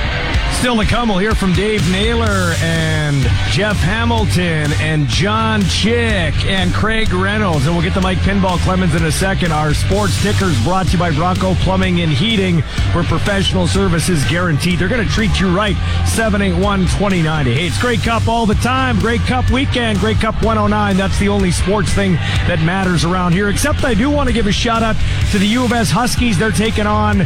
Still 0.58 0.76
to 0.76 0.84
come, 0.84 1.08
we'll 1.08 1.18
hear 1.18 1.34
from 1.34 1.52
Dave 1.54 1.90
Naylor 1.90 2.54
and 2.62 3.20
Jeff 3.50 3.76
Hamilton 3.78 4.72
and 4.80 5.08
John 5.08 5.62
Chick 5.64 6.34
and 6.46 6.72
Craig 6.72 7.12
Reynolds. 7.12 7.66
And 7.66 7.74
we'll 7.74 7.82
get 7.82 7.94
to 7.94 8.00
Mike 8.00 8.18
Pinball 8.18 8.58
Clemens 8.58 8.94
in 8.94 9.04
a 9.04 9.10
second. 9.10 9.52
Our 9.52 9.74
sports 9.74 10.22
tickers 10.22 10.62
brought 10.62 10.86
to 10.86 10.92
you 10.92 10.98
by 10.98 11.10
Bronco 11.10 11.54
Plumbing 11.56 12.00
and 12.00 12.12
Heating, 12.12 12.60
where 12.92 13.02
professional 13.02 13.66
services 13.66 14.24
guaranteed. 14.26 14.78
They're 14.78 14.88
going 14.88 15.06
to 15.06 15.12
treat 15.12 15.40
you 15.40 15.54
right. 15.54 15.76
781 16.06 16.82
2090. 16.82 17.52
Hey, 17.52 17.66
it's 17.66 17.80
Grey 17.80 17.96
Cup 17.96 18.28
all 18.28 18.46
the 18.46 18.54
time. 18.54 19.00
Grey 19.00 19.18
Cup 19.18 19.50
weekend. 19.50 19.98
Grey 19.98 20.14
Cup 20.14 20.36
109. 20.44 20.96
That's 20.96 21.18
the 21.18 21.28
only 21.28 21.50
sports 21.50 21.92
thing 21.92 22.12
that 22.46 22.60
matters 22.64 23.04
around 23.04 23.32
here. 23.32 23.48
Except 23.48 23.82
I 23.84 23.94
do 23.94 24.10
want 24.10 24.28
to 24.28 24.32
give 24.32 24.46
a 24.46 24.52
shout 24.52 24.84
out 24.84 24.96
to 25.32 25.38
the 25.38 25.46
U 25.46 25.64
of 25.64 25.72
S 25.72 25.90
Huskies. 25.90 26.38
They're 26.38 26.52
taking 26.52 26.86
on 26.86 27.22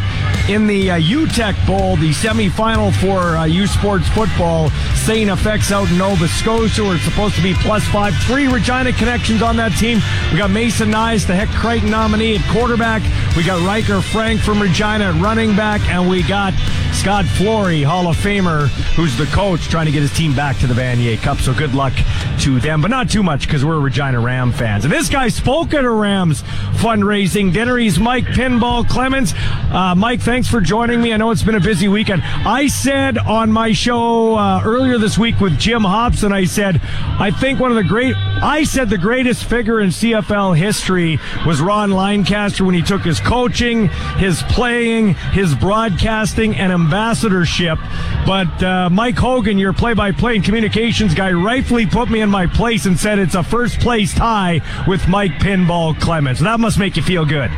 in 0.48 0.66
the 0.66 0.90
uh, 0.92 0.98
Uteck 0.98 1.66
Bowl, 1.66 1.96
the 1.96 2.10
semifinal 2.10 2.94
for 3.00 3.15
uh, 3.18 3.44
U 3.44 3.66
Sports 3.66 4.08
football. 4.08 4.70
St. 4.94 5.30
FX 5.30 5.72
out 5.72 5.90
in 5.90 5.98
Nova 5.98 6.28
Scotia. 6.28 6.82
We're 6.82 6.98
supposed 6.98 7.34
to 7.36 7.42
be 7.42 7.54
plus 7.54 7.84
five. 7.88 8.14
Three 8.26 8.46
Regina 8.46 8.92
connections 8.92 9.42
on 9.42 9.56
that 9.56 9.72
team. 9.72 10.00
We 10.32 10.38
got 10.38 10.50
Mason 10.50 10.90
Nyhus, 10.90 11.26
the 11.26 11.34
Hec 11.34 11.48
Crighton 11.50 11.90
nominee 11.90 12.36
at 12.36 12.48
quarterback. 12.50 13.02
We 13.36 13.44
got 13.44 13.64
Riker 13.66 14.00
Frank 14.00 14.40
from 14.40 14.60
Regina 14.60 15.04
at 15.04 15.20
running 15.22 15.54
back. 15.54 15.80
And 15.88 16.08
we 16.08 16.22
got 16.22 16.54
Scott 16.92 17.24
Flory, 17.24 17.82
Hall 17.82 18.08
of 18.08 18.16
Famer, 18.16 18.68
who's 18.96 19.16
the 19.16 19.26
coach, 19.26 19.68
trying 19.68 19.86
to 19.86 19.92
get 19.92 20.02
his 20.02 20.12
team 20.12 20.34
back 20.34 20.58
to 20.58 20.66
the 20.66 20.74
Vanier 20.74 21.18
Cup. 21.18 21.38
So 21.38 21.54
good 21.54 21.74
luck 21.74 21.92
to 22.40 22.58
them, 22.58 22.80
but 22.80 22.88
not 22.88 23.10
too 23.10 23.22
much 23.22 23.46
because 23.46 23.64
we're 23.64 23.78
Regina 23.78 24.18
Ram 24.18 24.52
fans. 24.52 24.84
And 24.84 24.92
this 24.92 25.08
guy 25.08 25.28
spoke 25.28 25.74
at 25.74 25.84
a 25.84 25.90
Rams 25.90 26.42
fundraising 26.78 27.52
dinner. 27.52 27.76
He's 27.76 27.98
Mike 27.98 28.24
Pinball 28.24 28.88
Clemens. 28.88 29.34
Uh, 29.70 29.94
Mike, 29.96 30.20
thanks 30.20 30.48
for 30.48 30.60
joining 30.60 31.00
me. 31.00 31.12
I 31.12 31.16
know 31.16 31.30
it's 31.30 31.42
been 31.42 31.54
a 31.54 31.60
busy 31.60 31.88
weekend. 31.88 32.22
I 32.24 32.66
said 32.66 33.05
on 33.14 33.52
my 33.52 33.70
show 33.70 34.36
uh, 34.36 34.60
earlier 34.64 34.98
this 34.98 35.16
week 35.16 35.38
with 35.38 35.56
Jim 35.60 35.82
Hobson, 35.82 36.32
I 36.32 36.44
said, 36.44 36.80
I 36.82 37.30
think 37.30 37.60
one 37.60 37.70
of 37.70 37.76
the 37.76 37.84
great, 37.84 38.16
I 38.16 38.64
said 38.64 38.90
the 38.90 38.98
greatest 38.98 39.44
figure 39.44 39.80
in 39.80 39.90
CFL 39.90 40.56
history 40.56 41.20
was 41.46 41.60
Ron 41.60 41.92
Lancaster 41.92 42.64
when 42.64 42.74
he 42.74 42.82
took 42.82 43.02
his 43.02 43.20
coaching, 43.20 43.88
his 44.16 44.42
playing, 44.44 45.14
his 45.14 45.54
broadcasting, 45.54 46.56
and 46.56 46.72
ambassadorship. 46.72 47.78
But 48.26 48.60
uh, 48.60 48.90
Mike 48.90 49.16
Hogan, 49.16 49.56
your 49.56 49.72
play-by-play 49.72 50.34
and 50.34 50.44
communications 50.44 51.14
guy, 51.14 51.30
rightfully 51.30 51.86
put 51.86 52.10
me 52.10 52.22
in 52.22 52.28
my 52.28 52.48
place 52.48 52.86
and 52.86 52.98
said 52.98 53.20
it's 53.20 53.36
a 53.36 53.44
first 53.44 53.78
place 53.78 54.14
tie 54.14 54.60
with 54.88 55.06
Mike 55.06 55.34
Pinball 55.34 56.00
Clemens. 56.00 56.40
That 56.40 56.58
must 56.58 56.76
make 56.76 56.96
you 56.96 57.04
feel 57.04 57.24
good. 57.24 57.52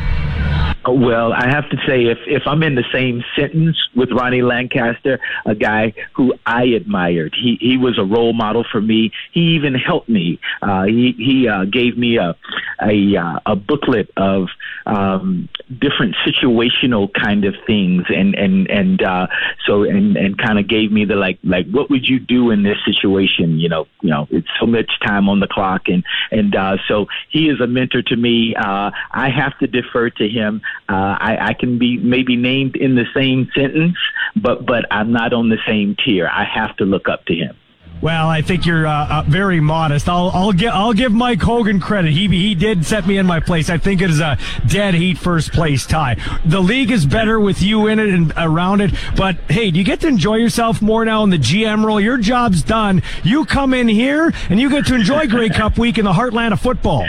Well, 0.93 1.32
I 1.32 1.49
have 1.49 1.68
to 1.70 1.76
say, 1.86 2.05
if 2.07 2.18
if 2.26 2.43
I'm 2.47 2.62
in 2.62 2.74
the 2.74 2.84
same 2.93 3.22
sentence 3.36 3.76
with 3.95 4.11
Ronnie 4.12 4.43
Lancaster, 4.43 5.18
a 5.47 5.55
guy 5.55 5.93
who 6.14 6.34
I 6.47 6.64
admired, 6.64 7.34
he 7.34 7.59
he 7.61 7.76
was 7.76 7.99
a 7.99 8.05
role 8.05 8.32
model 8.32 8.64
for 8.70 8.80
me. 8.80 9.12
He 9.32 9.57
even 9.57 9.74
helped 9.74 10.09
me. 10.09 10.41
Uh, 10.62 10.84
he 10.84 11.14
he 11.18 11.49
uh, 11.49 11.64
gave 11.64 11.99
me 11.99 12.16
a 12.16 12.36
a 12.82 13.16
uh, 13.16 13.41
a 13.47 13.57
booklet 13.57 14.11
of 14.16 14.49
um, 14.86 15.49
different 15.68 16.16
situational 16.26 17.12
kind 17.12 17.45
of 17.45 17.55
things, 17.66 18.05
and 18.09 18.34
and 18.34 18.70
and 18.70 19.03
uh, 19.03 19.26
so 19.66 19.82
and 19.82 20.16
and 20.16 20.39
kind 20.39 20.59
of 20.59 20.68
gave 20.68 20.91
me 20.93 21.05
the 21.05 21.16
like 21.16 21.39
like 21.45 21.66
what 21.70 21.91
would 21.91 22.07
you 22.07 22.18
do 22.18 22.51
in 22.51 22.62
this 22.62 22.78
situation? 22.84 23.59
You 23.59 23.68
know, 23.68 23.86
you 24.01 24.11
know, 24.11 24.26
it's 24.30 24.49
so 24.61 24.66
much 24.66 24.91
time 25.05 25.28
on 25.28 25.41
the 25.41 25.49
clock, 25.49 25.89
and 25.89 26.05
and 26.30 26.55
uh, 26.55 26.76
so 26.89 27.07
he 27.30 27.49
is 27.49 27.61
a 27.61 27.66
mentor 27.66 28.03
to 28.03 28.16
me. 28.16 28.55
Uh, 28.55 28.91
I 29.11 29.30
have 29.30 29.59
to 29.59 29.66
defer 29.66 30.11
to 30.11 30.28
him. 30.28 30.62
Uh, 30.89 31.16
I, 31.20 31.49
I 31.49 31.55
can 31.55 31.79
be 31.79 31.99
maybe 31.99 32.37
named 32.37 32.76
in 32.76 32.95
the 32.95 33.05
same 33.14 33.51
sentence, 33.55 33.97
but 34.37 34.64
but 34.64 34.87
I'm 34.91 35.12
not 35.12 35.33
on 35.33 35.49
the 35.49 35.59
same 35.66 35.97
tier. 36.05 36.29
I 36.29 36.45
have 36.45 36.76
to 36.76 36.85
look 36.85 37.09
up 37.09 37.24
to 37.26 37.35
him. 37.35 37.57
Well, 38.01 38.29
I 38.29 38.43
think 38.43 38.64
you're 38.64 38.87
uh, 38.87 39.09
uh, 39.09 39.22
very 39.26 39.59
modest. 39.59 40.09
I'll 40.09 40.31
I'll 40.33 40.53
give 40.53 40.72
I'll 40.72 40.93
give 40.93 41.11
Mike 41.11 41.43
Hogan 41.43 41.81
credit. 41.81 42.12
He 42.12 42.29
he 42.29 42.55
did 42.55 42.87
set 42.87 43.09
me 43.09 43.18
in 43.18 43.26
my 43.26 43.41
place. 43.41 43.68
I 43.70 43.79
think 43.79 44.01
it 44.01 44.09
is 44.09 44.20
a 44.20 44.39
dead 44.68 44.95
heat 44.95 45.18
first 45.18 45.53
place 45.53 45.85
tie. 45.85 46.16
The 46.45 46.61
league 46.61 46.93
is 46.93 47.05
better 47.05 47.41
with 47.41 47.61
you 47.61 47.89
in 47.89 47.99
it 47.99 48.09
and 48.09 48.33
around 48.37 48.83
it. 48.83 48.93
But 49.16 49.37
hey, 49.49 49.72
do 49.72 49.79
you 49.81 49.85
get 49.85 50.01
to 50.01 50.07
enjoy 50.07 50.37
yourself 50.37 50.81
more 50.81 51.05
now 51.05 51.24
in 51.24 51.31
the 51.31 51.39
GM 51.39 51.85
role? 51.85 52.01
Your 52.01 52.18
job's 52.18 52.62
done. 52.62 53.03
You 53.24 53.45
come 53.45 53.74
in 53.74 53.89
here 53.89 54.33
and 54.49 54.61
you 54.61 54.70
get 54.70 54.87
to 54.87 54.95
enjoy 54.95 55.26
Grey 55.26 55.49
Cup 55.49 55.76
week 55.76 55.99
in 55.99 56.05
the 56.05 56.12
heartland 56.12 56.53
of 56.53 56.61
football. 56.61 57.05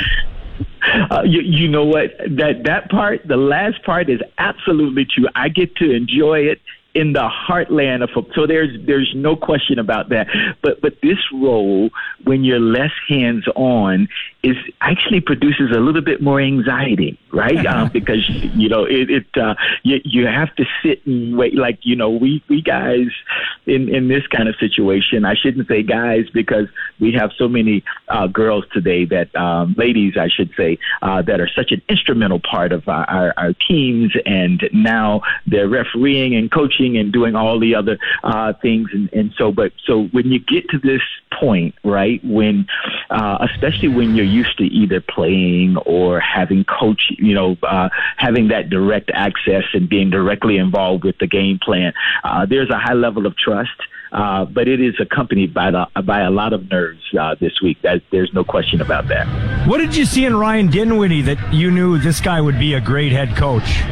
Uh, 1.12 1.24
you, 1.24 1.42
you 1.42 1.68
know 1.68 1.86
what? 1.86 2.12
That 2.20 2.64
that 2.66 2.90
part, 2.90 3.28
the 3.28 3.38
last 3.38 3.84
part, 3.84 4.10
is 4.10 4.22
absolutely 4.38 5.06
true. 5.06 5.28
I 5.36 5.50
get 5.50 5.76
to 5.78 5.92
enjoy 5.92 6.40
it 6.40 6.62
in 6.94 7.14
the 7.14 7.30
heartland 7.30 8.04
of. 8.04 8.10
So 8.36 8.48
there's 8.48 8.70
there's 8.86 9.12
no 9.16 9.36
question 9.36 9.80
about 9.80 10.10
that. 10.10 10.28
But 10.62 10.82
but 10.82 11.02
this 11.02 11.20
role, 11.34 11.90
when 12.24 12.44
you're 12.44 12.60
less 12.60 12.92
hands 13.08 13.46
on, 13.56 14.08
is 14.44 14.56
actually 14.82 15.20
produces 15.20 15.72
a 15.76 15.80
little 15.80 16.02
bit 16.02 16.22
more 16.22 16.40
anxiety, 16.40 17.20
right? 17.34 17.66
um, 17.66 17.90
because 17.94 18.28
you 18.30 18.70
know 18.70 18.86
it, 18.86 19.10
it 19.10 19.26
uh, 19.38 19.56
you 19.84 20.00
you 20.04 20.28
have 20.28 20.54
to 20.56 20.66
sit 20.84 21.06
and 21.06 21.38
wait. 21.38 21.56
Like 21.56 21.80
you 21.84 21.96
know 21.96 22.10
we 22.10 22.44
we 22.48 22.62
guys 22.62 23.08
in 23.66 23.94
in 23.94 24.08
this 24.08 24.26
kind 24.28 24.48
of 24.48 24.56
situation. 24.56 25.26
I 25.26 25.36
shouldn't 25.36 25.68
say 25.68 25.84
guys 25.84 26.30
because 26.34 26.68
we 27.00 27.12
have 27.14 27.32
so 27.38 27.48
many 27.48 27.84
uh, 28.08 28.28
girls 28.28 28.66
today 28.72 29.06
that 29.06 29.36
um, 29.36 29.76
ladies, 29.78 30.18
I 30.18 30.30
should 30.30 30.52
say, 30.56 30.78
uh, 31.02 31.22
that 31.24 31.40
are 31.40 31.50
such 31.50 31.72
an 31.72 31.82
instrumental 31.90 32.40
part 32.40 32.72
of 32.72 32.88
our, 32.88 33.06
our, 33.10 33.34
our 33.38 33.54
teams, 33.54 34.14
and 34.26 34.68
now 34.74 35.22
they're 35.48 35.68
refereeing 35.68 36.36
and 36.36 36.52
coaching 36.52 36.98
and 36.98 37.12
doing 37.12 37.36
all 37.36 37.60
the 37.60 37.76
other 37.76 37.98
uh, 38.24 38.54
things. 38.62 38.90
And, 38.94 39.12
and 39.14 39.34
so, 39.38 39.52
but 39.52 39.72
so 39.86 40.06
when 40.08 40.32
you 40.32 40.40
get 40.40 40.70
to 40.70 40.80
this 40.80 41.02
point, 41.32 41.76
right, 41.84 42.24
when 42.24 42.68
uh, 43.10 43.48
especially 43.52 43.90
when 43.90 44.16
you're 44.16 44.26
used 44.30 44.58
to 44.58 44.64
either 44.64 45.02
playing 45.02 45.78
or 45.86 46.20
having 46.20 46.64
coach, 46.64 47.12
you 47.18 47.34
know, 47.34 47.58
uh, 47.64 47.90
having 48.18 48.50
that 48.50 48.70
direct 48.70 49.12
access 49.14 49.64
and 49.74 49.90
being 49.90 50.10
directly 50.10 50.58
involved 50.58 51.04
with 51.04 51.18
the 51.20 51.28
game 51.28 51.60
plan, 51.62 51.94
uh, 52.24 52.46
there's 52.46 52.70
a 52.70 52.78
high 52.78 52.94
level 52.94 53.26
of 53.26 53.36
trust. 53.38 53.72
Uh, 54.12 54.44
but 54.44 54.68
it 54.68 54.82
is 54.82 54.96
accompanied 55.00 55.54
by 55.54 55.70
the, 55.70 55.86
by 56.02 56.22
a 56.22 56.32
lot 56.32 56.52
of 56.52 56.68
nerves 56.72 57.00
uh, 57.20 57.36
this 57.40 57.62
week. 57.62 57.80
That, 57.84 58.02
there's 58.12 58.34
no 58.34 58.44
question 58.44 58.82
about 58.82 59.08
that. 59.10 59.28
What 59.68 59.78
did 59.78 59.96
you 59.96 60.04
see 60.06 60.26
in 60.26 60.36
Ryan 60.36 60.68
Dinwiddie 60.68 61.22
that 61.24 61.54
you 61.54 61.70
knew 61.70 62.00
this 62.00 62.20
guy 62.20 62.42
would 62.42 62.58
be 62.58 62.74
a 62.74 62.82
great 62.82 63.12
head 63.12 63.36
coach? 63.38 63.84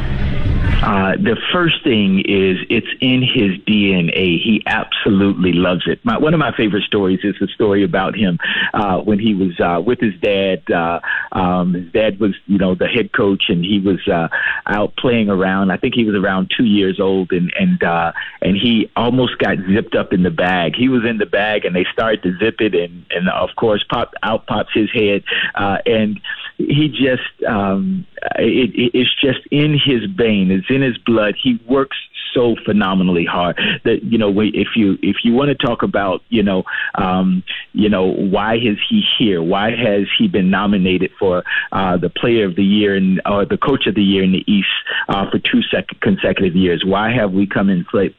Uh, 0.82 1.16
the 1.16 1.36
first 1.52 1.82
thing 1.82 2.20
is 2.20 2.58
it's 2.70 2.86
in 3.00 3.20
his 3.20 3.58
DNA. 3.66 4.40
He 4.40 4.62
absolutely 4.66 5.52
loves 5.52 5.82
it. 5.86 5.98
My, 6.04 6.18
one 6.18 6.34
of 6.34 6.40
my 6.40 6.54
favorite 6.56 6.84
stories 6.84 7.20
is 7.24 7.34
the 7.40 7.48
story 7.48 7.82
about 7.82 8.16
him 8.16 8.38
uh, 8.74 8.98
when 9.00 9.18
he 9.18 9.34
was 9.34 9.58
uh, 9.58 9.80
with 9.84 10.00
his 10.00 10.14
dad. 10.20 10.62
Uh, 10.70 11.00
um, 11.32 11.74
his 11.74 11.92
dad 11.92 12.20
was, 12.20 12.34
you 12.46 12.58
know, 12.58 12.74
the 12.74 12.86
head 12.86 13.12
coach, 13.12 13.44
and 13.48 13.64
he 13.64 13.80
was 13.80 14.06
uh, 14.06 14.28
out 14.66 14.94
playing 14.96 15.28
around. 15.28 15.72
I 15.72 15.78
think 15.78 15.94
he 15.94 16.04
was 16.04 16.14
around 16.14 16.52
two 16.56 16.64
years 16.64 17.00
old, 17.00 17.32
and 17.32 17.52
and 17.58 17.82
uh, 17.82 18.12
and 18.40 18.56
he 18.56 18.90
almost 18.94 19.38
got 19.38 19.56
zipped 19.72 19.96
up 19.96 20.12
in 20.12 20.22
the 20.22 20.30
bag. 20.30 20.74
He 20.76 20.88
was 20.88 21.04
in 21.04 21.18
the 21.18 21.26
bag, 21.26 21.64
and 21.64 21.74
they 21.74 21.86
started 21.92 22.22
to 22.22 22.38
zip 22.38 22.60
it, 22.60 22.74
and 22.74 23.04
and 23.10 23.28
of 23.28 23.50
course, 23.56 23.84
pop 23.90 24.14
out 24.22 24.46
pops 24.46 24.72
his 24.74 24.90
head, 24.92 25.24
uh, 25.54 25.78
and 25.86 26.20
he 26.58 26.88
just 26.88 27.48
um, 27.48 28.06
it, 28.36 28.74
it, 28.74 28.90
it's 28.92 29.14
just 29.20 29.46
in 29.50 29.72
his 29.72 30.04
vein. 30.16 30.50
It's 30.50 30.68
in 30.68 30.82
his 30.82 30.98
blood. 30.98 31.34
He 31.40 31.58
works 31.66 31.96
so 32.34 32.56
phenomenally 32.64 33.24
hard 33.24 33.56
that 33.84 34.02
you 34.04 34.18
know 34.18 34.32
if 34.40 34.68
you 34.76 34.98
if 35.02 35.16
you 35.24 35.32
want 35.32 35.48
to 35.48 35.54
talk 35.54 35.82
about 35.82 36.22
you 36.28 36.42
know 36.42 36.64
um, 36.94 37.42
you 37.72 37.88
know 37.88 38.06
why 38.06 38.54
is 38.54 38.78
he 38.88 39.02
here? 39.18 39.42
Why 39.42 39.70
has 39.70 40.06
he 40.18 40.28
been 40.28 40.50
nominated 40.50 41.10
for 41.18 41.44
uh, 41.72 41.96
the 41.96 42.10
Player 42.10 42.44
of 42.46 42.56
the 42.56 42.64
Year 42.64 42.96
and 42.96 43.20
or 43.26 43.44
the 43.44 43.58
Coach 43.58 43.86
of 43.86 43.94
the 43.94 44.02
Year 44.02 44.22
in 44.22 44.32
the 44.32 44.44
East 44.50 44.68
uh, 45.08 45.30
for 45.30 45.38
two 45.38 45.62
sec- 45.62 46.00
consecutive 46.00 46.54
years? 46.54 46.84
Why 46.84 47.10
have 47.12 47.32
we 47.32 47.46
come 47.46 47.68
in 47.68 47.84
place 47.84 48.12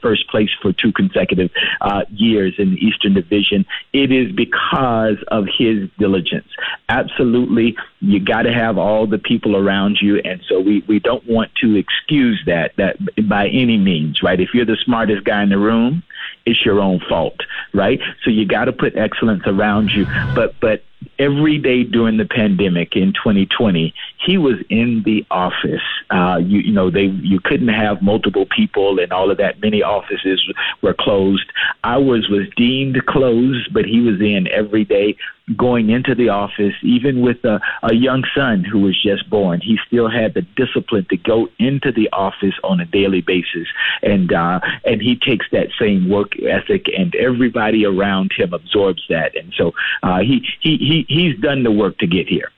first 0.00 0.28
place 0.28 0.50
for 0.60 0.72
two 0.72 0.92
consecutive 0.92 1.50
uh, 1.80 2.02
years 2.10 2.54
in 2.58 2.72
the 2.72 2.76
Eastern 2.76 3.14
Division? 3.14 3.64
It 3.92 4.12
is 4.12 4.32
because 4.32 5.16
of 5.28 5.46
his 5.58 5.88
diligence. 5.98 6.48
Absolutely, 6.88 7.76
you 8.00 8.20
got 8.20 8.42
to 8.42 8.52
have 8.52 8.76
all 8.78 9.06
the 9.06 9.18
people 9.18 9.56
around 9.56 9.98
you, 10.00 10.18
and 10.18 10.42
so 10.48 10.60
we 10.60 10.84
we 10.86 10.98
don't 10.98 11.26
want 11.26 11.50
to 11.62 11.76
excuse 11.76 12.42
that 12.46 12.72
that 12.76 12.96
by 13.28 13.48
any 13.48 13.78
means, 13.78 14.22
right? 14.22 14.38
If 14.38 14.50
you're 14.52 14.66
the 14.66 14.78
smartest 14.84 15.24
guy 15.24 15.42
in 15.42 15.48
the 15.48 15.58
room, 15.58 16.02
it's 16.44 16.64
your 16.64 16.80
own 16.80 17.00
fault, 17.08 17.40
right? 17.72 18.00
So 18.22 18.30
you 18.30 18.46
got 18.46 18.66
to 18.66 18.72
put 18.72 18.96
excellence 18.96 19.42
around 19.46 19.90
you. 19.90 20.06
But 20.34 20.54
but 20.60 20.82
every 21.18 21.58
day 21.58 21.84
during 21.84 22.16
the 22.16 22.24
pandemic 22.24 22.96
in 22.96 23.12
2020, 23.12 23.94
he 24.24 24.38
was 24.38 24.56
in 24.68 25.02
the 25.04 25.24
office. 25.30 25.82
Uh, 26.10 26.38
you, 26.42 26.60
you 26.60 26.72
know, 26.72 26.90
they 26.90 27.06
you 27.22 27.40
couldn't 27.40 27.68
have 27.68 28.02
multiple 28.02 28.46
people 28.46 28.98
and 28.98 29.12
all 29.12 29.30
of 29.30 29.38
that. 29.38 29.60
Many 29.60 29.82
offices 29.82 30.42
were 30.82 30.94
closed. 30.94 31.50
Ours 31.84 32.28
was 32.30 32.46
deemed 32.56 33.04
closed, 33.06 33.72
but 33.72 33.84
he 33.84 34.00
was 34.00 34.20
in 34.20 34.48
every 34.48 34.84
day, 34.84 35.16
going 35.54 35.90
into 35.90 36.14
the 36.14 36.28
office, 36.28 36.74
even 36.82 37.20
with 37.20 37.44
a, 37.44 37.60
a 37.84 37.94
young 37.94 38.24
son 38.34 38.64
who 38.64 38.80
was 38.80 39.00
just 39.00 39.28
born. 39.30 39.60
He 39.60 39.78
still 39.86 40.10
had 40.10 40.34
the 40.34 40.42
discipline 40.42 41.06
to 41.10 41.16
go 41.16 41.48
into 41.58 41.92
the 41.92 42.08
office 42.12 42.54
on 42.64 42.80
a 42.80 42.84
daily 42.84 43.20
basis, 43.20 43.68
and 44.02 44.32
uh, 44.32 44.60
and 44.84 45.00
he 45.00 45.16
takes 45.16 45.46
that 45.52 45.68
same 45.78 46.08
work 46.08 46.32
ethic, 46.42 46.86
and 46.96 47.14
everybody 47.14 47.86
around 47.86 48.32
him 48.36 48.52
absorbs 48.52 49.04
that, 49.08 49.36
and 49.36 49.54
so 49.56 49.72
uh, 50.02 50.18
he 50.18 50.44
he 50.60 50.76
he 50.86 51.04
he's 51.08 51.38
done 51.40 51.62
the 51.62 51.70
work 51.70 51.98
to 51.98 52.06
get 52.06 52.28
here. 52.28 52.50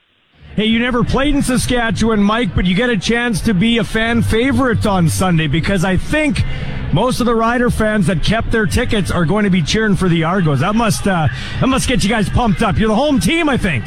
Hey, 0.55 0.65
you 0.65 0.79
never 0.79 1.03
played 1.03 1.35
in 1.35 1.41
Saskatchewan, 1.41 2.21
Mike, 2.21 2.53
but 2.55 2.65
you 2.65 2.75
get 2.75 2.89
a 2.89 2.97
chance 2.97 3.39
to 3.41 3.53
be 3.53 3.77
a 3.77 3.83
fan 3.83 4.21
favorite 4.21 4.85
on 4.85 5.07
Sunday 5.07 5.47
because 5.47 5.85
I 5.85 5.95
think 5.95 6.43
most 6.91 7.19
of 7.19 7.27
the 7.27 7.35
Rider 7.35 7.69
fans 7.69 8.07
that 8.07 8.23
kept 8.23 8.51
their 8.51 8.65
tickets 8.65 9.11
are 9.11 9.25
going 9.25 9.45
to 9.45 9.49
be 9.49 9.61
cheering 9.61 9.95
for 9.95 10.09
the 10.09 10.23
Argos. 10.23 10.59
That 10.59 10.75
must 10.75 11.07
uh, 11.07 11.27
that 11.59 11.67
must 11.67 11.87
get 11.87 12.03
you 12.03 12.09
guys 12.09 12.29
pumped 12.29 12.61
up. 12.61 12.77
You're 12.77 12.89
the 12.89 12.95
home 12.95 13.19
team, 13.19 13.47
I 13.47 13.57
think. 13.57 13.85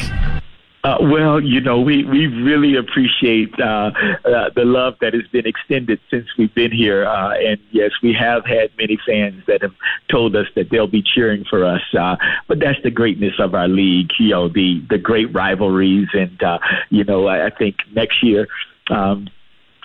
Uh, 0.85 0.99
well, 1.01 1.41
you 1.41 1.61
know, 1.61 1.80
we, 1.80 2.03
we 2.05 2.26
really 2.26 2.74
appreciate 2.74 3.55
uh, 3.61 3.93
uh, 4.24 4.51
the 4.57 4.64
love 4.64 4.97
that 5.01 5.14
has 5.14 5.22
been 5.28 5.47
extended 5.47 6.01
since 6.11 6.26
we've 6.37 6.55
been 6.57 6.72
here. 6.72 7.07
Uh, 7.07 7.35
and 7.35 7.61
yes, 7.70 7.93
we 8.03 8.12
have 8.12 8.45
had 8.45 8.68
many 8.76 8.99
fans 9.07 9.45
that 9.47 9.62
have 9.62 9.74
told 10.11 10.35
us 10.35 10.47
that 10.57 10.70
they'll 10.70 10.89
be 10.89 11.01
cheering 11.03 11.45
for 11.49 11.64
us. 11.64 11.83
Uh, 11.97 12.16
but 12.49 12.59
that's 12.59 12.83
the 12.83 12.91
greatness 12.91 13.35
of 13.39 13.55
our 13.55 13.68
league, 13.68 14.11
you 14.18 14.30
know, 14.30 14.49
the, 14.49 14.85
the 14.91 14.99
great 14.99 15.33
rivalries. 15.33 16.09
And, 16.14 16.43
uh, 16.43 16.59
you 16.91 17.05
know, 17.05 17.28
I, 17.28 17.47
I 17.47 17.51
think 17.51 17.76
next 17.93 18.20
year, 18.20 18.49
um, 18.91 19.28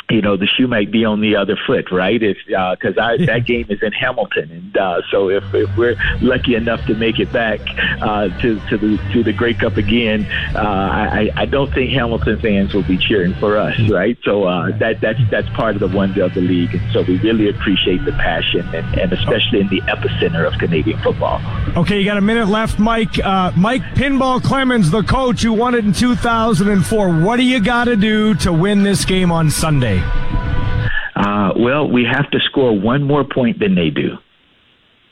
you 0.10 0.22
know 0.22 0.38
the 0.38 0.48
shoe 0.48 0.68
might 0.68 0.92
be 0.92 1.04
on 1.04 1.20
the 1.20 1.36
other 1.36 1.58
foot, 1.68 1.92
right? 1.92 2.22
If 2.22 2.38
because 2.46 2.98
uh, 2.98 3.18
that 3.26 3.46
game 3.46 3.66
is 3.70 3.82
in 3.84 3.92
Hamilton, 3.92 4.52
and 4.52 4.78
uh, 4.78 5.02
so 5.12 5.30
if, 5.30 5.44
if 5.54 5.76
we're 5.76 5.96
lucky 6.22 6.56
enough 6.56 6.86
to 6.86 6.96
make 6.96 7.20
it 7.20 7.32
back 7.34 7.60
uh, 8.02 8.30
to 8.42 8.60
to 8.70 8.78
the 8.78 8.98
to 9.14 9.24
the 9.24 9.34
Grey 9.34 9.54
Cup 9.54 9.76
again, 9.76 10.26
uh, 10.56 10.60
I 10.60 11.30
I 11.36 11.46
don't 11.46 11.74
think 11.74 11.92
Hamilton 11.92 12.40
fans 12.40 12.74
will 12.74 12.84
be 12.84 12.98
cheering 12.98 13.34
for 13.36 13.58
us, 13.58 13.78
right? 13.90 14.18
So 14.24 14.46
uh, 14.46 14.78
that 14.78 15.02
that's 15.02 15.20
that's 15.30 15.50
part 15.50 15.76
of 15.76 15.82
the 15.82 15.96
wonder 15.96 16.24
of 16.24 16.34
the 16.34 16.42
league, 16.42 16.74
and 16.74 16.92
so 16.94 17.02
we 17.02 17.18
really 17.20 17.50
appreciate 17.50 18.06
the 18.06 18.14
passion, 18.14 18.66
and, 18.74 19.00
and 19.00 19.12
especially 19.12 19.60
in 19.60 19.68
the 19.68 19.82
epicenter 19.82 20.48
of 20.48 20.58
Canadian 20.58 21.02
football. 21.02 21.42
Okay, 21.76 22.00
you 22.00 22.06
got 22.06 22.18
a 22.18 22.22
minute 22.22 22.48
left, 22.48 22.80
Mike. 22.80 23.20
Uh, 23.20 23.52
Mike 23.58 23.84
Pinball 23.96 24.42
Clemens, 24.42 24.90
the 24.90 25.04
coach 25.04 25.42
who 25.42 25.52
won 25.52 25.76
it 25.76 25.84
in 25.84 25.92
2004. 25.92 27.22
What 27.22 27.36
do 27.38 27.44
you 27.44 27.60
got 27.60 27.86
to 27.86 27.98
do 27.98 28.34
to 28.36 28.54
win 28.54 28.84
this 28.84 29.04
game 29.04 29.32
on 29.32 29.50
Sunday? 29.50 29.97
Uh, 30.00 31.54
well, 31.56 31.90
we 31.90 32.06
have 32.06 32.30
to 32.32 32.40
score 32.42 32.78
one 32.78 33.04
more 33.04 33.24
point 33.24 33.60
than 33.60 33.76
they 33.76 33.90
do. 33.90 34.18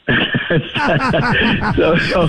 so, 1.76 1.98
so, 1.98 2.28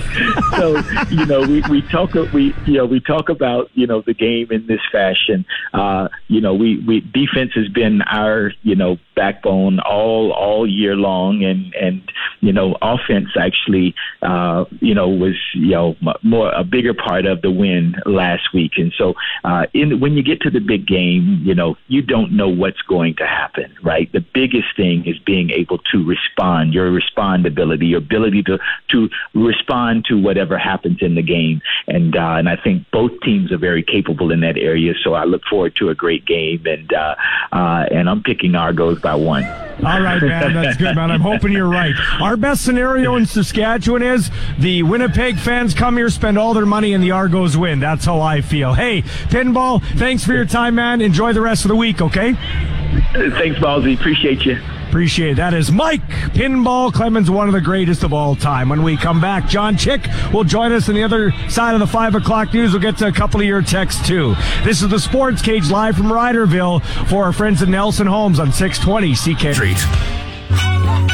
so, 0.57 0.81
you 1.11 1.25
know, 1.27 1.41
we, 1.41 1.61
we 1.69 1.81
talk, 1.83 2.13
we, 2.33 2.55
you 2.65 2.73
know, 2.73 2.85
we 2.85 2.99
talk 2.99 3.29
about, 3.29 3.69
you 3.75 3.85
know, 3.85 4.01
the 4.01 4.15
game 4.15 4.51
in 4.51 4.65
this 4.65 4.81
fashion. 4.91 5.45
Uh, 5.73 6.07
you 6.27 6.41
know, 6.41 6.55
we, 6.55 6.79
we, 6.79 7.01
defense 7.01 7.51
has 7.53 7.67
been 7.67 8.01
our, 8.01 8.51
you 8.63 8.75
know, 8.75 8.97
backbone 9.21 9.79
all, 9.79 10.31
all 10.31 10.63
year 10.65 10.95
long. 10.95 11.43
And, 11.43 11.73
and, 11.75 12.01
you 12.39 12.53
know, 12.53 12.77
offense 12.81 13.29
actually, 13.47 13.95
uh, 14.21 14.65
you 14.79 14.93
know, 14.93 15.09
was, 15.09 15.37
you 15.53 15.71
know, 15.71 15.95
more, 16.23 16.49
a 16.53 16.63
bigger 16.63 16.93
part 16.93 17.25
of 17.25 17.41
the 17.41 17.51
win 17.51 17.95
last 18.05 18.53
week. 18.53 18.73
And 18.77 18.93
so, 18.97 19.15
uh, 19.43 19.65
in, 19.73 19.99
when 19.99 20.13
you 20.13 20.23
get 20.23 20.39
to 20.41 20.49
the 20.49 20.63
big 20.73 20.87
game, 20.87 21.41
you 21.43 21.55
know, 21.55 21.75
you 21.87 22.01
don't 22.01 22.31
know 22.31 22.47
what's 22.47 22.83
going 22.83 23.15
to 23.15 23.25
happen, 23.25 23.75
right? 23.83 24.09
The 24.13 24.25
biggest 24.41 24.69
thing 24.77 25.05
is 25.05 25.17
being 25.19 25.49
able 25.49 25.79
to 25.91 25.97
respond, 26.05 26.73
your 26.73 26.91
respondability 26.91 27.87
your 27.87 27.99
ability 27.99 28.43
to 28.43 28.59
to 28.89 29.09
respond 29.33 30.05
to 30.05 30.21
whatever 30.21 30.57
happens 30.57 30.99
in 31.01 31.15
the 31.15 31.21
game. 31.21 31.61
And 31.87 32.15
uh, 32.15 32.35
and 32.37 32.49
I 32.49 32.55
think 32.55 32.85
both 32.91 33.11
teams 33.21 33.51
are 33.51 33.57
very 33.57 33.83
capable 33.83 34.31
in 34.31 34.41
that 34.41 34.57
area. 34.57 34.93
So 35.03 35.13
I 35.13 35.23
look 35.25 35.43
forward 35.49 35.75
to 35.77 35.89
a 35.89 35.95
great 35.95 36.25
game. 36.25 36.65
And 36.65 36.93
uh, 36.93 37.15
uh, 37.51 37.85
and 37.91 38.09
I'm 38.09 38.23
picking 38.23 38.55
Argos 38.55 38.99
by 39.07 39.15
one. 39.15 39.45
All 39.45 40.01
right, 40.01 40.21
man. 40.21 40.53
That's 40.53 40.75
good, 40.75 40.95
man. 40.95 41.11
I'm 41.11 41.21
hoping 41.21 41.53
you're 41.53 41.69
right. 41.69 41.95
Our 42.19 42.35
best 42.35 42.65
scenario 42.65 43.15
in 43.15 43.25
Saskatchewan 43.25 44.01
is 44.01 44.29
the 44.57 44.83
Winnipeg 44.83 45.39
fans 45.39 45.73
come 45.73 45.95
here, 45.95 46.09
spend 46.09 46.37
all 46.37 46.53
their 46.53 46.65
money, 46.65 46.93
and 46.93 47.01
the 47.01 47.11
Argos 47.11 47.55
win. 47.55 47.79
That's 47.79 48.03
how 48.03 48.19
I 48.19 48.41
feel. 48.41 48.73
Hey, 48.73 49.03
Pinball, 49.29 49.81
thanks 49.97 50.25
for 50.25 50.33
your 50.33 50.45
time, 50.45 50.75
man. 50.75 50.99
Enjoy 50.99 51.31
the 51.31 51.39
rest 51.39 51.63
of 51.63 51.69
the 51.69 51.75
week, 51.77 52.01
okay? 52.01 52.33
Thanks, 52.33 53.59
Ballsy. 53.59 53.97
Appreciate 53.97 54.45
you. 54.45 54.59
Appreciate 54.87 55.31
it. 55.31 55.35
That 55.35 55.53
is 55.53 55.71
Mike 55.71 56.01
Pinball 56.33 56.93
Clemens, 56.93 57.29
one 57.29 57.47
of 57.47 57.53
the 57.53 57.61
greatest 57.61 58.03
of 58.03 58.13
all 58.13 58.35
time. 58.35 58.69
When 58.69 58.83
we 58.83 58.95
come 58.97 59.19
back, 59.19 59.47
John 59.47 59.77
Chick 59.77 60.01
will 60.33 60.43
join 60.43 60.71
us 60.71 60.87
on 60.89 60.95
the 60.95 61.03
other 61.03 61.31
side 61.49 61.73
of 61.73 61.79
the 61.79 61.87
five 61.87 62.15
o'clock 62.15 62.53
news. 62.53 62.71
We'll 62.71 62.81
get 62.81 62.97
to 62.99 63.07
a 63.07 63.11
couple 63.11 63.41
of 63.41 63.45
your 63.45 63.61
texts 63.61 64.07
too. 64.07 64.35
This 64.63 64.81
is 64.81 64.89
the 64.89 64.99
Sports 64.99 65.41
Cage 65.41 65.69
live 65.69 65.97
from 65.97 66.07
Riderville 66.07 66.83
for 67.09 67.25
our 67.25 67.33
friends 67.33 67.61
at 67.61 67.67
Nelson 67.69 68.07
Homes 68.07 68.39
on 68.39 68.51
620 68.51 69.13
CK. 69.13 69.53
Street. 69.53 69.77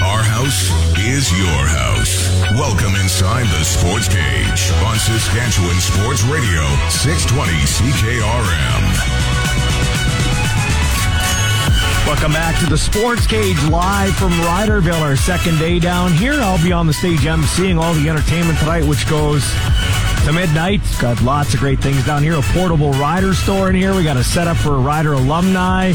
Our 0.04 0.22
house 0.22 0.70
is 1.00 1.32
your 1.32 1.66
house. 1.68 2.30
Welcome 2.54 2.96
inside 3.02 3.46
the 3.48 3.64
Sports 3.64 4.08
Cage 4.08 4.72
on 4.86 4.98
Saskatchewan 4.98 5.76
Sports 5.82 6.24
Radio, 6.24 6.62
620 6.90 7.52
CKRM. 7.66 9.33
Welcome 12.06 12.34
back 12.34 12.60
to 12.60 12.66
the 12.66 12.78
Sports 12.78 13.26
Cage 13.26 13.64
live 13.64 14.14
from 14.18 14.32
Riderville, 14.32 15.00
our 15.00 15.16
second 15.16 15.58
day 15.58 15.80
down 15.80 16.12
here. 16.12 16.34
I'll 16.34 16.62
be 16.62 16.74
on 16.74 16.86
the 16.86 16.92
stage 16.92 17.22
emceeing 17.22 17.82
all 17.82 17.94
the 17.94 18.10
entertainment 18.10 18.60
tonight, 18.60 18.84
which 18.84 19.10
goes 19.10 19.42
to 20.26 20.34
midnight. 20.34 20.82
Got 21.00 21.22
lots 21.22 21.54
of 21.54 21.62
great 21.62 21.80
things 21.80 22.06
down 22.06 22.22
here. 22.22 22.34
A 22.34 22.42
portable 22.42 22.92
rider 22.92 23.34
store 23.34 23.70
in 23.70 23.76
here. 23.76 23.96
We 23.96 24.04
got 24.04 24.18
a 24.18 24.24
setup 24.24 24.58
for 24.58 24.76
a 24.76 24.80
rider 24.80 25.14
alumni. 25.14 25.94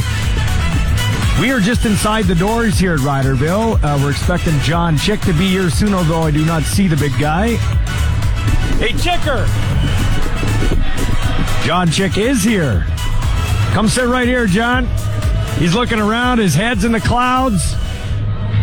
We 1.43 1.51
are 1.53 1.61
just 1.61 1.85
inside 1.85 2.25
the 2.25 2.35
doors 2.35 2.79
here 2.79 2.95
at 2.95 3.01
Riderville. 3.01 3.79
Uh, 3.83 4.01
we're 4.03 4.11
expecting 4.11 4.59
John 4.61 4.97
Chick 4.97 5.21
to 5.21 5.35
be 5.35 5.49
here 5.49 5.69
soon, 5.69 5.93
although 5.93 6.23
I 6.23 6.31
do 6.31 6.45
not 6.45 6.63
see 6.63 6.89
the 6.89 6.97
big 6.97 7.13
guy. 7.21 7.57
Hey, 8.79 8.95
Chicker! 8.95 9.47
John 11.67 11.91
Chick 11.91 12.17
is 12.17 12.43
here. 12.43 12.87
Come 13.73 13.89
sit 13.89 14.07
right 14.07 14.27
here, 14.27 14.47
John. 14.47 14.89
He's 15.59 15.75
looking 15.75 15.99
around. 15.99 16.39
His 16.39 16.55
head's 16.55 16.85
in 16.85 16.93
the 16.93 17.01
clouds. 17.01 17.75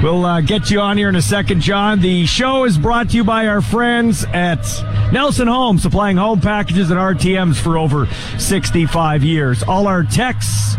We'll 0.02 0.26
uh, 0.26 0.40
get 0.40 0.72
you 0.72 0.80
on 0.80 0.98
here 0.98 1.10
in 1.10 1.16
a 1.18 1.22
second, 1.22 1.60
John. 1.60 2.00
The 2.00 2.26
show 2.26 2.64
is 2.64 2.78
brought 2.78 3.10
to 3.10 3.18
you 3.18 3.26
by 3.26 3.48
our 3.48 3.62
friends 3.62 4.24
at 4.24 4.64
Nelson 5.12 5.48
Home, 5.48 5.78
supplying 5.78 6.16
home 6.16 6.40
packages 6.40 6.92
and 6.92 6.98
RTMs 7.00 7.58
for 7.58 7.78
over 7.78 8.08
65 8.38 9.26
years. 9.26 9.62
All 9.64 9.88
our 9.88 10.04
texts 10.04 10.76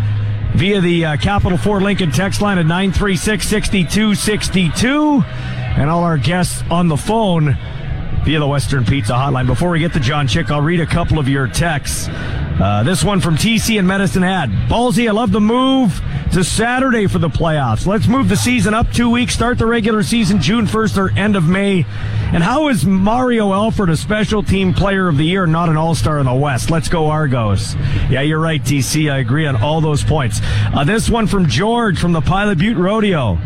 via 0.54 0.80
the 0.80 1.04
uh, 1.04 1.16
Capital 1.18 1.58
Ford 1.58 1.82
Lincoln 1.82 2.10
text 2.10 2.40
line 2.40 2.56
at 2.56 2.64
936 2.64 3.46
6262. 3.46 5.22
And 5.76 5.90
all 5.90 6.02
our 6.02 6.16
guests 6.16 6.62
on 6.70 6.88
the 6.88 6.96
phone 6.96 7.58
via 8.26 8.40
the 8.40 8.46
Western 8.46 8.84
Pizza 8.84 9.12
Hotline. 9.12 9.46
Before 9.46 9.70
we 9.70 9.78
get 9.78 9.92
to 9.92 10.00
John 10.00 10.26
Chick, 10.26 10.50
I'll 10.50 10.60
read 10.60 10.80
a 10.80 10.86
couple 10.86 11.20
of 11.20 11.28
your 11.28 11.46
texts. 11.46 12.08
Uh, 12.10 12.82
this 12.84 13.04
one 13.04 13.20
from 13.20 13.36
TC 13.36 13.78
and 13.78 13.86
Medicine 13.86 14.24
Hat. 14.24 14.48
Ballsy, 14.68 15.08
I 15.08 15.12
love 15.12 15.30
the 15.30 15.40
move 15.40 16.02
to 16.32 16.42
Saturday 16.42 17.06
for 17.06 17.20
the 17.20 17.28
playoffs. 17.28 17.86
Let's 17.86 18.08
move 18.08 18.28
the 18.28 18.36
season 18.36 18.74
up 18.74 18.90
two 18.90 19.08
weeks, 19.08 19.32
start 19.32 19.58
the 19.58 19.66
regular 19.66 20.02
season 20.02 20.40
June 20.42 20.66
1st 20.66 20.98
or 20.98 21.16
end 21.16 21.36
of 21.36 21.46
May. 21.46 21.86
And 22.32 22.42
how 22.42 22.66
is 22.68 22.84
Mario 22.84 23.52
Alford 23.52 23.90
a 23.90 23.96
special 23.96 24.42
team 24.42 24.74
player 24.74 25.06
of 25.06 25.18
the 25.18 25.24
year, 25.24 25.46
not 25.46 25.68
an 25.68 25.76
all 25.76 25.94
star 25.94 26.18
in 26.18 26.26
the 26.26 26.34
West? 26.34 26.68
Let's 26.68 26.88
go, 26.88 27.06
Argos. 27.06 27.76
Yeah, 28.10 28.22
you're 28.22 28.40
right, 28.40 28.60
TC. 28.60 29.08
I 29.08 29.18
agree 29.18 29.46
on 29.46 29.54
all 29.62 29.80
those 29.80 30.02
points. 30.02 30.40
Uh, 30.42 30.82
this 30.82 31.08
one 31.08 31.28
from 31.28 31.46
George 31.46 32.00
from 32.00 32.10
the 32.10 32.22
Pilot 32.22 32.58
Butte 32.58 32.76
Rodeo. 32.76 33.36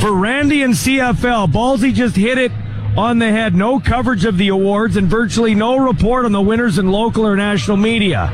For 0.00 0.14
Randy 0.16 0.62
and 0.62 0.72
CFL, 0.72 1.52
Ballsy 1.52 1.92
just 1.92 2.16
hit 2.16 2.38
it 2.38 2.50
on 2.96 3.18
the 3.18 3.30
head. 3.30 3.54
No 3.54 3.78
coverage 3.78 4.24
of 4.24 4.38
the 4.38 4.48
awards 4.48 4.96
and 4.96 5.08
virtually 5.08 5.54
no 5.54 5.76
report 5.76 6.24
on 6.24 6.32
the 6.32 6.40
winners 6.40 6.78
in 6.78 6.90
local 6.90 7.26
or 7.26 7.36
national 7.36 7.76
media. 7.76 8.30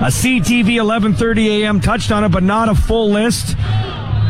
A 0.00 0.10
CTV 0.10 0.76
11:30 0.76 1.62
a.m. 1.62 1.80
touched 1.80 2.12
on 2.12 2.24
it, 2.24 2.30
but 2.30 2.42
not 2.42 2.68
a 2.68 2.74
full 2.74 3.10
list. 3.10 3.56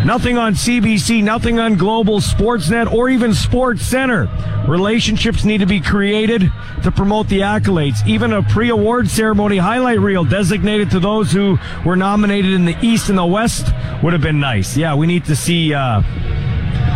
Nothing 0.05 0.37
on 0.37 0.55
CBC, 0.55 1.23
nothing 1.23 1.61
on 1.61 1.77
Global 1.77 2.19
Sportsnet 2.19 2.93
or 2.93 3.09
even 3.09 3.33
Sports 3.33 3.83
Center. 3.83 4.29
Relationships 4.67 5.45
need 5.45 5.59
to 5.59 5.67
be 5.67 5.81
created 5.81 6.53
to 6.83 6.91
promote 6.91 7.29
the 7.29 7.41
accolades. 7.41 8.05
Even 8.05 8.33
a 8.33 8.43
pre-award 8.43 9.09
ceremony 9.09 9.59
highlight 9.59 10.01
reel 10.01 10.25
designated 10.25 10.91
to 10.91 10.99
those 10.99 11.31
who 11.31 11.57
were 11.87 11.95
nominated 11.95 12.53
in 12.53 12.65
the 12.65 12.77
East 12.83 13.11
and 13.11 13.19
the 13.19 13.25
West 13.25 13.73
would 14.03 14.13
have 14.13 14.23
been 14.23 14.41
nice. 14.41 14.77
Yeah, 14.77 14.97
we 14.97 15.07
need 15.07 15.25
to 15.27 15.37
see 15.37 15.73
uh, 15.73 16.03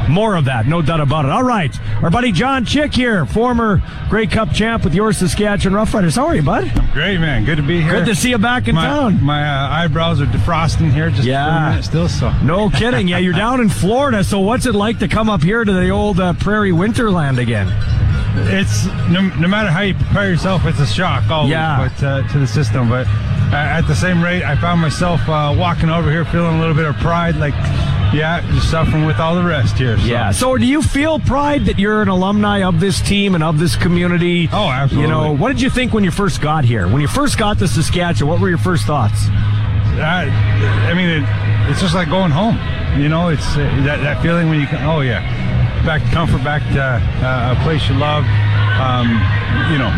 more 0.09 0.37
of 0.37 0.45
that, 0.47 0.67
no 0.67 0.83
doubt 0.83 1.01
about 1.01 1.25
it. 1.25 1.31
All 1.31 1.43
right, 1.43 1.75
our 2.03 2.11
buddy 2.11 2.33
John 2.33 2.65
Chick 2.65 2.95
here, 2.95 3.27
former 3.27 3.83
Grey 4.09 4.27
Cup 4.27 4.53
champ 4.53 4.85
with 4.85 4.95
your 4.95 5.13
Saskatchewan 5.13 5.75
Roughriders. 5.87 6.17
How 6.17 6.27
are 6.27 6.37
you, 6.37 6.43
bud? 6.43 6.71
Great, 6.93 7.19
man. 7.19 7.45
Good 7.45 7.57
to 7.57 7.63
be 7.63 7.81
here. 7.83 7.93
Good 7.93 8.07
to 8.07 8.15
see 8.15 8.31
you 8.31 8.39
back 8.39 8.69
in 8.69 8.75
my, 8.75 8.85
town. 8.87 9.23
My 9.23 9.43
uh, 9.49 9.69
eyebrows 9.71 10.21
are 10.21 10.27
defrosting 10.27 10.93
here 10.93 11.11
just 11.11 11.25
Yeah. 11.25 11.45
for 11.45 11.67
a 11.67 11.71
minute 11.71 11.85
still, 11.85 12.09
so. 12.09 12.31
No 12.43 12.71
kidding. 12.79 13.09
Yeah, 13.09 13.19
you're 13.19 13.33
down 13.33 13.61
in 13.61 13.69
Florida. 13.69 14.23
So 14.25 14.41
what's 14.41 14.67
it 14.67 14.75
like 14.75 14.99
to 15.01 15.09
come 15.09 15.29
up 15.29 15.43
here 15.43 15.65
to 15.65 15.73
the 15.73 15.91
old 15.91 16.21
uh, 16.21 16.33
Prairie 16.35 16.71
Winterland 16.73 17.39
again? 17.39 17.69
It's 18.53 18.85
no, 19.11 19.23
no 19.39 19.49
matter 19.49 19.71
how 19.71 19.81
you 19.81 19.95
prepare 19.95 20.29
yourself, 20.31 20.65
it's 20.67 20.79
a 20.79 20.87
shock 20.87 21.31
always, 21.31 21.51
Yeah. 21.53 21.89
but 21.89 22.05
uh, 22.07 22.29
to 22.33 22.39
the 22.39 22.47
system. 22.47 22.89
But 22.89 23.07
uh, 23.07 23.57
at 23.57 23.83
the 23.83 23.95
same 23.95 24.23
rate, 24.23 24.43
I 24.43 24.57
found 24.57 24.81
myself 24.81 25.21
uh, 25.29 25.55
walking 25.57 25.89
over 25.89 26.11
here 26.11 26.25
feeling 26.27 26.57
a 26.57 26.61
little 26.61 26.75
bit 26.75 26.85
of 26.85 26.97
pride, 26.97 27.37
like, 27.37 27.55
yeah, 28.13 28.41
just 28.55 28.71
suffering 28.71 29.05
with 29.05 29.19
all 29.19 29.35
the 29.35 29.43
rest 29.43 29.77
here. 29.77 29.99
So. 29.99 30.05
Yeah. 30.05 30.31
So 30.31 30.57
do 30.57 30.65
you 30.65 30.83
feel 30.83 31.19
pride 31.19 31.67
that 31.67 31.79
you're 31.79 32.03
an 32.03 32.09
alumni 32.09 32.63
of 32.63 32.81
this 32.81 33.01
team 33.01 33.35
and 33.35 33.43
of 33.43 33.59
this 33.59 33.77
community? 33.77 34.49
Oh, 34.53 34.69
absolutely. 34.69 35.03
You 35.03 35.09
know, 35.09 35.35
what 35.35 35.49
did 35.49 35.61
you 35.61 35.71
think 35.71 35.93
when 35.93 36.05
you 36.05 36.11
first 36.11 36.41
got 36.41 36.65
here? 36.65 36.89
When 36.89 37.01
you 37.01 37.09
first 37.09 37.39
got 37.39 37.59
to 37.59 37.69
Saskatchewan, 37.69 38.31
what 38.31 38.41
were 38.41 38.49
your 38.49 38.59
first 38.59 38.87
thoughts? 38.87 39.27
I, 39.99 40.29
I 40.91 40.95
mean, 40.95 41.09
it, 41.09 41.71
it's 41.71 41.81
just 41.81 41.95
like 41.95 42.09
going 42.09 42.31
home. 42.31 42.59
You 43.01 43.09
know, 43.09 43.29
it's 43.29 43.47
uh, 43.57 43.59
that, 43.85 44.01
that 44.01 44.23
feeling 44.23 44.49
when 44.49 44.61
you 44.61 44.67
can, 44.67 44.85
oh, 44.87 45.01
yeah, 45.01 45.21
back 45.85 46.03
to 46.03 46.11
comfort, 46.11 46.45
back 46.45 46.63
to 46.73 46.83
uh, 46.83 47.57
a 47.59 47.63
place 47.63 47.89
you 47.89 47.95
love. 47.97 48.25
Um, 48.77 49.09
you 49.73 49.79
know, 49.79 49.89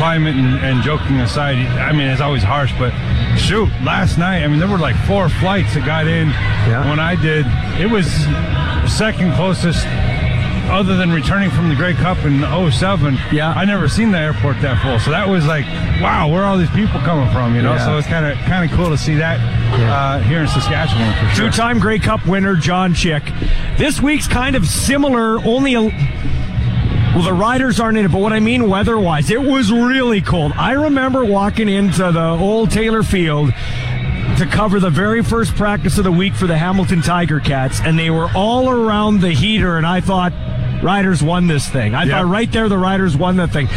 climate 0.00 0.34
and, 0.34 0.56
and 0.64 0.82
joking 0.82 1.20
aside, 1.20 1.56
I 1.76 1.92
mean, 1.92 2.08
it's 2.08 2.22
always 2.22 2.42
harsh, 2.42 2.72
but 2.78 2.90
shoot, 3.36 3.68
last 3.84 4.16
night, 4.16 4.42
I 4.42 4.48
mean, 4.48 4.58
there 4.58 4.66
were 4.66 4.78
like 4.78 4.96
four 5.06 5.28
flights 5.28 5.74
that 5.74 5.84
got 5.84 6.06
in 6.06 6.28
when 6.88 6.98
I 6.98 7.16
did. 7.20 7.44
It 7.78 7.90
was 7.90 8.06
second 8.90 9.34
closest. 9.34 9.86
Other 10.70 10.96
than 10.96 11.10
returning 11.10 11.50
from 11.50 11.68
the 11.68 11.74
Grey 11.74 11.94
Cup 11.94 12.16
in 12.24 12.40
07, 12.70 13.18
yeah, 13.32 13.50
I 13.56 13.64
never 13.64 13.88
seen 13.88 14.12
the 14.12 14.18
airport 14.18 14.60
that 14.62 14.80
full. 14.80 15.00
So 15.00 15.10
that 15.10 15.28
was 15.28 15.44
like, 15.44 15.64
wow, 16.00 16.28
where 16.30 16.42
are 16.44 16.46
all 16.46 16.56
these 16.56 16.70
people 16.70 17.00
coming 17.00 17.28
from? 17.32 17.56
You 17.56 17.62
know, 17.62 17.72
Yeah. 17.74 17.84
so 17.86 17.98
it's 17.98 18.06
kind 18.06 18.24
of 18.24 18.38
kind 18.46 18.70
of 18.70 18.74
cool 18.76 18.88
to 18.88 18.96
see 18.96 19.16
that 19.16 19.40
uh, 19.74 20.20
here 20.20 20.40
in 20.40 20.46
Saskatchewan 20.46 21.12
for 21.18 21.34
sure. 21.34 21.50
Two-time 21.50 21.80
Grey 21.80 21.98
Cup 21.98 22.24
winner 22.24 22.54
John 22.54 22.94
Chick. 22.94 23.24
This 23.78 24.00
week's 24.00 24.28
kind 24.28 24.54
of 24.54 24.64
similar, 24.66 25.38
only 25.44 25.74
a. 25.74 25.90
Well, 27.14 27.24
the 27.24 27.32
riders 27.32 27.80
aren't 27.80 27.98
in 27.98 28.04
it, 28.04 28.12
but 28.12 28.20
what 28.20 28.32
I 28.32 28.38
mean 28.38 28.68
weather-wise, 28.68 29.30
it 29.30 29.42
was 29.42 29.72
really 29.72 30.20
cold. 30.20 30.52
I 30.52 30.72
remember 30.72 31.24
walking 31.24 31.68
into 31.68 32.12
the 32.12 32.36
old 32.38 32.70
Taylor 32.70 33.02
Field 33.02 33.50
to 34.38 34.46
cover 34.46 34.78
the 34.78 34.90
very 34.90 35.22
first 35.22 35.56
practice 35.56 35.98
of 35.98 36.04
the 36.04 36.12
week 36.12 36.34
for 36.34 36.46
the 36.46 36.56
Hamilton 36.56 37.02
Tiger 37.02 37.40
Cats, 37.40 37.80
and 37.80 37.98
they 37.98 38.10
were 38.10 38.30
all 38.34 38.70
around 38.70 39.20
the 39.20 39.32
heater, 39.32 39.76
and 39.76 39.84
I 39.84 40.00
thought, 40.00 40.32
Riders 40.82 41.22
won 41.22 41.46
this 41.46 41.68
thing. 41.68 41.94
I 41.94 42.08
thought 42.08 42.26
right 42.26 42.50
there 42.50 42.68
the 42.68 42.78
Riders 42.78 43.16
won 43.16 43.36
the 43.36 43.48
thing. 43.48 43.68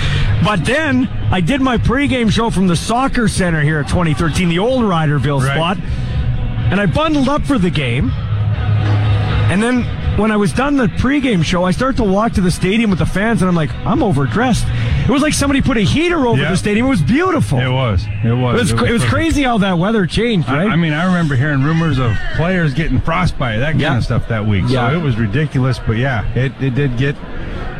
But 0.43 0.63
then 0.63 1.07
I 1.31 1.41
did 1.41 1.59
my 1.59 1.77
pregame 1.77 2.31
show 2.31 2.49
from 2.49 2.67
the 2.67 2.75
soccer 2.75 3.27
center 3.27 3.61
here 3.61 3.79
at 3.79 3.89
2013, 3.89 4.47
the 4.47 4.59
old 4.59 4.83
Riderville 4.83 5.41
spot, 5.41 5.77
and 5.79 6.79
I 6.79 6.85
bundled 6.85 7.27
up 7.27 7.41
for 7.41 7.57
the 7.57 7.69
game. 7.69 8.11
And 8.11 9.61
then 9.61 9.83
when 10.17 10.31
I 10.31 10.37
was 10.37 10.53
done 10.53 10.77
the 10.77 10.87
pregame 10.87 11.43
show, 11.43 11.63
I 11.63 11.71
start 11.71 11.97
to 11.97 12.03
walk 12.03 12.33
to 12.33 12.41
the 12.41 12.51
stadium 12.51 12.89
with 12.89 12.99
the 12.99 13.05
fans, 13.05 13.41
and 13.41 13.49
I'm 13.49 13.55
like, 13.55 13.73
I'm 13.85 14.03
overdressed. 14.03 14.65
It 14.67 15.09
was 15.09 15.21
like 15.21 15.33
somebody 15.33 15.61
put 15.61 15.77
a 15.77 15.81
heater 15.81 16.27
over 16.27 16.41
Yeah. 16.41 16.51
the 16.51 16.57
stadium. 16.57 16.85
It 16.85 16.89
was 16.89 17.01
beautiful. 17.01 17.59
It 17.59 17.67
was. 17.69 18.05
It 18.23 18.31
was. 18.33 18.55
It 18.55 18.59
was, 18.61 18.73
cra- 18.73 18.89
it 18.89 18.93
was 18.93 19.03
crazy 19.05 19.43
how 19.43 19.57
that 19.59 19.77
weather 19.77 20.05
changed, 20.05 20.47
I, 20.49 20.63
right? 20.65 20.71
I 20.71 20.75
mean, 20.75 20.93
I 20.93 21.05
remember 21.05 21.35
hearing 21.35 21.63
rumors 21.63 21.97
of 21.99 22.13
players 22.35 22.73
getting 22.73 22.99
frostbite, 23.01 23.59
that 23.59 23.71
kind 23.71 23.81
Yeah. 23.81 23.97
of 23.97 24.03
stuff 24.03 24.27
that 24.27 24.45
week. 24.45 24.65
Yeah. 24.67 24.89
So 24.91 24.97
it 24.99 25.01
was 25.01 25.17
ridiculous. 25.17 25.79
But 25.79 25.97
yeah, 25.97 26.25
it, 26.35 26.51
it 26.61 26.75
did 26.75 26.97
get 26.97 27.15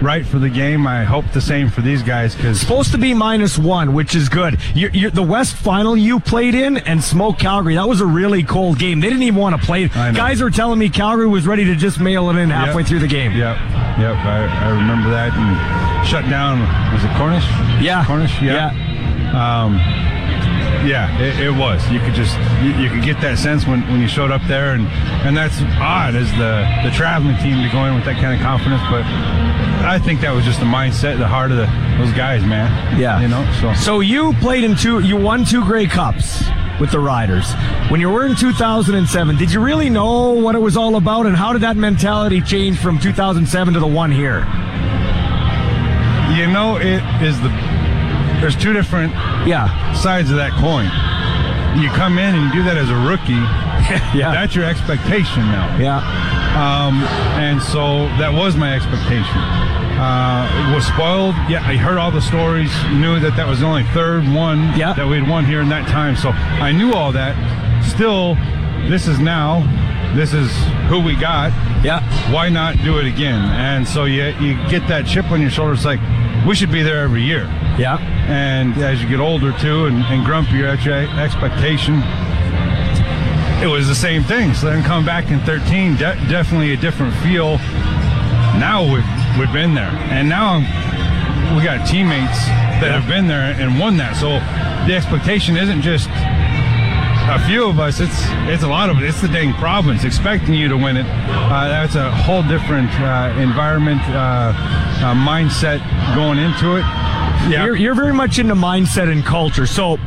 right 0.04 0.26
for 0.26 0.38
the 0.40 0.50
game. 0.50 0.86
I 0.86 1.04
hope 1.04 1.26
the 1.34 1.42
same 1.42 1.70
for 1.70 1.82
these 1.82 2.04
guys 2.04 2.36
because 2.36 2.60
supposed 2.60 2.92
to 2.92 2.98
be 2.98 3.14
minus 3.14 3.58
one, 3.58 3.94
which 3.94 4.14
is 4.16 4.30
good. 4.30 4.60
you 4.76 4.90
you 4.94 5.10
the 5.10 5.24
West 5.24 5.56
final 5.56 5.96
you 5.98 6.20
played 6.20 6.54
in 6.56 6.78
and 6.78 7.04
Smoke 7.04 7.40
Calgary, 7.40 7.76
that 7.76 7.88
was 7.88 8.02
a 8.02 8.06
really 8.06 8.44
cold 8.44 8.78
game. 8.80 9.00
They 9.00 9.08
didn't 9.10 9.24
even 9.24 9.40
want 9.40 9.60
to 9.60 9.66
play. 9.66 9.88
Guys 9.88 10.42
were 10.42 10.50
telling 10.52 10.78
me 10.80 10.90
Calgary 10.90 11.28
was 11.28 11.48
ready 11.48 11.66
to 11.66 11.76
just 11.76 12.00
mail 12.00 12.30
it 12.30 12.36
in 12.36 12.50
halfway 12.50 12.82
Yep. 12.82 12.90
through 12.90 13.00
the 13.00 13.08
game. 13.08 13.32
Yep, 13.32 13.58
yep. 14.00 14.16
I, 14.26 14.66
I 14.66 14.70
remember 14.70 15.10
that 15.10 15.34
and 15.34 16.08
shut 16.08 16.30
down. 16.30 16.60
Was 16.94 17.04
it 17.04 17.12
Cornish? 17.18 17.46
Yeah, 17.82 18.06
Cornish. 18.06 18.42
Yeah. 18.42 18.70
Um, 19.34 19.80
yeah, 20.86 21.20
it, 21.20 21.40
it 21.40 21.52
was. 21.52 21.80
You 21.90 22.00
could 22.00 22.14
just 22.14 22.38
you, 22.62 22.72
you 22.76 22.90
could 22.90 23.04
get 23.04 23.20
that 23.22 23.38
sense 23.38 23.66
when, 23.66 23.82
when 23.88 24.02
you 24.02 24.08
showed 24.08 24.32
up 24.32 24.42
there, 24.48 24.74
and 24.74 24.88
and 25.26 25.36
that's 25.36 25.62
odd 25.80 26.16
as 26.16 26.30
the 26.32 26.68
the 26.84 26.92
traveling 26.96 27.38
team 27.38 27.62
to 27.64 27.70
go 27.72 27.86
in 27.86 27.96
with 27.96 28.06
that 28.06 28.22
kind 28.22 28.36
of 28.36 28.42
confidence. 28.42 28.82
But 28.90 29.04
I 29.86 30.00
think 30.00 30.22
that 30.22 30.32
was 30.32 30.46
just 30.46 30.60
the 30.60 30.66
mindset, 30.66 31.18
the 31.18 31.28
heart 31.28 31.52
of 31.52 31.58
the, 31.58 31.66
those 31.98 32.14
guys, 32.16 32.44
man. 32.44 33.00
Yeah. 33.00 33.20
you 33.22 33.28
know. 33.28 33.44
So 33.60 33.74
So 33.74 34.00
you 34.00 34.34
played 34.36 34.64
in 34.64 34.76
two, 34.76 35.00
you 35.00 35.18
won 35.18 35.46
two 35.46 35.64
Grey 35.64 35.88
Cups 35.88 36.44
with 36.80 36.92
the 36.92 37.00
Riders. 37.00 37.54
When 37.90 38.00
you 38.00 38.10
were 38.10 38.26
in 38.26 38.36
2007, 38.36 39.38
did 39.38 39.52
you 39.52 39.60
really 39.60 39.90
know 39.90 40.32
what 40.32 40.56
it 40.56 40.60
was 40.60 40.78
all 40.78 40.96
about, 40.96 41.26
and 41.26 41.36
how 41.36 41.54
did 41.54 41.62
that 41.62 41.78
mentality 41.78 42.42
change 42.42 42.80
from 42.80 43.00
2007 43.00 43.74
to 43.74 43.80
the 43.80 43.88
one 43.88 44.12
here? 44.12 44.40
You 46.34 46.48
know, 46.48 46.78
it 46.78 47.04
is 47.22 47.40
the. 47.42 47.73
There's 48.44 48.58
two 48.58 48.74
different 48.74 49.14
yeah 49.48 49.94
sides 49.94 50.30
of 50.30 50.36
that 50.36 50.52
coin. 50.60 50.92
You 51.82 51.88
come 51.96 52.20
in 52.20 52.36
and 52.36 52.44
you 52.44 52.60
do 52.60 52.64
that 52.68 52.76
as 52.76 52.90
a 52.90 53.00
rookie. 53.08 53.32
yeah. 54.12 54.36
That's 54.36 54.54
your 54.54 54.66
expectation 54.66 55.48
now. 55.48 55.78
Yeah. 55.80 56.04
Um, 56.60 57.00
and 57.40 57.64
so 57.64 58.04
that 58.20 58.34
was 58.34 58.58
my 58.58 58.76
expectation. 58.76 59.40
Uh, 59.96 60.74
was 60.76 60.86
spoiled. 60.86 61.36
Yeah, 61.48 61.64
I 61.64 61.78
heard 61.78 61.98
all 61.98 62.12
the 62.12 62.22
stories. 62.22 62.70
Knew 62.92 63.18
that 63.22 63.38
that 63.38 63.48
was 63.48 63.62
the 63.62 63.66
only 63.66 63.86
third 63.96 64.28
one 64.28 64.78
that 64.78 65.08
we'd 65.08 65.26
won 65.26 65.46
here 65.46 65.62
in 65.62 65.70
that 65.70 65.88
time. 65.88 66.18
So 66.18 66.32
I 66.32 66.74
knew 66.74 66.92
all 66.92 67.14
that. 67.14 67.40
Still, 67.82 68.36
this 68.90 69.08
is 69.08 69.20
now. 69.20 69.64
This 70.18 70.34
is 70.34 70.52
who 70.90 71.00
we 71.00 71.16
got. 71.16 71.52
Yeah. 71.82 72.04
Why 72.30 72.50
not 72.50 72.76
do 72.84 73.00
it 73.00 73.06
again? 73.06 73.40
And 73.40 73.88
so 73.88 74.04
you 74.04 74.26
you 74.42 74.56
get 74.68 74.86
that 74.90 75.08
chip 75.08 75.32
on 75.32 75.40
your 75.40 75.50
shoulder. 75.50 75.72
It's 75.72 75.86
like 75.86 76.02
we 76.46 76.56
should 76.56 76.74
be 76.74 76.84
there 76.84 77.04
every 77.04 77.24
year. 77.24 77.50
Yeah. 77.78 77.98
And 78.28 78.78
as 78.78 79.02
you 79.02 79.10
get 79.10 79.20
older 79.20 79.52
too, 79.60 79.86
and, 79.86 79.98
and 80.06 80.26
grumpier 80.26 80.78
at 80.78 80.86
your 80.86 80.96
expectation, 81.20 81.96
it 83.64 83.68
was 83.68 83.88
the 83.88 83.96
same 83.96 84.24
thing. 84.24 84.54
So 84.54 84.68
then 84.70 84.84
come 84.84 85.06
back 85.06 85.32
in 85.32 85.40
13, 85.42 85.94
de- 85.94 86.00
definitely 86.30 86.74
a 86.74 86.78
different 86.78 87.16
feel. 87.18 87.58
Now 88.60 88.84
we've 88.84 89.40
we've 89.40 89.54
been 89.54 89.74
there, 89.74 89.92
and 90.12 90.30
now 90.30 90.60
we 91.58 91.64
got 91.64 91.88
teammates 91.88 92.46
that 92.82 92.92
have 92.92 93.08
been 93.08 93.28
there 93.28 93.54
and 93.60 93.80
won 93.80 93.98
that. 93.98 94.16
So 94.16 94.40
the 94.88 94.96
expectation 94.96 95.56
isn't 95.58 95.82
just 95.82 96.10
a 97.30 97.40
few 97.48 97.68
of 97.68 97.80
us; 97.80 98.00
it's 98.00 98.20
it's 98.52 98.64
a 98.64 98.68
lot 98.68 98.90
of 98.90 98.98
it. 98.98 99.04
It's 99.04 99.22
the 99.22 99.28
dang 99.28 99.54
province 99.54 100.04
expecting 100.04 100.54
you 100.54 100.68
to 100.68 100.78
win 100.78 100.98
it. 100.98 101.06
Uh, 101.08 101.68
that's 101.68 101.96
a 101.96 102.12
whole 102.12 102.44
different 102.44 102.90
uh, 103.00 103.36
environment, 103.40 104.02
uh, 104.10 104.54
uh, 104.54 105.14
mindset 105.16 105.80
going 106.16 106.38
into 106.38 106.76
it. 106.76 106.86
Yeah. 107.50 107.66
You're, 107.66 107.76
you're 107.76 107.96
very 107.96 108.14
much 108.14 108.40
into 108.40 108.56
mindset 108.56 109.12
and 109.12 109.24
culture. 109.24 109.66
So, 109.66 109.98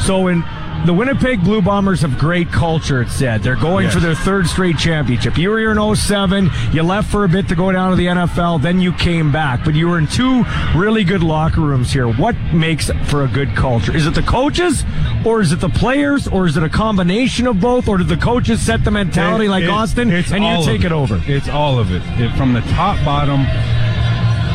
so 0.00 0.28
in 0.28 0.42
the 0.84 0.92
Winnipeg 0.92 1.42
Blue 1.44 1.62
Bombers 1.62 2.00
have 2.00 2.18
great 2.18 2.50
culture, 2.50 3.02
it 3.02 3.08
said. 3.08 3.42
They're 3.42 3.54
going 3.54 3.84
Yes. 3.84 3.94
for 3.94 4.00
their 4.00 4.14
third 4.16 4.46
straight 4.48 4.78
championship. 4.78 5.38
You 5.38 5.50
were 5.50 5.58
here 5.58 5.70
in 5.70 5.78
07. 5.78 6.50
You 6.72 6.82
left 6.82 7.08
for 7.08 7.24
a 7.24 7.28
bit 7.28 7.46
to 7.48 7.54
go 7.54 7.70
down 7.70 7.90
to 7.90 7.96
the 7.96 8.06
NFL. 8.08 8.58
Then 8.58 8.80
you 8.80 8.92
came 8.92 9.30
back. 9.30 9.64
But 9.64 9.74
you 9.74 9.88
were 9.88 9.98
in 9.98 10.08
two 10.08 10.44
really 10.74 11.04
good 11.04 11.22
locker 11.22 11.60
rooms 11.60 11.92
here. 11.92 12.08
What 12.08 12.34
makes 12.52 12.90
for 13.04 13.22
a 13.24 13.28
good 13.28 13.54
culture? 13.54 13.96
Is 13.96 14.06
it 14.06 14.14
the 14.14 14.22
coaches? 14.22 14.84
Or 15.24 15.40
is 15.40 15.52
it 15.52 15.60
the 15.60 15.68
players? 15.68 16.26
Or 16.26 16.46
is 16.46 16.56
it 16.56 16.64
a 16.64 16.68
combination 16.68 17.46
of 17.46 17.60
both? 17.60 17.86
Or 17.86 17.96
did 17.98 18.08
the 18.08 18.16
coaches 18.16 18.60
set 18.60 18.82
the 18.84 18.90
mentality 18.90 19.46
It- 19.46 19.50
like 19.50 19.64
it- 19.64 19.70
Austin 19.70 20.10
it's 20.10 20.32
and 20.32 20.44
you 20.44 20.64
take 20.64 20.80
of 20.80 20.86
it 20.86 20.92
over? 20.92 21.20
It's 21.28 21.48
all 21.48 21.78
of 21.78 21.92
it. 21.92 22.02
it. 22.18 22.32
From 22.36 22.54
the 22.54 22.60
top, 22.72 22.96
bottom, 23.04 23.46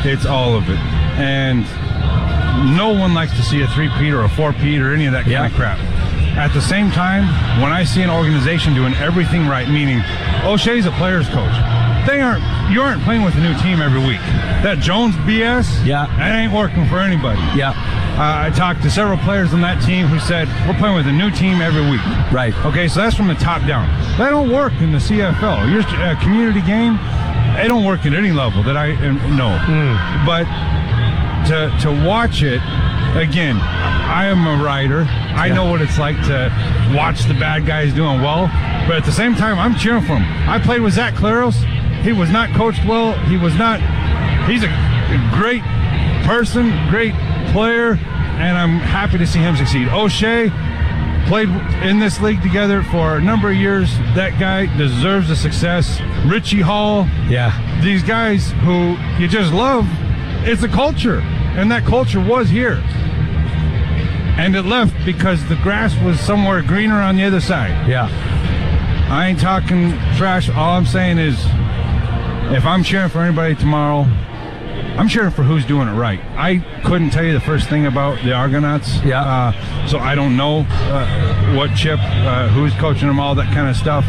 it's 0.04 0.26
all 0.26 0.56
of 0.56 0.70
it. 0.70 0.78
And 1.18 1.66
no 2.76 2.90
one 2.90 3.14
likes 3.14 3.34
to 3.38 3.44
see 3.44 3.62
a 3.62 3.68
three-peat 3.68 4.12
or 4.14 4.24
a 4.24 4.30
four-peat 4.30 4.82
or 4.82 4.94
any 4.94 5.06
of 5.06 5.14
that 5.14 5.24
kind 5.26 5.46
of 5.46 5.54
crap. 5.54 5.78
At 6.38 6.54
the 6.54 6.62
same 6.62 6.92
time, 6.92 7.26
when 7.62 7.72
I 7.72 7.84
see 7.84 8.04
an 8.04 8.12
organization 8.12 8.76
doing 8.76 8.94
everything 8.96 9.48
right, 9.48 9.68
meaning 9.68 10.04
O'Shea's 10.46 10.86
a 10.86 10.92
player's 10.92 11.28
coach, 11.30 11.54
they 12.06 12.22
aren't. 12.22 12.46
You 12.72 12.82
aren't 12.82 13.02
playing 13.04 13.24
with 13.24 13.36
a 13.36 13.40
new 13.40 13.58
team 13.58 13.82
every 13.82 14.00
week. 14.00 14.22
That 14.62 14.78
Jones 14.80 15.16
BS, 15.26 15.84
yeah, 15.84 16.06
that 16.18 16.36
ain't 16.36 16.54
working 16.54 16.88
for 16.88 17.00
anybody. 17.00 17.42
Yeah. 17.58 17.72
Uh, 18.18 18.46
I 18.46 18.50
talked 18.50 18.82
to 18.84 18.90
several 18.90 19.18
players 19.20 19.54
on 19.54 19.62
that 19.62 19.84
team 19.84 20.06
who 20.08 20.20
said 20.20 20.48
we're 20.68 20.78
playing 20.78 20.96
with 20.96 21.08
a 21.08 21.12
new 21.12 21.32
team 21.32 21.60
every 21.60 21.82
week. 21.90 22.06
Right. 22.32 22.54
Okay, 22.66 22.88
so 22.88 23.02
that's 23.02 23.16
from 23.16 23.28
the 23.28 23.36
top 23.36 23.66
down. 23.68 23.88
That 24.18 24.30
don't 24.30 24.52
work 24.52 24.74
in 24.74 24.92
the 24.92 25.00
CFL. 25.00 25.72
Your 25.72 25.82
uh, 25.82 26.20
community 26.22 26.62
game, 26.62 27.00
it 27.58 27.68
don't 27.68 27.84
work 27.84 28.06
at 28.06 28.14
any 28.14 28.32
level 28.32 28.64
that 28.64 28.78
I 28.78 28.94
uh, 28.94 29.12
know. 29.34 29.58
But 30.26 30.46
to 31.48 31.74
to 31.82 32.06
watch 32.06 32.44
it 32.44 32.62
again, 33.16 33.58
I 33.58 34.26
am 34.26 34.48
a 34.48 34.64
writer. 34.64 35.02
I 35.02 35.50
know 35.50 35.70
what 35.70 35.82
it's 35.82 35.98
like 35.98 36.16
to 36.28 36.52
watch 36.96 37.24
the 37.26 37.34
bad 37.34 37.66
guys 37.66 37.94
doing 37.94 38.22
well, 38.22 38.48
but 38.88 38.96
at 38.98 39.06
the 39.06 39.12
same 39.12 39.36
time, 39.36 39.60
I'm 39.60 39.76
cheering 39.76 40.02
for 40.02 40.18
him. 40.18 40.50
I 40.50 40.60
played 40.60 40.82
with 40.82 40.94
Zach 40.94 41.14
Collaros. 41.14 41.56
He 42.04 42.14
was 42.14 42.30
not 42.30 42.50
coached 42.56 42.86
well. 42.86 43.14
He 43.26 43.38
was 43.38 43.56
not. 43.56 43.80
He's 44.48 44.64
a 44.64 44.70
great 45.34 45.64
person, 46.26 46.72
great 46.90 47.14
player, 47.52 47.94
and 47.94 48.58
I'm 48.58 48.80
happy 48.80 49.18
to 49.18 49.28
see 49.28 49.40
him 49.40 49.56
succeed. 49.56 49.88
O'Shea 49.90 50.50
played 51.28 51.50
in 51.84 52.00
this 52.00 52.22
league 52.22 52.42
together 52.42 52.84
for 52.84 53.18
a 53.18 53.22
number 53.22 53.50
of 53.50 53.56
years. 53.56 53.98
That 54.16 54.40
guy 54.40 54.66
deserves 54.78 55.28
the 55.28 55.36
success. 55.36 56.00
Richie 56.26 56.62
Hall. 56.62 57.06
Yeah. 57.28 57.52
These 57.82 58.04
guys 58.04 58.52
who 58.64 58.96
you 59.20 59.28
just 59.28 59.52
love. 59.54 59.86
It's 60.50 60.64
a 60.64 60.70
culture, 60.70 61.20
and 61.58 61.72
that 61.72 61.84
culture 61.86 62.20
was 62.20 62.50
here. 62.50 62.82
And 64.38 64.56
it 64.56 64.62
left 64.62 64.94
because 65.04 65.44
the 65.50 65.56
grass 65.56 66.00
was 66.04 66.20
somewhere 66.20 66.62
greener 66.62 67.02
on 67.02 67.16
the 67.16 67.24
other 67.24 67.42
side. 67.42 67.90
Yeah. 67.90 68.08
I 69.10 69.28
ain't 69.30 69.40
talking 69.40 69.92
trash. 70.16 70.50
All 70.50 70.78
I'm 70.78 70.86
saying 70.86 71.18
is 71.18 71.36
if 72.56 72.64
I'm 72.64 72.84
cheering 72.84 73.10
for 73.10 73.22
anybody 73.22 73.56
tomorrow, 73.56 74.02
I'm 74.98 75.08
cheering 75.08 75.32
for 75.32 75.42
who's 75.42 75.66
doing 75.66 75.88
it 75.88 75.94
right. 75.94 76.20
I 76.38 76.60
couldn't 76.86 77.10
tell 77.10 77.24
you 77.24 77.34
the 77.34 77.40
first 77.40 77.68
thing 77.68 77.88
about 77.88 78.24
the 78.24 78.34
Argonauts. 78.34 79.02
Yeah. 79.04 79.22
Uh, 79.22 79.88
so 79.88 79.98
I 79.98 80.14
don't 80.14 80.38
know 80.38 80.66
uh, 80.70 81.56
what 81.56 81.76
chip, 81.76 82.00
uh, 82.00 82.50
who's 82.50 82.74
coaching 82.76 83.08
them, 83.08 83.20
all 83.20 83.34
that 83.34 83.52
kind 83.54 83.68
of 83.68 83.76
stuff. 83.76 84.06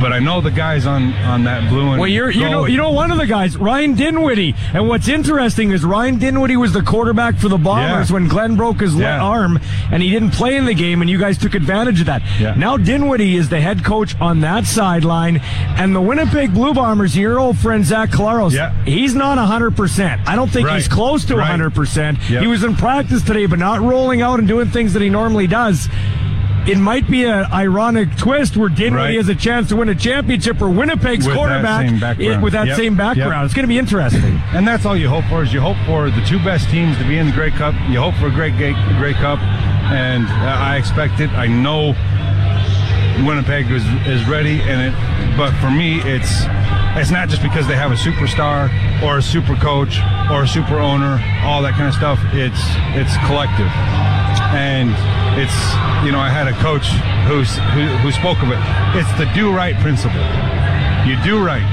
But 0.00 0.12
I 0.12 0.18
know 0.18 0.40
the 0.42 0.50
guys 0.50 0.84
on, 0.86 1.14
on 1.14 1.44
that 1.44 1.68
blue 1.70 1.90
and 1.90 1.98
Well, 2.00 2.08
you're 2.08 2.30
you 2.30 2.48
know 2.50 2.66
you 2.66 2.76
know 2.76 2.90
one 2.90 3.10
of 3.10 3.18
the 3.18 3.26
guys, 3.26 3.56
Ryan 3.56 3.94
Dinwiddie, 3.94 4.54
and 4.74 4.88
what's 4.88 5.08
interesting 5.08 5.70
is 5.70 5.84
Ryan 5.84 6.18
Dinwiddie 6.18 6.56
was 6.56 6.72
the 6.72 6.82
quarterback 6.82 7.36
for 7.36 7.48
the 7.48 7.56
Bombers 7.58 8.10
Yeah. 8.10 8.14
when 8.14 8.28
Glenn 8.28 8.56
broke 8.56 8.80
his 8.80 8.94
Yeah. 8.94 9.20
arm, 9.22 9.58
and 9.90 10.02
he 10.02 10.10
didn't 10.10 10.30
play 10.32 10.56
in 10.56 10.66
the 10.66 10.74
game, 10.74 11.00
and 11.00 11.08
you 11.10 11.18
guys 11.18 11.38
took 11.38 11.54
advantage 11.54 12.00
of 12.00 12.06
that. 12.06 12.22
Yeah. 12.38 12.54
Now 12.56 12.76
Dinwiddie 12.76 13.36
is 13.36 13.48
the 13.48 13.60
head 13.60 13.84
coach 13.84 14.14
on 14.20 14.40
that 14.40 14.66
sideline, 14.66 15.38
and 15.76 15.94
the 15.94 16.00
Winnipeg 16.00 16.52
Blue 16.52 16.74
Bombers, 16.74 17.16
your 17.16 17.38
old 17.38 17.56
friend 17.56 17.84
Zach 17.84 18.10
Yeah. 18.16 18.72
he's 18.84 19.14
not 19.14 19.38
hundred 19.38 19.76
percent. 19.76 20.20
I 20.26 20.36
don't 20.36 20.50
think 20.50 20.66
Right. 20.68 20.76
he's 20.76 20.88
close 20.88 21.24
to 21.26 21.36
Right. 21.36 21.46
hundred 21.46 21.74
percent. 21.74 22.18
Yep. 22.28 22.42
He 22.42 22.46
was 22.48 22.62
in 22.64 22.74
practice 22.76 23.22
today, 23.22 23.46
but 23.46 23.58
not 23.58 23.80
rolling 23.80 24.20
out 24.22 24.38
and 24.38 24.46
doing 24.48 24.66
things 24.68 24.92
that 24.92 25.02
he 25.02 25.08
normally 25.08 25.46
does. 25.46 25.88
It 26.66 26.78
might 26.78 27.08
be 27.08 27.24
an 27.24 27.44
ironic 27.52 28.16
twist 28.16 28.56
where 28.56 28.68
Dinwiddie 28.68 28.96
Right. 28.96 29.16
has 29.16 29.28
a 29.28 29.34
chance 29.36 29.68
to 29.68 29.76
win 29.76 29.88
a 29.88 29.94
championship 29.94 30.60
or 30.60 30.68
Winnipeg's 30.68 31.24
With 31.26 31.36
quarterback 31.36 31.86
same 31.88 32.00
background. 32.00 32.34
i- 32.34 32.38
with 32.38 32.52
that 32.54 32.66
Yep. 32.66 32.76
same 32.76 32.94
background. 32.96 33.30
Yep. 33.32 33.44
It's 33.44 33.54
going 33.54 33.62
to 33.64 33.68
be 33.68 33.78
interesting. 33.78 34.40
And 34.52 34.66
that's 34.66 34.84
all 34.84 34.96
you 34.96 35.08
hope 35.08 35.24
for 35.26 35.42
is 35.44 35.52
you 35.52 35.60
hope 35.60 35.76
for 35.86 36.10
the 36.10 36.20
two 36.22 36.40
best 36.40 36.68
teams 36.68 36.96
to 36.98 37.04
be 37.04 37.18
in 37.18 37.26
the 37.26 37.32
Grey 37.32 37.50
Cup. 37.52 37.74
You 37.88 38.00
hope 38.00 38.14
for 38.16 38.26
a 38.26 38.30
great 38.30 38.56
Grey, 38.56 38.74
Grey 38.98 39.12
Cup, 39.14 39.38
and 39.92 40.26
uh, 40.26 40.32
I 40.60 40.76
expect 40.76 41.20
it. 41.20 41.30
I 41.36 41.46
know 41.46 41.94
Winnipeg 43.24 43.70
is, 43.70 43.84
is 44.06 44.26
ready, 44.28 44.60
and 44.62 44.80
it. 44.92 44.94
But 45.36 45.52
for 45.60 45.70
me, 45.70 46.00
it's 46.04 46.44
it's 46.96 47.10
not 47.10 47.28
just 47.28 47.42
because 47.42 47.66
they 47.68 47.76
have 47.76 47.92
a 47.92 47.94
superstar 47.94 48.70
or 49.02 49.18
a 49.18 49.22
super 49.22 49.54
coach 49.56 50.00
or 50.30 50.42
a 50.42 50.48
super 50.48 50.78
owner, 50.78 51.22
all 51.44 51.62
that 51.62 51.74
kind 51.74 51.88
of 51.88 51.94
stuff. 51.94 52.18
It's 52.32 52.60
it's 52.94 53.16
collective, 53.26 53.68
and 54.52 54.90
it's 55.36 55.56
you 56.04 56.12
know 56.12 56.18
I 56.18 56.32
had 56.32 56.48
a 56.48 56.56
coach 56.64 56.88
who's, 57.28 57.52
who 57.76 57.84
who 58.00 58.10
spoke 58.12 58.40
of 58.40 58.48
it. 58.48 58.60
It's 58.96 59.12
the 59.20 59.28
do 59.36 59.52
right 59.52 59.76
principle. 59.84 60.24
You 61.04 61.20
do 61.22 61.44
right. 61.44 61.64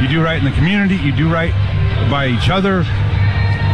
You 0.00 0.08
do 0.08 0.22
right 0.22 0.38
in 0.38 0.44
the 0.44 0.52
community. 0.52 0.96
You 0.96 1.12
do 1.12 1.32
right 1.32 1.52
by 2.10 2.28
each 2.28 2.50
other. 2.50 2.84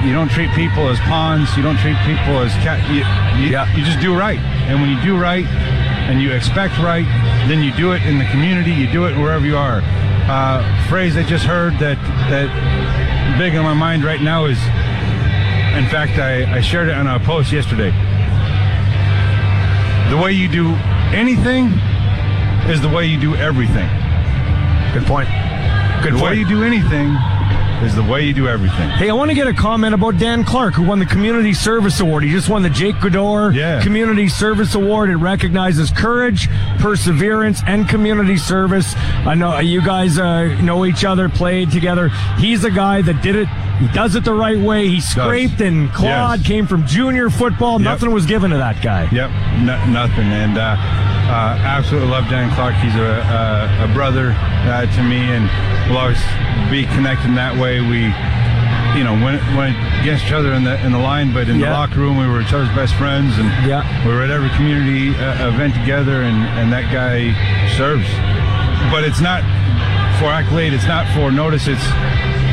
You 0.07 0.13
don't 0.13 0.31
treat 0.31 0.51
people 0.55 0.89
as 0.89 0.99
pawns. 1.01 1.55
You 1.57 1.63
don't 1.63 1.79
treat 1.79 1.97
people 2.07 2.39
as 2.39 2.53
cat. 2.63 2.79
You, 2.91 3.03
you, 3.39 3.59
you 3.77 3.85
just 3.85 4.01
do 4.01 4.17
right. 4.17 4.39
And 4.39 4.81
when 4.81 4.91
you 4.91 5.01
do 5.03 5.19
right 5.19 5.45
and 5.45 6.23
you 6.23 6.33
expect 6.33 6.79
right, 6.79 7.07
then 7.47 7.63
you 7.63 7.73
do 7.75 7.93
it 7.93 8.03
in 8.03 8.19
the 8.19 8.25
community. 8.27 8.73
You 8.73 8.91
do 8.91 9.07
it 9.07 9.17
wherever 9.19 9.45
you 9.45 9.57
are. 9.57 9.83
Uh, 10.31 10.63
phrase 10.89 11.17
I 11.17 11.25
just 11.25 11.45
heard 11.45 11.75
that 11.81 11.99
that 12.31 13.39
big 13.39 13.55
on 13.57 13.65
my 13.65 13.75
mind 13.75 14.05
right 14.05 14.21
now 14.21 14.47
is. 14.47 14.59
In 15.73 15.89
fact, 15.89 16.19
I, 16.19 16.59
I 16.59 16.61
shared 16.61 16.89
it 16.89 16.95
on 16.95 17.07
a 17.07 17.19
post 17.19 17.51
yesterday. 17.51 17.91
The 20.13 20.19
way 20.19 20.33
you 20.33 20.47
do 20.47 20.75
anything 21.15 21.69
is 22.69 22.83
the 22.83 22.89
way 22.91 23.07
you 23.07 23.19
do 23.19 23.35
everything. 23.35 23.89
Good 24.93 25.07
point. 25.07 25.27
Good 26.03 26.13
the 26.13 26.17
way 26.17 26.37
point. 26.37 26.39
you 26.39 26.49
do 26.49 26.63
anything 26.65 27.17
is 27.83 27.95
the 27.95 28.03
way 28.03 28.27
you 28.27 28.35
do 28.35 28.47
everything. 28.47 28.91
Hey, 28.91 29.09
I 29.09 29.15
want 29.15 29.31
to 29.31 29.35
get 29.35 29.47
a 29.47 29.55
comment 29.55 29.95
about 29.95 30.19
Dan 30.19 30.45
Clark, 30.45 30.75
who 30.75 30.83
won 30.83 30.99
the 30.99 31.07
Community 31.07 31.55
Service 31.55 31.99
Award. 31.99 32.25
He 32.25 32.31
just 32.31 32.51
won 32.51 32.63
the 32.63 32.69
Jake 32.69 32.97
Gaudaur 32.97 33.83
Community 33.83 34.29
Service 34.29 34.75
Award. 34.75 35.09
It 35.09 35.17
recognizes 35.17 35.91
courage, 35.91 36.51
perseverance, 36.79 37.63
and 37.67 37.89
community 37.89 38.37
service. 38.37 38.95
I 38.97 39.35
know 39.35 39.61
you 39.61 39.81
guys 39.81 40.19
uh, 40.19 40.61
know 40.61 40.85
each 40.85 41.07
other, 41.07 41.31
played 41.31 41.71
together. 41.71 42.11
He's 42.37 42.65
a 42.65 42.71
guy 42.71 43.01
that 43.01 43.23
did 43.23 43.35
it. 43.35 43.49
He 43.83 43.89
does 43.93 44.15
it 44.15 44.25
the 44.25 44.33
right 44.35 44.59
way. 44.59 44.87
He 44.89 45.01
scraped 45.01 45.61
and 45.61 45.91
clawed, 45.93 46.39
Yes. 46.41 46.47
came 46.47 46.67
from 46.67 46.87
junior 46.87 47.31
football. 47.31 47.81
Yep. 47.81 47.85
Nothing 47.85 48.13
was 48.13 48.27
given 48.27 48.51
to 48.53 48.57
that 48.59 48.81
guy. 48.83 49.09
Yep, 49.11 49.31
no, 49.67 49.87
nothing. 49.87 50.27
And 50.31 50.57
uh, 50.57 50.77
uh, 50.79 51.59
absolutely 51.61 52.09
love 52.11 52.29
Dan 52.29 52.55
Clark. 52.55 52.75
He's 52.77 52.95
a, 52.95 53.01
a, 53.83 53.91
a 53.91 53.95
brother 53.95 54.35
uh, 54.39 54.87
to 54.87 55.03
me, 55.03 55.19
and 55.19 55.51
we'll 55.91 55.99
always 55.99 56.23
be 56.71 56.85
connected 56.95 57.27
in 57.27 57.35
that 57.35 57.59
way. 57.59 57.81
We, 57.81 58.07
you 58.99 59.03
know, 59.03 59.15
went, 59.25 59.43
went 59.57 59.75
against 60.03 60.27
each 60.27 60.33
other 60.33 60.53
in 60.53 60.63
the 60.65 60.79
in 60.85 60.93
the 60.93 60.99
line, 60.99 61.33
but 61.35 61.49
in 61.49 61.59
the 61.59 61.67
locker 61.75 61.99
room, 61.99 62.19
we 62.19 62.27
were 62.29 62.41
each 62.41 62.53
other's 62.53 62.69
best 62.77 62.95
friends, 62.95 63.35
and 63.39 63.49
we 64.07 64.13
were 64.15 64.23
at 64.23 64.31
every 64.31 64.51
community 64.51 65.11
uh, 65.19 65.49
event 65.49 65.75
together. 65.75 66.23
And, 66.23 66.37
and 66.61 66.73
that 66.73 66.93
guy 66.93 67.33
serves, 67.77 68.07
but 68.93 69.03
it's 69.03 69.21
not 69.21 69.43
for 70.21 70.27
accolade. 70.31 70.73
It's 70.73 70.87
not 70.87 71.09
for 71.17 71.33
notice. 71.33 71.67
It's 71.67 71.83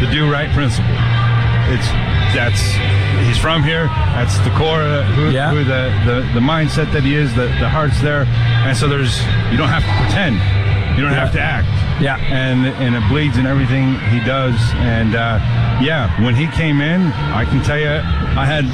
the 0.02 0.08
do 0.12 0.32
right 0.32 0.50
principle. 0.56 0.88
It's 1.72 1.88
that's 2.34 2.62
he's 3.28 3.38
from 3.38 3.64
here. 3.64 3.86
That's 4.18 4.38
the 4.40 4.50
core, 4.52 4.82
uh, 4.82 5.04
who, 5.14 5.30
Yeah. 5.30 5.52
who 5.52 5.64
the, 5.64 5.92
the 6.06 6.22
the 6.34 6.40
mindset 6.40 6.92
that 6.94 7.04
he 7.04 7.16
is. 7.16 7.34
The 7.36 7.48
the 7.60 7.70
heart's 7.70 8.02
there, 8.02 8.24
and 8.66 8.76
so 8.76 8.88
there's 8.88 9.20
you 9.52 9.58
don't 9.58 9.70
have 9.70 9.84
to 9.86 9.94
pretend. 10.04 10.36
You 10.98 11.06
don't 11.06 11.14
have 11.14 11.32
to 11.34 11.40
act. 11.42 11.68
Yeah. 12.02 12.18
And 12.18 12.66
and 12.66 12.96
it 12.96 13.08
bleeds 13.08 13.38
in 13.38 13.46
everything 13.46 13.94
he 14.10 14.20
does. 14.26 14.56
And 14.78 15.16
uh, 15.16 15.40
yeah, 15.82 16.10
when 16.24 16.36
he 16.36 16.48
came 16.48 16.82
in, 16.82 17.02
I 17.34 17.46
can 17.46 17.64
tell 17.64 17.78
you, 17.80 17.88
I 17.90 18.46
had 18.46 18.66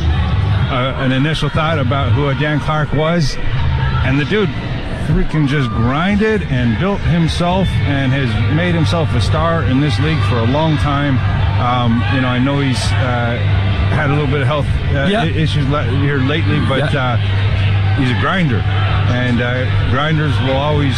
uh, 0.71 1.03
an 1.03 1.11
initial 1.11 1.49
thought 1.49 1.77
about 1.79 2.13
who 2.13 2.29
a 2.29 2.35
Dan 2.35 2.59
Clark 2.59 2.93
was, 2.93 3.35
and 3.37 4.19
the 4.19 4.25
dude 4.25 4.49
freaking 5.07 5.47
just 5.47 5.69
grinded 5.69 6.41
and 6.43 6.79
built 6.79 6.99
himself 7.01 7.67
and 7.85 8.11
has 8.11 8.29
made 8.55 8.73
himself 8.73 9.13
a 9.13 9.21
star 9.21 9.63
in 9.63 9.79
this 9.79 9.99
league 9.99 10.21
for 10.25 10.37
a 10.39 10.47
long 10.47 10.77
time. 10.77 11.19
Um, 11.59 12.03
you 12.13 12.21
know, 12.21 12.27
I 12.27 12.39
know 12.39 12.59
he's 12.59 12.83
uh, 12.91 13.39
had 13.95 14.09
a 14.09 14.13
little 14.13 14.27
bit 14.27 14.41
of 14.41 14.47
health 14.47 14.67
uh, 14.91 15.07
Yeah. 15.09 15.23
issues 15.23 15.65
here 16.03 16.19
lately, 16.19 16.59
but 16.67 16.93
uh, 16.93 17.17
he's 17.95 18.11
a 18.11 18.19
grinder, 18.19 18.59
and 18.59 19.41
uh, 19.41 19.63
grinders 19.89 20.37
will 20.41 20.57
always 20.57 20.95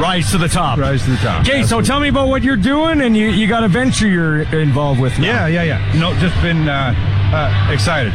rise 0.00 0.30
to 0.30 0.38
the 0.38 0.48
top. 0.48 0.78
Rise 0.78 1.04
to 1.04 1.10
the 1.10 1.16
top. 1.18 1.42
Okay, 1.42 1.62
so 1.64 1.80
tell 1.82 2.00
me 2.00 2.08
about 2.08 2.28
what 2.28 2.42
you're 2.42 2.56
doing, 2.56 3.02
and 3.02 3.16
you, 3.16 3.28
you 3.28 3.46
got 3.46 3.64
a 3.64 3.68
venture 3.68 4.08
you're 4.08 4.42
involved 4.58 5.00
with 5.00 5.18
now. 5.18 5.46
Yeah, 5.46 5.62
yeah, 5.62 5.62
yeah. 5.62 6.00
No, 6.00 6.14
just 6.18 6.40
been 6.40 6.68
uh, 6.68 6.94
uh, 7.32 7.72
excited. 7.72 8.12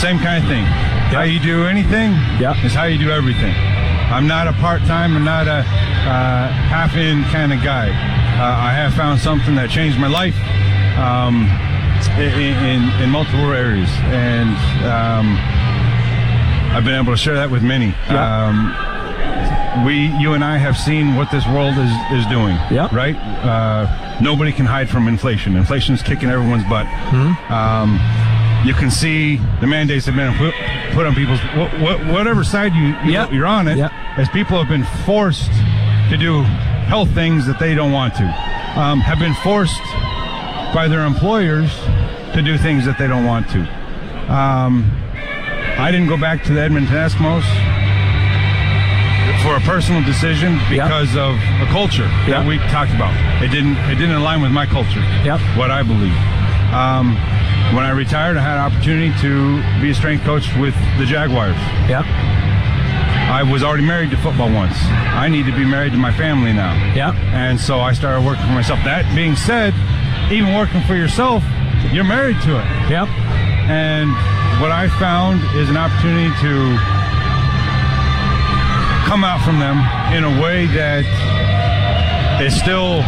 Same 0.00 0.18
kind 0.18 0.42
of 0.42 0.48
thing. 0.48 0.64
How 1.12 1.22
you 1.22 1.40
do 1.40 1.66
anything 1.66 2.12
yeah. 2.40 2.54
is 2.64 2.72
how 2.72 2.84
you 2.84 2.96
do 2.96 3.10
everything. 3.10 3.52
I'm 4.10 4.26
not 4.26 4.48
a 4.48 4.52
part-time, 4.54 5.16
I'm 5.16 5.24
not 5.24 5.46
a 5.48 5.58
uh, 5.58 6.48
half-in 6.70 7.24
kind 7.24 7.52
of 7.52 7.62
guy. 7.62 7.88
Uh, 8.40 8.42
I 8.42 8.72
have 8.72 8.94
found 8.94 9.20
something 9.20 9.54
that 9.56 9.68
changed 9.68 9.98
my 9.98 10.08
life 10.08 10.34
um, 10.96 11.44
in, 12.16 12.56
in, 12.64 13.02
in 13.02 13.10
multiple 13.10 13.52
areas, 13.52 13.90
and 14.08 14.48
um, 14.88 15.36
I've 16.74 16.84
been 16.84 16.94
able 16.98 17.12
to 17.12 17.18
share 17.18 17.34
that 17.34 17.50
with 17.50 17.62
many. 17.62 17.92
Um, 18.08 18.72
we, 19.84 20.06
you 20.18 20.32
and 20.32 20.42
I, 20.42 20.56
have 20.56 20.78
seen 20.78 21.16
what 21.16 21.30
this 21.30 21.46
world 21.48 21.76
is 21.76 21.92
is 22.16 22.24
doing. 22.32 22.56
Yeah. 22.72 22.88
Right. 22.96 23.14
Uh, 23.44 24.18
nobody 24.22 24.52
can 24.52 24.64
hide 24.64 24.88
from 24.88 25.06
inflation. 25.06 25.54
Inflation 25.54 25.94
is 25.94 26.00
kicking 26.02 26.30
everyone's 26.30 26.64
butt. 26.64 26.86
Um, 27.52 28.00
you 28.66 28.72
can 28.72 28.90
see 28.90 29.36
the 29.60 29.66
mandates 29.66 30.06
have 30.06 30.16
been 30.16 30.34
put, 30.38 30.54
put 30.94 31.04
on 31.06 31.14
people's 31.14 31.40
wh- 31.40 31.70
wh- 31.76 32.10
whatever 32.10 32.42
side 32.42 32.72
you, 32.74 32.88
you 33.04 33.12
you're 33.32 33.46
on 33.46 33.68
it. 33.68 33.76
As 34.16 34.30
people 34.30 34.56
have 34.58 34.68
been 34.68 34.84
forced 35.04 35.52
to 36.08 36.16
do 36.16 36.42
health 36.90 37.14
things 37.14 37.46
that 37.46 37.60
they 37.60 37.72
don't 37.72 37.92
want 37.92 38.12
to, 38.16 38.26
um, 38.74 38.98
have 38.98 39.20
been 39.20 39.34
forced 39.46 39.80
by 40.74 40.88
their 40.88 41.06
employers 41.06 41.70
to 42.34 42.42
do 42.42 42.58
things 42.58 42.84
that 42.84 42.98
they 42.98 43.06
don't 43.06 43.24
want 43.24 43.48
to. 43.48 43.60
Um, 44.26 44.90
I 45.78 45.92
didn't 45.92 46.08
go 46.08 46.16
back 46.16 46.42
to 46.44 46.52
the 46.52 46.60
Edmonton 46.60 46.92
Eskimos 46.92 47.46
for 49.46 49.54
a 49.54 49.60
personal 49.60 50.02
decision 50.02 50.58
because 50.68 51.14
of 51.14 51.36
a 51.62 51.66
culture 51.70 52.10
that 52.26 52.44
we 52.44 52.58
talked 52.74 52.90
about. 52.90 53.14
It 53.40 53.52
didn't 53.52 53.76
it 53.86 53.94
didn't 53.94 54.16
align 54.16 54.42
with 54.42 54.50
my 54.50 54.66
culture. 54.66 55.00
Yep. 55.22 55.38
What 55.56 55.70
I 55.70 55.84
believe. 55.84 56.18
Um, 56.74 57.14
when 57.74 57.84
I 57.86 57.90
retired, 57.90 58.36
I 58.36 58.42
had 58.42 58.58
an 58.58 58.66
opportunity 58.66 59.14
to 59.22 59.62
be 59.80 59.90
a 59.90 59.94
strength 59.94 60.24
coach 60.24 60.50
with 60.56 60.74
the 60.98 61.06
Jaguars. 61.06 61.56
Yep. 61.88 62.29
I 63.30 63.44
was 63.44 63.62
already 63.62 63.86
married 63.86 64.10
to 64.10 64.16
football 64.16 64.52
once. 64.52 64.74
I 65.14 65.28
need 65.28 65.46
to 65.46 65.54
be 65.54 65.64
married 65.64 65.92
to 65.92 65.98
my 65.98 66.12
family 66.12 66.52
now. 66.52 66.74
Yep. 66.94 67.14
And 67.30 67.60
so 67.60 67.78
I 67.78 67.92
started 67.92 68.26
working 68.26 68.44
for 68.44 68.52
myself. 68.52 68.80
That 68.82 69.06
being 69.14 69.36
said, 69.36 69.72
even 70.32 70.52
working 70.54 70.82
for 70.82 70.96
yourself, 70.96 71.44
you're 71.92 72.02
married 72.02 72.42
to 72.42 72.58
it. 72.58 72.66
Yep. 72.90 73.06
And 73.70 74.10
what 74.60 74.72
I 74.74 74.88
found 74.98 75.38
is 75.54 75.70
an 75.70 75.76
opportunity 75.76 76.34
to 76.42 76.74
come 79.06 79.22
out 79.22 79.40
from 79.46 79.62
them 79.62 79.78
in 80.10 80.26
a 80.26 80.42
way 80.42 80.66
that 80.74 81.06
is 82.42 82.50
still 82.58 82.98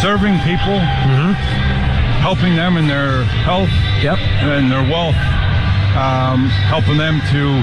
serving 0.00 0.40
people, 0.48 0.80
helping 2.24 2.56
them 2.56 2.76
in 2.76 2.88
their 2.88 3.24
health 3.44 3.68
yep. 4.00 4.18
and 4.40 4.72
their 4.72 4.82
wealth, 4.88 5.20
um, 5.92 6.48
helping 6.72 6.96
them 6.96 7.20
to, 7.28 7.60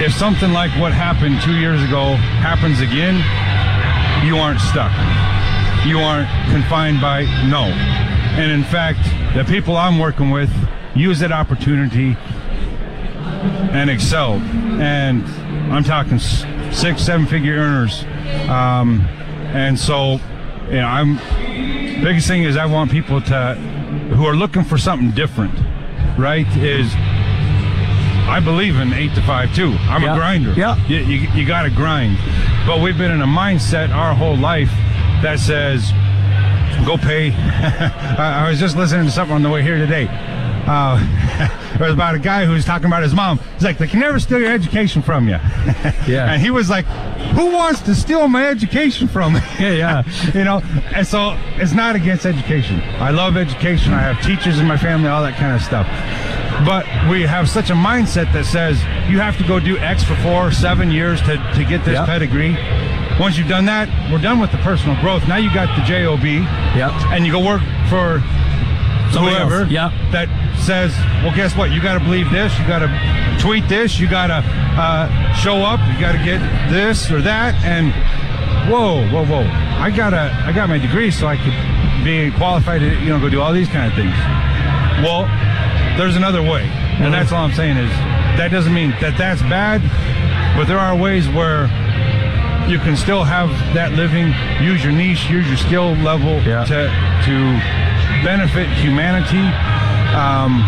if 0.00 0.14
something 0.14 0.52
like 0.52 0.70
what 0.80 0.92
happened 0.92 1.40
two 1.42 1.54
years 1.54 1.82
ago 1.82 2.14
happens 2.40 2.80
again, 2.80 3.16
you 4.24 4.36
aren't 4.36 4.60
stuck. 4.60 4.92
You 5.86 5.98
aren't 5.98 6.28
confined 6.50 7.00
by 7.00 7.24
no. 7.48 7.64
And 8.40 8.50
in 8.50 8.64
fact, 8.64 9.04
the 9.36 9.44
people 9.44 9.76
I'm 9.76 9.98
working 9.98 10.30
with 10.30 10.50
use 10.94 11.18
that 11.20 11.32
opportunity 11.32 12.16
and 13.72 13.90
excel. 13.90 14.34
And 14.80 15.22
I'm 15.72 15.84
talking 15.84 16.18
six, 16.18 17.02
seven 17.02 17.26
figure 17.26 17.56
earners. 17.56 18.04
Um, 18.48 19.00
and 19.52 19.78
so, 19.78 20.20
you 20.68 20.76
know, 20.76 20.86
I'm 20.86 21.16
biggest 22.02 22.26
thing 22.26 22.44
is 22.44 22.56
I 22.56 22.64
want 22.64 22.90
people 22.90 23.20
to 23.20 23.54
who 24.14 24.24
are 24.24 24.34
looking 24.34 24.64
for 24.64 24.78
something 24.78 25.10
different, 25.10 25.54
right? 26.18 26.46
Is 26.56 26.90
I 28.28 28.40
believe 28.40 28.76
in 28.76 28.92
eight 28.92 29.14
to 29.14 29.22
five 29.22 29.54
too. 29.54 29.72
I'm 29.88 30.02
Yeah. 30.02 30.12
a 30.12 30.16
grinder. 30.16 30.52
Yeah. 30.52 30.76
You, 30.86 30.98
you, 30.98 31.28
you 31.32 31.46
got 31.46 31.62
to 31.62 31.70
grind. 31.70 32.16
But 32.66 32.80
we've 32.80 32.96
been 32.96 33.10
in 33.10 33.22
a 33.22 33.26
mindset 33.26 33.90
our 33.94 34.14
whole 34.14 34.36
life 34.36 34.70
that 35.22 35.38
says, 35.40 35.90
go 36.86 36.96
pay. 36.96 37.32
I, 37.34 38.44
I 38.46 38.48
was 38.50 38.60
just 38.60 38.76
listening 38.76 39.06
to 39.06 39.10
something 39.12 39.34
on 39.34 39.42
the 39.42 39.50
way 39.50 39.62
here 39.62 39.76
today. 39.78 40.06
Uh, 40.66 40.98
it 41.74 41.80
was 41.80 41.92
about 41.94 42.14
a 42.14 42.18
guy 42.18 42.44
who 42.44 42.52
was 42.52 42.64
talking 42.64 42.86
about 42.86 43.02
his 43.02 43.14
mom. 43.14 43.38
He's 43.54 43.64
like, 43.64 43.78
they 43.78 43.86
can 43.86 44.00
never 44.00 44.18
steal 44.20 44.38
your 44.40 44.52
education 44.52 45.02
from 45.02 45.28
you. 45.28 45.38
Yeah. 46.06 46.32
and 46.32 46.42
he 46.42 46.50
was 46.50 46.68
like, 46.68 46.84
who 47.34 47.52
wants 47.52 47.80
to 47.82 47.94
steal 47.94 48.26
my 48.28 48.46
education 48.48 49.06
from 49.06 49.34
me? 49.34 49.40
Yeah, 49.58 49.72
yeah. 49.72 50.32
you 50.34 50.44
know, 50.44 50.60
and 50.94 51.06
so 51.06 51.36
it's 51.56 51.72
not 51.72 51.94
against 51.96 52.26
education. 52.26 52.80
I 52.98 53.10
love 53.10 53.36
education. 53.36 53.92
I 53.92 54.00
have 54.00 54.24
teachers 54.24 54.58
in 54.58 54.66
my 54.66 54.76
family, 54.76 55.08
all 55.08 55.22
that 55.22 55.36
kind 55.36 55.54
of 55.54 55.62
stuff. 55.62 55.86
But 56.66 56.84
we 57.08 57.22
have 57.22 57.48
such 57.48 57.70
a 57.70 57.74
mindset 57.74 58.32
that 58.32 58.44
says 58.44 58.76
you 59.10 59.18
have 59.20 59.36
to 59.38 59.44
go 59.46 59.60
do 59.60 59.78
X 59.78 60.02
for 60.04 60.14
four, 60.16 60.50
seven 60.52 60.90
years 60.90 61.20
to, 61.22 61.36
to 61.54 61.64
get 61.64 61.84
this 61.84 61.94
Yep. 61.94 62.06
pedigree. 62.06 62.56
Once 63.18 63.36
you've 63.38 63.48
done 63.48 63.66
that, 63.66 63.88
we're 64.10 64.18
done 64.20 64.40
with 64.40 64.50
the 64.50 64.58
personal 64.58 65.00
growth. 65.00 65.26
Now 65.28 65.36
you 65.36 65.52
got 65.54 65.68
the 65.76 65.84
JOB. 65.84 66.24
Yep. 66.24 66.90
And 67.12 67.24
you 67.26 67.32
go 67.32 67.44
work 67.44 67.62
for 67.88 68.20
Somebody 69.12 69.36
whoever 69.36 69.60
else. 69.62 69.70
Yep. 69.70 69.92
that 70.12 70.28
says, 70.60 70.94
well, 71.22 71.34
guess 71.34 71.56
what? 71.56 71.70
You 71.70 71.82
got 71.82 71.98
to 71.98 72.04
believe 72.04 72.30
this. 72.30 72.56
You 72.58 72.66
got 72.66 72.80
to 72.80 73.42
tweet 73.42 73.68
this. 73.68 73.98
You 73.98 74.08
got 74.08 74.28
to 74.28 74.42
uh, 74.44 75.34
show 75.34 75.56
up. 75.62 75.80
You 75.92 76.00
got 76.00 76.12
to 76.12 76.24
get 76.24 76.40
this 76.70 77.10
or 77.10 77.20
that. 77.22 77.54
And 77.64 77.92
whoa, 78.70 79.06
whoa, 79.10 79.24
whoa! 79.24 79.46
I 79.80 79.90
got 79.90 80.12
a, 80.12 80.32
I 80.44 80.52
got 80.52 80.68
my 80.68 80.78
degree, 80.78 81.10
so 81.10 81.26
I 81.26 81.36
could 81.36 82.04
be 82.04 82.30
qualified 82.36 82.80
to, 82.80 83.00
you 83.00 83.08
know, 83.08 83.20
go 83.20 83.28
do 83.28 83.40
all 83.40 83.52
these 83.52 83.68
kind 83.68 83.90
of 83.90 83.96
things. 83.96 84.14
Well, 85.02 85.24
there's 85.96 86.16
another 86.16 86.42
way, 86.42 86.62
and 87.00 87.12
that's 87.12 87.32
all 87.32 87.44
I'm 87.44 87.52
saying 87.52 87.76
is 87.76 87.90
that 88.38 88.50
doesn't 88.50 88.72
mean 88.72 88.90
that 89.00 89.16
that's 89.18 89.42
bad, 89.42 89.82
but 90.56 90.66
there 90.66 90.78
are 90.78 90.96
ways 90.96 91.28
where 91.28 91.64
you 92.68 92.78
can 92.78 92.96
still 92.96 93.24
have 93.24 93.50
that 93.74 93.92
living, 93.92 94.32
use 94.62 94.84
your 94.84 94.92
niche, 94.92 95.28
use 95.28 95.46
your 95.48 95.56
skill 95.56 95.92
level 96.04 96.40
to 96.44 96.88
to 97.24 97.34
benefit 98.22 98.68
humanity. 98.78 99.42
Um, 100.14 100.64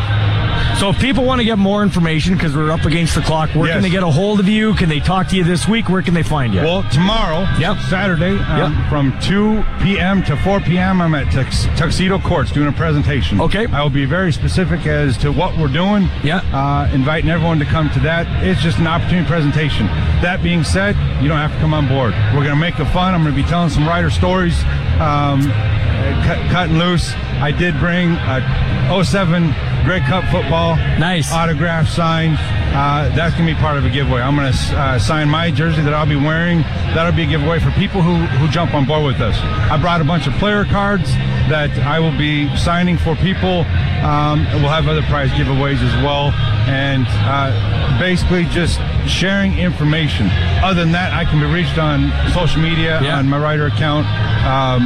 So 0.78 0.88
if 0.88 0.98
people 0.98 1.24
want 1.24 1.38
to 1.38 1.44
get 1.44 1.58
more 1.58 1.82
information, 1.84 2.34
because 2.34 2.56
we're 2.56 2.70
up 2.72 2.84
against 2.86 3.14
the 3.14 3.20
clock, 3.20 3.50
where 3.54 3.66
Yes. 3.68 3.74
can 3.76 3.82
they 3.82 3.90
get 3.90 4.02
a 4.02 4.10
hold 4.10 4.40
of 4.40 4.48
you? 4.48 4.74
Can 4.74 4.88
they 4.88 4.98
talk 5.00 5.28
to 5.28 5.36
you 5.36 5.44
this 5.44 5.68
week? 5.68 5.88
Where 5.88 6.02
can 6.02 6.12
they 6.14 6.24
find 6.24 6.52
you? 6.52 6.60
Well, 6.62 6.82
tomorrow, 6.90 7.46
Yep. 7.58 7.78
Saturday, 7.88 8.36
um, 8.38 8.84
from 8.88 9.12
2 9.20 9.62
p.m. 9.82 10.24
to 10.24 10.36
4 10.38 10.58
p.m., 10.60 11.00
I'm 11.00 11.14
at 11.14 11.26
Tux- 11.26 11.68
Tuxedo 11.76 12.18
Courts 12.18 12.50
doing 12.50 12.66
a 12.68 12.72
presentation. 12.72 13.40
Okay. 13.40 13.66
I 13.72 13.80
will 13.82 13.90
be 13.90 14.06
very 14.06 14.32
specific 14.32 14.84
as 14.86 15.16
to 15.18 15.30
what 15.30 15.56
we're 15.56 15.68
doing. 15.68 16.08
Yeah. 16.24 16.40
Uh, 16.52 16.88
inviting 16.92 17.30
everyone 17.30 17.58
to 17.60 17.64
come 17.66 17.88
to 17.90 18.00
that. 18.00 18.26
It's 18.42 18.60
just 18.62 18.78
an 18.78 18.86
opportunity 18.88 19.28
presentation. 19.28 19.86
That 20.20 20.42
being 20.42 20.64
said, 20.64 20.96
you 21.20 21.28
don't 21.28 21.38
have 21.38 21.52
to 21.52 21.58
come 21.60 21.74
on 21.74 21.86
board. 21.86 22.12
We're 22.34 22.42
going 22.44 22.54
to 22.54 22.56
make 22.56 22.80
it 22.80 22.86
fun. 22.86 23.14
I'm 23.14 23.22
going 23.22 23.34
to 23.36 23.40
be 23.42 23.48
telling 23.48 23.70
some 23.70 23.86
writer 23.86 24.10
stories, 24.10 24.58
um, 24.98 25.42
uh, 25.48 26.22
cut, 26.26 26.38
cutting 26.50 26.78
loose. 26.78 27.14
I 27.42 27.50
did 27.50 27.76
bring 27.80 28.12
a 28.12 29.04
07 29.04 29.52
Grey 29.84 29.98
Cup 29.98 30.22
football. 30.30 30.76
Nice. 30.76 31.32
Autograph 31.32 31.88
signed. 31.88 32.36
Uh, 32.38 33.08
that's 33.16 33.34
going 33.34 33.48
to 33.48 33.54
be 33.54 33.60
part 33.60 33.76
of 33.76 33.84
a 33.84 33.90
giveaway. 33.90 34.20
I'm 34.20 34.36
going 34.36 34.52
to 34.52 34.78
uh, 34.78 34.98
sign 35.00 35.28
my 35.28 35.50
jersey 35.50 35.82
that 35.82 35.92
I'll 35.92 36.06
be 36.06 36.14
wearing. 36.14 36.62
That'll 36.94 37.10
be 37.10 37.24
a 37.24 37.26
giveaway 37.26 37.58
for 37.58 37.72
people 37.72 38.00
who, 38.00 38.14
who 38.38 38.46
jump 38.48 38.74
on 38.74 38.86
board 38.86 39.04
with 39.04 39.20
us. 39.20 39.36
I 39.42 39.76
brought 39.76 40.00
a 40.00 40.04
bunch 40.04 40.28
of 40.28 40.34
player 40.34 40.64
cards 40.64 41.10
that 41.50 41.70
I 41.80 41.98
will 41.98 42.16
be 42.16 42.54
signing 42.56 42.96
for 42.96 43.16
people. 43.16 43.66
Um, 44.06 44.46
we'll 44.62 44.70
have 44.70 44.86
other 44.86 45.02
prize 45.02 45.30
giveaways 45.30 45.82
as 45.82 45.94
well, 46.04 46.30
and 46.70 47.06
uh, 47.08 47.98
basically 47.98 48.44
just 48.46 48.78
sharing 49.08 49.58
information. 49.58 50.28
Other 50.62 50.80
than 50.80 50.92
that, 50.92 51.12
I 51.12 51.24
can 51.24 51.40
be 51.40 51.46
reached 51.46 51.76
on 51.76 52.12
social 52.30 52.62
media 52.62 53.00
on 53.18 53.28
my 53.28 53.38
writer 53.38 53.66
account, 53.66 54.06
um, 54.46 54.82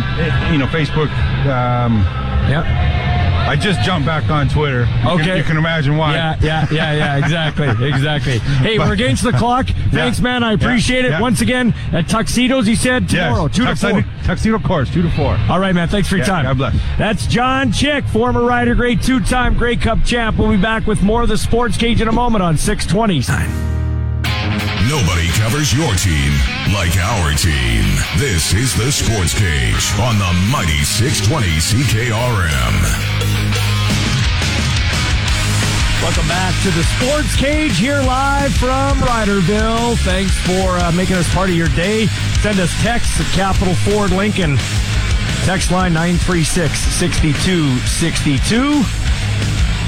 you 0.51 0.59
know, 0.59 0.67
Facebook. 0.67 1.13
Um, 1.45 2.26
yeah. 2.49 3.03
I 3.49 3.55
just 3.55 3.81
jumped 3.83 4.07
back 4.07 4.29
on 4.29 4.49
Twitter. 4.49 4.81
You 4.81 4.87
can- 4.87 5.21
Okay. 5.21 5.37
you 5.39 5.45
can 5.45 5.57
imagine 5.57 5.97
why. 5.97 6.15
Yeah, 6.15 6.37
yeah, 6.43 6.67
yeah, 6.73 6.93
yeah, 6.95 7.17
exactly, 7.17 7.69
exactly. 7.89 8.39
Hey, 8.41 8.77
But- 8.77 8.89
we're 8.89 8.95
against 8.95 9.23
the 9.23 9.31
clock. 9.33 9.69
Thanks, 9.93 10.21
man. 10.21 10.43
I 10.43 10.53
appreciate 10.53 11.05
it. 11.05 11.13
yeah. 11.13 11.21
Once 11.21 11.41
again, 11.41 11.73
at 11.93 12.09
Tuxedos, 12.09 12.67
you 12.67 12.75
said 12.75 13.09
tomorrow, 13.09 13.45
Yes, 13.45 13.55
two 13.57 13.65
tuxedo, 13.65 13.97
to 13.99 14.03
four. 14.03 14.13
Tuxedo 14.25 14.59
course, 14.59 14.91
two 14.93 15.03
to 15.03 15.11
four. 15.11 15.39
All 15.49 15.61
right, 15.61 15.75
man. 15.77 15.87
Thanks 15.87 16.09
for 16.09 16.17
your 16.17 16.27
Yeah, 16.27 16.33
time. 16.33 16.45
God 16.45 16.59
bless. 16.59 16.75
That's 16.99 17.27
John 17.29 17.71
Chick, 17.71 18.05
former 18.07 18.43
rider, 18.43 18.75
great 18.75 19.01
two-time 19.01 19.55
Grey 19.57 19.77
Cup 19.77 20.05
champ. 20.05 20.39
We'll 20.39 20.51
be 20.51 20.57
back 20.57 20.89
with 20.89 21.03
more 21.03 21.23
of 21.23 21.29
the 21.29 21.39
Sports 21.39 21.77
Cage 21.77 22.01
in 22.01 22.09
a 22.09 22.13
moment 22.13 22.43
on 22.43 22.57
620. 22.57 23.76
Nobody 24.89 25.29
covers 25.33 25.75
your 25.75 25.97
team 25.97 26.33
like 26.73 26.97
our 26.97 27.35
team. 27.35 27.85
This 28.19 28.55
is 28.55 28.73
the 28.77 28.93
Sports 28.93 29.35
Cage 29.35 29.93
on 29.99 30.17
the 30.17 30.33
mighty 30.49 30.85
620 30.85 31.59
CKRM. 31.59 32.73
Welcome 36.01 36.29
back 36.29 36.55
to 36.63 36.71
the 36.71 36.85
Sports 36.85 37.35
Cage 37.35 37.77
here 37.77 38.01
live 38.03 38.55
from 38.55 39.01
Riderville. 39.01 39.99
Thanks 40.05 40.39
for 40.47 40.79
uh, 40.79 40.93
making 40.93 41.17
us 41.17 41.29
part 41.35 41.51
of 41.51 41.57
your 41.57 41.69
day. 41.71 42.07
Send 42.41 42.61
us 42.61 42.71
texts 42.81 43.19
at 43.19 43.27
Capital 43.33 43.75
Ford 43.75 44.13
Lincoln. 44.13 44.57
Text 45.47 45.73
line 45.73 45.95
936 45.95 46.79
6262. 46.79 48.85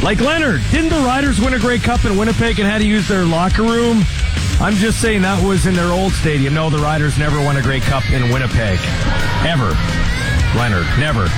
Like 0.03 0.21
Leonard, 0.21 0.61
didn't 0.73 0.91
the 0.91 0.99
Riders 1.07 1.39
win 1.41 1.55
a 1.55 1.59
Grey 1.61 1.79
Cup 1.79 2.05
in 2.05 2.17
Winnipeg 2.17 2.59
and 2.59 2.69
had 2.69 2.79
to 2.79 2.87
use 2.87 3.07
their 3.07 3.25
locker 3.25 3.63
room? 3.63 4.05
I'm 4.61 4.75
just 4.75 5.01
saying 5.01 5.23
that 5.23 5.41
was 5.47 5.67
in 5.67 5.75
their 5.75 5.93
old 5.93 6.13
stadium. 6.13 6.53
No, 6.55 6.69
the 6.69 6.79
Riders 6.79 7.17
never 7.17 7.39
won 7.39 7.57
a 7.57 7.63
Grey 7.63 7.79
Cup 7.79 8.05
in 8.11 8.23
Winnipeg. 8.33 8.81
Ever. 9.47 9.71
Leonard, 10.59 10.87
never. 10.99 11.29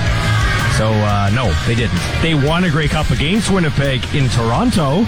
So, 0.75 0.89
uh, 0.89 1.29
no, 1.31 1.53
they 1.67 1.75
didn't. 1.75 1.99
They 2.23 2.33
won 2.33 2.63
a 2.63 2.71
Grey 2.71 2.87
Cup 2.87 3.11
against 3.11 3.51
Winnipeg 3.51 4.03
in 4.15 4.27
Toronto. 4.29 5.05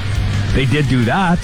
They 0.54 0.66
did 0.66 0.88
do 0.90 1.04
that 1.06 1.40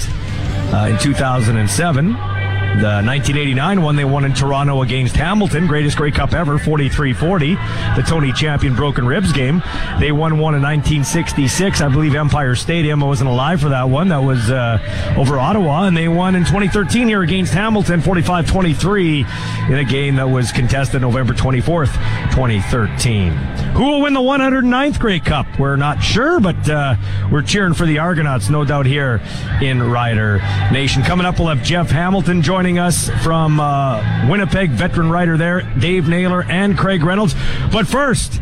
uh, 0.72 0.90
in 0.92 0.98
2007. 0.98 2.29
The 2.78 3.02
1989 3.04 3.82
one 3.82 3.96
they 3.96 4.06
won 4.06 4.24
in 4.24 4.32
Toronto 4.32 4.80
against 4.80 5.14
Hamilton, 5.14 5.66
greatest 5.66 5.98
Grey 5.98 6.10
Cup 6.10 6.32
ever, 6.32 6.56
43-40. 6.56 7.96
The 7.96 8.02
Tony 8.02 8.32
Champion 8.32 8.74
Broken 8.74 9.06
Ribs 9.06 9.32
game. 9.32 9.62
They 9.98 10.12
won 10.12 10.38
one 10.38 10.54
in 10.54 10.62
1966, 10.62 11.82
I 11.82 11.88
believe 11.88 12.14
Empire 12.14 12.54
Stadium. 12.54 13.02
I 13.02 13.06
wasn't 13.06 13.28
alive 13.28 13.60
for 13.60 13.68
that 13.68 13.90
one. 13.90 14.08
That 14.08 14.22
was 14.22 14.50
uh, 14.50 15.14
over 15.18 15.38
Ottawa, 15.38 15.84
and 15.84 15.96
they 15.96 16.08
won 16.08 16.34
in 16.34 16.44
2013 16.44 17.06
here 17.08 17.20
against 17.20 17.52
Hamilton, 17.52 18.00
45-23, 18.00 19.68
in 19.68 19.76
a 19.76 19.84
game 19.84 20.16
that 20.16 20.30
was 20.30 20.50
contested 20.50 21.02
November 21.02 21.34
24th, 21.34 21.92
2013. 22.30 23.32
Who 23.74 23.84
will 23.84 24.00
win 24.02 24.14
the 24.14 24.20
109th 24.20 24.98
Grey 24.98 25.20
Cup? 25.20 25.46
We're 25.58 25.76
not 25.76 26.02
sure, 26.02 26.40
but 26.40 26.68
uh, 26.68 26.96
we're 27.30 27.42
cheering 27.42 27.74
for 27.74 27.84
the 27.84 27.98
Argonauts, 27.98 28.48
no 28.48 28.64
doubt, 28.64 28.86
here 28.86 29.20
in 29.60 29.82
Rider 29.82 30.38
Nation. 30.72 31.02
Coming 31.02 31.26
up, 31.26 31.38
we'll 31.38 31.48
have 31.48 31.62
Jeff 31.62 31.90
Hamilton 31.90 32.42
joining 32.60 32.78
us 32.78 33.08
from 33.22 33.58
uh, 33.58 34.28
Winnipeg, 34.28 34.68
veteran 34.68 35.08
writer 35.08 35.38
there, 35.38 35.62
Dave 35.78 36.06
Naylor 36.08 36.42
and 36.42 36.76
Craig 36.76 37.02
Reynolds. 37.02 37.34
But 37.72 37.86
first, 37.86 38.32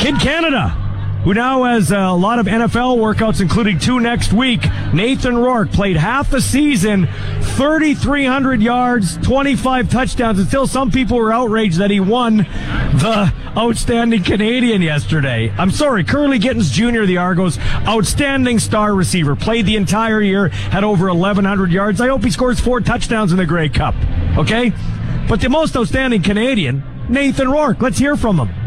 Kid 0.00 0.18
Canada, 0.18 0.74
who 1.26 1.34
now 1.34 1.64
has 1.64 1.90
a 1.90 2.12
lot 2.12 2.38
of 2.38 2.46
NFL 2.46 2.98
workouts, 2.98 3.40
including 3.40 3.80
two 3.80 3.98
next 3.98 4.32
week. 4.32 4.60
Nathan 4.94 5.36
Rourke 5.36 5.72
played 5.72 5.96
half 5.96 6.30
the 6.30 6.40
season, 6.40 7.08
3,300 7.56 8.62
yards, 8.62 9.16
25 9.16 9.90
touchdowns, 9.90 10.38
and 10.38 10.46
still 10.46 10.68
some 10.68 10.92
people 10.92 11.18
were 11.18 11.32
outraged 11.32 11.78
that 11.78 11.90
he 11.90 11.98
won 11.98 12.36
the 12.36 13.34
Outstanding 13.56 14.22
Canadian 14.22 14.82
yesterday. 14.82 15.52
I'm 15.58 15.72
sorry, 15.72 16.04
Kurleigh 16.04 16.40
Gittens 16.40 16.70
Jr., 16.70 17.06
the 17.06 17.16
Argos, 17.16 17.58
outstanding 17.88 18.60
star 18.60 18.94
receiver, 18.94 19.34
played 19.34 19.66
the 19.66 19.74
entire 19.74 20.20
year, 20.20 20.50
had 20.50 20.84
over 20.84 21.08
1,100 21.12 21.72
yards. 21.72 22.00
I 22.00 22.06
hope 22.06 22.22
he 22.22 22.30
scores 22.30 22.60
four 22.60 22.80
touchdowns 22.80 23.32
in 23.32 23.38
the 23.38 23.46
Grey 23.46 23.68
Cup, 23.68 23.96
okay? 24.38 24.72
But 25.28 25.40
the 25.40 25.48
most 25.48 25.76
outstanding 25.76 26.22
Canadian, 26.22 26.84
Nathan 27.08 27.50
Rourke. 27.50 27.82
Let's 27.82 27.98
hear 27.98 28.16
from 28.16 28.38
him. 28.38 28.65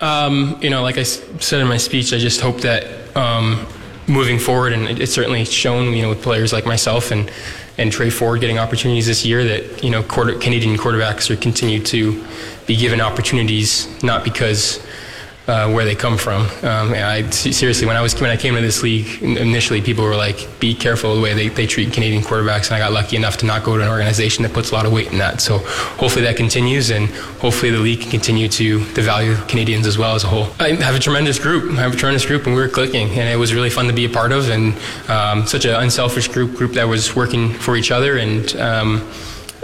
Um, 0.00 0.58
you 0.60 0.70
know, 0.70 0.82
like 0.82 0.96
I 0.98 1.02
said 1.02 1.60
in 1.60 1.66
my 1.68 1.76
speech, 1.76 2.12
I 2.12 2.18
just 2.18 2.40
hope 2.40 2.60
that 2.60 2.86
um, 3.16 3.66
moving 4.06 4.38
forward, 4.38 4.72
and 4.72 4.88
it- 4.88 5.00
it's 5.00 5.12
certainly 5.12 5.44
shown, 5.44 5.92
you 5.94 6.02
know, 6.02 6.08
with 6.10 6.22
players 6.22 6.52
like 6.52 6.66
myself 6.66 7.10
and 7.10 7.30
and 7.80 7.92
Tre 7.92 8.10
Ford 8.10 8.40
getting 8.40 8.58
opportunities 8.58 9.06
this 9.06 9.24
year, 9.24 9.44
that 9.44 9.84
you 9.84 9.90
know, 9.90 10.02
quarter, 10.02 10.34
Canadian 10.34 10.76
quarterbacks 10.76 11.30
are 11.30 11.36
continue 11.36 11.80
to 11.84 12.24
be 12.66 12.74
given 12.74 13.00
opportunities, 13.00 13.86
not 14.02 14.24
because. 14.24 14.80
Uh, 15.48 15.66
where 15.72 15.86
they 15.86 15.94
come 15.94 16.18
from. 16.18 16.42
Um, 16.62 16.92
I 16.92 17.26
seriously, 17.30 17.86
when 17.86 17.96
I 17.96 18.02
was 18.02 18.20
when 18.20 18.28
I 18.28 18.36
came 18.36 18.54
to 18.54 18.60
this 18.60 18.82
league 18.82 19.22
initially, 19.22 19.80
people 19.80 20.04
were 20.04 20.14
like, 20.14 20.46
"Be 20.60 20.74
careful 20.74 21.14
the 21.14 21.22
way 21.22 21.32
they, 21.32 21.48
they 21.48 21.66
treat 21.66 21.90
Canadian 21.90 22.22
quarterbacks." 22.22 22.66
And 22.66 22.74
I 22.74 22.78
got 22.80 22.92
lucky 22.92 23.16
enough 23.16 23.38
to 23.38 23.46
not 23.46 23.64
go 23.64 23.74
to 23.74 23.82
an 23.82 23.88
organization 23.88 24.42
that 24.42 24.52
puts 24.52 24.72
a 24.72 24.74
lot 24.74 24.84
of 24.84 24.92
weight 24.92 25.10
in 25.10 25.16
that. 25.16 25.40
So 25.40 25.56
hopefully 25.96 26.22
that 26.26 26.36
continues, 26.36 26.90
and 26.90 27.08
hopefully 27.40 27.70
the 27.70 27.78
league 27.78 28.02
can 28.02 28.10
continue 28.10 28.46
to, 28.48 28.84
to 28.92 29.00
value 29.00 29.36
Canadians 29.48 29.86
as 29.86 29.96
well 29.96 30.14
as 30.14 30.22
a 30.22 30.26
whole. 30.26 30.48
I 30.60 30.72
have 30.74 30.94
a 30.94 30.98
tremendous 30.98 31.38
group. 31.38 31.72
I 31.78 31.80
have 31.80 31.94
a 31.94 31.96
tremendous 31.96 32.26
group, 32.26 32.44
and 32.44 32.54
we 32.54 32.60
were 32.60 32.68
clicking, 32.68 33.08
and 33.08 33.26
it 33.26 33.38
was 33.38 33.54
really 33.54 33.70
fun 33.70 33.86
to 33.86 33.94
be 33.94 34.04
a 34.04 34.10
part 34.10 34.32
of, 34.32 34.50
and 34.50 34.74
um, 35.08 35.46
such 35.46 35.64
an 35.64 35.82
unselfish 35.82 36.28
group 36.28 36.56
group 36.56 36.74
that 36.74 36.86
was 36.86 37.16
working 37.16 37.54
for 37.54 37.74
each 37.74 37.90
other, 37.90 38.18
and. 38.18 38.54
Um, 38.56 39.08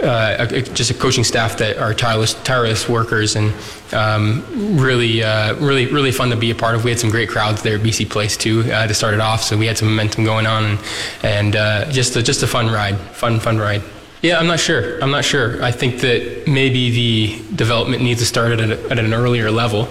uh, 0.01 0.47
a- 0.49 0.61
just 0.61 0.91
a 0.91 0.93
coaching 0.93 1.23
staff 1.23 1.57
that 1.57 1.77
are 1.77 1.93
tireless, 1.93 2.33
tireless 2.43 2.89
workers, 2.89 3.35
and 3.35 3.53
um, 3.93 4.43
really, 4.79 5.23
uh, 5.23 5.55
really, 5.55 5.85
really 5.87 6.11
fun 6.11 6.29
to 6.29 6.35
be 6.35 6.51
a 6.51 6.55
part 6.55 6.75
of. 6.75 6.83
We 6.83 6.91
had 6.91 6.99
some 6.99 7.09
great 7.09 7.29
crowds 7.29 7.61
there 7.61 7.77
at 7.77 7.81
BC 7.81 8.09
Place 8.09 8.35
too 8.37 8.61
uh, 8.71 8.87
to 8.87 8.93
start 8.93 9.13
it 9.13 9.19
off, 9.19 9.41
so 9.43 9.57
we 9.57 9.67
had 9.67 9.77
some 9.77 9.87
momentum 9.89 10.23
going 10.23 10.45
on, 10.45 10.65
and, 10.65 10.79
and 11.23 11.55
uh, 11.55 11.91
just 11.91 12.15
a, 12.15 12.23
just 12.23 12.43
a 12.43 12.47
fun 12.47 12.67
ride, 12.67 12.97
fun, 12.97 13.39
fun 13.39 13.57
ride. 13.57 13.81
Yeah, 14.21 14.39
I'm 14.39 14.47
not 14.47 14.59
sure. 14.59 14.99
I'm 15.03 15.11
not 15.11 15.23
sure. 15.23 15.61
I 15.63 15.71
think 15.71 16.01
that 16.01 16.47
maybe 16.47 16.89
the 16.89 17.55
development 17.55 18.01
needs 18.01 18.19
to 18.21 18.25
start 18.25 18.59
at, 18.59 18.71
a, 18.71 18.89
at 18.89 18.97
an 18.97 19.13
earlier 19.13 19.51
level, 19.51 19.87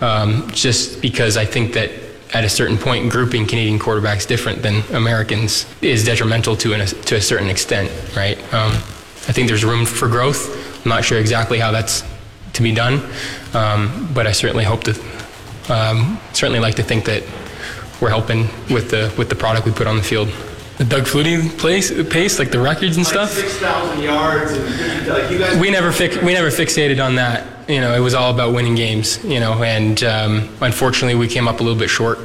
um, 0.00 0.48
just 0.52 1.00
because 1.00 1.36
I 1.36 1.44
think 1.44 1.72
that 1.74 1.90
at 2.32 2.44
a 2.44 2.48
certain 2.48 2.78
point, 2.78 3.10
grouping 3.10 3.46
Canadian 3.46 3.78
quarterbacks 3.78 4.26
different 4.26 4.62
than 4.62 4.82
Americans 4.94 5.66
is 5.82 6.04
detrimental 6.04 6.56
to 6.56 6.74
an, 6.74 6.86
to 6.86 7.16
a 7.16 7.20
certain 7.20 7.48
extent, 7.48 7.90
right? 8.14 8.38
Um, 8.54 8.72
I 9.30 9.32
think 9.32 9.46
there's 9.46 9.64
room 9.64 9.86
for 9.86 10.08
growth. 10.08 10.84
I'm 10.84 10.88
not 10.88 11.04
sure 11.04 11.16
exactly 11.16 11.60
how 11.60 11.70
that's 11.70 12.02
to 12.54 12.62
be 12.64 12.74
done, 12.74 13.00
um, 13.54 14.10
but 14.12 14.26
I 14.26 14.32
certainly 14.32 14.64
hope 14.64 14.82
to, 14.82 15.00
um, 15.68 16.18
certainly 16.32 16.58
like 16.58 16.74
to 16.74 16.82
think 16.82 17.04
that 17.04 17.22
we're 18.00 18.08
helping 18.08 18.48
with 18.74 18.90
the 18.90 19.14
with 19.16 19.28
the 19.28 19.36
product 19.36 19.66
we 19.66 19.72
put 19.72 19.86
on 19.86 19.96
the 19.96 20.02
field. 20.02 20.30
The 20.78 20.84
Doug 20.84 21.04
Flutie 21.04 21.48
place, 21.58 21.92
pace, 22.08 22.40
like 22.40 22.50
the 22.50 22.58
records 22.58 22.96
and 22.96 23.06
stuff. 23.06 23.30
Six 23.30 23.56
thousand 23.58 24.02
yards, 24.02 24.50
and 24.50 25.06
like 25.06 25.30
you 25.30 25.38
guys. 25.38 25.56
We 25.60 25.70
never 25.70 25.92
fix, 25.92 26.16
we 26.16 26.32
never 26.32 26.48
fixated 26.50 27.00
on 27.00 27.14
that. 27.14 27.70
You 27.70 27.80
know, 27.80 27.94
it 27.94 28.00
was 28.00 28.14
all 28.14 28.34
about 28.34 28.52
winning 28.52 28.74
games. 28.74 29.24
You 29.24 29.38
know, 29.38 29.62
and 29.62 30.02
um, 30.02 30.48
unfortunately, 30.60 31.14
we 31.14 31.28
came 31.28 31.46
up 31.46 31.60
a 31.60 31.62
little 31.62 31.78
bit 31.78 31.88
short 31.88 32.18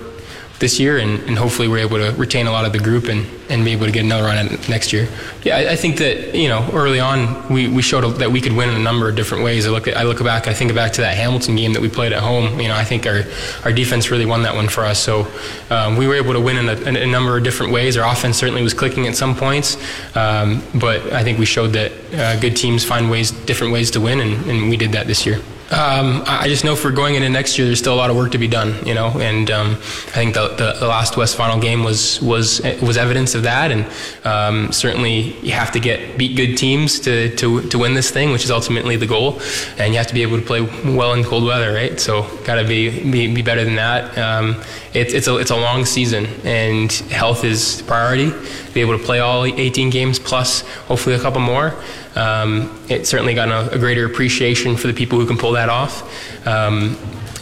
this 0.60 0.80
year, 0.80 0.97
and, 0.97 1.20
and 1.24 1.38
hopefully, 1.38 1.68
we're 1.68 1.80
able 1.80 1.97
to 1.97 2.12
retain 2.18 2.47
a 2.47 2.51
lot 2.51 2.66
of 2.66 2.72
the 2.72 2.80
group 2.80 3.06
and, 3.06 3.26
and 3.49 3.66
be 3.66 3.72
able 3.72 3.86
to 3.86 3.91
get 3.91 4.03
another 4.03 4.24
run 4.24 4.38
at 4.38 4.51
it 4.51 4.70
next 4.70 4.93
year. 4.93 5.08
Yeah, 5.43 5.58
I, 5.58 5.72
I 5.72 5.76
think 5.76 5.97
that 5.97 6.34
you 6.34 6.47
know, 6.47 6.68
early 6.74 6.99
on, 6.99 7.47
we, 7.51 7.68
we 7.68 7.82
showed 7.82 8.03
that 8.20 8.32
we 8.32 8.39
could 8.39 8.53
win 8.53 8.70
in 8.70 8.76
a 8.76 8.80
number 8.80 9.10
of 9.10 9.16
different 9.16 9.43
ways. 9.43 9.68
I 9.68 9.70
look 9.70 9.88
at, 9.88 9.97
I 9.97 10.03
look 10.03 10.24
back, 10.24 10.47
I 10.47 10.53
think 10.53 10.74
back 10.74 10.93
to 10.93 11.01
that 11.01 11.16
Hamilton 11.18 11.56
game 11.56 11.74
that 11.74 11.82
we 11.82 11.89
played 11.89 12.14
at 12.14 12.24
home. 12.24 12.60
You 12.60 12.70
know, 12.70 12.76
I 12.76 12.84
think 12.84 13.06
our 13.06 13.24
our 13.66 13.74
defense 13.74 14.12
really 14.12 14.26
won 14.26 14.43
that 14.43 14.56
one 14.56 14.70
for 14.70 14.86
us. 14.86 14.99
So 14.99 15.28
um, 15.70 15.97
we 15.97 16.08
were 16.08 16.16
able 16.16 16.34
to 16.34 16.39
win 16.41 16.58
in 16.58 16.70
a, 16.70 16.76
in 16.88 16.95
a 16.95 17.06
number 17.06 17.38
of 17.38 17.43
different 17.43 17.74
ways. 17.74 17.97
Our 17.97 18.10
offense 18.10 18.38
certainly 18.38 18.64
was 18.64 18.74
clicking 18.74 19.08
at 19.08 19.16
some 19.16 19.36
points, 19.36 19.76
um, 20.16 20.64
but 20.76 21.12
I 21.12 21.24
think 21.24 21.38
we 21.38 21.45
showed 21.45 21.74
that 21.74 21.91
uh, 22.14 22.39
good 22.39 22.56
teams 22.56 22.86
find 22.86 23.10
ways, 23.10 23.32
different 23.32 23.74
ways 23.74 23.91
to 23.91 24.01
win, 24.01 24.22
and, 24.22 24.49
and 24.49 24.70
we 24.70 24.78
did 24.78 24.93
that 24.93 25.08
this 25.08 25.26
year. 25.26 25.39
Um, 25.72 26.22
I 26.28 26.47
just 26.47 26.63
know 26.63 26.76
for 26.76 26.91
going 26.91 27.16
into 27.16 27.28
next 27.28 27.57
year, 27.57 27.66
there's 27.66 27.80
still 27.80 27.95
a 27.95 27.97
lot 27.97 28.11
of 28.11 28.16
work 28.16 28.32
to 28.34 28.38
be 28.38 28.47
done, 28.47 28.86
you 28.86 28.93
know, 28.93 29.07
and 29.20 29.49
um, 29.49 29.72
I 29.72 30.18
think 30.22 30.36
the, 30.36 30.49
the, 30.49 30.74
the 30.80 30.88
last 30.88 31.18
West 31.18 31.36
Final 31.36 31.59
game 31.59 31.84
was 31.84 32.22
was 32.22 32.61
was 32.84 32.97
evidence 32.97 33.34
of 33.34 33.43
that, 33.43 33.72
and 33.72 33.86
um, 34.26 34.72
certainly 34.72 35.34
you 35.39 35.53
have 35.53 35.72
to 35.72 35.80
get 35.80 36.20
beat 36.20 36.36
good 36.38 36.55
teams 36.55 36.99
to, 36.99 37.36
to 37.38 37.68
to 37.70 37.80
win 37.80 37.95
this 37.95 38.11
thing, 38.11 38.32
which 38.32 38.43
is 38.43 38.51
ultimately 38.51 38.95
the 38.95 39.07
goal, 39.07 39.41
and 39.80 39.91
you 39.91 39.97
have 39.97 40.05
to 40.05 40.13
be 40.13 40.22
able 40.22 40.39
to 40.39 40.45
play 40.45 40.61
well 40.61 41.13
in 41.13 41.24
cold 41.24 41.43
weather, 41.43 41.74
right? 41.74 41.99
So 41.99 42.22
got 42.45 42.55
to 42.55 42.68
be, 42.68 43.11
be 43.11 43.34
be 43.34 43.41
better 43.41 43.66
than 43.66 43.78
that. 43.78 44.16
Um, 44.20 44.61
it's 44.93 45.13
it's 45.13 45.28
a 45.28 45.38
it's 45.38 45.51
a 45.51 45.57
long 45.57 45.84
season, 45.84 46.28
and 46.43 46.91
health 46.91 47.43
is 47.43 47.82
priority. 47.88 48.32
Be 48.76 48.82
able 48.82 48.99
to 48.99 49.03
play 49.03 49.20
all 49.20 49.45
18 49.45 49.89
games 49.89 50.20
plus 50.20 50.61
hopefully 50.88 51.16
a 51.16 51.20
couple 51.20 51.41
more. 51.41 51.74
Um, 52.16 52.84
it's 52.89 53.09
certainly 53.09 53.34
gotten 53.34 53.53
a, 53.53 53.76
a, 53.76 53.80
greater 53.80 54.05
appreciation 54.05 54.78
for 54.78 54.88
the 54.88 54.93
people 54.93 55.20
who 55.20 55.26
can 55.26 55.38
pull 55.38 55.51
that 55.51 55.70
off. 55.70 56.47
Um, 56.47 56.97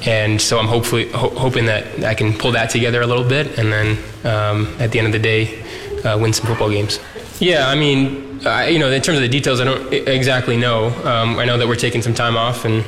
and 0.06 0.42
so 0.42 0.60
I'm 0.60 0.68
hopefully 0.68 1.10
ho- 1.10 1.30
hoping 1.30 1.66
that 1.68 2.04
I 2.04 2.14
can 2.14 2.34
pull 2.34 2.52
that 2.54 2.70
together 2.70 3.02
a 3.02 3.08
little 3.08 3.24
bit, 3.24 3.58
and 3.58 3.72
then 3.72 3.98
um, 4.26 4.76
at 4.80 4.92
the 4.92 5.00
end 5.00 5.08
of 5.08 5.14
the 5.14 5.20
day, 5.20 5.64
uh, 6.04 6.18
win 6.20 6.34
some 6.34 6.48
football 6.48 6.70
games. 6.70 7.00
Yeah, 7.40 7.68
I 7.70 7.76
mean, 7.76 8.46
I, 8.46 8.68
you 8.68 8.80
know, 8.80 8.92
in 8.92 9.02
terms 9.02 9.18
of 9.18 9.22
the 9.22 9.30
details, 9.30 9.62
I 9.62 9.64
don't 9.64 9.94
exactly 9.94 10.58
know. 10.58 10.88
Um, 11.06 11.40
I 11.40 11.46
know 11.46 11.58
that 11.58 11.68
we're 11.68 11.76
taking 11.76 12.02
some 12.02 12.14
time 12.14 12.36
off, 12.36 12.66
and 12.66 12.84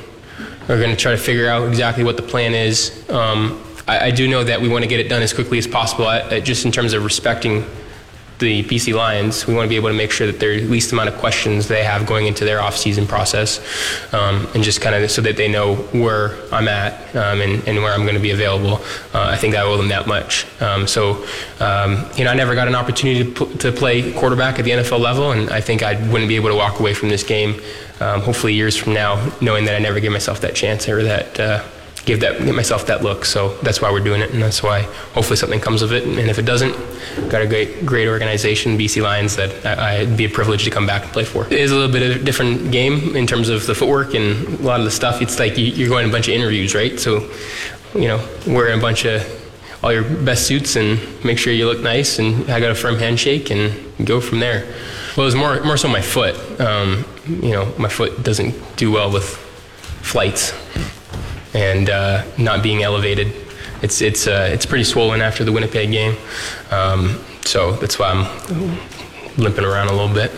we're 0.67 0.79
going 0.79 0.89
to 0.89 0.97
try 0.97 1.11
to 1.11 1.17
figure 1.17 1.47
out 1.47 1.67
exactly 1.67 2.03
what 2.03 2.17
the 2.17 2.23
plan 2.23 2.53
is. 2.53 3.07
Um, 3.09 3.61
I, 3.87 4.07
I, 4.07 4.11
do 4.11 4.27
know 4.27 4.43
that 4.43 4.59
we 4.59 4.67
want 4.67 4.83
to 4.83 4.89
get 4.89 4.99
it 4.99 5.07
done 5.07 5.21
as 5.21 5.31
quickly 5.31 5.57
as 5.57 5.67
possible, 5.67 6.07
I, 6.07 6.39
just 6.39 6.65
in 6.65 6.71
terms 6.71 6.93
of 6.93 7.03
respecting 7.03 7.63
the 8.39 8.63
BC 8.63 8.93
Lions, 8.93 9.47
we 9.47 9.53
want 9.53 9.65
to 9.65 9.69
be 9.69 9.75
able 9.75 9.89
to 9.89 9.95
make 9.95 10.11
sure 10.11 10.27
that 10.27 10.39
there's 10.39 10.69
least 10.69 10.91
amount 10.91 11.09
of 11.09 11.15
questions 11.15 11.67
they 11.67 11.83
have 11.83 12.05
going 12.05 12.27
into 12.27 12.43
their 12.43 12.61
off-season 12.61 13.07
process, 13.07 13.59
um, 14.13 14.47
and 14.53 14.63
just 14.63 14.81
kind 14.81 14.95
of 14.95 15.09
so 15.09 15.21
that 15.21 15.37
they 15.37 15.47
know 15.47 15.75
where 15.75 16.35
I'm 16.53 16.67
at 16.67 17.15
um, 17.15 17.41
and, 17.41 17.65
and, 17.67 17.77
where 17.77 17.93
I'm 17.93 18.03
going 18.03 18.15
to 18.15 18.21
be 18.21 18.31
available. 18.31 18.83
Uh, 19.13 19.29
I 19.29 19.37
think 19.37 19.55
I 19.55 19.61
owe 19.61 19.77
them 19.77 19.87
that 19.89 20.07
much. 20.07 20.45
Um, 20.61 20.87
so, 20.87 21.25
um, 21.59 22.05
you 22.17 22.23
know, 22.23 22.31
I 22.31 22.35
never 22.35 22.55
got 22.55 22.67
an 22.67 22.75
opportunity 22.75 23.31
to, 23.33 23.45
p- 23.45 23.57
to 23.59 23.71
play 23.71 24.11
quarterback 24.13 24.59
at 24.59 24.65
the 24.65 24.71
NFL 24.71 24.99
level, 24.99 25.31
and 25.31 25.49
I 25.49 25.61
think 25.61 25.83
I 25.83 25.93
wouldn't 26.09 26.27
be 26.27 26.35
able 26.35 26.49
to 26.49 26.55
walk 26.55 26.79
away 26.79 26.93
from 26.93 27.09
this 27.09 27.23
game, 27.23 27.61
um, 27.99 28.21
hopefully 28.21 28.53
years 28.53 28.75
from 28.75 28.93
now, 28.93 29.31
knowing 29.39 29.65
that 29.65 29.75
I 29.75 29.79
never 29.79 29.99
gave 29.99 30.11
myself 30.11 30.41
that 30.41 30.55
chance 30.55 30.89
or 30.89 31.03
that. 31.03 31.39
Uh, 31.39 31.63
give 32.05 32.19
that 32.21 32.37
give 32.39 32.55
myself 32.55 32.85
that 32.87 33.03
look. 33.03 33.25
So 33.25 33.55
that's 33.57 33.81
why 33.81 33.91
we're 33.91 34.03
doing 34.03 34.21
it, 34.21 34.31
and 34.31 34.41
that's 34.41 34.63
why 34.63 34.83
hopefully 35.13 35.35
something 35.35 35.59
comes 35.59 35.81
of 35.81 35.91
it. 35.91 36.03
And 36.03 36.29
if 36.29 36.39
it 36.39 36.45
doesn't, 36.45 36.73
got 37.29 37.41
a 37.41 37.47
great 37.47 37.85
great 37.85 38.07
organization, 38.07 38.77
BC 38.77 39.01
Lions, 39.01 39.35
that 39.35 39.65
I, 39.65 40.03
would 40.03 40.17
be 40.17 40.25
a 40.25 40.29
privilege 40.29 40.63
to 40.63 40.69
come 40.69 40.85
back 40.85 41.03
and 41.03 41.11
play 41.11 41.25
for. 41.25 41.45
It 41.45 41.53
is 41.53 41.71
a 41.71 41.75
little 41.75 41.91
bit 41.91 42.09
of 42.09 42.21
a 42.21 42.23
different 42.23 42.71
game 42.71 43.15
in 43.15 43.27
terms 43.27 43.49
of 43.49 43.65
the 43.65 43.75
footwork 43.75 44.13
and 44.13 44.59
a 44.59 44.63
lot 44.63 44.79
of 44.79 44.85
the 44.85 44.91
stuff. 44.91 45.21
It's 45.21 45.39
like 45.39 45.53
you're 45.57 45.89
going 45.89 46.05
to 46.05 46.09
a 46.09 46.11
bunch 46.11 46.27
of 46.27 46.35
interviews, 46.35 46.75
right? 46.75 46.99
So 46.99 47.29
you 47.95 48.07
know, 48.07 48.25
wearing 48.45 48.77
a 48.77 48.81
bunch 48.81 49.05
of 49.05 49.23
all 49.83 49.91
your 49.93 50.03
best 50.03 50.47
suits 50.47 50.75
and 50.75 50.99
make 51.23 51.37
sure 51.37 51.53
you 51.53 51.67
look 51.67 51.81
nice 51.81 52.19
and 52.19 52.49
I 52.49 52.59
got 52.59 52.71
a 52.71 52.75
firm 52.75 52.97
handshake 52.97 53.51
and 53.51 53.71
go 54.05 54.19
from 54.19 54.39
there. 54.39 54.65
Well, 55.15 55.23
it 55.23 55.27
was 55.27 55.35
more 55.35 55.61
more 55.63 55.77
so 55.77 55.87
my 55.87 56.01
foot. 56.01 56.35
Um, 56.59 57.05
you 57.27 57.51
know, 57.51 57.73
my 57.77 57.89
foot 57.89 58.23
doesn't 58.23 58.53
do 58.77 58.91
well 58.91 59.11
with 59.11 59.25
flights 60.01 60.53
and 61.55 61.89
uh, 61.89 62.23
not 62.37 62.61
being 62.61 62.83
elevated. 62.83 63.33
It's 63.81 64.01
it's 64.01 64.27
uh, 64.27 64.49
it's 64.51 64.65
pretty 64.65 64.83
swollen 64.83 65.21
after 65.21 65.43
the 65.43 65.51
Winnipeg 65.51 65.91
game, 65.91 66.15
um, 66.71 67.19
so 67.45 67.71
that's 67.73 67.97
why 67.97 68.11
I'm 68.11 68.79
limping 69.37 69.65
around 69.65 69.87
a 69.87 69.91
little 69.91 70.13
bit. 70.13 70.31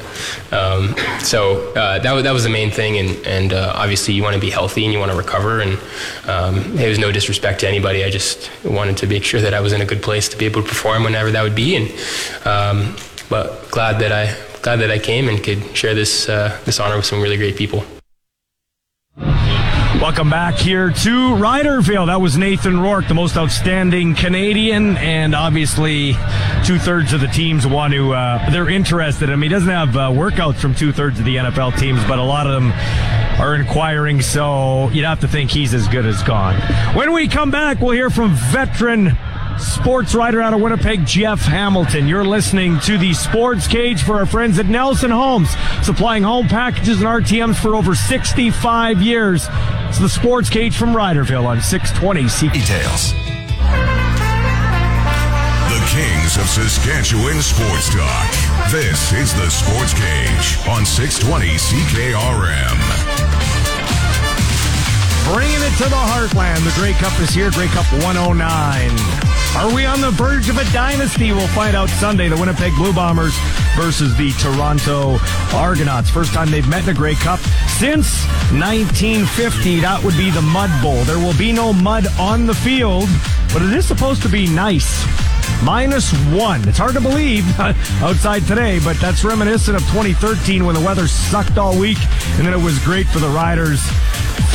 Um, 0.51 0.95
so 1.19 1.71
uh, 1.73 1.99
that 1.99 2.11
was 2.13 2.23
that 2.23 2.31
was 2.31 2.43
the 2.43 2.49
main 2.49 2.71
thing, 2.71 2.97
and 2.97 3.27
and 3.27 3.53
uh, 3.53 3.73
obviously 3.75 4.13
you 4.13 4.23
want 4.23 4.35
to 4.35 4.41
be 4.41 4.49
healthy 4.49 4.83
and 4.83 4.93
you 4.93 4.99
want 4.99 5.11
to 5.11 5.17
recover. 5.17 5.61
And 5.61 5.79
um, 6.27 6.77
it 6.77 6.87
was 6.87 6.99
no 6.99 7.11
disrespect 7.11 7.59
to 7.61 7.67
anybody. 7.67 8.03
I 8.03 8.09
just 8.09 8.49
wanted 8.63 8.97
to 8.97 9.07
make 9.07 9.23
sure 9.23 9.41
that 9.41 9.53
I 9.53 9.59
was 9.59 9.73
in 9.73 9.81
a 9.81 9.85
good 9.85 10.01
place 10.01 10.29
to 10.29 10.37
be 10.37 10.45
able 10.45 10.61
to 10.61 10.67
perform 10.67 11.03
whenever 11.03 11.31
that 11.31 11.43
would 11.43 11.55
be. 11.55 11.75
And 11.75 11.89
um, 12.45 12.95
but 13.29 13.69
glad 13.71 13.99
that 13.99 14.11
I 14.11 14.35
glad 14.61 14.77
that 14.77 14.91
I 14.91 14.99
came 14.99 15.29
and 15.29 15.43
could 15.43 15.75
share 15.75 15.93
this 15.93 16.27
uh, 16.29 16.59
this 16.65 16.79
honor 16.79 16.97
with 16.97 17.05
some 17.05 17.21
really 17.21 17.37
great 17.37 17.55
people. 17.55 17.83
Welcome 19.99 20.29
back 20.29 20.53
here 20.53 20.91
to 20.91 21.09
Riderville. 21.33 22.05
That 22.05 22.21
was 22.21 22.37
Nathan 22.37 22.79
Rourke, 22.79 23.07
the 23.07 23.15
most 23.15 23.35
outstanding 23.35 24.13
Canadian, 24.13 24.95
and 24.97 25.33
obviously 25.33 26.13
two 26.63 26.77
thirds 26.77 27.13
of 27.13 27.21
the 27.21 27.27
teams 27.27 27.65
want 27.65 27.93
to. 27.93 28.13
Uh, 28.13 28.51
they're 28.51 28.69
interested. 28.69 29.31
I 29.31 29.35
mean, 29.35 29.49
he 29.49 29.55
doesn't 29.55 29.67
have 29.67 29.97
uh, 29.97 30.09
workouts 30.11 30.57
from 30.57 30.75
two 30.75 30.93
thirds 30.93 31.17
of 31.17 31.25
the 31.25 31.37
NFL 31.37 31.79
teams, 31.79 31.99
but 32.05 32.19
a 32.19 32.23
lot 32.23 32.45
of 32.45 32.53
them 32.53 32.71
are 33.41 33.55
inquiring. 33.55 34.21
So 34.21 34.89
you'd 34.89 35.03
have 35.03 35.21
to 35.21 35.27
think 35.27 35.49
he's 35.49 35.73
as 35.73 35.87
good 35.87 36.05
as 36.05 36.21
gone. 36.21 36.61
When 36.95 37.11
we 37.11 37.27
come 37.27 37.49
back, 37.49 37.81
we'll 37.81 37.91
hear 37.91 38.11
from 38.11 38.35
veteran 38.35 39.17
sports 39.59 40.13
writer 40.15 40.41
out 40.41 40.53
of 40.53 40.61
Winnipeg, 40.61 41.05
Jeff 41.05 41.41
Hamilton. 41.41 42.07
You're 42.07 42.25
listening 42.25 42.79
to 42.81 42.97
the 42.97 43.13
Sports 43.13 43.67
Cage 43.67 44.03
for 44.03 44.15
our 44.15 44.25
friends 44.25 44.59
at 44.59 44.65
Nelson 44.65 45.11
Homes, 45.11 45.49
supplying 45.83 46.23
home 46.23 46.47
packages 46.47 46.99
and 47.01 47.07
RTMs 47.07 47.55
for 47.57 47.75
over 47.75 47.95
65 47.95 49.01
years. 49.01 49.47
It's 49.89 49.99
the 49.99 50.09
Sports 50.09 50.49
Cage 50.49 50.77
from 50.77 50.89
Riderville 50.93 51.45
on 51.45 51.61
620 51.61 52.27
C. 52.27 52.49
Details. 52.49 53.13
The 55.71 55.83
Kings 55.91 56.37
of 56.37 56.47
Saskatchewan 56.47 57.41
Sports 57.41 57.93
Talk. 57.93 58.31
This 58.71 59.11
is 59.13 59.33
the 59.33 59.49
Sports 59.49 59.93
Cage 59.93 60.57
on 60.67 60.85
620 60.85 61.47
CKRM. 61.57 62.77
Bringing 65.33 65.61
it 65.61 65.75
to 65.77 65.83
the 65.89 65.95
heartland. 65.95 66.63
The 66.63 66.73
Grey 66.79 66.93
Cup 66.93 67.19
is 67.19 67.31
here. 67.31 67.51
Grey 67.51 67.67
Cup 67.67 67.85
109. 68.03 69.26
Are 69.55 69.73
we 69.73 69.85
on 69.85 70.01
the 70.01 70.11
verge 70.11 70.49
of 70.49 70.57
a 70.57 70.65
dynasty? 70.71 71.31
We'll 71.31 71.47
find 71.49 71.75
out 71.75 71.89
Sunday. 71.89 72.27
The 72.29 72.37
Winnipeg 72.37 72.73
Blue 72.75 72.93
Bombers 72.93 73.33
versus 73.75 74.15
the 74.15 74.31
Toronto 74.33 75.17
Argonauts. 75.55 76.09
First 76.09 76.33
time 76.33 76.51
they've 76.51 76.67
met 76.67 76.83
in 76.83 76.89
a 76.89 76.93
Grey 76.93 77.15
Cup 77.15 77.39
since 77.79 78.25
1950. 78.51 79.79
That 79.79 80.03
would 80.03 80.15
be 80.15 80.29
the 80.29 80.41
Mud 80.41 80.69
Bowl. 80.81 81.03
There 81.05 81.17
will 81.19 81.37
be 81.37 81.51
no 81.51 81.73
mud 81.73 82.05
on 82.19 82.45
the 82.45 82.53
field, 82.53 83.09
but 83.53 83.61
it 83.61 83.73
is 83.73 83.87
supposed 83.87 84.21
to 84.23 84.29
be 84.29 84.47
nice 84.47 85.05
minus 85.63 86.11
one. 86.31 86.67
It's 86.67 86.77
hard 86.77 86.93
to 86.93 87.01
believe 87.01 87.59
outside 87.59 88.45
today, 88.45 88.79
but 88.79 88.97
that's 88.97 89.23
reminiscent 89.23 89.75
of 89.75 89.83
2013 89.87 90.65
when 90.65 90.75
the 90.75 90.81
weather 90.81 91.07
sucked 91.07 91.57
all 91.57 91.77
week, 91.77 91.97
and 92.37 92.45
then 92.45 92.53
it 92.53 92.61
was 92.61 92.77
great 92.83 93.07
for 93.07 93.19
the 93.19 93.29
Riders 93.29 93.81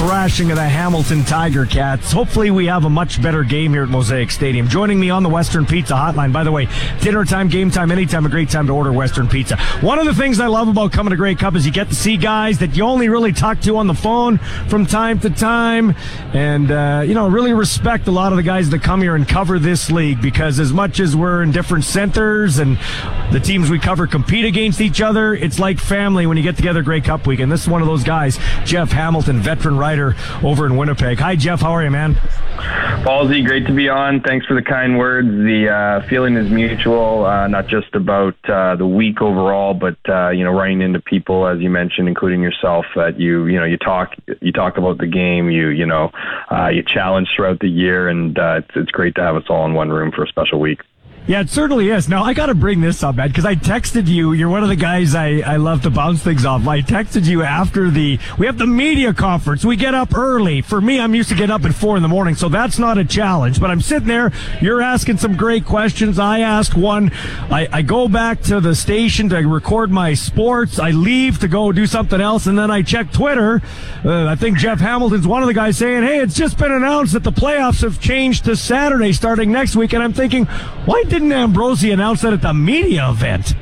thrashing 0.02 0.50
of 0.50 0.56
the 0.56 0.68
Hamilton 0.68 1.22
Tiger 1.22 1.64
Cats. 1.64 2.10
Hopefully, 2.10 2.50
we 2.50 2.66
have 2.66 2.84
a 2.84 2.90
much 2.90 3.22
better 3.22 3.44
game 3.44 3.72
here 3.72 3.84
at 3.84 3.88
Mosaic 3.88 4.32
Stadium. 4.32 4.66
Joining 4.66 4.98
me 4.98 5.10
on 5.10 5.22
the 5.22 5.28
Western 5.28 5.64
Pizza 5.64 5.94
Hotline, 5.94 6.32
by 6.32 6.42
the 6.42 6.50
way, 6.50 6.66
dinner 7.00 7.24
time, 7.24 7.46
game 7.46 7.70
time, 7.70 7.92
anytime, 7.92 8.26
a 8.26 8.28
great 8.28 8.50
time 8.50 8.66
to 8.66 8.72
order 8.72 8.92
Western 8.92 9.28
Pizza. 9.28 9.56
One 9.80 10.00
of 10.00 10.06
the 10.06 10.14
things 10.14 10.40
I 10.40 10.48
love 10.48 10.66
about 10.66 10.90
coming 10.90 11.12
to 11.12 11.16
Grey 11.16 11.36
Cup 11.36 11.54
is 11.54 11.64
you 11.64 11.70
get 11.70 11.88
to 11.88 11.94
see 11.94 12.16
guys 12.16 12.58
that 12.58 12.74
you 12.74 12.82
only 12.82 13.08
really 13.08 13.32
talk 13.32 13.60
to 13.60 13.76
on 13.76 13.86
the 13.86 13.94
phone 13.94 14.38
from 14.66 14.86
time 14.86 15.20
to 15.20 15.30
time, 15.30 15.94
and 16.32 16.72
uh, 16.72 17.04
you 17.06 17.14
know, 17.14 17.28
really 17.28 17.52
respect 17.52 18.08
a 18.08 18.12
lot 18.12 18.32
of 18.32 18.36
the 18.38 18.42
guys 18.42 18.70
that 18.70 18.82
come 18.82 19.02
here 19.02 19.14
and 19.14 19.28
cover 19.28 19.60
this 19.60 19.88
league 19.88 20.20
because 20.20 20.58
as 20.58 20.72
much 20.72 20.98
as 20.98 21.14
we're 21.14 21.44
in 21.44 21.52
different 21.52 21.84
centers 21.84 22.58
and 22.58 22.76
the 23.30 23.38
teams 23.38 23.70
we 23.70 23.78
cover 23.78 24.08
compete 24.08 24.46
against 24.46 24.80
each 24.80 25.00
other, 25.00 25.32
it's 25.32 25.60
like 25.60 25.78
family 25.78 26.26
when 26.26 26.36
you 26.36 26.42
get 26.42 26.56
together 26.56 26.82
Grey 26.82 27.00
Cup 27.00 27.24
week. 27.24 27.38
And 27.38 27.52
this 27.52 27.62
is 27.62 27.68
one 27.68 27.82
of 27.82 27.86
those 27.86 28.02
guys, 28.02 28.36
Jeff 28.64 28.90
Hamilton, 28.90 29.38
veteran 29.40 29.78
writer 29.78 29.91
over 30.42 30.66
in 30.66 30.76
Winnipeg. 30.76 31.18
Hi, 31.18 31.36
Jeff. 31.36 31.60
How 31.60 31.72
are 31.72 31.84
you, 31.84 31.90
man? 31.90 32.14
Ballsy, 33.04 33.44
great 33.44 33.66
to 33.66 33.72
be 33.72 33.88
on. 33.88 34.20
Thanks 34.20 34.46
for 34.46 34.54
the 34.54 34.62
kind 34.62 34.96
words. 34.96 35.28
The 35.28 35.68
uh, 35.68 36.08
feeling 36.08 36.36
is 36.36 36.50
mutual, 36.50 37.24
uh, 37.24 37.48
not 37.48 37.66
just 37.66 37.94
about 37.94 38.36
uh, 38.48 38.76
the 38.76 38.86
week 38.86 39.20
overall, 39.20 39.74
but 39.74 39.96
uh, 40.08 40.30
you 40.30 40.44
know, 40.44 40.52
running 40.52 40.82
into 40.82 41.00
people 41.00 41.46
as 41.46 41.60
you 41.60 41.70
mentioned, 41.70 42.08
including 42.08 42.42
yourself, 42.42 42.86
that 42.94 43.18
you 43.18 43.46
you 43.46 43.58
know 43.58 43.64
you 43.64 43.76
talk 43.76 44.14
you 44.40 44.52
talk 44.52 44.76
about 44.76 44.98
the 44.98 45.06
game, 45.06 45.50
you 45.50 45.68
you 45.68 45.86
know 45.86 46.10
uh, 46.50 46.68
you 46.68 46.82
challenge 46.82 47.28
throughout 47.34 47.58
the 47.60 47.68
year, 47.68 48.08
and 48.08 48.38
uh, 48.38 48.60
it's 48.62 48.76
it's 48.76 48.90
great 48.90 49.14
to 49.16 49.22
have 49.22 49.36
us 49.36 49.44
all 49.48 49.66
in 49.66 49.74
one 49.74 49.90
room 49.90 50.12
for 50.12 50.22
a 50.22 50.28
special 50.28 50.60
week. 50.60 50.80
Yeah, 51.24 51.40
it 51.40 51.50
certainly 51.50 51.88
is. 51.88 52.08
Now, 52.08 52.24
I 52.24 52.34
got 52.34 52.46
to 52.46 52.54
bring 52.54 52.80
this 52.80 53.04
up, 53.04 53.14
man, 53.14 53.28
because 53.28 53.44
I 53.44 53.54
texted 53.54 54.08
you. 54.08 54.32
You're 54.32 54.48
one 54.48 54.64
of 54.64 54.68
the 54.68 54.76
guys 54.76 55.14
I, 55.14 55.38
I 55.38 55.56
love 55.56 55.82
to 55.82 55.90
bounce 55.90 56.20
things 56.20 56.44
off. 56.44 56.66
I 56.66 56.82
texted 56.82 57.26
you 57.26 57.44
after 57.44 57.90
the, 57.90 58.18
we 58.38 58.46
have 58.46 58.58
the 58.58 58.66
media 58.66 59.14
conference. 59.14 59.64
We 59.64 59.76
get 59.76 59.94
up 59.94 60.16
early. 60.16 60.62
For 60.62 60.80
me, 60.80 60.98
I'm 60.98 61.14
used 61.14 61.28
to 61.28 61.36
getting 61.36 61.52
up 61.52 61.64
at 61.64 61.74
four 61.74 61.96
in 61.96 62.02
the 62.02 62.08
morning, 62.08 62.34
so 62.34 62.48
that's 62.48 62.76
not 62.76 62.98
a 62.98 63.04
challenge. 63.04 63.60
But 63.60 63.70
I'm 63.70 63.80
sitting 63.80 64.08
there. 64.08 64.32
You're 64.60 64.82
asking 64.82 65.18
some 65.18 65.36
great 65.36 65.64
questions. 65.64 66.18
I 66.18 66.40
asked 66.40 66.76
one. 66.76 67.12
I, 67.12 67.68
I 67.72 67.82
go 67.82 68.08
back 68.08 68.42
to 68.42 68.60
the 68.60 68.74
station 68.74 69.28
to 69.28 69.36
record 69.36 69.92
my 69.92 70.14
sports. 70.14 70.80
I 70.80 70.90
leave 70.90 71.38
to 71.38 71.46
go 71.46 71.70
do 71.70 71.86
something 71.86 72.20
else, 72.20 72.46
and 72.48 72.58
then 72.58 72.72
I 72.72 72.82
check 72.82 73.12
Twitter. 73.12 73.62
Uh, 74.04 74.26
I 74.26 74.34
think 74.34 74.58
Jeff 74.58 74.80
Hamilton's 74.80 75.28
one 75.28 75.42
of 75.42 75.46
the 75.46 75.54
guys 75.54 75.78
saying, 75.78 76.02
hey, 76.02 76.18
it's 76.18 76.34
just 76.34 76.58
been 76.58 76.72
announced 76.72 77.12
that 77.12 77.22
the 77.22 77.30
playoffs 77.30 77.82
have 77.82 78.00
changed 78.00 78.44
to 78.46 78.56
Saturday 78.56 79.12
starting 79.12 79.52
next 79.52 79.76
week. 79.76 79.92
And 79.92 80.02
I'm 80.02 80.12
thinking, 80.12 80.46
why 80.84 81.04
didn't 81.12 81.32
Ambrosie 81.32 81.90
announce 81.90 82.22
that 82.22 82.32
at 82.32 82.40
the 82.40 82.54
media 82.54 83.10
event? 83.10 83.54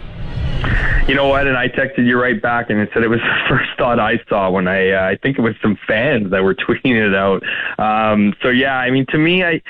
You 1.09 1.15
know 1.15 1.29
what? 1.29 1.47
And 1.47 1.57
I 1.57 1.69
texted 1.69 2.07
you 2.07 2.21
right 2.21 2.41
back, 2.41 2.71
and 2.71 2.79
it 2.81 2.91
said 2.93 3.03
it 3.03 3.09
was 3.09 3.21
the 3.21 3.49
first 3.49 3.71
thought 3.79 3.99
I 3.99 4.21
saw 4.29 4.51
when 4.51 4.69
I 4.69 4.91
uh, 4.93 5.09
I 5.09 5.17
think 5.17 5.39
it 5.39 5.43
was 5.43 5.55
some 5.63 5.79
fans 5.87 6.31
that 6.31 6.43
were 6.43 6.55
tweeting 6.69 6.95
it 6.95 7.15
out. 7.15 7.43
Um, 7.79 8.35
so 8.43 8.49
yeah, 8.49 8.77
I 8.77 8.91
mean, 8.91 9.07
to 9.11 9.19
me, 9.19 9.45
I 9.45 9.63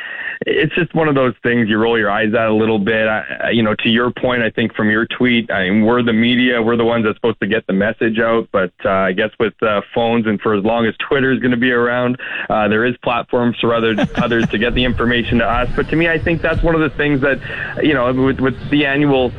it's 0.46 0.74
just 0.74 0.94
one 0.94 1.06
of 1.08 1.14
those 1.14 1.34
things 1.42 1.68
you 1.68 1.76
roll 1.76 1.98
your 1.98 2.10
eyes 2.10 2.32
at 2.32 2.46
a 2.46 2.54
little 2.54 2.78
bit. 2.78 3.06
I, 3.06 3.50
you 3.50 3.62
know, 3.62 3.74
to 3.74 3.88
your 3.88 4.10
point, 4.10 4.42
I 4.42 4.50
think 4.50 4.74
from 4.74 4.90
your 4.90 5.06
tweet, 5.06 5.50
I 5.50 5.68
mean, 5.68 5.84
we're 5.84 6.02
the 6.02 6.14
media, 6.14 6.62
we're 6.62 6.76
the 6.76 6.84
ones 6.84 7.04
that's 7.04 7.16
supposed 7.16 7.40
to 7.40 7.46
get 7.46 7.66
the 7.66 7.74
message 7.74 8.18
out. 8.18 8.48
But 8.50 8.72
uh, 8.84 8.90
I 8.90 9.12
guess 9.12 9.30
with 9.38 9.54
uh, 9.62 9.82
phones 9.94 10.26
and 10.26 10.40
for 10.40 10.54
as 10.54 10.64
long 10.64 10.86
as 10.86 10.94
Twitter 10.96 11.30
is 11.32 11.40
going 11.40 11.50
to 11.50 11.58
be 11.58 11.72
around, 11.72 12.18
uh, 12.48 12.68
there 12.68 12.86
is 12.86 12.96
platforms 12.98 13.56
for 13.60 13.74
other 13.74 13.94
others 14.16 14.48
to 14.48 14.58
get 14.58 14.74
the 14.74 14.84
information 14.84 15.38
to 15.38 15.46
us. 15.46 15.68
But 15.76 15.88
to 15.90 15.96
me, 15.96 16.08
I 16.08 16.18
think 16.18 16.40
that's 16.40 16.62
one 16.62 16.74
of 16.74 16.80
the 16.80 16.96
things 16.96 17.20
that 17.20 17.38
you 17.82 17.94
know, 17.94 18.12
with, 18.12 18.40
with 18.40 18.70
the 18.70 18.86
annual 18.86 19.32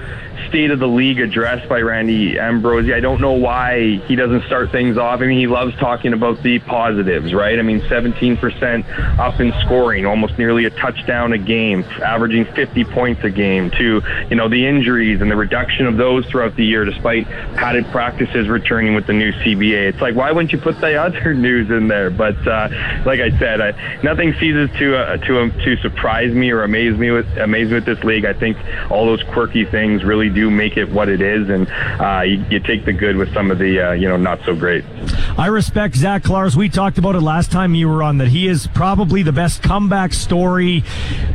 state 0.49 0.71
of 0.71 0.79
the 0.79 0.87
league 0.87 1.19
address 1.19 1.67
by 1.67 1.81
Randy 1.81 2.39
Ambrosie. 2.39 2.93
I 2.93 2.99
don't 2.99 3.21
know 3.21 3.33
why 3.33 4.01
he 4.07 4.15
doesn't 4.15 4.45
start 4.45 4.71
things 4.71 4.97
off. 4.97 5.21
I 5.21 5.25
mean, 5.25 5.39
he 5.39 5.47
loves 5.47 5.75
talking 5.77 6.13
about 6.13 6.41
the 6.43 6.59
positives, 6.59 7.33
right? 7.33 7.57
I 7.57 7.61
mean, 7.61 7.81
17% 7.81 9.19
up 9.19 9.39
in 9.39 9.53
scoring, 9.65 10.05
almost 10.05 10.37
nearly 10.37 10.65
a 10.65 10.69
touchdown 10.69 11.33
a 11.33 11.37
game, 11.37 11.83
averaging 12.03 12.45
50 12.45 12.83
points 12.85 13.23
a 13.23 13.29
game. 13.29 13.69
To 13.71 14.01
you 14.29 14.35
know 14.35 14.49
the 14.49 14.65
injuries 14.65 15.21
and 15.21 15.29
the 15.29 15.35
reduction 15.35 15.85
of 15.85 15.97
those 15.97 16.25
throughout 16.27 16.55
the 16.55 16.65
year, 16.65 16.85
despite 16.85 17.25
padded 17.55 17.85
practices 17.87 18.47
returning 18.47 18.95
with 18.95 19.07
the 19.07 19.13
new 19.13 19.31
CBA. 19.31 19.89
It's 19.89 20.01
like 20.01 20.15
why 20.15 20.31
wouldn't 20.31 20.51
you 20.51 20.57
put 20.57 20.79
the 20.81 20.95
other 20.95 21.33
news 21.47 21.69
in 21.69 21.87
there? 21.87 22.09
But 22.09 22.35
uh, 22.47 22.69
like 23.05 23.19
I 23.19 23.37
said, 23.39 23.61
I, 23.61 24.01
nothing 24.03 24.33
ceases 24.39 24.69
to 24.77 24.97
uh, 24.97 25.17
to 25.17 25.41
um, 25.41 25.51
to 25.51 25.77
surprise 25.77 26.33
me 26.33 26.51
or 26.51 26.63
amaze 26.63 26.97
me 26.97 27.11
with 27.11 27.27
amaze 27.37 27.69
me 27.69 27.75
with 27.75 27.85
this 27.85 28.03
league. 28.03 28.25
I 28.25 28.33
think 28.33 28.57
all 28.89 29.05
those 29.05 29.23
quirky 29.23 29.65
things 29.65 30.03
really 30.03 30.29
do 30.31 30.49
make 30.49 30.77
it 30.77 30.89
what 30.89 31.09
it 31.09 31.21
is, 31.21 31.49
and 31.49 31.67
uh, 32.01 32.21
you, 32.21 32.43
you, 32.49 32.59
take 32.59 32.85
the 32.85 32.93
good 32.93 33.15
with 33.17 33.33
some 33.33 33.51
of 33.51 33.57
the 33.57 33.89
uh, 33.89 33.91
you 33.91 34.07
know 34.07 34.17
not 34.17 34.39
so 34.45 34.55
great. 34.55 34.83
I 35.37 35.47
respect 35.47 35.95
Zach 35.95 36.23
Collaros. 36.23 36.55
We 36.55 36.69
talked 36.69 36.97
about 36.97 37.15
it 37.15 37.21
last 37.21 37.51
time 37.51 37.75
you 37.75 37.89
were 37.89 38.03
on 38.03 38.17
that 38.19 38.29
he 38.29 38.47
is 38.47 38.67
probably 38.67 39.23
the 39.23 39.31
best 39.31 39.63
comeback 39.63 40.13
story 40.13 40.83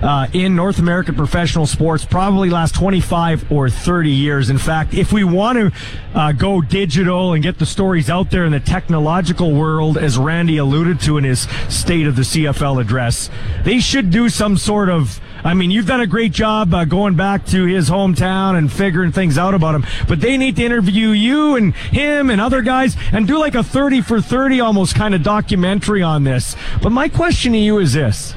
uh, 0.03 0.29
in 0.33 0.57
North 0.57 0.79
American 0.79 1.15
professional 1.15 1.67
sports, 1.67 2.05
probably 2.05 2.51
last 2.51 2.75
25 2.75 3.51
or 3.51 3.69
30 3.69 4.11
years. 4.11 4.51
In 4.51 4.59
fact, 4.59 4.95
if 4.95 5.13
we 5.13 5.25
want 5.25 5.59
to 5.59 5.73
uh, 6.15 6.33
go 6.33 6.61
digital 6.61 7.33
and 7.33 7.43
get 7.43 7.59
the 7.59 7.67
stories 7.67 8.09
out 8.09 8.31
there 8.31 8.45
in 8.45 8.53
the 8.53 8.61
technological 8.61 9.53
world, 9.53 9.99
as 9.99 10.19
Randy 10.19 10.57
alluded 10.57 11.01
to 11.01 11.19
in 11.19 11.25
his 11.25 11.47
State 11.69 12.07
of 12.07 12.17
the 12.17 12.23
CFL 12.23 12.81
address, 12.81 13.31
they 13.65 13.81
should 13.81 14.11
do 14.11 14.29
some 14.29 14.57
sort 14.57 14.89
of 14.89 15.21
I 15.47 15.55
mean, 15.55 15.71
you've 15.71 15.87
done 15.87 16.01
a 16.01 16.09
great 16.09 16.33
job 16.33 16.75
uh, 16.75 16.85
going 16.85 17.15
back 17.15 17.47
to 17.47 17.67
his 17.67 17.89
hometown 17.89 18.59
and 18.59 18.71
figuring 18.71 19.13
things 19.13 19.39
out 19.39 19.55
about 19.55 19.77
him, 19.77 19.87
but 20.09 20.21
they 20.21 20.37
need 20.37 20.57
to 20.57 20.65
interview 20.65 21.11
you 21.11 21.55
and 21.55 21.73
him 21.73 22.31
and 22.31 22.41
other 22.41 22.63
guys 22.63 22.97
and 23.13 23.29
do 23.29 23.39
like 23.39 23.55
a 23.55 23.63
30 23.63 24.01
for 24.01 24.21
30 24.21 24.59
almost 24.59 24.97
kind 24.97 25.15
of 25.15 25.23
documentary 25.23 26.03
on 26.03 26.25
this. 26.25 26.57
But 26.83 26.91
my 26.91 27.09
question 27.09 27.53
to 27.53 27.59
you 27.59 27.79
is 27.79 27.93
this 27.93 28.35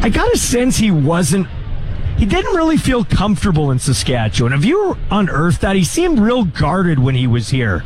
I 0.00 0.08
got 0.08 0.32
a 0.32 0.38
sense 0.38 0.76
he 0.76 0.92
wasn't 0.92 1.48
he 2.16 2.24
didn't 2.24 2.54
really 2.54 2.76
feel 2.76 3.04
comfortable 3.04 3.72
in 3.72 3.80
Saskatchewan. 3.80 4.52
Have 4.52 4.64
you 4.64 4.96
unearthed 5.10 5.60
that? 5.62 5.74
He 5.74 5.82
seemed 5.82 6.20
real 6.20 6.44
guarded 6.44 7.00
when 7.00 7.16
he 7.16 7.26
was 7.26 7.48
here. 7.48 7.82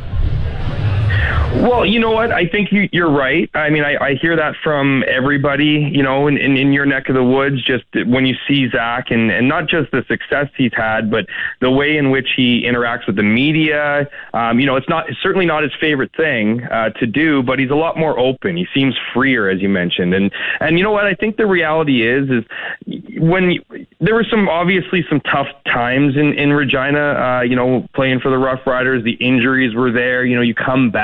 Well, 1.53 1.85
you 1.85 1.99
know 1.99 2.11
what? 2.11 2.31
I 2.31 2.47
think 2.47 2.71
you, 2.71 2.87
you're 2.91 3.11
right. 3.11 3.49
I 3.53 3.69
mean, 3.69 3.83
I, 3.83 3.97
I 3.97 4.15
hear 4.15 4.35
that 4.35 4.55
from 4.63 5.03
everybody, 5.07 5.89
you 5.93 6.01
know, 6.01 6.27
in, 6.27 6.37
in, 6.37 6.55
in 6.55 6.71
your 6.71 6.85
neck 6.85 7.09
of 7.09 7.15
the 7.15 7.23
woods, 7.23 7.61
just 7.63 7.83
when 8.07 8.25
you 8.25 8.35
see 8.47 8.69
Zach 8.69 9.11
and, 9.11 9.29
and 9.29 9.47
not 9.49 9.67
just 9.67 9.91
the 9.91 10.03
success 10.07 10.47
he's 10.55 10.71
had, 10.73 11.11
but 11.11 11.25
the 11.59 11.69
way 11.69 11.97
in 11.97 12.09
which 12.09 12.29
he 12.35 12.63
interacts 12.63 13.05
with 13.05 13.17
the 13.17 13.23
media. 13.23 14.09
Um, 14.33 14.59
you 14.59 14.65
know, 14.65 14.77
it's 14.77 14.87
not, 14.87 15.09
it's 15.09 15.19
certainly 15.21 15.45
not 15.45 15.63
his 15.63 15.73
favorite 15.79 16.15
thing 16.15 16.63
uh, 16.63 16.89
to 16.91 17.05
do, 17.05 17.43
but 17.43 17.59
he's 17.59 17.69
a 17.69 17.75
lot 17.75 17.97
more 17.97 18.17
open. 18.17 18.55
He 18.55 18.67
seems 18.73 18.95
freer, 19.13 19.49
as 19.49 19.61
you 19.61 19.69
mentioned. 19.69 20.13
And, 20.13 20.31
and 20.61 20.77
you 20.77 20.83
know 20.83 20.91
what? 20.91 21.05
I 21.05 21.13
think 21.13 21.35
the 21.35 21.45
reality 21.45 22.07
is, 22.07 22.29
is 22.29 22.45
when 23.19 23.51
you, 23.51 23.87
there 23.99 24.15
were 24.15 24.25
some, 24.31 24.47
obviously 24.47 25.05
some 25.09 25.19
tough 25.21 25.47
times 25.65 26.15
in, 26.15 26.33
in 26.33 26.53
Regina, 26.53 26.99
uh, 26.99 27.41
you 27.41 27.57
know, 27.57 27.87
playing 27.93 28.21
for 28.21 28.29
the 28.29 28.37
Rough 28.37 28.65
Riders, 28.65 29.03
the 29.03 29.13
injuries 29.13 29.75
were 29.75 29.91
there, 29.91 30.23
you 30.23 30.35
know, 30.35 30.41
you 30.41 30.55
come 30.55 30.89
back 30.89 31.00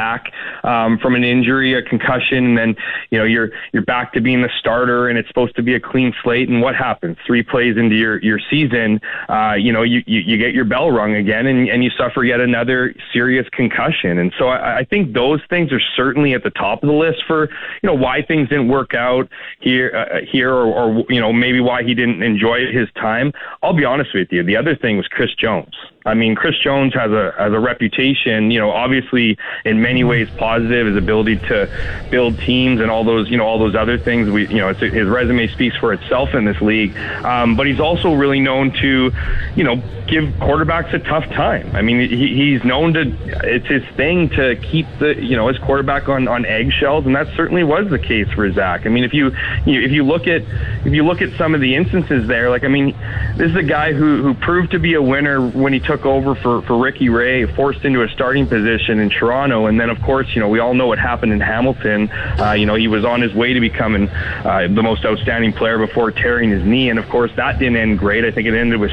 um, 0.64 0.98
from 1.00 1.16
an 1.16 1.24
injury, 1.24 1.74
a 1.74 1.82
concussion, 1.82 2.46
and 2.46 2.58
then 2.58 2.76
you 3.10 3.18
know 3.18 3.26
you're 3.26 3.50
you're 3.74 3.86
back 3.86 4.14
to 4.14 4.22
being 4.22 4.42
the 4.42 4.50
starter, 4.60 5.08
and 5.08 5.18
it's 5.18 5.28
supposed 5.28 5.56
to 5.56 5.64
be 5.64 5.74
a 5.74 5.80
clean 5.80 6.14
slate. 6.24 6.50
And 6.50 6.62
what 6.62 6.76
happens? 6.76 7.18
Three 7.26 7.44
plays 7.44 7.78
into 7.78 7.96
your 7.96 8.22
your 8.22 8.40
season, 8.50 9.00
uh, 9.30 9.54
you 9.54 9.72
know 9.72 9.84
you, 9.84 10.04
you 10.06 10.20
you 10.20 10.38
get 10.38 10.54
your 10.54 10.66
bell 10.66 10.92
rung 10.92 11.16
again, 11.16 11.48
and 11.48 11.68
and 11.70 11.84
you 11.84 11.90
suffer 11.98 12.24
yet 12.24 12.40
another 12.40 12.94
serious 13.12 13.48
concussion. 13.52 14.18
And 14.18 14.34
so 14.38 14.48
I, 14.50 14.80
I 14.80 14.84
think 14.84 15.14
those 15.14 15.42
things 15.50 15.72
are 15.72 15.82
certainly 15.96 16.34
at 16.34 16.44
the 16.44 16.52
top 16.52 16.84
of 16.84 16.88
the 16.88 16.96
list 16.96 17.24
for 17.28 17.50
you 17.82 17.88
know 17.88 17.96
why 17.96 18.22
things 18.22 18.50
didn't 18.50 18.68
work 18.68 18.94
out 18.94 19.30
here 19.60 19.92
uh, 19.96 20.20
here, 20.30 20.54
or, 20.54 20.68
or 20.68 21.06
you 21.10 21.20
know 21.20 21.34
maybe 21.34 21.60
why 21.60 21.84
he 21.84 21.94
didn't 21.94 22.24
enjoy 22.24 22.72
his 22.72 22.88
time. 22.96 23.32
I'll 23.64 23.74
be 23.74 23.86
honest 23.86 24.14
with 24.14 24.28
you. 24.32 24.44
The 24.44 24.58
other 24.58 24.76
thing 24.76 24.98
was 24.98 25.08
Chris 25.08 25.34
Jones. 25.36 25.74
I 26.08 26.14
mean, 26.14 26.36
Chris 26.36 26.58
Jones 26.58 26.94
has 26.94 27.12
a 27.12 27.34
has 27.38 27.52
a 27.52 27.60
reputation, 27.60 28.50
you 28.50 28.60
know, 28.60 28.72
obviously 28.72 29.38
in 29.66 29.82
many 29.82 30.04
ways 30.04 30.30
positive, 30.38 30.88
his 30.88 30.96
ability 30.96 31.38
to 31.38 31.70
build 32.10 32.40
teams 32.40 32.80
and 32.80 32.90
all 32.90 33.04
those, 33.04 33.30
you 33.30 33.38
know, 33.38 33.46
all 33.46 33.60
those 33.60 33.76
other 33.76 33.98
things. 33.98 34.30
We, 34.30 34.48
you 34.48 34.58
know, 34.58 34.74
his 34.74 35.08
resume 35.08 35.48
speaks 35.50 35.76
for 35.78 35.92
itself 35.94 36.34
in 36.34 36.46
this 36.46 36.62
league. 36.62 36.96
Um, 36.98 37.58
but 37.58 37.68
he's 37.68 37.80
also 37.80 38.14
really 38.14 38.40
known 38.40 38.72
to, 38.82 39.12
you 39.56 39.64
know, 39.64 39.76
give 40.08 40.24
quarterbacks 40.36 40.94
a 40.94 41.00
tough 41.00 41.26
time. 41.32 41.76
I 41.76 41.82
mean, 41.82 42.10
he, 42.10 42.54
he's 42.54 42.64
known 42.64 42.94
to, 42.94 43.14
it's 43.44 43.68
his 43.68 43.84
thing 43.96 44.30
to 44.30 44.56
keep 44.56 44.88
the, 45.00 45.22
you 45.22 45.36
know, 45.36 45.50
his 45.50 45.58
quarterback 45.58 46.08
on 46.08 46.28
on 46.28 46.46
eggshells, 46.46 47.06
and 47.06 47.16
that 47.16 47.28
certainly 47.36 47.64
was 47.64 47.90
the 47.90 48.00
case 48.00 48.28
for 48.34 48.50
Zach. 48.52 48.86
I 48.86 48.90
mean, 48.90 49.04
if 49.04 49.14
you, 49.14 49.32
you 49.66 49.82
if 49.82 49.92
you 49.92 50.04
look 50.04 50.28
at 50.28 50.44
if 50.86 50.94
you 50.94 51.06
look 51.06 51.22
at 51.22 51.38
some 51.38 51.54
of 51.54 51.62
the 51.62 51.76
instances 51.76 52.28
there, 52.28 52.50
like 52.50 52.64
I 52.64 52.70
mean, 52.70 52.96
this 53.36 53.52
is 53.52 53.56
a 53.58 53.64
guy 53.64 53.94
who 53.94 54.22
who 54.22 54.34
proved 54.34 54.72
to 54.72 54.80
be 54.80 54.94
a 54.94 55.02
winner 55.02 55.46
when 55.46 55.74
he 55.74 55.80
took 55.80 55.97
took 55.98 56.06
over 56.06 56.36
for, 56.36 56.62
for 56.64 56.78
Ricky 56.78 57.10
Ray, 57.10 57.46
forced 57.46 57.84
into 57.84 58.04
a 58.04 58.10
starting 58.10 58.48
position 58.48 59.00
in 59.00 59.10
Toronto. 59.10 59.66
And 59.66 59.80
then, 59.80 59.90
of 59.90 60.02
course, 60.02 60.28
you 60.36 60.42
know, 60.42 60.48
we 60.48 60.60
all 60.60 60.74
know 60.74 60.88
what 60.88 61.00
happened 61.00 61.34
in 61.34 61.40
Hamilton. 61.40 62.10
Uh, 62.12 62.54
you 62.54 62.66
know, 62.66 62.76
he 62.76 62.88
was 62.88 63.04
on 63.04 63.22
his 63.22 63.34
way 63.34 63.54
to 63.54 63.60
becoming 63.60 64.08
uh, 64.10 64.68
the 64.70 64.84
most 64.84 65.06
outstanding 65.06 65.54
player 65.54 65.78
before 65.78 66.12
tearing 66.12 66.52
his 66.52 66.64
knee. 66.64 66.90
And, 66.90 67.00
of 67.00 67.10
course, 67.10 67.32
that 67.36 67.60
didn't 67.60 67.78
end 67.78 68.00
great. 68.00 68.26
I 68.26 68.32
think 68.32 68.48
it 68.48 68.54
ended 68.54 68.80
with, 68.80 68.92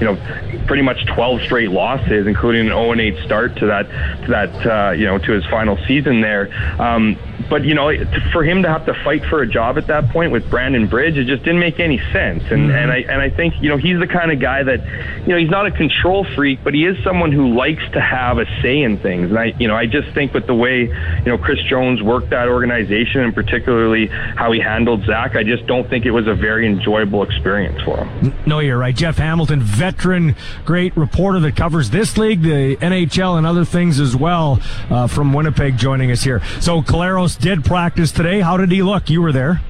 you 0.00 0.06
know, 0.06 0.64
pretty 0.66 0.82
much 0.82 1.04
12 1.06 1.42
straight 1.42 1.70
losses, 1.70 2.26
including 2.26 2.68
an 2.68 2.72
0-8 2.72 3.24
start 3.24 3.56
to 3.56 3.66
that, 3.66 3.88
to 4.22 4.28
that 4.28 4.66
uh, 4.66 4.90
you 4.92 5.04
know, 5.04 5.18
to 5.18 5.32
his 5.32 5.44
final 5.46 5.76
season 5.86 6.20
there. 6.20 6.48
Um, 6.80 7.18
but 7.48 7.64
you 7.64 7.74
know, 7.74 7.92
for 8.32 8.42
him 8.44 8.62
to 8.62 8.68
have 8.68 8.86
to 8.86 8.94
fight 9.04 9.24
for 9.26 9.42
a 9.42 9.46
job 9.46 9.78
at 9.78 9.86
that 9.88 10.08
point 10.10 10.32
with 10.32 10.48
Brandon 10.50 10.86
Bridge, 10.86 11.16
it 11.16 11.24
just 11.24 11.44
didn't 11.44 11.60
make 11.60 11.80
any 11.80 11.98
sense. 12.12 12.42
And 12.50 12.68
mm-hmm. 12.68 12.70
and 12.70 12.92
I 12.92 12.96
and 12.98 13.20
I 13.20 13.30
think 13.30 13.54
you 13.60 13.68
know 13.68 13.76
he's 13.76 13.98
the 13.98 14.06
kind 14.06 14.32
of 14.32 14.40
guy 14.40 14.62
that 14.62 14.80
you 15.20 15.28
know 15.28 15.36
he's 15.36 15.50
not 15.50 15.66
a 15.66 15.70
control 15.70 16.24
freak, 16.34 16.60
but 16.64 16.74
he 16.74 16.84
is 16.84 17.02
someone 17.04 17.32
who 17.32 17.54
likes 17.54 17.82
to 17.92 18.00
have 18.00 18.38
a 18.38 18.46
say 18.62 18.82
in 18.82 18.98
things. 18.98 19.30
And 19.30 19.38
I 19.38 19.54
you 19.58 19.68
know 19.68 19.76
I 19.76 19.86
just 19.86 20.12
think 20.14 20.34
with 20.34 20.46
the 20.46 20.54
way 20.54 20.82
you 20.82 21.24
know 21.24 21.38
Chris 21.38 21.62
Jones 21.68 22.02
worked 22.02 22.30
that 22.30 22.48
organization 22.48 23.20
and 23.20 23.34
particularly 23.34 24.06
how 24.06 24.52
he 24.52 24.60
handled 24.60 25.04
Zach, 25.04 25.36
I 25.36 25.44
just 25.44 25.66
don't 25.66 25.88
think 25.88 26.06
it 26.06 26.12
was 26.12 26.26
a 26.26 26.34
very 26.34 26.66
enjoyable 26.66 27.22
experience 27.22 27.80
for 27.82 28.04
him. 28.04 28.34
No, 28.46 28.60
you're 28.60 28.78
right. 28.78 28.94
Jeff 28.94 29.18
Hamilton, 29.18 29.60
veteran, 29.60 30.36
great 30.64 30.96
reporter 30.96 31.40
that 31.40 31.56
covers 31.56 31.90
this 31.90 32.16
league, 32.16 32.42
the 32.42 32.76
NHL, 32.76 33.38
and 33.38 33.46
other 33.46 33.64
things 33.64 34.00
as 34.00 34.16
well 34.16 34.60
uh, 34.90 35.06
from 35.06 35.32
Winnipeg, 35.32 35.76
joining 35.76 36.10
us 36.10 36.22
here. 36.22 36.42
So 36.60 36.82
Collaros 37.26 37.40
did 37.40 37.64
practice 37.64 38.12
today. 38.12 38.40
How 38.40 38.56
did 38.56 38.70
he 38.70 38.82
look? 38.82 39.10
You 39.10 39.20
were 39.20 39.32
there. 39.32 39.60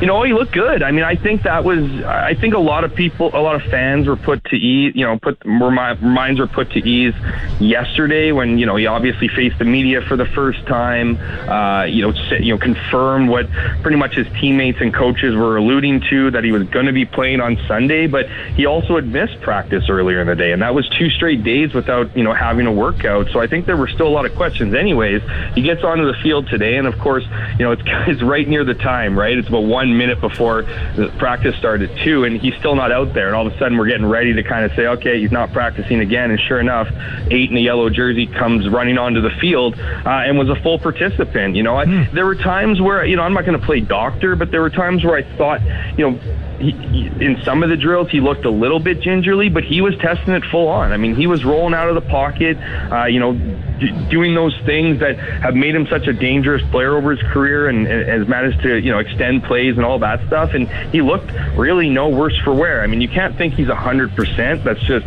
You 0.00 0.08
know, 0.08 0.22
he 0.24 0.32
looked 0.32 0.52
good. 0.52 0.82
I 0.82 0.90
mean, 0.90 1.04
I 1.04 1.14
think 1.14 1.44
that 1.44 1.64
was. 1.64 1.78
I 2.02 2.34
think 2.34 2.54
a 2.54 2.58
lot 2.58 2.82
of 2.82 2.94
people, 2.94 3.30
a 3.32 3.40
lot 3.40 3.54
of 3.54 3.62
fans 3.70 4.08
were 4.08 4.16
put 4.16 4.44
to 4.46 4.56
ease. 4.56 4.92
You 4.94 5.06
know, 5.06 5.18
put 5.18 5.44
minds 5.46 6.40
were 6.40 6.48
put 6.48 6.72
to 6.72 6.80
ease 6.80 7.14
yesterday 7.60 8.32
when 8.32 8.58
you 8.58 8.66
know 8.66 8.74
he 8.74 8.86
obviously 8.86 9.28
faced 9.28 9.58
the 9.58 9.64
media 9.64 10.02
for 10.02 10.16
the 10.16 10.26
first 10.26 10.66
time. 10.66 11.16
Uh, 11.48 11.84
you 11.84 12.02
know, 12.02 12.12
you 12.38 12.52
know, 12.52 12.58
confirmed 12.58 13.28
what 13.28 13.48
pretty 13.82 13.96
much 13.96 14.14
his 14.14 14.26
teammates 14.40 14.80
and 14.80 14.92
coaches 14.92 15.36
were 15.36 15.56
alluding 15.56 16.00
to 16.10 16.30
that 16.32 16.42
he 16.42 16.50
was 16.50 16.64
going 16.64 16.86
to 16.86 16.92
be 16.92 17.04
playing 17.04 17.40
on 17.40 17.56
Sunday. 17.68 18.08
But 18.08 18.28
he 18.56 18.66
also 18.66 18.96
had 18.96 19.06
missed 19.06 19.40
practice 19.42 19.88
earlier 19.88 20.20
in 20.20 20.26
the 20.26 20.36
day, 20.36 20.50
and 20.50 20.60
that 20.60 20.74
was 20.74 20.88
two 20.88 21.08
straight 21.08 21.44
days 21.44 21.72
without 21.72 22.14
you 22.16 22.24
know 22.24 22.34
having 22.34 22.66
a 22.66 22.72
workout. 22.72 23.30
So 23.30 23.38
I 23.38 23.46
think 23.46 23.66
there 23.66 23.76
were 23.76 23.88
still 23.88 24.08
a 24.08 24.14
lot 24.14 24.26
of 24.26 24.34
questions. 24.34 24.74
Anyways, 24.74 25.22
he 25.54 25.62
gets 25.62 25.84
onto 25.84 26.04
the 26.04 26.18
field 26.20 26.48
today, 26.48 26.76
and 26.76 26.86
of 26.88 26.98
course, 26.98 27.24
you 27.58 27.64
know, 27.64 27.72
it's 27.72 27.82
it's 28.08 28.22
right 28.22 28.46
near 28.46 28.64
the 28.64 28.74
time, 28.74 29.16
right? 29.16 29.38
It's 29.38 29.48
about 29.54 29.68
one 29.68 29.96
minute 29.96 30.20
before 30.20 30.62
the 30.62 31.12
practice 31.18 31.56
started 31.56 31.90
too, 32.04 32.24
and 32.24 32.40
he's 32.40 32.54
still 32.56 32.74
not 32.74 32.92
out 32.92 33.14
there. 33.14 33.28
And 33.28 33.36
all 33.36 33.46
of 33.46 33.52
a 33.52 33.58
sudden, 33.58 33.78
we're 33.78 33.86
getting 33.86 34.06
ready 34.06 34.34
to 34.34 34.42
kind 34.42 34.64
of 34.64 34.72
say, 34.76 34.86
okay, 34.86 35.20
he's 35.20 35.32
not 35.32 35.52
practicing 35.52 36.00
again. 36.00 36.30
And 36.30 36.40
sure 36.40 36.60
enough, 36.60 36.88
eight 37.30 37.50
in 37.50 37.56
a 37.56 37.60
yellow 37.60 37.88
jersey 37.90 38.26
comes 38.26 38.68
running 38.68 38.98
onto 38.98 39.20
the 39.20 39.30
field 39.40 39.78
uh, 39.78 40.08
and 40.08 40.38
was 40.38 40.48
a 40.48 40.56
full 40.62 40.78
participant. 40.78 41.56
You 41.56 41.62
know, 41.62 41.76
I, 41.76 41.86
mm. 41.86 42.12
there 42.12 42.26
were 42.26 42.34
times 42.34 42.80
where 42.80 43.04
you 43.04 43.16
know 43.16 43.22
I'm 43.22 43.34
not 43.34 43.46
going 43.46 43.58
to 43.58 43.64
play 43.64 43.80
doctor, 43.80 44.36
but 44.36 44.50
there 44.50 44.60
were 44.60 44.70
times 44.70 45.04
where 45.04 45.16
I 45.16 45.36
thought, 45.36 45.60
you 45.98 46.10
know 46.10 46.18
he, 46.58 47.06
in 47.24 47.40
some 47.44 47.62
of 47.62 47.68
the 47.68 47.76
drills, 47.76 48.10
he 48.10 48.20
looked 48.20 48.44
a 48.44 48.50
little 48.50 48.80
bit 48.80 49.00
gingerly, 49.00 49.48
but 49.48 49.64
he 49.64 49.80
was 49.80 49.96
testing 49.98 50.34
it 50.34 50.44
full 50.50 50.68
on. 50.68 50.92
I 50.92 50.96
mean, 50.96 51.14
he 51.14 51.26
was 51.26 51.44
rolling 51.44 51.74
out 51.74 51.88
of 51.88 51.94
the 51.94 52.08
pocket, 52.08 52.56
uh, 52.58 53.06
you 53.06 53.20
know, 53.20 53.34
d- 53.34 54.06
doing 54.10 54.34
those 54.34 54.56
things 54.64 55.00
that 55.00 55.18
have 55.18 55.54
made 55.54 55.74
him 55.74 55.86
such 55.86 56.06
a 56.06 56.12
dangerous 56.12 56.62
player 56.70 56.96
over 56.96 57.12
his 57.16 57.22
career 57.32 57.68
and, 57.68 57.86
and, 57.86 58.08
has 58.08 58.28
managed 58.28 58.62
to, 58.62 58.78
you 58.78 58.90
know, 58.90 58.98
extend 58.98 59.44
plays 59.44 59.76
and 59.76 59.84
all 59.84 59.98
that 59.98 60.24
stuff. 60.26 60.54
And 60.54 60.68
he 60.92 61.02
looked 61.02 61.30
really 61.56 61.90
no 61.90 62.08
worse 62.08 62.38
for 62.44 62.54
wear. 62.54 62.82
I 62.82 62.86
mean, 62.86 63.00
you 63.00 63.08
can't 63.08 63.36
think 63.36 63.54
he's 63.54 63.68
100%. 63.68 64.64
That's 64.64 64.80
just, 64.80 65.06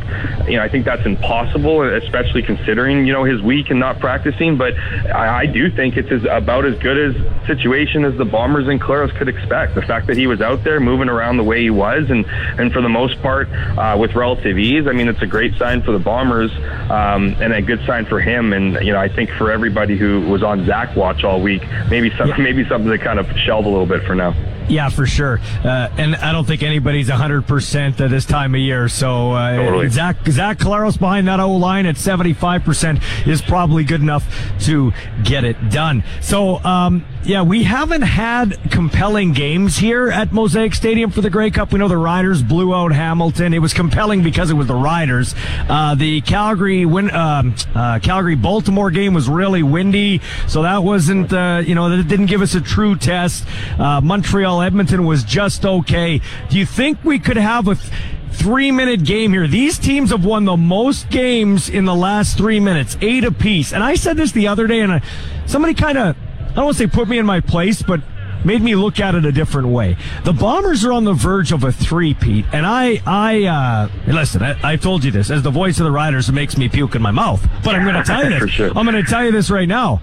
you 0.49 0.57
know, 0.57 0.63
I 0.63 0.69
think 0.69 0.85
that's 0.85 1.05
impossible, 1.05 1.83
especially 1.95 2.43
considering, 2.43 3.05
you 3.05 3.13
know, 3.13 3.23
his 3.23 3.41
week 3.41 3.69
and 3.69 3.79
not 3.79 3.99
practicing. 3.99 4.57
But 4.57 4.77
I, 4.77 5.41
I 5.41 5.45
do 5.45 5.71
think 5.71 5.97
it's 5.97 6.11
as, 6.11 6.25
about 6.29 6.65
as 6.65 6.77
good 6.79 6.97
a 6.97 7.47
situation 7.47 8.03
as 8.03 8.17
the 8.17 8.25
Bombers 8.25 8.67
and 8.67 8.81
Collaros 8.81 9.15
could 9.17 9.29
expect. 9.29 9.75
The 9.75 9.81
fact 9.81 10.07
that 10.07 10.17
he 10.17 10.27
was 10.27 10.41
out 10.41 10.63
there 10.63 10.79
moving 10.79 11.09
around 11.09 11.36
down 11.37 11.45
the 11.45 11.49
way 11.49 11.61
he 11.61 11.69
was, 11.69 12.09
and 12.09 12.25
and 12.59 12.71
for 12.71 12.81
the 12.81 12.89
most 12.89 13.21
part 13.21 13.49
uh, 13.51 13.97
with 13.99 14.15
relative 14.15 14.57
ease. 14.57 14.87
I 14.87 14.91
mean, 14.91 15.07
it's 15.07 15.21
a 15.21 15.27
great 15.27 15.55
sign 15.57 15.81
for 15.81 15.91
the 15.91 15.99
Bombers 15.99 16.51
um, 16.89 17.35
and 17.39 17.53
a 17.53 17.61
good 17.61 17.85
sign 17.85 18.05
for 18.05 18.19
him. 18.19 18.53
And 18.53 18.73
you 18.85 18.93
know, 18.93 18.99
I 18.99 19.07
think 19.07 19.29
for 19.31 19.51
everybody 19.51 19.97
who 19.97 20.21
was 20.21 20.43
on 20.43 20.65
Zach 20.65 20.95
watch 20.95 21.23
all 21.23 21.41
week, 21.41 21.63
maybe 21.89 22.11
some, 22.17 22.29
yeah. 22.29 22.37
maybe 22.37 22.67
something 22.67 22.89
to 22.89 22.97
kind 22.97 23.19
of 23.19 23.27
shelve 23.37 23.65
a 23.65 23.69
little 23.69 23.85
bit 23.85 24.03
for 24.03 24.15
now. 24.15 24.33
Yeah, 24.69 24.89
for 24.89 25.05
sure. 25.05 25.39
Uh, 25.63 25.89
and 25.97 26.15
I 26.17 26.33
don't 26.33 26.45
think 26.45 26.61
anybody's 26.61 27.07
100% 27.07 28.01
at 28.01 28.09
this 28.09 28.25
time 28.25 28.53
of 28.53 28.59
year. 28.59 28.89
So 28.89 29.31
uh, 29.31 29.55
totally. 29.55 29.89
Zach, 29.89 30.17
Zach 30.27 30.57
Collaros 30.57 30.99
behind 30.99 31.29
that 31.29 31.39
O 31.39 31.55
line 31.55 31.85
at 31.85 31.95
75% 31.95 33.27
is 33.27 33.41
probably 33.41 33.85
good 33.85 34.01
enough 34.01 34.25
to 34.65 34.91
get 35.23 35.45
it 35.45 35.69
done. 35.69 36.03
So, 36.19 36.57
um, 36.65 37.05
yeah, 37.27 37.41
we 37.41 37.63
haven't 37.63 38.03
had 38.03 38.71
compelling 38.71 39.33
games 39.33 39.75
here 39.75 40.07
at 40.07 40.31
Mosaic 40.31 40.73
Stadium 40.73 41.11
for 41.11 41.19
the 41.19 41.29
Grey 41.29 41.51
Cup. 41.51 41.73
We 41.73 41.79
know 41.79 41.89
the 41.89 41.97
Riders 41.97 42.41
blew 42.41 42.73
out 42.73 42.93
Hamilton. 42.93 43.53
It 43.53 43.59
was 43.59 43.73
compelling 43.73 44.23
because 44.23 44.49
it 44.49 44.53
was 44.53 44.67
the 44.67 44.75
Riders. 44.75 45.35
Uh, 45.67 45.93
the 45.95 46.21
Calgary 46.21 46.85
win, 46.85 47.11
um, 47.11 47.53
uh, 47.75 47.99
Calgary 47.99 48.35
Baltimore 48.35 48.91
game 48.91 49.13
was 49.13 49.27
really 49.27 49.61
windy, 49.61 50.21
so 50.47 50.61
that 50.61 50.85
wasn't, 50.85 51.33
uh, 51.33 51.61
you 51.65 51.75
know, 51.75 51.89
that 51.89 52.07
didn't 52.07 52.27
give 52.27 52.41
us 52.41 52.55
a 52.55 52.61
true 52.61 52.95
test. 52.95 53.45
Uh, 53.77 53.99
Montreal 53.99 54.61
Edmonton 54.61 55.05
was 55.05 55.25
just 55.25 55.65
okay. 55.65 56.21
Do 56.49 56.57
you 56.57 56.65
think 56.65 57.03
we 57.03 57.19
could 57.19 57.35
have 57.35 57.67
a 57.67 57.75
th- 57.75 57.91
three 58.31 58.71
minute 58.71 59.03
game 59.03 59.33
here? 59.33 59.49
These 59.49 59.79
teams 59.79 60.11
have 60.11 60.23
won 60.23 60.45
the 60.45 60.55
most 60.55 61.09
games 61.09 61.67
in 61.67 61.83
the 61.83 61.95
last 61.95 62.37
three 62.37 62.61
minutes, 62.61 62.95
eight 63.01 63.25
apiece. 63.25 63.73
And 63.73 63.83
I 63.83 63.95
said 63.95 64.15
this 64.15 64.31
the 64.31 64.47
other 64.47 64.65
day, 64.65 64.79
and 64.79 64.93
I, 64.93 65.01
somebody 65.45 65.73
kind 65.73 65.97
of, 65.97 66.15
don't 66.57 66.65
want 66.65 66.77
to 66.77 66.83
say 66.83 66.87
put 66.87 67.07
me 67.07 67.17
in 67.17 67.25
my 67.25 67.39
place, 67.39 67.81
but 67.81 68.01
made 68.43 68.61
me 68.61 68.75
look 68.75 68.99
at 68.99 69.15
it 69.15 69.25
a 69.25 69.31
different 69.31 69.67
way. 69.67 69.97
The 70.23 70.33
Bombers 70.33 70.83
are 70.85 70.91
on 70.91 71.03
the 71.03 71.13
verge 71.13 71.51
of 71.51 71.63
a 71.63 71.71
three-peat, 71.71 72.45
and 72.51 72.65
I, 72.65 73.01
I, 73.05 73.43
uh, 73.43 73.89
listen, 74.07 74.43
I, 74.43 74.73
I 74.73 74.75
told 74.75 75.03
you 75.03 75.11
this 75.11 75.29
as 75.29 75.43
the 75.43 75.51
voice 75.51 75.79
of 75.79 75.85
the 75.85 75.91
Riders, 75.91 76.29
it 76.29 76.33
makes 76.33 76.57
me 76.57 76.69
puke 76.69 76.95
in 76.95 77.01
my 77.01 77.11
mouth. 77.11 77.47
But 77.63 77.75
I'm 77.75 77.83
going 77.83 77.95
to 77.95 78.03
tell 78.03 78.23
you 78.23 78.39
this. 78.39 78.49
sure. 78.49 78.71
I'm 78.75 78.85
going 78.85 79.03
to 79.03 79.09
tell 79.09 79.25
you 79.25 79.31
this 79.31 79.49
right 79.49 79.67
now. 79.67 80.01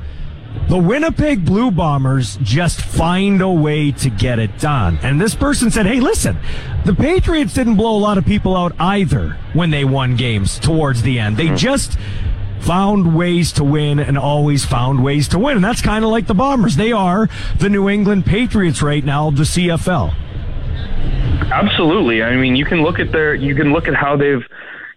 The 0.68 0.78
Winnipeg 0.78 1.44
Blue 1.44 1.70
Bombers 1.70 2.36
just 2.42 2.80
find 2.80 3.42
a 3.42 3.50
way 3.50 3.92
to 3.92 4.08
get 4.08 4.38
it 4.38 4.58
done. 4.58 4.98
And 5.02 5.20
this 5.20 5.34
person 5.34 5.70
said, 5.70 5.84
hey, 5.84 6.00
listen, 6.00 6.38
the 6.84 6.94
Patriots 6.94 7.52
didn't 7.52 7.76
blow 7.76 7.96
a 7.96 7.98
lot 7.98 8.16
of 8.16 8.24
people 8.24 8.56
out 8.56 8.72
either 8.78 9.36
when 9.52 9.70
they 9.70 9.84
won 9.84 10.16
games 10.16 10.58
towards 10.58 11.02
the 11.02 11.18
end. 11.18 11.36
They 11.36 11.46
mm-hmm. 11.46 11.56
just 11.56 11.98
found 12.60 13.16
ways 13.16 13.52
to 13.52 13.64
win 13.64 13.98
and 13.98 14.18
always 14.18 14.64
found 14.64 15.02
ways 15.04 15.28
to 15.28 15.38
win. 15.38 15.56
And 15.56 15.64
that's 15.64 15.82
kind 15.82 16.04
of 16.04 16.10
like 16.10 16.26
the 16.26 16.34
Bombers. 16.34 16.76
They 16.76 16.92
are 16.92 17.28
the 17.58 17.68
New 17.68 17.88
England 17.88 18.26
Patriots 18.26 18.82
right 18.82 19.04
now, 19.04 19.30
the 19.30 19.42
CFL. 19.42 20.14
Absolutely. 21.52 22.22
I 22.22 22.36
mean, 22.36 22.56
you 22.56 22.64
can 22.64 22.82
look 22.82 22.98
at 22.98 23.12
their, 23.12 23.34
you 23.34 23.54
can 23.54 23.72
look 23.72 23.86
at 23.86 23.94
how 23.94 24.16
they've 24.16 24.44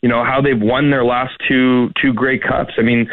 you 0.01 0.09
know 0.09 0.23
how 0.23 0.41
they've 0.41 0.59
won 0.59 0.91
their 0.91 1.05
last 1.05 1.33
two 1.47 1.91
two 2.01 2.13
Grey 2.13 2.37
Cups. 2.37 2.73
I 2.77 2.81
mean, 2.81 3.09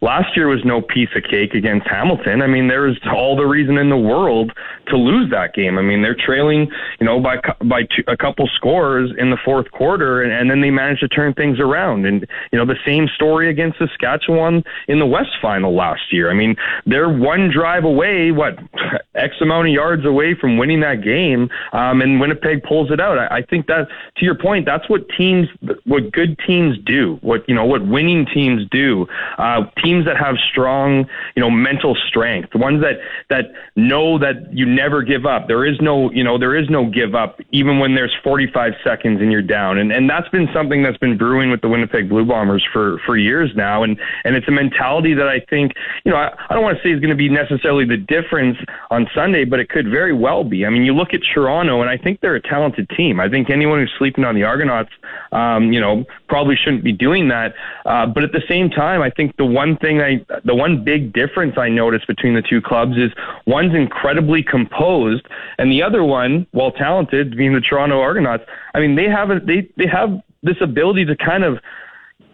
last 0.00 0.36
year 0.36 0.48
was 0.48 0.64
no 0.64 0.80
piece 0.80 1.08
of 1.16 1.24
cake 1.24 1.54
against 1.54 1.86
Hamilton. 1.86 2.42
I 2.42 2.46
mean, 2.46 2.68
there's 2.68 2.98
all 3.12 3.36
the 3.36 3.46
reason 3.46 3.78
in 3.78 3.90
the 3.90 3.96
world 3.96 4.52
to 4.88 4.96
lose 4.96 5.30
that 5.30 5.54
game. 5.54 5.78
I 5.78 5.82
mean, 5.82 6.02
they're 6.02 6.16
trailing, 6.16 6.70
you 7.00 7.06
know, 7.06 7.20
by 7.20 7.36
by 7.64 7.82
two, 7.82 8.04
a 8.06 8.16
couple 8.16 8.48
scores 8.54 9.10
in 9.18 9.30
the 9.30 9.38
fourth 9.44 9.70
quarter, 9.70 10.22
and, 10.22 10.32
and 10.32 10.50
then 10.50 10.60
they 10.60 10.70
managed 10.70 11.00
to 11.00 11.08
turn 11.08 11.34
things 11.34 11.58
around. 11.60 12.06
And 12.06 12.26
you 12.52 12.58
know, 12.58 12.66
the 12.66 12.78
same 12.84 13.08
story 13.08 13.48
against 13.48 13.78
Saskatchewan 13.78 14.62
in 14.88 14.98
the 14.98 15.06
West 15.06 15.30
Final 15.40 15.74
last 15.74 16.12
year. 16.12 16.30
I 16.30 16.34
mean, 16.34 16.56
they're 16.86 17.08
one 17.08 17.50
drive 17.50 17.84
away, 17.84 18.30
what 18.30 18.58
X 19.14 19.34
amount 19.40 19.68
of 19.68 19.72
yards 19.72 20.04
away 20.04 20.34
from 20.34 20.58
winning 20.58 20.80
that 20.80 21.02
game, 21.02 21.48
um, 21.72 22.02
and 22.02 22.20
Winnipeg 22.20 22.62
pulls 22.62 22.90
it 22.90 23.00
out. 23.00 23.18
I, 23.18 23.38
I 23.38 23.42
think 23.42 23.66
that, 23.66 23.88
to 24.16 24.24
your 24.24 24.34
point, 24.34 24.66
that's 24.66 24.88
what 24.88 25.08
teams 25.16 25.48
what 25.84 25.93
good 26.00 26.38
teams 26.46 26.76
do, 26.84 27.18
what 27.22 27.48
you 27.48 27.54
know, 27.54 27.64
what 27.64 27.86
winning 27.86 28.26
teams 28.26 28.62
do. 28.70 29.06
Uh, 29.38 29.64
teams 29.82 30.04
that 30.04 30.16
have 30.16 30.36
strong, 30.50 31.06
you 31.36 31.40
know, 31.40 31.50
mental 31.50 31.96
strength, 32.08 32.54
ones 32.54 32.82
that 32.82 32.98
that 33.30 33.52
know 33.76 34.18
that 34.18 34.52
you 34.52 34.66
never 34.66 35.02
give 35.02 35.26
up. 35.26 35.48
There 35.48 35.64
is 35.64 35.80
no, 35.80 36.10
you 36.12 36.24
know, 36.24 36.38
there 36.38 36.56
is 36.56 36.68
no 36.70 36.86
give 36.86 37.14
up, 37.14 37.40
even 37.52 37.78
when 37.78 37.94
there's 37.94 38.14
45 38.22 38.72
seconds 38.82 39.20
and 39.20 39.30
you're 39.30 39.42
down. 39.42 39.78
And 39.78 39.92
and 39.92 40.08
that's 40.08 40.28
been 40.28 40.48
something 40.52 40.82
that's 40.82 40.98
been 40.98 41.16
brewing 41.16 41.50
with 41.50 41.60
the 41.60 41.68
Winnipeg 41.68 42.08
Blue 42.08 42.24
Bombers 42.24 42.66
for 42.72 42.98
for 43.06 43.16
years 43.16 43.50
now. 43.54 43.82
And 43.82 43.98
and 44.24 44.36
it's 44.36 44.48
a 44.48 44.52
mentality 44.52 45.14
that 45.14 45.28
I 45.28 45.40
think, 45.40 45.72
you 46.04 46.12
know, 46.12 46.18
I, 46.18 46.34
I 46.48 46.54
don't 46.54 46.62
want 46.62 46.76
to 46.76 46.82
say 46.82 46.90
is 46.90 47.00
going 47.00 47.10
to 47.10 47.16
be 47.16 47.28
necessarily 47.28 47.84
the 47.84 47.96
difference 47.96 48.58
on 48.90 49.08
Sunday, 49.14 49.44
but 49.44 49.60
it 49.60 49.68
could 49.68 49.88
very 49.88 50.12
well 50.12 50.44
be. 50.44 50.66
I 50.66 50.70
mean, 50.70 50.84
you 50.84 50.94
look 50.94 51.14
at 51.14 51.20
Toronto, 51.34 51.80
and 51.80 51.90
I 51.90 51.96
think 51.96 52.20
they're 52.20 52.34
a 52.34 52.42
talented 52.42 52.88
team. 52.90 53.20
I 53.20 53.28
think 53.28 53.50
anyone 53.50 53.78
who's 53.78 53.92
sleeping 53.98 54.24
on 54.24 54.34
the 54.34 54.44
Argonauts, 54.44 54.90
um, 55.32 55.72
you 55.72 55.80
know 55.80 55.83
know, 55.84 56.04
probably 56.28 56.56
shouldn't 56.56 56.84
be 56.84 56.92
doing 56.92 57.28
that. 57.28 57.54
Uh, 57.84 58.06
but 58.06 58.24
at 58.24 58.32
the 58.32 58.42
same 58.48 58.70
time, 58.70 59.02
I 59.02 59.10
think 59.10 59.36
the 59.36 59.44
one 59.44 59.76
thing 59.76 60.00
I, 60.00 60.24
the 60.44 60.54
one 60.54 60.82
big 60.82 61.12
difference 61.12 61.54
I 61.58 61.68
noticed 61.68 62.06
between 62.06 62.34
the 62.34 62.42
two 62.42 62.60
clubs 62.60 62.96
is 62.96 63.10
one's 63.46 63.74
incredibly 63.74 64.42
composed, 64.42 65.24
and 65.58 65.70
the 65.70 65.82
other 65.82 66.02
one, 66.02 66.46
while 66.52 66.72
talented, 66.72 67.36
being 67.36 67.52
the 67.52 67.60
Toronto 67.60 68.00
Argonauts, 68.00 68.44
I 68.74 68.80
mean, 68.80 68.96
they 68.96 69.08
have 69.08 69.30
a, 69.30 69.40
they 69.40 69.68
they 69.76 69.86
have 69.86 70.10
this 70.42 70.56
ability 70.60 71.04
to 71.06 71.16
kind 71.16 71.44
of 71.44 71.58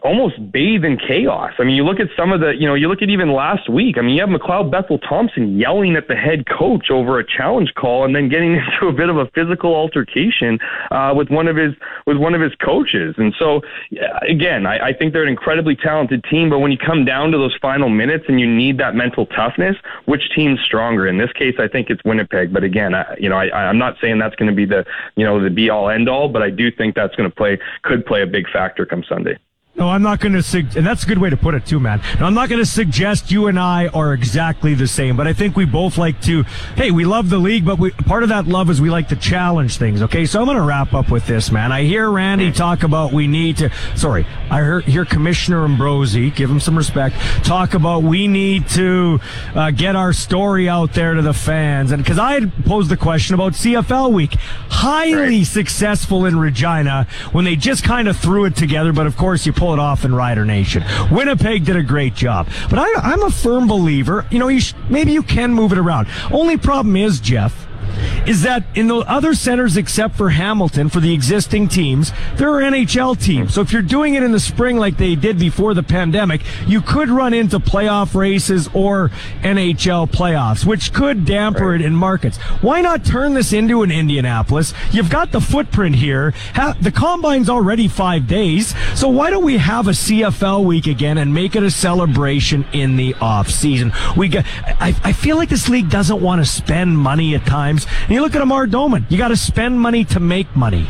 almost 0.03 0.53
bathe 0.53 0.85
in 0.85 0.97
chaos. 0.97 1.53
I 1.59 1.65
mean, 1.65 1.77
you 1.77 1.85
look 1.85 2.01
at 2.01 2.09
some 2.17 2.33
of 2.33 2.41
the, 2.41 2.55
you 2.59 2.67
know, 2.67 2.75
you 2.75 2.89
look 2.89 3.03
at 3.03 3.09
even 3.11 3.33
last 3.33 3.69
week. 3.69 3.99
I 3.99 4.03
mean, 4.03 4.15
you 4.15 4.21
have 4.21 4.31
McLeod 4.31 4.71
Bethel 4.71 4.99
Thompson 4.99 5.59
yelling 5.59 5.97
at 5.97 6.09
the 6.09 6.15
head 6.15 6.47
coach 6.49 6.91
over 6.91 7.19
a 7.19 7.25
challenge 7.27 7.75
call, 7.75 8.05
and 8.05 8.15
then 8.15 8.29
getting 8.29 8.55
into 8.57 8.89
a 8.89 8.93
bit 8.93 9.09
of 9.09 9.17
a 9.17 9.27
physical 9.35 9.75
altercation 9.75 10.59
uh, 10.91 11.13
with 11.17 11.31
one 11.31 11.49
of 11.49 11.57
his 11.57 11.75
with 12.07 12.17
one 12.17 12.35
of 12.35 12.41
his 12.41 12.55
coaches. 12.57 13.15
And 13.19 13.35
so, 13.39 13.61
again, 14.29 14.67
I, 14.67 14.89
I 14.89 14.93
think 14.93 15.13
they're 15.13 15.23
an 15.23 15.29
incredibly 15.29 15.77
talented 15.77 16.25
team. 16.25 16.51
But 16.51 16.61
when 16.61 16.73
you 16.73 16.79
come 16.79 17.05
down 17.05 17.31
to 17.33 17.39
those 17.39 17.57
final 17.61 17.89
minutes 17.89 18.25
and 18.29 18.41
you 18.41 18.47
need 18.47 18.79
that 18.79 18.95
mental 18.95 19.27
toughness, 19.27 19.77
which 20.07 20.23
team's 20.35 20.61
stronger? 20.61 21.07
In 21.07 21.19
this 21.19 21.33
case, 21.33 21.57
I 21.59 21.69
think 21.69 21.91
it's 21.91 22.03
Winnipeg. 22.05 22.53
But 22.53 22.65
again, 22.65 22.95
I, 22.95 23.17
you 23.19 23.29
know, 23.29 23.37
I, 23.37 23.69
I'm 23.69 23.79
not 23.79 23.97
saying 24.01 24.19
that's 24.19 24.37
going 24.37 24.51
to 24.51 24.57
be 24.57 24.65
the, 24.65 24.85
you 25.17 25.25
know, 25.25 25.43
the 25.43 25.51
be 25.51 25.71
all 25.71 25.91
end 25.91 26.09
all, 26.09 26.29
but 26.29 26.43
I 26.43 26.51
do 26.51 26.71
think 26.71 26.95
that's 26.95 27.15
going 27.17 27.29
to 27.29 27.35
play 27.35 27.59
could 27.83 28.07
play 28.07 28.23
a 28.23 28.27
big 28.27 28.49
factor 28.51 28.87
come 28.87 29.05
Sunday. 29.09 29.39
No, 29.81 29.89
I'm 29.89 30.02
not 30.02 30.20
going 30.20 30.35
to, 30.35 30.43
sug- 30.43 30.77
and 30.77 30.86
that's 30.86 31.05
a 31.05 31.07
good 31.07 31.16
way 31.16 31.31
to 31.31 31.39
put 31.39 31.55
it 31.55 31.65
too, 31.65 31.81
man. 31.81 32.02
No, 32.20 32.27
I'm 32.27 32.35
not 32.35 32.51
going 32.51 32.61
to 32.61 32.66
suggest 32.66 33.31
you 33.31 33.47
and 33.47 33.59
I 33.59 33.86
are 33.89 34.12
exactly 34.12 34.74
the 34.74 34.86
same, 34.86 35.16
but 35.16 35.27
I 35.27 35.32
think 35.32 35.57
we 35.57 35.65
both 35.65 35.97
like 35.97 36.20
to, 36.24 36.43
hey, 36.77 36.90
we 36.90 37.07
love 37.07 37.31
the 37.31 37.39
league, 37.39 37.65
but 37.65 37.78
we, 37.78 37.90
part 37.90 38.23
of 38.23 38.28
that 38.28 38.47
love 38.47 38.69
is 38.69 38.78
we 38.78 38.90
like 38.90 39.09
to 39.09 39.16
challenge 39.16 39.78
things, 39.78 40.02
okay? 40.02 40.27
So 40.27 40.39
I'm 40.39 40.44
going 40.44 40.59
to 40.59 40.62
wrap 40.62 40.93
up 40.93 41.11
with 41.11 41.27
this, 41.27 41.51
man. 41.51 41.73
I 41.73 41.85
hear 41.85 42.11
Randy 42.11 42.52
talk 42.52 42.82
about 42.82 43.15
we 43.15 43.27
need 43.27 43.57
to, 43.57 43.70
sorry, 43.97 44.27
I 44.51 44.57
hear, 44.57 44.81
hear 44.81 45.05
Commissioner 45.07 45.65
Ambrosie, 45.65 46.31
give 46.31 46.51
him 46.51 46.61
some 46.61 46.77
respect, 46.77 47.16
talk 47.43 47.73
about 47.73 48.02
we 48.02 48.28
need 48.28 48.69
to 48.70 49.19
uh, 49.55 49.70
get 49.70 49.97
our 49.97 50.12
story 50.12 50.69
out 50.69 50.93
there 50.93 51.15
to 51.15 51.23
the 51.23 51.32
fans. 51.32 51.90
And 51.90 52.02
because 52.02 52.19
I 52.19 52.35
had 52.35 52.52
posed 52.66 52.90
the 52.90 52.98
question 52.98 53.35
about 53.35 53.55
CFL 53.55 54.12
week, 54.12 54.35
highly 54.69 55.39
right. 55.39 55.47
successful 55.47 56.27
in 56.27 56.39
Regina 56.39 57.07
when 57.32 57.47
they 57.47 57.57
just 57.57 57.82
kind 57.82 58.09
of 58.09 58.19
threw 58.19 58.44
it 58.44 58.57
together, 58.57 58.93
but 58.93 59.07
of 59.07 59.16
course 59.16 59.47
you 59.47 59.55
pull 59.55 59.70
it 59.73 59.79
off 59.79 60.05
in 60.05 60.15
Rider 60.15 60.45
Nation. 60.45 60.85
Winnipeg 61.11 61.65
did 61.65 61.77
a 61.77 61.83
great 61.83 62.15
job. 62.15 62.49
But 62.69 62.79
I, 62.79 63.13
am 63.13 63.23
a 63.23 63.31
firm 63.31 63.67
believer, 63.67 64.27
you 64.31 64.39
know, 64.39 64.49
you 64.49 64.61
sh- 64.61 64.75
maybe 64.89 65.13
you 65.13 65.23
can 65.23 65.53
move 65.53 65.73
it 65.73 65.79
around. 65.79 66.09
Only 66.31 66.57
problem 66.57 66.97
is, 66.97 67.21
Jeff, 67.21 67.67
is 68.27 68.43
that 68.43 68.65
in 68.75 68.89
the 68.89 68.97
other 68.97 69.35
centers 69.35 69.77
except 69.77 70.15
for 70.15 70.31
Hamilton, 70.31 70.89
for 70.89 71.01
the 71.01 71.13
existing 71.13 71.69
teams, 71.69 72.13
there 72.37 72.53
are 72.53 72.61
NHL 72.61 73.21
teams. 73.21 73.55
So 73.55 73.61
if 73.61 73.73
you're 73.73 73.83
doing 73.83 74.15
it 74.15 74.23
in 74.23 74.33
the 74.33 74.41
spring 74.41 74.77
like 74.77 74.97
they 74.97 75.15
did 75.15 75.39
before 75.39 75.75
the 75.75 75.83
pandemic, 75.83 76.43
you 76.67 76.81
could 76.81 77.09
run 77.09 77.35
into 77.35 77.59
playoff 77.59 78.15
races 78.15 78.69
or 78.75 79.11
NHL 79.43 80.11
playoffs, 80.11 80.65
which 80.65 80.93
could 80.93 81.25
damper 81.25 81.71
right. 81.71 81.81
it 81.81 81.85
in 81.85 81.95
markets. 81.95 82.39
Why 82.61 82.81
not 82.81 83.05
turn 83.05 83.35
this 83.35 83.53
into 83.53 83.83
an 83.83 83.91
Indianapolis? 83.91 84.75
You've 84.91 85.11
got 85.11 85.33
the 85.33 85.41
footprint 85.41 85.97
here. 85.97 86.35
the 86.81 86.93
combine's 86.95 87.49
already 87.49 87.89
five 87.89 88.27
days. 88.27 88.75
So 88.95 89.09
why 89.09 89.31
don't 89.31 89.45
we 89.45 89.57
have 89.57 89.87
a 89.89 89.93
CFL 89.93 90.65
week 90.65 90.87
again 90.87 91.19
and 91.19 91.33
make 91.35 91.57
it 91.57 91.63
a 91.63 91.71
celebration 91.71 92.67
in 92.73 92.97
the 92.97 93.15
off 93.21 93.49
season? 93.49 93.93
We 94.17 94.29
got, 94.29 94.45
I, 94.65 94.95
I 95.03 95.13
feel 95.13 95.37
like 95.37 95.49
this 95.49 95.69
league 95.69 95.91
doesn't 95.91 96.21
want 96.21 96.41
to 96.41 96.45
spend 96.45 96.99
money 96.99 97.35
at 97.35 97.47
times 97.47 97.87
you 98.11 98.20
look 98.23 98.35
at 98.35 98.43
Amar 98.43 98.66
Doman. 98.66 99.07
You 99.09 99.19
got 99.19 99.28
to 99.28 99.37
spend 99.37 99.78
money 99.78 100.05
to 100.07 100.20
make 100.20 100.55
money. 100.57 100.87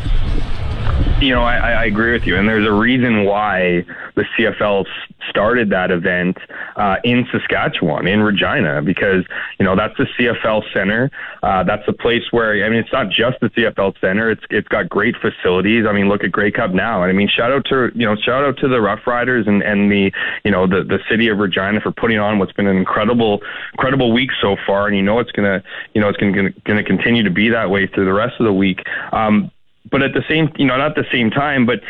You 1.20 1.34
know, 1.34 1.42
I, 1.42 1.56
I 1.56 1.84
agree 1.84 2.12
with 2.12 2.26
you, 2.26 2.36
and 2.36 2.48
there's 2.48 2.66
a 2.66 2.72
reason 2.72 3.24
why 3.24 3.84
the 4.14 4.24
CFL 4.36 4.86
started 5.28 5.70
that 5.70 5.90
event 5.90 6.38
uh, 6.76 6.96
in 7.04 7.26
Saskatchewan, 7.30 8.06
in 8.06 8.20
Regina, 8.22 8.82
because 8.82 9.24
you 9.58 9.64
know 9.64 9.76
that's 9.76 9.96
the 9.98 10.06
CFL 10.18 10.62
Center. 10.72 11.10
Uh, 11.42 11.62
that's 11.62 11.86
a 11.88 11.92
place 11.92 12.22
where 12.30 12.64
I 12.64 12.68
mean, 12.68 12.78
it's 12.78 12.92
not 12.92 13.10
just 13.10 13.38
the 13.40 13.48
CFL 13.50 14.00
Center. 14.00 14.30
It's 14.30 14.42
it's 14.50 14.68
got 14.68 14.88
great 14.88 15.14
facilities. 15.16 15.84
I 15.86 15.92
mean, 15.92 16.08
look 16.08 16.24
at 16.24 16.32
Grey 16.32 16.50
Cup 16.50 16.72
now. 16.72 17.02
And 17.02 17.10
I 17.10 17.12
mean, 17.12 17.28
shout 17.28 17.52
out 17.52 17.64
to 17.66 17.90
you 17.94 18.06
know, 18.06 18.16
shout 18.16 18.44
out 18.44 18.56
to 18.58 18.68
the 18.68 18.80
Rough 18.80 19.06
Riders 19.06 19.46
and 19.46 19.62
and 19.62 19.90
the 19.90 20.12
you 20.44 20.50
know 20.50 20.66
the 20.66 20.82
the 20.82 20.98
city 21.08 21.28
of 21.28 21.38
Regina 21.38 21.80
for 21.80 21.92
putting 21.92 22.18
on 22.18 22.38
what's 22.38 22.52
been 22.52 22.66
an 22.66 22.76
incredible 22.76 23.40
incredible 23.72 24.12
week 24.12 24.30
so 24.40 24.56
far, 24.66 24.86
and 24.86 24.96
you 24.96 25.02
know 25.02 25.18
it's 25.18 25.32
gonna 25.32 25.62
you 25.94 26.00
know 26.00 26.08
it's 26.08 26.18
gonna 26.18 26.50
gonna 26.64 26.84
continue 26.84 27.22
to 27.22 27.30
be 27.30 27.48
that 27.50 27.70
way 27.70 27.86
through 27.86 28.06
the 28.06 28.12
rest 28.12 28.34
of 28.40 28.46
the 28.46 28.52
week. 28.52 28.84
Um, 29.12 29.50
but 29.90 30.02
at 30.02 30.12
the 30.12 30.22
same, 30.28 30.52
you 30.56 30.66
know, 30.66 30.76
not 30.76 30.98
at 30.98 31.04
the 31.04 31.10
same 31.10 31.30
time, 31.30 31.64
but 31.64 31.80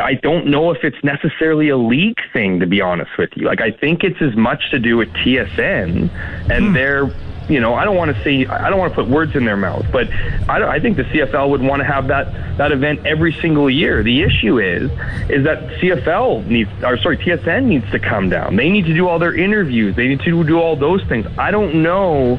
I 0.00 0.14
don't 0.22 0.46
know 0.46 0.70
if 0.70 0.82
it's 0.82 1.02
necessarily 1.04 1.68
a 1.68 1.76
league 1.76 2.18
thing, 2.32 2.60
to 2.60 2.66
be 2.66 2.80
honest 2.80 3.10
with 3.18 3.30
you. 3.36 3.46
Like, 3.46 3.60
I 3.60 3.70
think 3.70 4.02
it's 4.02 4.20
as 4.22 4.34
much 4.36 4.70
to 4.70 4.78
do 4.78 4.96
with 4.96 5.08
TSN 5.10 6.10
and 6.50 6.66
hmm. 6.66 6.72
their 6.72 7.06
you 7.48 7.60
know, 7.60 7.74
I 7.74 7.84
don't 7.84 7.96
want 7.96 8.14
to 8.14 8.24
say, 8.24 8.46
I 8.46 8.68
don't 8.70 8.78
want 8.78 8.92
to 8.92 8.96
put 8.96 9.08
words 9.08 9.36
in 9.36 9.44
their 9.44 9.56
mouth, 9.56 9.86
but 9.92 10.08
I, 10.48 10.62
I 10.64 10.80
think 10.80 10.96
the 10.96 11.04
CFL 11.04 11.50
would 11.50 11.62
want 11.62 11.80
to 11.80 11.84
have 11.84 12.08
that 12.08 12.56
that 12.58 12.72
event 12.72 13.06
every 13.06 13.32
single 13.34 13.68
year. 13.68 14.02
The 14.02 14.22
issue 14.22 14.58
is, 14.58 14.90
is 15.30 15.44
that 15.44 15.68
CFL 15.78 16.46
needs, 16.46 16.70
or 16.82 16.96
sorry, 16.98 17.18
TSN 17.18 17.66
needs 17.66 17.90
to 17.90 17.98
come 17.98 18.30
down. 18.30 18.56
They 18.56 18.70
need 18.70 18.86
to 18.86 18.94
do 18.94 19.08
all 19.08 19.18
their 19.18 19.34
interviews. 19.34 19.94
They 19.94 20.08
need 20.08 20.20
to 20.20 20.44
do 20.44 20.58
all 20.58 20.76
those 20.76 21.04
things. 21.04 21.26
I 21.38 21.50
don't 21.50 21.82
know 21.82 22.38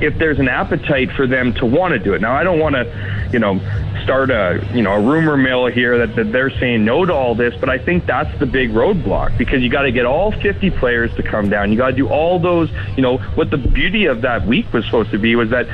if 0.00 0.16
there's 0.18 0.38
an 0.38 0.48
appetite 0.48 1.12
for 1.12 1.26
them 1.26 1.52
to 1.54 1.66
want 1.66 1.92
to 1.92 1.98
do 1.98 2.14
it. 2.14 2.20
Now, 2.20 2.34
I 2.34 2.44
don't 2.44 2.58
want 2.58 2.76
to, 2.76 3.30
you 3.32 3.38
know, 3.38 3.60
start 4.08 4.30
a 4.30 4.66
you 4.72 4.80
know 4.80 4.92
a 4.92 5.00
rumor 5.00 5.36
mill 5.36 5.66
here 5.66 5.98
that, 5.98 6.16
that 6.16 6.32
they're 6.32 6.48
saying 6.48 6.82
no 6.82 7.04
to 7.04 7.12
all 7.12 7.34
this, 7.34 7.54
but 7.60 7.68
I 7.68 7.76
think 7.76 8.06
that's 8.06 8.38
the 8.38 8.46
big 8.46 8.70
roadblock 8.70 9.36
because 9.36 9.60
you 9.60 9.68
got 9.68 9.82
to 9.82 9.92
get 9.92 10.06
all 10.06 10.32
50 10.32 10.70
players 10.70 11.14
to 11.16 11.22
come 11.22 11.50
down. 11.50 11.70
You 11.70 11.76
got 11.76 11.90
to 11.90 11.96
do 11.96 12.08
all 12.08 12.38
those. 12.38 12.70
You 12.96 13.02
know 13.02 13.18
what 13.18 13.50
the 13.50 13.58
beauty 13.58 14.06
of 14.06 14.22
that 14.22 14.46
week 14.48 14.72
was 14.72 14.84
supposed 14.84 15.10
to 15.10 15.18
be 15.18 15.36
was 15.36 15.50
that 15.50 15.66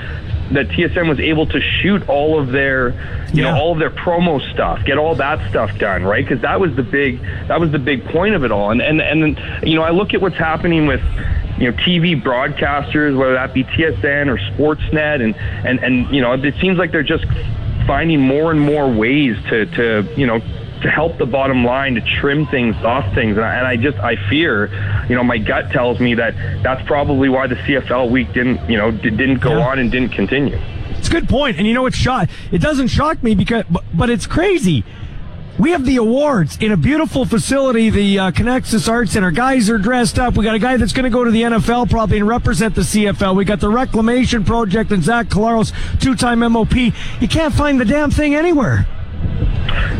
that 0.52 0.68
TSN 0.68 1.08
was 1.08 1.18
able 1.20 1.46
to 1.46 1.60
shoot 1.60 2.06
all 2.08 2.38
of 2.38 2.48
their, 2.48 2.90
you 3.32 3.42
yeah. 3.42 3.50
know, 3.50 3.56
all 3.56 3.72
of 3.72 3.78
their 3.78 3.90
promo 3.90 4.40
stuff, 4.52 4.84
get 4.84 4.98
all 4.98 5.14
that 5.14 5.48
stuff 5.50 5.76
done, 5.78 6.04
right? 6.04 6.24
Because 6.24 6.42
that 6.42 6.60
was 6.60 6.74
the 6.76 6.82
big, 6.82 7.20
that 7.48 7.58
was 7.58 7.72
the 7.72 7.78
big 7.78 8.04
point 8.06 8.34
of 8.34 8.44
it 8.44 8.52
all. 8.52 8.70
And 8.70 8.82
and 8.82 9.00
and 9.00 9.38
you 9.62 9.74
know, 9.76 9.82
I 9.82 9.90
look 9.90 10.12
at 10.14 10.20
what's 10.20 10.36
happening 10.36 10.86
with, 10.86 11.02
you 11.58 11.70
know, 11.70 11.76
TV 11.78 12.20
broadcasters, 12.20 13.16
whether 13.16 13.34
that 13.34 13.54
be 13.54 13.64
TSN 13.64 14.28
or 14.28 14.36
Sportsnet, 14.36 15.22
and 15.22 15.34
and 15.36 15.82
and 15.82 16.14
you 16.14 16.20
know, 16.20 16.34
it 16.34 16.54
seems 16.60 16.78
like 16.78 16.92
they're 16.92 17.02
just 17.02 17.24
finding 17.86 18.20
more 18.20 18.50
and 18.50 18.60
more 18.60 18.88
ways 18.88 19.36
to 19.48 19.66
to 19.66 20.14
you 20.16 20.26
know 20.26 20.40
to 20.84 20.90
help 20.90 21.16
the 21.16 21.24
bottom 21.24 21.64
line 21.64 21.94
to 21.94 22.02
trim 22.20 22.46
things 22.46 22.76
off 22.84 23.04
things 23.14 23.38
and 23.38 23.44
I, 23.44 23.56
and 23.56 23.66
I 23.66 23.76
just 23.76 23.96
I 23.98 24.16
fear 24.28 24.66
you 25.08 25.16
know 25.16 25.24
my 25.24 25.38
gut 25.38 25.70
tells 25.70 25.98
me 25.98 26.14
that 26.14 26.34
that's 26.62 26.86
probably 26.86 27.30
why 27.30 27.46
the 27.46 27.54
CFL 27.54 28.10
week 28.10 28.32
didn't 28.34 28.68
you 28.68 28.76
know 28.76 28.90
didn't 28.90 29.40
go 29.40 29.56
yeah. 29.56 29.66
on 29.66 29.78
and 29.78 29.90
didn't 29.90 30.10
continue 30.10 30.60
it's 30.90 31.08
a 31.08 31.10
good 31.10 31.26
point 31.26 31.56
and 31.56 31.66
you 31.66 31.72
know 31.72 31.86
it's 31.86 31.96
shock 31.96 32.28
it 32.52 32.58
doesn't 32.58 32.88
shock 32.88 33.22
me 33.22 33.34
because 33.34 33.64
but, 33.70 33.82
but 33.94 34.10
it's 34.10 34.26
crazy 34.26 34.84
we 35.58 35.70
have 35.70 35.86
the 35.86 35.96
awards 35.96 36.58
in 36.58 36.72
a 36.72 36.76
beautiful 36.76 37.24
facility, 37.24 37.88
the 37.88 38.18
uh, 38.18 38.30
Conexus 38.32 38.88
Arts 38.88 39.12
Center. 39.12 39.30
Guys 39.30 39.70
are 39.70 39.78
dressed 39.78 40.18
up. 40.18 40.36
We 40.36 40.44
got 40.44 40.56
a 40.56 40.58
guy 40.58 40.76
that's 40.78 40.92
going 40.92 41.04
to 41.04 41.10
go 41.10 41.22
to 41.22 41.30
the 41.30 41.42
NFL 41.42 41.88
probably 41.88 42.18
and 42.18 42.26
represent 42.26 42.74
the 42.74 42.80
CFL. 42.80 43.36
We 43.36 43.44
got 43.44 43.60
the 43.60 43.68
Reclamation 43.68 44.44
Project 44.44 44.90
and 44.90 45.00
Zach 45.00 45.28
Collaros, 45.28 45.72
two-time 46.00 46.40
MOP. 46.40 46.74
You 46.74 47.28
can't 47.28 47.54
find 47.54 47.80
the 47.80 47.84
damn 47.84 48.10
thing 48.10 48.34
anywhere 48.34 48.88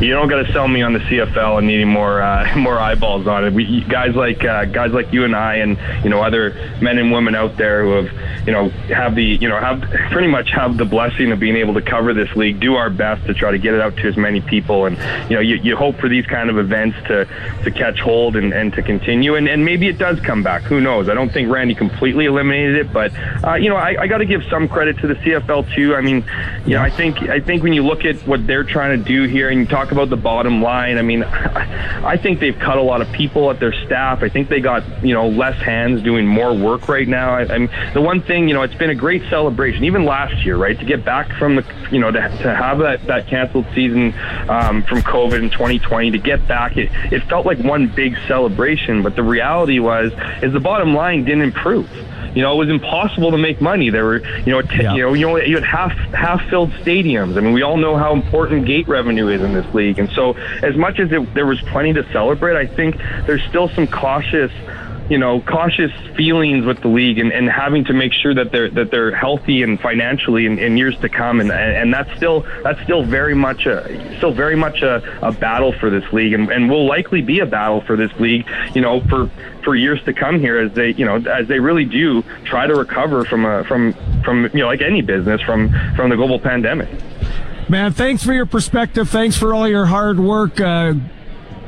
you 0.00 0.12
don't 0.12 0.28
got 0.28 0.44
to 0.44 0.52
sell 0.52 0.68
me 0.68 0.82
on 0.82 0.92
the 0.92 0.98
CFL 1.00 1.58
and 1.58 1.66
needing 1.66 1.88
more 1.88 2.22
uh, 2.22 2.56
more 2.56 2.78
eyeballs 2.78 3.26
on 3.26 3.44
it. 3.44 3.52
We 3.52 3.84
guys 3.84 4.14
like 4.14 4.44
uh, 4.44 4.66
guys 4.66 4.92
like 4.92 5.12
you 5.12 5.24
and 5.24 5.34
I, 5.34 5.56
and 5.56 5.78
you 6.04 6.10
know 6.10 6.22
other 6.22 6.50
men 6.80 6.98
and 6.98 7.12
women 7.12 7.34
out 7.34 7.56
there 7.56 7.84
who 7.84 8.04
have 8.04 8.23
you 8.46 8.52
know 8.52 8.68
have 8.68 9.14
the 9.14 9.24
you 9.24 9.48
know 9.48 9.58
have 9.58 9.80
pretty 10.10 10.28
much 10.28 10.50
have 10.50 10.76
the 10.76 10.84
blessing 10.84 11.32
of 11.32 11.40
being 11.40 11.56
able 11.56 11.74
to 11.74 11.82
cover 11.82 12.12
this 12.12 12.34
league. 12.36 12.60
Do 12.60 12.74
our 12.74 12.90
best 12.90 13.26
to 13.26 13.34
try 13.34 13.50
to 13.50 13.58
get 13.58 13.74
it 13.74 13.80
out 13.80 13.96
to 13.96 14.08
as 14.08 14.16
many 14.16 14.40
people, 14.40 14.86
and 14.86 14.96
you 15.30 15.36
know 15.36 15.40
you, 15.40 15.56
you 15.56 15.76
hope 15.76 15.96
for 15.98 16.08
these 16.08 16.26
kind 16.26 16.50
of 16.50 16.58
events 16.58 16.96
to 17.08 17.24
to 17.64 17.70
catch 17.70 17.98
hold 18.00 18.36
and, 18.36 18.52
and 18.52 18.72
to 18.74 18.82
continue, 18.82 19.34
and, 19.36 19.48
and 19.48 19.64
maybe 19.64 19.88
it 19.88 19.98
does 19.98 20.20
come 20.20 20.42
back. 20.42 20.62
Who 20.62 20.80
knows? 20.80 21.08
I 21.08 21.14
don't 21.14 21.32
think 21.32 21.50
Randy 21.50 21.74
completely 21.74 22.26
eliminated 22.26 22.76
it, 22.76 22.92
but 22.92 23.12
uh, 23.44 23.54
you 23.54 23.68
know 23.68 23.76
I, 23.76 24.02
I 24.02 24.06
got 24.06 24.18
to 24.18 24.26
give 24.26 24.42
some 24.50 24.68
credit 24.68 24.98
to 24.98 25.06
the 25.06 25.14
CFL 25.14 25.74
too. 25.74 25.94
I 25.94 26.02
mean, 26.02 26.24
you 26.66 26.74
know 26.74 26.82
I 26.82 26.90
think 26.90 27.22
I 27.22 27.40
think 27.40 27.62
when 27.62 27.72
you 27.72 27.84
look 27.84 28.04
at 28.04 28.16
what 28.26 28.46
they're 28.46 28.64
trying 28.64 28.98
to 28.98 29.04
do 29.04 29.24
here, 29.24 29.48
and 29.48 29.60
you 29.60 29.66
talk 29.66 29.92
about 29.92 30.10
the 30.10 30.16
bottom 30.16 30.62
line. 30.62 30.98
I 30.98 31.02
mean, 31.02 31.22
I 31.24 32.16
think 32.16 32.40
they've 32.40 32.58
cut 32.58 32.76
a 32.76 32.82
lot 32.82 33.00
of 33.00 33.10
people 33.12 33.50
at 33.50 33.58
their 33.58 33.72
staff. 33.86 34.22
I 34.22 34.28
think 34.28 34.48
they 34.48 34.60
got 34.60 34.84
you 35.04 35.14
know 35.14 35.28
less 35.28 35.60
hands 35.62 36.02
doing 36.02 36.26
more 36.26 36.54
work 36.54 36.88
right 36.88 37.08
now. 37.08 37.34
I, 37.34 37.54
I 37.54 37.58
mean, 37.58 37.70
the 37.94 38.02
one 38.02 38.20
thing 38.20 38.33
you 38.42 38.54
know, 38.54 38.62
it's 38.62 38.74
been 38.74 38.90
a 38.90 38.94
great 38.94 39.22
celebration, 39.30 39.84
even 39.84 40.04
last 40.04 40.44
year, 40.44 40.56
right? 40.56 40.78
To 40.78 40.84
get 40.84 41.04
back 41.04 41.32
from 41.38 41.56
the 41.56 41.64
you 41.90 42.00
know 42.00 42.10
to, 42.10 42.20
to 42.20 42.54
have 42.54 42.78
that 42.78 43.06
that 43.06 43.26
canceled 43.28 43.66
season 43.74 44.14
um, 44.48 44.82
from 44.82 44.98
COVID 44.98 45.42
in 45.42 45.50
2020, 45.50 46.10
to 46.10 46.18
get 46.18 46.46
back, 46.46 46.76
it 46.76 46.90
it 47.12 47.22
felt 47.28 47.46
like 47.46 47.58
one 47.58 47.86
big 47.88 48.16
celebration. 48.26 49.02
But 49.02 49.16
the 49.16 49.22
reality 49.22 49.78
was, 49.78 50.12
is 50.42 50.52
the 50.52 50.60
bottom 50.60 50.94
line 50.94 51.24
didn't 51.24 51.42
improve. 51.42 51.88
You 52.34 52.42
know, 52.42 52.54
it 52.54 52.66
was 52.66 52.68
impossible 52.68 53.30
to 53.30 53.38
make 53.38 53.60
money. 53.60 53.90
There 53.90 54.04
were, 54.04 54.26
you 54.40 54.52
know, 54.52 54.60
t- 54.60 54.82
yeah. 54.82 54.94
you 54.94 55.02
know, 55.02 55.14
you 55.14 55.26
know, 55.26 55.36
you 55.36 55.54
had 55.54 55.64
half 55.64 55.92
half 56.12 56.42
filled 56.50 56.70
stadiums. 56.72 57.36
I 57.36 57.40
mean, 57.40 57.52
we 57.52 57.62
all 57.62 57.76
know 57.76 57.96
how 57.96 58.12
important 58.12 58.66
gate 58.66 58.88
revenue 58.88 59.28
is 59.28 59.40
in 59.40 59.54
this 59.54 59.72
league, 59.72 60.00
and 60.00 60.10
so 60.10 60.32
as 60.62 60.76
much 60.76 60.98
as 60.98 61.12
it, 61.12 61.32
there 61.34 61.46
was 61.46 61.60
plenty 61.62 61.92
to 61.92 62.02
celebrate, 62.12 62.56
I 62.56 62.66
think 62.66 62.96
there's 63.26 63.42
still 63.44 63.68
some 63.68 63.86
cautious 63.86 64.50
you 65.08 65.18
know, 65.18 65.40
cautious 65.40 65.92
feelings 66.16 66.64
with 66.64 66.80
the 66.80 66.88
league 66.88 67.18
and, 67.18 67.32
and 67.32 67.48
having 67.48 67.84
to 67.84 67.92
make 67.92 68.12
sure 68.12 68.34
that 68.34 68.52
they're 68.52 68.70
that 68.70 68.90
they're 68.90 69.14
healthy 69.14 69.62
and 69.62 69.78
financially 69.80 70.46
in, 70.46 70.58
in 70.58 70.76
years 70.76 70.98
to 71.00 71.08
come, 71.08 71.40
and 71.40 71.50
and 71.52 71.92
that's 71.92 72.14
still 72.16 72.46
that's 72.62 72.82
still 72.82 73.04
very 73.04 73.34
much 73.34 73.66
a 73.66 74.16
still 74.16 74.32
very 74.32 74.56
much 74.56 74.82
a, 74.82 75.02
a 75.22 75.32
battle 75.32 75.72
for 75.72 75.90
this 75.90 76.04
league, 76.12 76.32
and, 76.32 76.50
and 76.50 76.70
will 76.70 76.86
likely 76.86 77.20
be 77.20 77.40
a 77.40 77.46
battle 77.46 77.82
for 77.82 77.96
this 77.96 78.12
league, 78.18 78.46
you 78.74 78.80
know, 78.80 79.00
for 79.02 79.30
for 79.62 79.74
years 79.74 80.02
to 80.04 80.12
come 80.12 80.40
here 80.40 80.58
as 80.58 80.72
they 80.72 80.90
you 80.90 81.04
know 81.04 81.16
as 81.16 81.46
they 81.48 81.58
really 81.58 81.84
do 81.84 82.22
try 82.44 82.66
to 82.66 82.74
recover 82.74 83.24
from 83.24 83.44
a 83.44 83.64
from 83.64 83.94
from 84.22 84.44
you 84.54 84.60
know 84.60 84.66
like 84.66 84.80
any 84.80 85.02
business 85.02 85.40
from 85.42 85.70
from 85.96 86.10
the 86.10 86.16
global 86.16 86.38
pandemic. 86.38 86.88
Man, 87.68 87.92
thanks 87.92 88.22
for 88.22 88.34
your 88.34 88.46
perspective. 88.46 89.08
Thanks 89.08 89.36
for 89.36 89.54
all 89.54 89.66
your 89.66 89.86
hard 89.86 90.20
work. 90.20 90.60
Uh, 90.60 90.94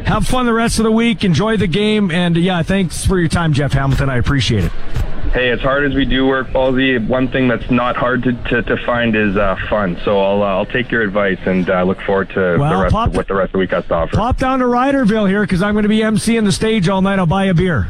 have 0.07 0.27
fun 0.27 0.47
the 0.47 0.53
rest 0.53 0.79
of 0.79 0.85
the 0.85 0.93
week. 0.93 1.25
Enjoy 1.25 1.57
the 1.57 1.67
game. 1.67 2.11
And 2.11 2.37
yeah, 2.37 2.63
thanks 2.63 3.05
for 3.05 3.19
your 3.19 3.29
time, 3.29 3.53
Jeff 3.53 3.73
Hamilton. 3.73 4.09
I 4.09 4.17
appreciate 4.17 4.65
it. 4.65 4.73
Hey, 5.33 5.51
as 5.51 5.61
hard 5.61 5.85
as 5.85 5.95
we 5.95 6.05
do 6.07 6.27
work, 6.27 6.47
Ballsy, 6.49 7.05
one 7.07 7.29
thing 7.29 7.49
that's 7.49 7.71
not 7.71 7.97
hard 7.97 8.23
to, 8.23 8.33
to, 8.33 8.63
to 8.63 8.77
find 8.87 9.15
is 9.15 9.37
uh, 9.37 9.57
fun. 9.69 10.01
So 10.05 10.19
I'll 10.19 10.43
uh, 10.43 10.47
I'll 10.47 10.67
take 10.67 10.91
your 10.91 11.03
advice 11.03 11.39
and 11.45 11.69
uh, 11.69 11.83
look 11.83 12.01
forward 12.01 12.31
to 12.31 12.57
well, 12.59 12.71
the 12.71 12.83
rest 12.85 12.95
of, 12.95 13.17
what 13.17 13.29
the 13.29 13.35
rest 13.35 13.49
of 13.49 13.53
the 13.53 13.59
week 13.59 13.71
has 13.73 13.85
to 13.87 13.95
offer. 13.95 14.17
Pop 14.17 14.39
down 14.39 14.61
to 14.61 14.65
Riderville 14.65 15.29
here 15.29 15.43
because 15.43 15.61
I'm 15.61 15.75
going 15.75 15.83
to 15.83 15.89
be 15.89 15.99
emceeing 15.99 16.45
the 16.45 16.53
stage 16.53 16.89
all 16.89 17.03
night. 17.03 17.19
I'll 17.19 17.27
buy 17.27 17.47
a 17.47 17.55
beer. 17.55 17.89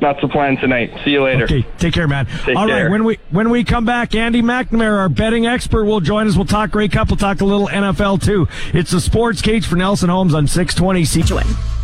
That's 0.00 0.20
the 0.20 0.28
plan 0.28 0.56
tonight. 0.56 0.92
See 1.04 1.10
you 1.10 1.24
later. 1.24 1.44
Okay, 1.44 1.66
take 1.78 1.92
care, 1.92 2.06
man. 2.06 2.26
Take 2.44 2.56
All 2.56 2.68
care. 2.68 2.84
right, 2.84 2.90
when 2.90 3.02
we 3.04 3.18
when 3.30 3.50
we 3.50 3.64
come 3.64 3.84
back, 3.84 4.14
Andy 4.14 4.42
McNamara, 4.42 4.98
our 4.98 5.08
betting 5.08 5.46
expert, 5.46 5.84
will 5.84 6.00
join 6.00 6.28
us. 6.28 6.36
We'll 6.36 6.44
talk 6.46 6.70
Grey 6.70 6.88
Cup. 6.88 7.08
We'll 7.08 7.16
talk 7.16 7.40
a 7.40 7.44
little 7.44 7.66
NFL 7.68 8.22
too. 8.22 8.46
It's 8.72 8.92
the 8.92 9.00
Sports 9.00 9.42
Cage 9.42 9.66
for 9.66 9.74
Nelson 9.76 10.08
Homes 10.08 10.34
on 10.34 10.46
620 10.46 11.02
CJON. 11.02 11.74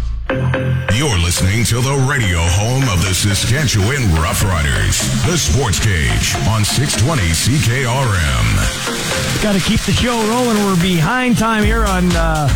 You're 0.96 1.18
listening 1.18 1.64
to 1.66 1.82
the 1.82 2.06
radio 2.08 2.38
home 2.40 2.84
of 2.88 3.02
the 3.06 3.12
Saskatchewan 3.12 4.00
Roughriders, 4.16 5.02
the 5.26 5.36
Sports 5.36 5.78
Cage 5.80 6.34
on 6.48 6.64
620 6.64 7.20
CKRM. 7.34 9.42
Got 9.42 9.52
to 9.52 9.60
keep 9.60 9.80
the 9.80 9.92
show 9.92 10.16
rolling. 10.28 10.56
We're 10.64 10.80
behind 10.80 11.36
time 11.36 11.62
here 11.64 11.84
on 11.84 12.10
uh, 12.16 12.48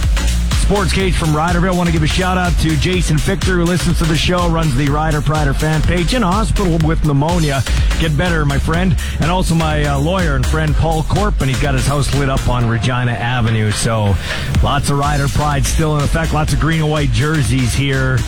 Sports 0.69 0.93
Cage 0.93 1.17
from 1.17 1.31
Riderville. 1.31 1.75
Want 1.75 1.87
to 1.87 1.93
give 1.95 2.03
a 2.03 2.07
shout 2.07 2.37
out 2.37 2.53
to 2.59 2.77
Jason 2.77 3.17
Fichter, 3.17 3.55
who 3.55 3.65
listens 3.65 3.97
to 4.01 4.05
the 4.05 4.15
show, 4.15 4.51
runs 4.51 4.77
the 4.77 4.87
Ryder 4.91 5.23
Prider 5.23 5.55
fan 5.55 5.81
page 5.81 6.13
in 6.13 6.21
hospital 6.21 6.77
with 6.87 7.07
pneumonia. 7.07 7.63
Get 8.01 8.15
better, 8.19 8.45
my 8.45 8.59
friend. 8.59 8.95
And 9.19 9.31
also 9.31 9.55
my 9.55 9.85
uh, 9.85 9.99
lawyer 9.99 10.37
and 10.37 10.45
friend 10.45 10.75
Paul 10.75 11.05
Corp, 11.05 11.41
and 11.41 11.49
he's 11.49 11.63
got 11.63 11.73
his 11.73 11.87
house 11.87 12.15
lit 12.17 12.29
up 12.29 12.47
on 12.51 12.69
Regina 12.69 13.13
Avenue. 13.13 13.71
So 13.71 14.15
lots 14.63 14.91
of 14.91 14.99
Rider 14.99 15.27
Pride 15.29 15.65
still 15.65 15.97
in 15.97 16.05
effect. 16.05 16.35
Lots 16.35 16.53
of 16.53 16.61
green 16.61 16.83
and 16.83 16.91
white 16.91 17.13
jerseys 17.13 17.73
here 17.73 18.19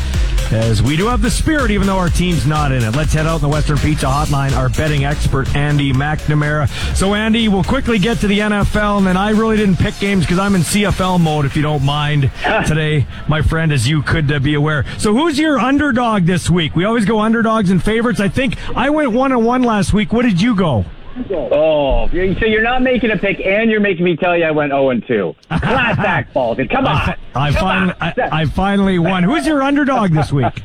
as 0.53 0.83
we 0.83 0.97
do 0.97 1.07
have 1.07 1.23
the 1.23 1.31
spirit, 1.31 1.71
even 1.71 1.87
though 1.87 1.99
our 1.99 2.09
team's 2.09 2.47
not 2.47 2.73
in 2.73 2.83
it. 2.83 2.97
Let's 2.97 3.13
head 3.13 3.27
out 3.27 3.37
in 3.37 3.43
the 3.43 3.49
Western 3.49 3.79
Pizza 3.79 4.07
Hotline. 4.07 4.53
Our 4.57 4.69
betting 4.69 5.05
expert, 5.05 5.55
Andy 5.55 5.93
McNamara. 5.93 6.69
So, 6.97 7.15
Andy, 7.15 7.49
we'll 7.49 7.65
quickly 7.65 7.99
get 7.99 8.19
to 8.19 8.27
the 8.27 8.39
NFL, 8.41 8.99
and 8.99 9.07
then 9.07 9.17
I 9.17 9.31
really 9.31 9.57
didn't 9.57 9.77
pick 9.77 9.99
games 9.99 10.25
because 10.25 10.39
I'm 10.39 10.55
in 10.55 10.63
CFL 10.63 11.21
mode, 11.21 11.45
if 11.47 11.57
you 11.57 11.63
don't 11.63 11.85
mind, 11.85 12.31
today, 12.67 13.07
my 13.29 13.43
friend, 13.43 13.73
as 13.73 13.89
you 13.89 14.03
could 14.03 14.31
uh, 14.31 14.39
be 14.39 14.55
aware. 14.55 14.85
So, 14.99 15.15
who's 15.15 15.39
your 15.39 15.59
underdog 15.59 16.25
this 16.25 16.51
week? 16.51 16.75
We 16.75 16.85
always 16.85 17.05
go 17.05 17.21
underdogs 17.21 17.71
and 17.71 17.83
favorites. 17.83 18.21
I 18.21 18.29
think 18.29 18.57
I 18.77 18.91
went 18.91 19.13
one 19.13 19.33
and 19.33 19.45
one 19.45 19.63
last 19.63 19.93
week. 19.93 20.13
What 20.13 20.23
did 20.23 20.41
you 20.41 20.55
go? 20.55 20.85
Oh, 21.31 22.09
you- 22.13 22.35
so 22.35 22.47
you're 22.47 22.63
not 22.63 22.83
making 22.83 23.11
a 23.11 23.17
pick, 23.17 23.41
and 23.45 23.71
you're 23.71 23.81
making 23.81 24.05
me 24.05 24.17
tell 24.17 24.37
you 24.37 24.45
I 24.45 24.51
went 24.51 24.73
0 24.73 24.91
and 24.91 25.07
2. 25.07 25.35
Class 25.49 25.99
act, 26.07 26.33
Baldy. 26.35 26.67
Come 26.69 26.87
on. 26.87 27.15
I 27.35 27.53
Come 27.53 27.61
finally, 27.61 27.93
on. 28.01 28.13
I, 28.33 28.41
I 28.41 28.45
finally 28.47 28.99
won. 28.99 29.23
Who's 29.23 29.47
your 29.47 29.63
underdog 29.63 30.13
this 30.13 30.33
week? 30.33 30.47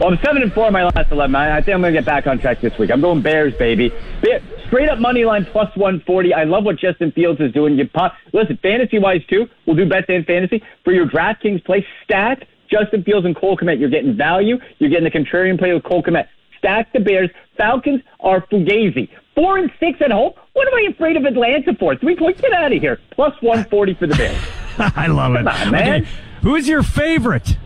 Well, 0.00 0.10
I'm 0.10 0.18
seven 0.24 0.42
and 0.42 0.52
four 0.52 0.66
in 0.66 0.72
my 0.72 0.82
last 0.84 1.12
eleven. 1.12 1.36
I, 1.36 1.58
I 1.58 1.60
think 1.62 1.74
I'm 1.76 1.80
going 1.80 1.94
to 1.94 2.00
get 2.00 2.04
back 2.04 2.26
on 2.26 2.38
track 2.40 2.60
this 2.60 2.76
week. 2.76 2.90
I'm 2.90 3.00
going 3.00 3.22
Bears, 3.22 3.54
baby. 3.54 3.90
Be- 4.20 4.38
Straight 4.66 4.88
up 4.88 4.98
money 4.98 5.24
line 5.24 5.44
plus 5.52 5.68
140. 5.76 6.34
I 6.34 6.42
love 6.44 6.64
what 6.64 6.76
Justin 6.78 7.12
Fields 7.12 7.40
is 7.40 7.52
doing. 7.52 7.76
You 7.78 7.86
pop, 7.88 8.14
listen, 8.32 8.58
fantasy 8.62 8.98
wise 8.98 9.20
too. 9.28 9.46
We'll 9.66 9.76
do 9.76 9.88
bets 9.88 10.06
and 10.08 10.26
fantasy 10.26 10.60
for 10.82 10.92
your 10.92 11.06
DraftKings 11.06 11.64
play. 11.64 11.86
Stack 12.04 12.48
Justin 12.70 13.04
Fields 13.04 13.26
and 13.26 13.36
Cole 13.36 13.56
Kmet. 13.56 13.78
You're 13.78 13.90
getting 13.90 14.16
value. 14.16 14.56
You're 14.78 14.90
getting 14.90 15.04
the 15.04 15.10
contrarian 15.10 15.56
play 15.58 15.72
with 15.72 15.84
Cole 15.84 16.02
Kmet. 16.02 16.26
Stack 16.58 16.92
the 16.92 17.00
Bears. 17.00 17.28
Falcons 17.56 18.00
are 18.20 18.40
fugazi. 18.46 19.08
Four 19.34 19.58
and 19.58 19.70
six 19.80 20.00
at 20.02 20.10
home. 20.10 20.32
What 20.52 20.68
am 20.68 20.74
I 20.74 20.90
afraid 20.90 21.16
of 21.16 21.24
Atlanta 21.24 21.74
for? 21.74 21.96
Three 21.96 22.16
points. 22.16 22.40
Get 22.40 22.52
out 22.52 22.72
of 22.72 22.80
here. 22.80 22.98
Plus 23.12 23.34
140 23.40 23.94
for 23.94 24.06
the 24.06 24.14
Bears. 24.14 24.36
I 24.96 25.06
love 25.06 25.34
it. 25.34 25.46
On, 25.46 25.70
man. 25.70 26.02
Okay, 26.02 26.08
Who's 26.42 26.68
your 26.68 26.82
favorite? 26.82 27.56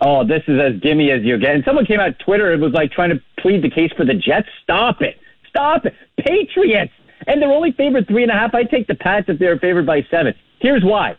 Oh, 0.00 0.24
this 0.24 0.42
is 0.46 0.60
as 0.60 0.80
gimme 0.80 1.10
as 1.10 1.22
you 1.22 1.38
get. 1.38 1.54
And 1.54 1.64
someone 1.64 1.86
came 1.86 2.00
out 2.00 2.18
Twitter. 2.18 2.52
It 2.52 2.60
was 2.60 2.72
like 2.72 2.92
trying 2.92 3.10
to 3.10 3.20
plead 3.38 3.62
the 3.62 3.70
case 3.70 3.90
for 3.96 4.04
the 4.04 4.14
Jets. 4.14 4.48
Stop 4.62 5.00
it. 5.00 5.18
Stop 5.48 5.86
it. 5.86 5.94
Patriots. 6.18 6.92
And 7.26 7.40
they're 7.40 7.50
only 7.52 7.72
favored 7.72 8.06
three 8.06 8.22
and 8.22 8.30
a 8.30 8.34
half. 8.34 8.54
I 8.54 8.64
take 8.64 8.86
the 8.86 8.94
Pats 8.94 9.26
if 9.28 9.38
they're 9.38 9.58
favored 9.58 9.86
by 9.86 10.02
seven. 10.10 10.34
Here's 10.60 10.84
why. 10.84 11.16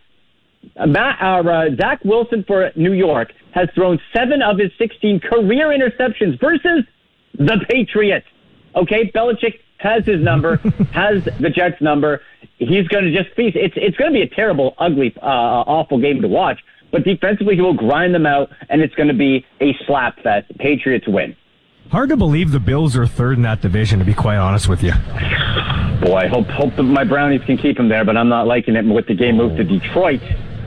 Uh, 0.77 0.85
Matt, 0.88 1.22
uh, 1.22 1.49
uh, 1.49 1.76
Zach 1.80 2.03
Wilson 2.03 2.43
for 2.47 2.72
New 2.76 2.93
York 2.93 3.31
has 3.53 3.69
thrown 3.73 3.99
seven 4.14 4.41
of 4.41 4.57
his 4.60 4.72
16 4.77 5.22
career 5.22 5.68
interceptions 5.69 6.39
versus 6.39 6.84
the 7.34 7.65
Patriots. 7.69 8.27
Okay, 8.76 9.11
Belichick 9.11 9.60
has 9.77 10.06
his 10.06 10.22
number, 10.22 10.57
has 10.91 11.23
the 11.39 11.49
Jets' 11.49 11.81
number. 11.81 12.22
He's 12.57 12.88
going 12.88 13.06
to 13.06 13.11
just 13.11 13.35
feast. 13.35 13.56
It's 13.56 13.76
it's 13.77 13.97
going 13.97 14.11
to 14.11 14.15
be 14.15 14.22
a 14.22 14.30
terrible, 14.30 14.76
ugly, 14.77 15.14
uh, 15.22 15.26
awful 15.26 15.99
game 15.99 16.22
to 16.22 16.27
watch. 16.27 16.60
But 16.91 17.03
defensively, 17.03 17.56
he 17.56 17.61
will 17.61 17.73
grind 17.73 18.14
them 18.14 18.26
out, 18.26 18.49
and 18.69 18.81
it's 18.81 18.95
going 18.95 19.10
to 19.10 19.14
be 19.14 19.45
a 19.60 19.76
slap 19.85 20.19
fest. 20.22 20.56
Patriots 20.57 21.07
win. 21.07 21.35
Hard 21.91 22.10
to 22.10 22.18
believe 22.18 22.52
the 22.52 22.60
Bills 22.60 22.95
are 22.95 23.06
third 23.06 23.38
in 23.38 23.43
that 23.43 23.61
division, 23.61 23.99
to 23.99 24.06
be 24.06 24.14
quite 24.14 24.38
honest 24.38 24.68
with 24.68 24.81
you. 24.81 24.91
Boy, 26.02 26.15
I 26.18 26.27
hope 26.27 26.47
hope 26.47 26.76
that 26.76 26.84
my 26.84 27.03
Brownies 27.03 27.41
can 27.45 27.57
keep 27.57 27.77
him 27.77 27.89
there, 27.89 28.06
but 28.06 28.18
I'm 28.18 28.30
not 28.30 28.47
liking 28.47 28.76
it 28.76 28.85
with 28.85 29.07
the 29.07 29.14
game 29.14 29.38
moved 29.38 29.57
to 29.57 29.64
Detroit. 29.64 30.22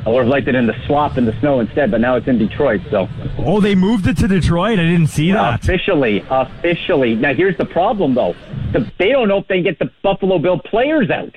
I 0.09 0.13
would 0.13 0.21
have 0.25 0.29
liked 0.29 0.49
it 0.49 0.55
in 0.55 0.67
the 0.67 0.75
slop 0.87 1.19
in 1.19 1.25
the 1.27 1.39
snow 1.41 1.61
instead, 1.61 1.91
but 1.91 2.01
now 2.01 2.17
it's 2.17 2.27
in 2.27 2.39
Detroit. 2.39 2.81
So 2.91 3.09
Oh, 3.39 3.61
they 3.61 3.75
moved 3.75 4.07
it 4.07 4.17
to 4.19 4.29
Detroit? 4.29 4.79
I 4.79 4.83
didn't 4.85 5.09
see 5.09 5.31
that. 5.33 5.63
officially, 5.63 6.25
officially. 6.31 7.15
Now 7.15 7.35
here's 7.35 7.57
the 7.59 7.67
problem, 7.67 8.15
though: 8.15 8.35
the, 8.73 8.91
they 8.99 9.11
don't 9.11 9.29
know 9.29 9.39
if 9.39 9.49
they 9.49 9.57
can 9.57 9.65
get 9.65 9.79
the 9.79 9.91
Buffalo 10.03 10.39
Bill 10.39 10.59
players 10.59 11.11
out. 11.11 11.35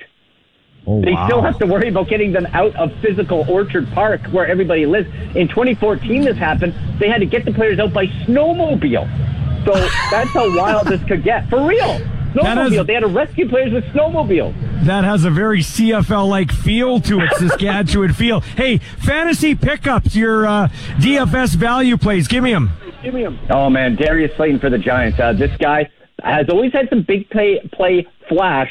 Oh, 0.86 1.00
They 1.00 1.12
wow. 1.12 1.26
still 1.28 1.42
have 1.42 1.58
to 1.60 1.66
worry 1.66 1.88
about 1.88 2.08
getting 2.08 2.32
them 2.32 2.46
out 2.52 2.74
of 2.76 2.90
physical 3.00 3.44
Orchard 3.48 3.86
Park 3.92 4.22
where 4.32 4.46
everybody 4.48 4.84
lives. 4.86 5.08
In 5.36 5.46
2014, 5.48 6.22
this 6.24 6.36
happened. 6.36 6.74
They 6.98 7.08
had 7.08 7.20
to 7.20 7.26
get 7.26 7.44
the 7.44 7.52
players 7.52 7.78
out 7.78 7.92
by 7.92 8.06
snowmobile. 8.26 9.64
So 9.64 9.72
that's 10.10 10.30
how 10.30 10.56
wild 10.58 10.88
this 10.88 11.02
could 11.04 11.22
get. 11.22 11.48
For 11.48 11.64
real. 11.64 11.98
That 12.34 12.58
is- 12.66 12.72
Snowmobile. 12.72 12.86
They 12.86 12.94
had 12.94 13.00
to 13.00 13.06
rescue 13.08 13.48
players 13.48 13.72
with 13.72 13.84
snowmobiles. 13.94 14.54
That 14.82 15.04
has 15.04 15.24
a 15.24 15.30
very 15.30 15.60
CFL 15.60 16.28
like 16.28 16.50
feel 16.50 17.00
to 17.02 17.20
it, 17.20 17.32
Saskatchewan 17.38 18.12
feel. 18.12 18.40
Hey, 18.40 18.78
fantasy 18.78 19.54
pickups, 19.54 20.16
your 20.16 20.44
uh, 20.44 20.68
DFS 20.98 21.54
value 21.54 21.96
plays. 21.96 22.26
Give 22.26 22.42
me 22.42 22.52
them. 22.52 22.72
Give 23.00 23.14
me 23.14 23.22
him. 23.22 23.38
Oh 23.48 23.70
man, 23.70 23.94
Darius 23.94 24.32
Slayton 24.36 24.58
for 24.58 24.70
the 24.70 24.78
Giants. 24.78 25.20
Uh, 25.20 25.34
this 25.34 25.56
guy 25.60 25.88
has 26.24 26.46
always 26.50 26.72
had 26.72 26.88
some 26.90 27.04
big 27.06 27.30
play 27.30 27.60
play 27.72 28.04
flash, 28.28 28.70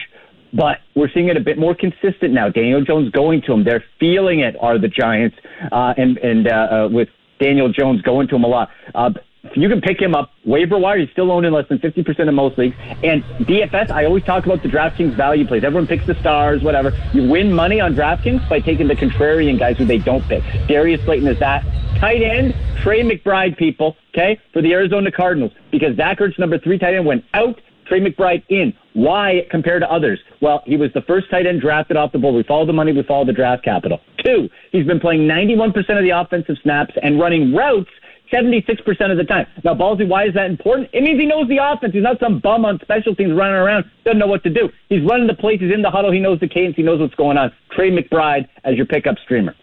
but 0.53 0.79
we're 0.95 1.09
seeing 1.13 1.29
it 1.29 1.37
a 1.37 1.41
bit 1.41 1.57
more 1.57 1.73
consistent 1.73 2.33
now. 2.33 2.49
Daniel 2.49 2.83
Jones 2.83 3.09
going 3.11 3.41
to 3.43 3.53
him. 3.53 3.63
They're 3.63 3.83
feeling 3.97 4.41
it. 4.41 4.57
Are 4.59 4.77
the 4.77 4.89
Giants 4.89 5.37
uh, 5.71 5.93
and 5.95 6.17
and 6.17 6.45
uh, 6.45 6.51
uh, 6.51 6.89
with 6.91 7.07
Daniel 7.39 7.71
Jones 7.71 8.01
going 8.01 8.27
to 8.27 8.35
him 8.35 8.43
a 8.43 8.47
lot. 8.47 8.69
Uh, 8.93 9.11
you 9.55 9.69
can 9.69 9.81
pick 9.81 9.99
him 9.99 10.13
up 10.15 10.31
waiver 10.45 10.77
wire. 10.77 10.99
He's 10.99 11.09
still 11.11 11.31
owned 11.31 11.45
in 11.45 11.53
less 11.53 11.67
than 11.67 11.79
fifty 11.79 12.03
percent 12.03 12.29
of 12.29 12.35
most 12.35 12.57
leagues. 12.57 12.75
And 13.03 13.23
DFS, 13.45 13.89
I 13.89 14.05
always 14.05 14.23
talk 14.23 14.45
about 14.45 14.61
the 14.61 14.69
DraftKings 14.69 15.15
value 15.15 15.47
plays. 15.47 15.63
Everyone 15.63 15.87
picks 15.87 16.05
the 16.05 16.15
stars, 16.15 16.61
whatever. 16.61 16.91
You 17.13 17.27
win 17.29 17.51
money 17.51 17.79
on 17.79 17.95
DraftKings 17.95 18.47
by 18.49 18.59
taking 18.59 18.87
the 18.87 18.95
contrarian 18.95 19.57
guys 19.57 19.77
who 19.77 19.85
they 19.85 19.97
don't 19.97 20.23
pick. 20.27 20.43
Darius 20.67 21.03
Slayton 21.05 21.27
is 21.27 21.39
that 21.39 21.63
tight 21.99 22.21
end. 22.21 22.55
Trey 22.81 23.03
McBride, 23.03 23.57
people, 23.57 23.95
okay, 24.13 24.39
for 24.53 24.61
the 24.61 24.73
Arizona 24.73 25.11
Cardinals 25.11 25.51
because 25.71 25.95
Zach 25.97 26.19
Ertz, 26.19 26.37
number 26.39 26.57
three 26.57 26.77
tight 26.77 26.95
end, 26.95 27.05
went 27.05 27.23
out. 27.33 27.59
Trey 27.87 27.99
McBride 27.99 28.43
in. 28.47 28.73
Why 28.93 29.45
compared 29.49 29.81
to 29.81 29.91
others? 29.91 30.19
Well, 30.41 30.63
he 30.65 30.77
was 30.77 30.91
the 30.93 31.01
first 31.01 31.29
tight 31.29 31.45
end 31.45 31.61
drafted 31.61 31.97
off 31.97 32.11
the 32.11 32.19
board. 32.19 32.35
We 32.35 32.43
follow 32.43 32.65
the 32.65 32.73
money, 32.73 32.93
we 32.93 33.03
follow 33.03 33.25
the 33.25 33.33
draft 33.33 33.63
capital. 33.63 33.99
Two, 34.23 34.49
he's 34.71 34.85
been 34.85 34.99
playing 34.99 35.21
91% 35.21 35.75
of 35.75 36.03
the 36.03 36.11
offensive 36.11 36.55
snaps 36.61 36.93
and 37.01 37.19
running 37.19 37.53
routes 37.53 37.89
76% 38.31 39.11
of 39.11 39.17
the 39.17 39.23
time. 39.23 39.45
Now, 39.63 39.75
Ballsy, 39.75 40.07
why 40.07 40.25
is 40.25 40.33
that 40.33 40.49
important? 40.49 40.89
It 40.93 41.03
means 41.03 41.19
he 41.19 41.25
knows 41.25 41.47
the 41.47 41.59
offense. 41.61 41.93
He's 41.93 42.03
not 42.03 42.19
some 42.19 42.39
bum 42.39 42.65
on 42.65 42.79
special 42.81 43.15
teams 43.15 43.33
running 43.33 43.55
around, 43.55 43.85
doesn't 44.05 44.19
know 44.19 44.27
what 44.27 44.43
to 44.43 44.49
do. 44.49 44.69
He's 44.89 45.03
running 45.03 45.27
the 45.27 45.33
plays, 45.33 45.59
he's 45.59 45.73
in 45.73 45.81
the 45.81 45.91
huddle, 45.91 46.11
he 46.11 46.19
knows 46.19 46.39
the 46.39 46.47
cadence, 46.47 46.75
he 46.75 46.83
knows 46.83 46.99
what's 46.99 47.15
going 47.15 47.37
on. 47.37 47.51
Trey 47.71 47.91
McBride 47.91 48.47
as 48.63 48.75
your 48.75 48.85
pickup 48.85 49.17
streamer. 49.23 49.55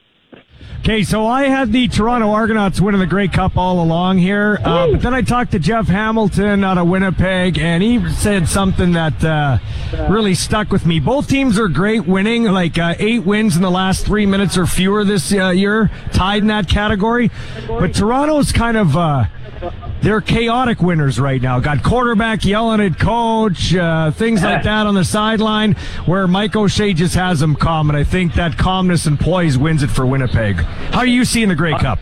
Okay, 0.80 1.02
so 1.02 1.26
I 1.26 1.44
had 1.44 1.70
the 1.70 1.86
Toronto 1.88 2.30
Argonauts 2.30 2.80
winning 2.80 3.00
the 3.00 3.06
Grey 3.06 3.28
Cup 3.28 3.58
all 3.58 3.82
along 3.82 4.18
here, 4.18 4.58
uh, 4.64 4.90
but 4.92 5.02
then 5.02 5.12
I 5.12 5.20
talked 5.20 5.50
to 5.50 5.58
Jeff 5.58 5.86
Hamilton 5.86 6.64
out 6.64 6.78
of 6.78 6.88
Winnipeg, 6.88 7.58
and 7.58 7.82
he 7.82 8.08
said 8.12 8.48
something 8.48 8.92
that 8.92 9.22
uh, 9.22 9.58
really 10.08 10.34
stuck 10.34 10.70
with 10.70 10.86
me. 10.86 10.98
Both 10.98 11.28
teams 11.28 11.58
are 11.58 11.68
great 11.68 12.06
winning, 12.06 12.44
like 12.44 12.78
uh, 12.78 12.94
eight 12.98 13.24
wins 13.24 13.54
in 13.54 13.60
the 13.60 13.70
last 13.70 14.06
three 14.06 14.24
minutes 14.24 14.56
or 14.56 14.66
fewer 14.66 15.04
this 15.04 15.30
uh, 15.30 15.50
year, 15.50 15.90
tied 16.12 16.42
in 16.42 16.46
that 16.48 16.68
category. 16.68 17.30
But 17.66 17.94
Toronto's 17.94 18.50
kind 18.52 18.76
of. 18.78 18.96
Uh, 18.96 19.24
they're 20.00 20.20
chaotic 20.20 20.80
winners 20.80 21.18
right 21.18 21.42
now. 21.42 21.58
Got 21.58 21.82
quarterback 21.82 22.44
yelling 22.44 22.80
at 22.80 23.00
coach, 23.00 23.74
uh, 23.74 24.12
things 24.12 24.44
like 24.44 24.62
that 24.62 24.86
on 24.86 24.94
the 24.94 25.04
sideline, 25.04 25.72
where 26.06 26.28
Mike 26.28 26.54
O'Shea 26.54 26.94
just 26.94 27.16
has 27.16 27.40
them 27.40 27.56
calm, 27.56 27.90
and 27.90 27.96
I 27.96 28.04
think 28.04 28.34
that 28.34 28.56
calmness 28.56 29.06
and 29.06 29.18
poise 29.18 29.58
wins 29.58 29.82
it 29.82 29.90
for 29.90 30.06
Winnipeg. 30.06 30.64
How 30.92 30.98
are 30.98 31.06
you 31.06 31.24
seeing 31.24 31.48
the 31.48 31.54
Grey 31.54 31.72
Cup? 31.72 31.98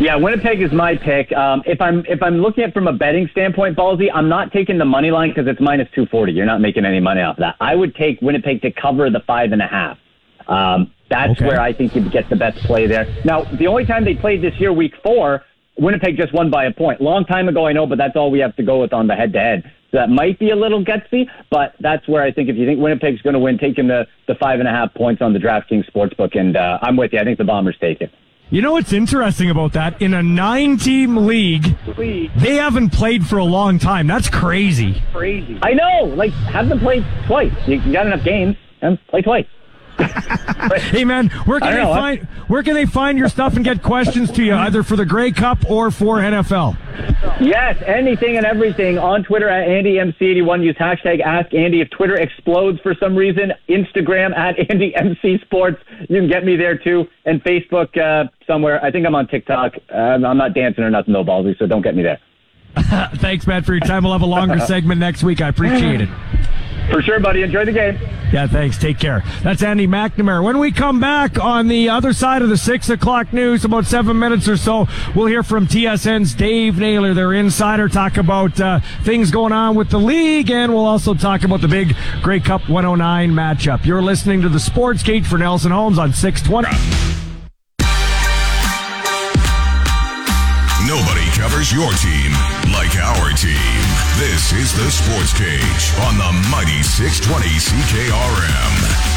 Yeah, 0.00 0.16
Winnipeg 0.16 0.60
is 0.60 0.72
my 0.72 0.96
pick. 0.96 1.32
Um, 1.32 1.62
if 1.66 1.80
I'm 1.80 2.04
if 2.06 2.22
I'm 2.22 2.38
looking 2.38 2.64
at 2.64 2.70
it 2.70 2.74
from 2.74 2.86
a 2.86 2.92
betting 2.92 3.28
standpoint, 3.32 3.76
Ballsy, 3.76 4.08
I'm 4.12 4.28
not 4.28 4.52
taking 4.52 4.78
the 4.78 4.84
money 4.84 5.10
line 5.10 5.30
because 5.30 5.46
it's 5.46 5.60
minus 5.60 5.88
two 5.94 6.06
forty. 6.06 6.32
You're 6.32 6.46
not 6.46 6.60
making 6.60 6.84
any 6.84 7.00
money 7.00 7.22
off 7.22 7.36
that. 7.38 7.56
I 7.60 7.74
would 7.74 7.94
take 7.94 8.20
Winnipeg 8.20 8.62
to 8.62 8.70
cover 8.72 9.08
the 9.10 9.20
five 9.26 9.52
and 9.52 9.62
a 9.62 9.66
half. 9.66 9.98
Um, 10.48 10.92
that's 11.08 11.40
where 11.40 11.60
I 11.60 11.72
think 11.72 11.94
you'd 11.94 12.10
get 12.10 12.28
the 12.28 12.36
best 12.36 12.58
play 12.66 12.86
there. 12.86 13.06
Now, 13.24 13.44
the 13.44 13.66
only 13.66 13.86
time 13.86 14.04
they 14.04 14.14
played 14.14 14.42
this 14.42 14.54
year, 14.58 14.72
week 14.72 14.94
four, 15.02 15.44
Winnipeg 15.78 16.16
just 16.16 16.32
won 16.32 16.50
by 16.50 16.64
a 16.64 16.72
point. 16.72 17.00
Long 17.00 17.24
time 17.24 17.48
ago, 17.48 17.66
I 17.66 17.72
know, 17.72 17.86
but 17.86 17.98
that's 17.98 18.16
all 18.16 18.30
we 18.30 18.38
have 18.40 18.56
to 18.56 18.62
go 18.62 18.80
with 18.80 18.92
on 18.92 19.06
the 19.06 19.14
head 19.14 19.32
to 19.34 19.38
head. 19.38 19.72
So 19.90 19.98
that 19.98 20.08
might 20.08 20.38
be 20.38 20.50
a 20.50 20.56
little 20.56 20.84
gutsy, 20.84 21.26
but 21.50 21.74
that's 21.80 22.08
where 22.08 22.22
I 22.22 22.32
think 22.32 22.48
if 22.48 22.56
you 22.56 22.66
think 22.66 22.80
Winnipeg's 22.80 23.22
going 23.22 23.34
to 23.34 23.40
win, 23.40 23.58
take 23.58 23.78
him 23.78 23.88
the, 23.88 24.06
the 24.26 24.34
five 24.34 24.58
and 24.58 24.68
a 24.68 24.72
half 24.72 24.92
points 24.94 25.22
on 25.22 25.32
the 25.32 25.38
DraftKings 25.38 25.90
Sportsbook, 25.90 26.36
and 26.38 26.56
uh, 26.56 26.78
I'm 26.82 26.96
with 26.96 27.12
you. 27.12 27.20
I 27.20 27.24
think 27.24 27.38
the 27.38 27.44
Bombers 27.44 27.76
take 27.80 28.00
it. 28.00 28.10
You 28.48 28.62
know 28.62 28.72
what's 28.72 28.92
interesting 28.92 29.50
about 29.50 29.72
that? 29.72 30.00
In 30.00 30.14
a 30.14 30.22
nine-team 30.22 31.26
league, 31.26 31.76
they 31.96 32.54
haven't 32.56 32.90
played 32.90 33.26
for 33.26 33.38
a 33.38 33.44
long 33.44 33.78
time. 33.78 34.06
That's 34.06 34.28
crazy. 34.28 35.02
Crazy. 35.12 35.58
I 35.62 35.74
know. 35.74 36.14
Like, 36.14 36.30
have 36.32 36.68
them 36.68 36.78
played 36.78 37.04
twice. 37.26 37.52
You, 37.66 37.80
you 37.80 37.92
got 37.92 38.06
enough 38.06 38.24
games, 38.24 38.56
and 38.82 39.04
play 39.08 39.22
twice. 39.22 39.46
Hey 39.98 41.04
man, 41.04 41.28
where 41.46 41.60
can 41.60 41.72
they 41.72 41.82
know. 41.82 41.94
find 41.94 42.24
where 42.48 42.62
can 42.62 42.74
they 42.74 42.86
find 42.86 43.18
your 43.18 43.28
stuff 43.28 43.56
and 43.56 43.64
get 43.64 43.82
questions 43.82 44.30
to 44.32 44.44
you 44.44 44.54
either 44.54 44.82
for 44.82 44.96
the 44.96 45.06
Grey 45.06 45.32
Cup 45.32 45.68
or 45.70 45.90
for 45.90 46.18
NFL? 46.18 46.76
Yes, 47.40 47.82
anything 47.86 48.36
and 48.36 48.46
everything 48.46 48.98
on 48.98 49.24
Twitter 49.24 49.48
at 49.48 49.68
AndyMC81. 49.68 50.64
Use 50.64 50.76
hashtag 50.76 51.20
Ask 51.20 51.52
Andy. 51.54 51.80
If 51.80 51.90
Twitter 51.90 52.16
explodes 52.16 52.80
for 52.80 52.94
some 52.94 53.16
reason, 53.16 53.52
Instagram 53.68 54.36
at 54.36 54.56
AndyMC 54.70 55.42
Sports. 55.42 55.82
You 56.08 56.20
can 56.20 56.28
get 56.28 56.44
me 56.44 56.56
there 56.56 56.78
too, 56.78 57.06
and 57.24 57.42
Facebook 57.42 57.96
uh, 57.98 58.28
somewhere. 58.46 58.82
I 58.84 58.90
think 58.90 59.06
I'm 59.06 59.14
on 59.14 59.26
TikTok. 59.26 59.74
Um, 59.90 60.24
I'm 60.24 60.38
not 60.38 60.54
dancing 60.54 60.84
or 60.84 60.90
nothing, 60.90 61.12
though, 61.12 61.24
Ballsy. 61.24 61.58
So 61.58 61.66
don't 61.66 61.82
get 61.82 61.94
me 61.94 62.02
there. 62.02 62.18
Thanks, 63.16 63.46
Matt, 63.46 63.64
for 63.64 63.72
your 63.72 63.80
time. 63.80 64.04
We'll 64.04 64.12
have 64.12 64.22
a 64.22 64.26
longer 64.26 64.60
segment 64.66 65.00
next 65.00 65.22
week. 65.22 65.40
I 65.40 65.48
appreciate 65.48 66.02
it. 66.02 66.08
For 66.90 67.02
sure, 67.02 67.20
buddy. 67.20 67.42
Enjoy 67.42 67.64
the 67.64 67.72
game. 67.72 67.98
Yeah, 68.32 68.46
thanks. 68.46 68.76
Take 68.78 68.98
care. 68.98 69.22
That's 69.42 69.62
Andy 69.62 69.86
McNamara. 69.86 70.42
When 70.42 70.58
we 70.58 70.72
come 70.72 70.98
back 71.00 71.38
on 71.38 71.68
the 71.68 71.88
other 71.88 72.12
side 72.12 72.42
of 72.42 72.48
the 72.48 72.56
six 72.56 72.88
o'clock 72.88 73.32
news, 73.32 73.64
about 73.64 73.86
seven 73.86 74.18
minutes 74.18 74.48
or 74.48 74.56
so, 74.56 74.86
we'll 75.14 75.26
hear 75.26 75.42
from 75.42 75.66
TSN's 75.66 76.34
Dave 76.34 76.78
Naylor, 76.78 77.14
their 77.14 77.32
insider, 77.32 77.88
talk 77.88 78.16
about 78.16 78.60
uh, 78.60 78.80
things 79.04 79.30
going 79.30 79.52
on 79.52 79.74
with 79.74 79.90
the 79.90 79.98
league, 79.98 80.50
and 80.50 80.72
we'll 80.72 80.86
also 80.86 81.14
talk 81.14 81.44
about 81.44 81.60
the 81.60 81.68
big 81.68 81.96
Grey 82.22 82.40
Cup 82.40 82.68
109 82.68 83.30
matchup. 83.30 83.84
You're 83.84 84.02
listening 84.02 84.42
to 84.42 84.48
the 84.48 84.60
Sports 84.60 85.02
Cage 85.02 85.26
for 85.26 85.38
Nelson 85.38 85.70
Homes 85.70 85.98
on 85.98 86.12
620. 86.12 86.68
Nobody 90.86 91.26
covers 91.36 91.72
your 91.72 91.90
team 91.94 92.32
like 92.72 92.96
our 92.96 93.30
team. 93.32 93.95
This 94.16 94.50
is 94.54 94.72
the 94.72 94.90
Sports 94.90 95.34
Cage 95.34 95.92
on 96.08 96.16
the 96.16 96.48
mighty 96.50 96.82
620 96.82 97.48
CKRM. 97.60 99.16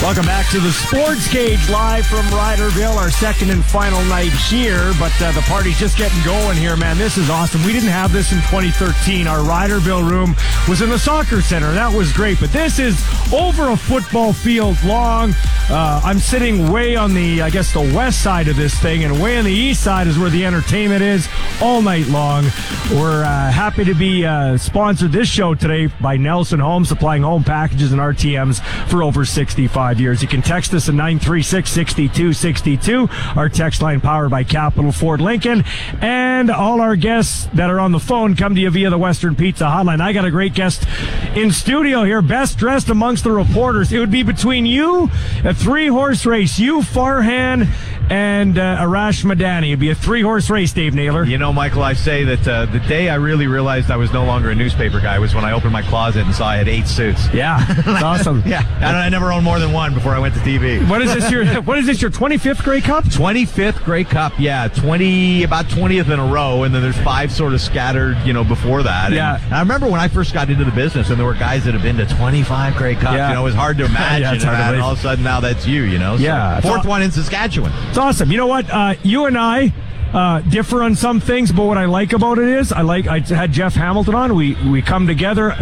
Welcome 0.00 0.24
back 0.24 0.50
to 0.50 0.60
the 0.60 0.72
Sports 0.72 1.28
Cage 1.28 1.68
live 1.68 2.06
from 2.06 2.24
Riderville, 2.26 2.96
our 2.96 3.10
second 3.10 3.50
and 3.50 3.62
final 3.62 4.02
night 4.04 4.32
here. 4.32 4.92
But 4.98 5.12
uh, 5.20 5.32
the 5.32 5.42
party's 5.42 5.78
just 5.78 5.98
getting 5.98 6.22
going 6.24 6.56
here, 6.56 6.74
man. 6.74 6.96
This 6.96 7.18
is 7.18 7.28
awesome. 7.28 7.62
We 7.64 7.72
didn't 7.72 7.90
have 7.90 8.12
this 8.12 8.32
in 8.32 8.38
2013. 8.38 9.26
Our 9.26 9.38
Riderville 9.38 10.08
room 10.08 10.34
was 10.66 10.80
in 10.80 10.88
the 10.88 10.98
soccer 10.98 11.42
center. 11.42 11.70
That 11.72 11.94
was 11.94 12.12
great. 12.14 12.40
But 12.40 12.50
this 12.50 12.78
is 12.78 12.98
over 13.30 13.68
a 13.70 13.76
football 13.76 14.32
field 14.32 14.82
long. 14.84 15.34
Uh, 15.70 15.98
I'm 16.04 16.18
sitting 16.18 16.70
way 16.70 16.94
on 16.94 17.14
the, 17.14 17.40
I 17.40 17.48
guess, 17.48 17.72
the 17.72 17.80
west 17.80 18.22
side 18.22 18.48
of 18.48 18.56
this 18.56 18.78
thing, 18.78 19.02
and 19.04 19.22
way 19.22 19.38
on 19.38 19.44
the 19.44 19.52
east 19.52 19.82
side 19.82 20.06
is 20.06 20.18
where 20.18 20.28
the 20.28 20.44
entertainment 20.44 21.02
is 21.02 21.26
all 21.62 21.80
night 21.80 22.06
long. 22.08 22.44
We're 22.92 23.24
uh, 23.24 23.50
happy 23.50 23.82
to 23.84 23.94
be 23.94 24.26
uh, 24.26 24.58
sponsored 24.58 25.12
this 25.12 25.26
show 25.26 25.54
today 25.54 25.86
by 26.02 26.18
Nelson 26.18 26.60
Home, 26.60 26.84
supplying 26.84 27.22
home 27.22 27.44
packages 27.44 27.92
and 27.92 28.00
RTMs 28.00 28.62
for 28.88 29.02
over 29.02 29.24
65 29.24 30.00
years. 30.00 30.20
You 30.20 30.28
can 30.28 30.42
text 30.42 30.74
us 30.74 30.88
at 30.90 30.94
936 30.94 31.70
6262. 31.70 33.08
Our 33.34 33.48
text 33.48 33.80
line 33.80 34.02
powered 34.02 34.30
by 34.30 34.44
Capital 34.44 34.92
Ford 34.92 35.22
Lincoln. 35.22 35.64
And 36.02 36.50
all 36.50 36.82
our 36.82 36.94
guests 36.94 37.48
that 37.54 37.70
are 37.70 37.80
on 37.80 37.92
the 37.92 38.00
phone 38.00 38.36
come 38.36 38.54
to 38.54 38.60
you 38.60 38.70
via 38.70 38.90
the 38.90 38.98
Western 38.98 39.34
Pizza 39.34 39.64
Hotline. 39.64 40.02
I 40.02 40.12
got 40.12 40.26
a 40.26 40.30
great 40.30 40.52
guest 40.52 40.86
in 41.34 41.50
studio 41.50 42.04
here, 42.04 42.20
best 42.20 42.58
dressed 42.58 42.90
amongst 42.90 43.24
the 43.24 43.32
reporters. 43.32 43.92
It 43.92 43.98
would 43.98 44.10
be 44.10 44.22
between 44.22 44.66
you, 44.66 45.10
three 45.54 45.86
horse 45.86 46.26
race, 46.26 46.58
you, 46.58 46.80
Farhan, 46.80 47.68
and 48.10 48.58
uh, 48.58 48.78
Arash 48.78 49.24
Madani. 49.24 49.68
It'd 49.68 49.80
be 49.80 49.90
a 49.90 49.94
three 49.94 50.22
horse 50.22 50.50
race, 50.50 50.72
Dave 50.72 50.94
Naylor. 50.94 51.24
You 51.24 51.38
know, 51.38 51.52
Michael, 51.52 51.82
I 51.82 51.94
say 51.94 52.24
that 52.24 52.46
uh, 52.46 52.66
the 52.66 52.80
day 52.80 53.08
I 53.08 53.14
really 53.16 53.46
realized 53.46 53.90
I 53.90 53.96
was 53.96 54.12
no 54.12 54.24
longer 54.24 54.50
a 54.50 54.54
newspaper 54.54 55.00
guy 55.00 55.18
was 55.18 55.34
when 55.34 55.44
I 55.44 55.52
opened 55.52 55.72
my 55.72 55.82
closet 55.82 56.24
and 56.26 56.34
saw 56.34 56.46
I 56.48 56.56
had 56.56 56.68
eight 56.68 56.86
suits. 56.86 57.26
Yeah, 57.32 57.64
that's 57.84 58.02
awesome. 58.02 58.42
yeah, 58.46 58.62
and 58.76 58.96
I 58.96 59.08
never 59.08 59.32
owned 59.32 59.44
more 59.44 59.58
than 59.58 59.72
one 59.72 59.94
before 59.94 60.12
I 60.14 60.18
went 60.18 60.34
to 60.34 60.40
TV. 60.40 60.86
What 60.88 61.02
is 61.02 61.12
this 61.14 61.30
your 61.30 61.46
What 61.62 61.78
is 61.78 61.86
this 61.86 62.02
your 62.02 62.10
25th 62.10 62.62
Grey 62.62 62.80
Cup? 62.80 63.04
25th 63.04 63.84
Grey 63.84 64.04
Cup, 64.04 64.32
yeah, 64.38 64.68
20 64.68 65.42
about 65.44 65.66
20th 65.66 66.10
in 66.12 66.18
a 66.20 66.26
row, 66.26 66.62
and 66.64 66.74
then 66.74 66.82
there's 66.82 66.98
five 66.98 67.32
sort 67.32 67.52
of 67.54 67.60
scattered, 67.60 68.16
you 68.26 68.32
know, 68.32 68.44
before 68.44 68.82
that. 68.82 69.06
And- 69.06 69.14
Yeah. 69.14 69.40
I 69.50 69.60
remember 69.60 69.86
when 69.88 70.00
I 70.00 70.08
first 70.08 70.34
got 70.34 70.50
into 70.50 70.64
the 70.64 70.70
business, 70.72 71.10
and 71.10 71.18
there 71.18 71.26
were 71.26 71.34
guys 71.34 71.64
that 71.64 71.74
have 71.74 71.82
been 71.82 71.96
to 71.96 72.06
25 72.06 72.76
Grey 72.76 72.94
Cups. 72.94 73.14
Yeah. 73.16 73.28
You 73.28 73.34
know, 73.34 73.40
it 73.42 73.44
was 73.44 73.54
hard 73.54 73.78
to 73.78 73.84
imagine 73.84 74.22
Yeah, 74.22 74.34
it's 74.34 74.44
hard 74.44 74.56
to 74.58 74.72
and 74.74 74.82
all 74.82 74.92
of 74.92 74.98
a 74.98 75.02
sudden 75.02 75.24
now 75.24 75.40
that's 75.40 75.66
you. 75.66 75.82
You 75.82 75.98
know, 75.98 76.16
So, 76.16 76.22
Yeah. 76.22 76.60
fourth 76.60 76.84
one 76.84 77.02
in 77.02 77.10
Saskatchewan. 77.10 77.72
It's 77.94 77.98
awesome. 78.00 78.32
You 78.32 78.38
know 78.38 78.48
what? 78.48 78.68
Uh, 78.68 78.96
you 79.04 79.26
and 79.26 79.38
I 79.38 79.72
uh, 80.12 80.40
differ 80.40 80.82
on 80.82 80.96
some 80.96 81.20
things, 81.20 81.52
but 81.52 81.64
what 81.64 81.78
I 81.78 81.84
like 81.84 82.12
about 82.12 82.40
it 82.40 82.48
is 82.48 82.72
I 82.72 82.80
like 82.80 83.06
I 83.06 83.20
had 83.20 83.52
Jeff 83.52 83.74
Hamilton 83.76 84.16
on. 84.16 84.34
We 84.34 84.56
we 84.68 84.82
come 84.82 85.06
together. 85.06 85.56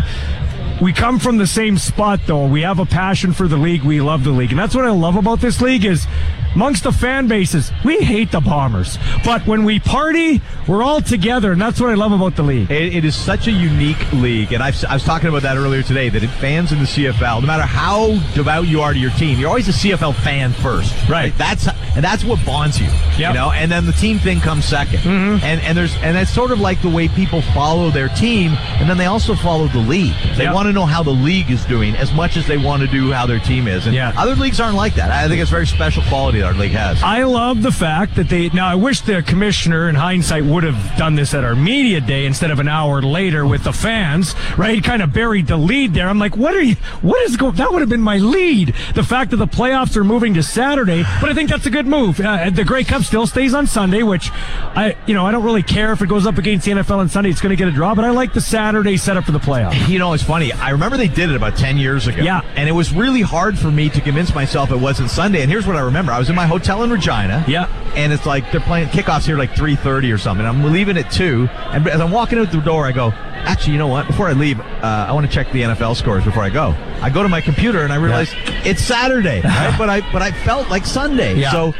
We 0.80 0.94
come 0.94 1.18
from 1.18 1.36
the 1.36 1.46
same 1.46 1.76
spot 1.76 2.20
though. 2.26 2.46
We 2.46 2.62
have 2.62 2.78
a 2.78 2.86
passion 2.86 3.34
for 3.34 3.48
the 3.48 3.58
league. 3.58 3.82
We 3.82 4.00
love 4.00 4.24
the 4.24 4.30
league, 4.30 4.48
and 4.48 4.58
that's 4.58 4.74
what 4.74 4.86
I 4.86 4.92
love 4.92 5.16
about 5.16 5.42
this 5.42 5.60
league 5.60 5.84
is 5.84 6.06
amongst 6.54 6.84
the 6.84 6.92
fan 6.92 7.28
bases, 7.28 7.70
we 7.84 7.98
hate 8.00 8.30
the 8.32 8.40
Bombers, 8.40 8.98
but 9.24 9.46
when 9.46 9.64
we 9.64 9.78
party, 9.80 10.40
we're 10.68 10.82
all 10.82 11.00
together, 11.00 11.52
and 11.52 11.60
that's 11.60 11.80
what 11.80 11.90
I 11.90 11.94
love 11.94 12.12
about 12.12 12.36
the 12.36 12.42
league. 12.42 12.70
It, 12.70 12.94
it 12.96 13.04
is 13.04 13.14
such 13.16 13.46
a 13.46 13.52
unique 13.52 14.12
league, 14.12 14.52
and 14.52 14.62
I've, 14.62 14.82
I 14.84 14.94
was 14.94 15.04
talking 15.04 15.28
about 15.28 15.42
that 15.42 15.56
earlier 15.56 15.82
today. 15.82 16.08
That 16.08 16.22
it, 16.22 16.30
fans 16.30 16.72
in 16.72 16.78
the 16.78 16.84
CFL, 16.84 17.40
no 17.40 17.46
matter 17.46 17.62
how 17.64 18.18
devout 18.34 18.66
you 18.66 18.80
are 18.82 18.92
to 18.92 18.98
your 18.98 19.10
team, 19.12 19.38
you're 19.38 19.48
always 19.48 19.68
a 19.68 19.72
CFL 19.72 20.14
fan 20.22 20.52
first, 20.52 20.92
right? 21.08 21.32
That's 21.38 21.66
and 21.94 22.04
that's 22.04 22.24
what 22.24 22.44
bonds 22.46 22.80
you, 22.80 22.88
you 23.16 23.32
know. 23.32 23.50
And 23.52 23.70
then 23.70 23.86
the 23.86 23.92
team 23.92 24.18
thing 24.18 24.40
comes 24.40 24.64
2nd 24.70 24.82
Mm-hmm. 25.02 25.44
and 25.44 25.60
and 25.62 25.76
there's 25.76 25.94
and 25.96 26.16
that's 26.16 26.30
sort 26.30 26.50
of 26.52 26.60
like 26.60 26.80
the 26.82 26.88
way 26.90 27.08
people 27.08 27.42
follow 27.42 27.90
their 27.90 28.08
team, 28.08 28.52
and 28.80 28.88
then 28.88 28.98
they 28.98 29.06
also 29.06 29.34
follow 29.34 29.68
the 29.68 29.78
league. 29.78 30.14
They 30.36 30.44
Yep. 30.44 30.54
want 30.54 30.66
to 30.68 30.72
know 30.72 30.86
how 30.86 31.02
the 31.02 31.10
league 31.10 31.50
is 31.50 31.64
doing 31.66 31.94
as 31.96 32.12
much 32.12 32.36
as 32.36 32.46
they 32.46 32.56
want 32.58 32.82
to 32.82 32.88
do 32.88 33.10
how 33.12 33.26
their 33.26 33.38
team 33.40 33.66
is. 33.68 33.86
And 33.86 33.94
Yeah. 33.94 34.12
other 34.16 34.34
leagues 34.34 34.60
aren't 34.60 34.76
like 34.76 34.94
that. 34.96 35.10
I 35.10 35.28
think 35.28 35.40
it's 35.40 35.50
very 35.50 35.66
special 35.66 36.02
quality 36.04 36.41
that 36.42 36.48
our 36.48 36.60
league 36.60 36.72
has. 36.72 37.02
I 37.02 37.22
love 37.22 37.62
the 37.62 37.72
fact 37.72 38.16
that 38.16 38.28
they. 38.28 38.48
Now, 38.50 38.66
I 38.66 38.74
wish 38.74 39.00
the 39.02 39.22
commissioner, 39.22 39.88
in 39.88 39.94
hindsight, 39.94 40.44
would 40.44 40.64
have 40.64 40.98
done 40.98 41.14
this 41.14 41.34
at 41.34 41.44
our 41.44 41.54
media 41.54 42.00
day 42.00 42.26
instead 42.26 42.50
of 42.50 42.58
an 42.58 42.68
hour 42.68 43.00
later 43.00 43.46
with 43.46 43.64
the 43.64 43.72
fans. 43.72 44.34
Right? 44.58 44.74
He 44.74 44.80
kind 44.80 45.02
of 45.02 45.12
buried 45.12 45.46
the 45.46 45.56
lead 45.56 45.94
there. 45.94 46.08
I'm 46.08 46.18
like, 46.18 46.36
what 46.36 46.54
are 46.54 46.60
you? 46.60 46.74
What 47.00 47.22
is 47.22 47.36
going? 47.36 47.54
That 47.56 47.72
would 47.72 47.80
have 47.80 47.88
been 47.88 48.02
my 48.02 48.18
lead. 48.18 48.74
The 48.94 49.04
fact 49.04 49.30
that 49.30 49.36
the 49.36 49.46
playoffs 49.46 49.96
are 49.96 50.04
moving 50.04 50.34
to 50.34 50.42
Saturday, 50.42 51.04
but 51.20 51.30
I 51.30 51.34
think 51.34 51.48
that's 51.48 51.66
a 51.66 51.70
good 51.70 51.86
move. 51.86 52.20
Uh, 52.20 52.50
the 52.50 52.64
Grey 52.64 52.84
Cup 52.84 53.02
still 53.02 53.26
stays 53.26 53.54
on 53.54 53.66
Sunday, 53.66 54.02
which 54.02 54.30
I, 54.32 54.96
you 55.06 55.14
know, 55.14 55.24
I 55.24 55.30
don't 55.30 55.44
really 55.44 55.62
care 55.62 55.92
if 55.92 56.02
it 56.02 56.08
goes 56.08 56.26
up 56.26 56.38
against 56.38 56.64
the 56.64 56.72
NFL 56.72 56.98
on 56.98 57.08
Sunday. 57.08 57.30
It's 57.30 57.40
going 57.40 57.50
to 57.50 57.56
get 57.56 57.68
a 57.68 57.72
draw, 57.72 57.94
but 57.94 58.04
I 58.04 58.10
like 58.10 58.32
the 58.32 58.40
Saturday 58.40 58.96
setup 58.96 59.24
for 59.24 59.32
the 59.32 59.38
playoffs. 59.38 59.88
You 59.88 59.98
know, 59.98 60.12
it's 60.12 60.22
funny. 60.22 60.52
I 60.52 60.70
remember 60.70 60.96
they 60.96 61.08
did 61.08 61.30
it 61.30 61.36
about 61.36 61.56
10 61.56 61.78
years 61.78 62.06
ago. 62.08 62.22
Yeah. 62.22 62.40
And 62.56 62.68
it 62.68 62.72
was 62.72 62.92
really 62.92 63.22
hard 63.22 63.58
for 63.58 63.70
me 63.70 63.88
to 63.90 64.00
convince 64.00 64.34
myself 64.34 64.72
it 64.72 64.76
wasn't 64.76 65.10
Sunday. 65.10 65.42
And 65.42 65.50
here's 65.50 65.66
what 65.66 65.76
I 65.76 65.80
remember. 65.80 66.10
I 66.12 66.18
was 66.18 66.30
in 66.32 66.36
my 66.36 66.46
hotel 66.46 66.82
in 66.82 66.90
Regina. 66.90 67.44
Yeah. 67.46 67.66
And 67.94 68.12
it's 68.12 68.24
like 68.24 68.50
they're 68.50 68.60
playing 68.60 68.88
kickoffs 68.88 69.26
here 69.26 69.36
like 69.36 69.50
3.30 69.52 70.12
or 70.12 70.18
something. 70.18 70.46
I'm 70.46 70.72
leaving 70.72 70.96
at 70.96 71.12
2. 71.12 71.46
And 71.50 71.86
as 71.86 72.00
I'm 72.00 72.10
walking 72.10 72.38
out 72.38 72.50
the 72.50 72.60
door, 72.60 72.86
I 72.86 72.92
go, 72.92 73.10
actually, 73.10 73.74
you 73.74 73.78
know 73.78 73.86
what? 73.86 74.06
Before 74.06 74.28
I 74.28 74.32
leave, 74.32 74.58
uh, 74.58 75.06
I 75.08 75.12
want 75.12 75.26
to 75.26 75.32
check 75.32 75.52
the 75.52 75.62
NFL 75.62 75.96
scores 75.96 76.24
before 76.24 76.42
I 76.42 76.48
go. 76.48 76.74
I 77.02 77.10
go 77.10 77.22
to 77.22 77.28
my 77.28 77.40
computer 77.40 77.82
and 77.82 77.92
I 77.92 77.96
realize 77.96 78.32
it's 78.64 78.82
Saturday. 78.82 79.42
Right? 79.52 79.76
but 79.78 79.90
I 79.90 80.00
but 80.12 80.22
I 80.22 80.32
felt 80.32 80.70
like 80.70 80.86
Sunday. 80.86 81.38
Yeah. 81.38 81.52
So, 81.52 81.74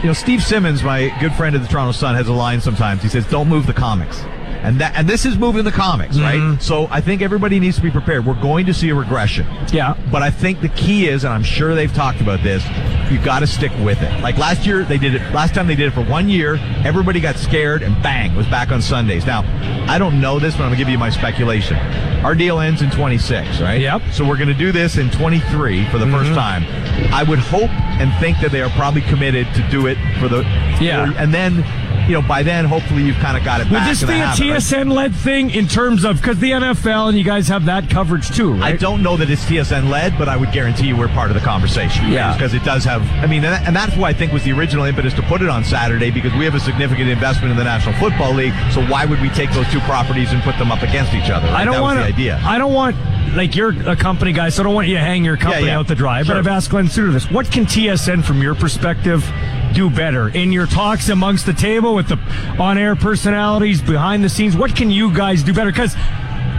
you 0.00 0.06
know, 0.06 0.12
Steve 0.12 0.42
Simmons, 0.42 0.82
my 0.82 1.14
good 1.20 1.34
friend 1.34 1.56
at 1.56 1.60
the 1.60 1.68
Toronto 1.68 1.92
Sun, 1.92 2.14
has 2.14 2.28
a 2.28 2.32
line 2.32 2.60
sometimes. 2.60 3.02
He 3.02 3.08
says, 3.08 3.26
don't 3.28 3.48
move 3.48 3.66
the 3.66 3.74
comics. 3.74 4.22
And 4.62 4.80
that 4.80 4.94
and 4.96 5.08
this 5.08 5.24
is 5.24 5.38
moving 5.38 5.64
the 5.64 5.72
comics, 5.72 6.18
right? 6.18 6.38
Mm-hmm. 6.38 6.60
So 6.60 6.88
I 6.90 7.00
think 7.00 7.22
everybody 7.22 7.60
needs 7.60 7.76
to 7.76 7.82
be 7.82 7.90
prepared. 7.90 8.26
We're 8.26 8.40
going 8.40 8.66
to 8.66 8.74
see 8.74 8.88
a 8.90 8.94
regression. 8.94 9.46
Yeah. 9.72 9.96
But 10.10 10.22
I 10.22 10.30
think 10.30 10.60
the 10.60 10.68
key 10.70 11.08
is, 11.08 11.24
and 11.24 11.32
I'm 11.32 11.42
sure 11.42 11.74
they've 11.74 11.92
talked 11.92 12.20
about 12.20 12.42
this, 12.42 12.64
you've 13.10 13.24
got 13.24 13.40
to 13.40 13.46
stick 13.46 13.72
with 13.80 14.02
it. 14.02 14.20
Like 14.20 14.38
last 14.38 14.66
year, 14.66 14.84
they 14.84 14.98
did 14.98 15.14
it. 15.14 15.22
Last 15.32 15.54
time 15.54 15.66
they 15.66 15.74
did 15.74 15.88
it 15.88 15.94
for 15.94 16.04
one 16.04 16.28
year, 16.28 16.56
everybody 16.84 17.20
got 17.20 17.36
scared, 17.36 17.82
and 17.82 18.00
bang, 18.02 18.34
was 18.34 18.46
back 18.46 18.70
on 18.70 18.82
Sundays. 18.82 19.26
Now, 19.26 19.42
I 19.88 19.98
don't 19.98 20.20
know 20.20 20.38
this, 20.38 20.54
but 20.54 20.64
I'm 20.64 20.70
gonna 20.70 20.76
give 20.76 20.88
you 20.88 20.98
my 20.98 21.10
speculation. 21.10 21.76
Our 22.24 22.34
deal 22.34 22.60
ends 22.60 22.82
in 22.82 22.90
26, 22.90 23.60
right? 23.60 23.80
Yep. 23.80 24.02
So 24.12 24.26
we're 24.26 24.36
gonna 24.36 24.54
do 24.54 24.72
this 24.72 24.96
in 24.98 25.10
23 25.10 25.88
for 25.90 25.98
the 25.98 26.06
first 26.06 26.30
mm-hmm. 26.30 26.34
time. 26.34 27.12
I 27.12 27.22
would 27.22 27.38
hope 27.38 27.70
and 27.70 28.12
think 28.20 28.38
that 28.40 28.50
they 28.50 28.62
are 28.62 28.70
probably 28.70 29.02
committed 29.02 29.46
to 29.54 29.68
do 29.70 29.86
it 29.86 29.96
for 30.18 30.28
the 30.28 30.42
Yeah. 30.80 31.12
and 31.16 31.32
then. 31.32 31.64
You 32.06 32.12
know, 32.12 32.22
by 32.22 32.42
then, 32.42 32.64
hopefully, 32.64 33.02
you've 33.02 33.16
kind 33.16 33.36
of 33.36 33.44
got 33.44 33.60
it 33.60 33.70
Would 33.70 33.82
this 33.82 34.02
be 34.02 34.12
a? 34.12 34.26
TSN 34.26 34.92
led 34.92 35.14
thing 35.14 35.50
in 35.50 35.66
terms 35.66 36.04
of 36.04 36.20
because 36.20 36.38
the 36.38 36.52
NFL 36.52 37.08
and 37.08 37.18
you 37.18 37.24
guys 37.24 37.48
have 37.48 37.64
that 37.66 37.90
coverage 37.90 38.30
too, 38.30 38.52
right? 38.52 38.74
I 38.74 38.76
don't 38.76 39.02
know 39.02 39.16
that 39.16 39.28
it's 39.28 39.44
TSN 39.44 39.90
led, 39.90 40.16
but 40.18 40.28
I 40.28 40.36
would 40.36 40.52
guarantee 40.52 40.86
you 40.88 40.96
we're 40.96 41.08
part 41.08 41.30
of 41.30 41.34
the 41.34 41.42
conversation. 41.42 42.10
Yeah. 42.10 42.32
Because 42.32 42.54
it 42.54 42.64
does 42.64 42.84
have, 42.84 43.02
I 43.22 43.26
mean, 43.26 43.44
and 43.44 43.52
that- 43.52 43.66
and 43.66 43.74
that's 43.74 43.96
why 43.96 44.10
I 44.10 44.12
think 44.12 44.32
was 44.32 44.44
the 44.44 44.52
original 44.52 44.84
impetus 44.84 45.12
to 45.14 45.22
put 45.22 45.42
it 45.42 45.48
on 45.48 45.64
Saturday 45.64 46.10
because 46.10 46.32
we 46.34 46.44
have 46.44 46.54
a 46.54 46.60
significant 46.60 47.08
investment 47.08 47.50
in 47.50 47.56
the 47.56 47.64
National 47.64 47.94
Football 47.96 48.34
League. 48.34 48.54
So 48.70 48.80
why 48.86 49.04
would 49.04 49.20
we 49.20 49.28
take 49.30 49.50
those 49.52 49.66
two 49.72 49.80
properties 49.80 50.32
and 50.32 50.40
put 50.42 50.56
them 50.58 50.70
up 50.70 50.82
against 50.82 51.14
each 51.14 51.30
other? 51.30 51.48
I 51.48 51.64
don't 51.64 51.80
want 51.80 51.98
the 51.98 52.04
idea. 52.04 52.40
I 52.44 52.58
don't 52.58 52.72
want 52.72 52.96
like 53.34 53.56
you're 53.56 53.70
a 53.88 53.96
company 53.96 54.32
guy, 54.32 54.48
so 54.50 54.62
I 54.62 54.64
don't 54.64 54.74
want 54.74 54.88
you 54.88 54.94
to 54.94 55.00
hang 55.00 55.24
your 55.24 55.36
company 55.36 55.66
yeah. 55.66 55.78
out 55.78 55.88
to 55.88 55.94
dry. 55.94 56.22
But 56.22 56.36
I've 56.36 56.46
asked 56.46 56.70
Glen 56.70 56.88
Suitor 56.88 57.12
this: 57.12 57.30
What 57.30 57.50
can 57.50 57.66
TSN, 57.66 58.24
from 58.24 58.40
your 58.40 58.54
perspective, 58.54 59.28
do 59.74 59.90
better 59.90 60.28
in 60.28 60.52
your 60.52 60.66
talks 60.66 61.08
amongst 61.08 61.44
the 61.44 61.52
table 61.52 61.94
with 61.96 62.08
the 62.08 62.18
on-air 62.60 62.94
personalities, 62.94 63.80
behind 63.80 64.22
the 64.22 64.28
scenes? 64.28 64.56
What 64.56 64.76
can 64.76 64.90
you 64.90 65.12
guys 65.12 65.42
do 65.42 65.52
better? 65.52 65.72
Because 65.72 65.96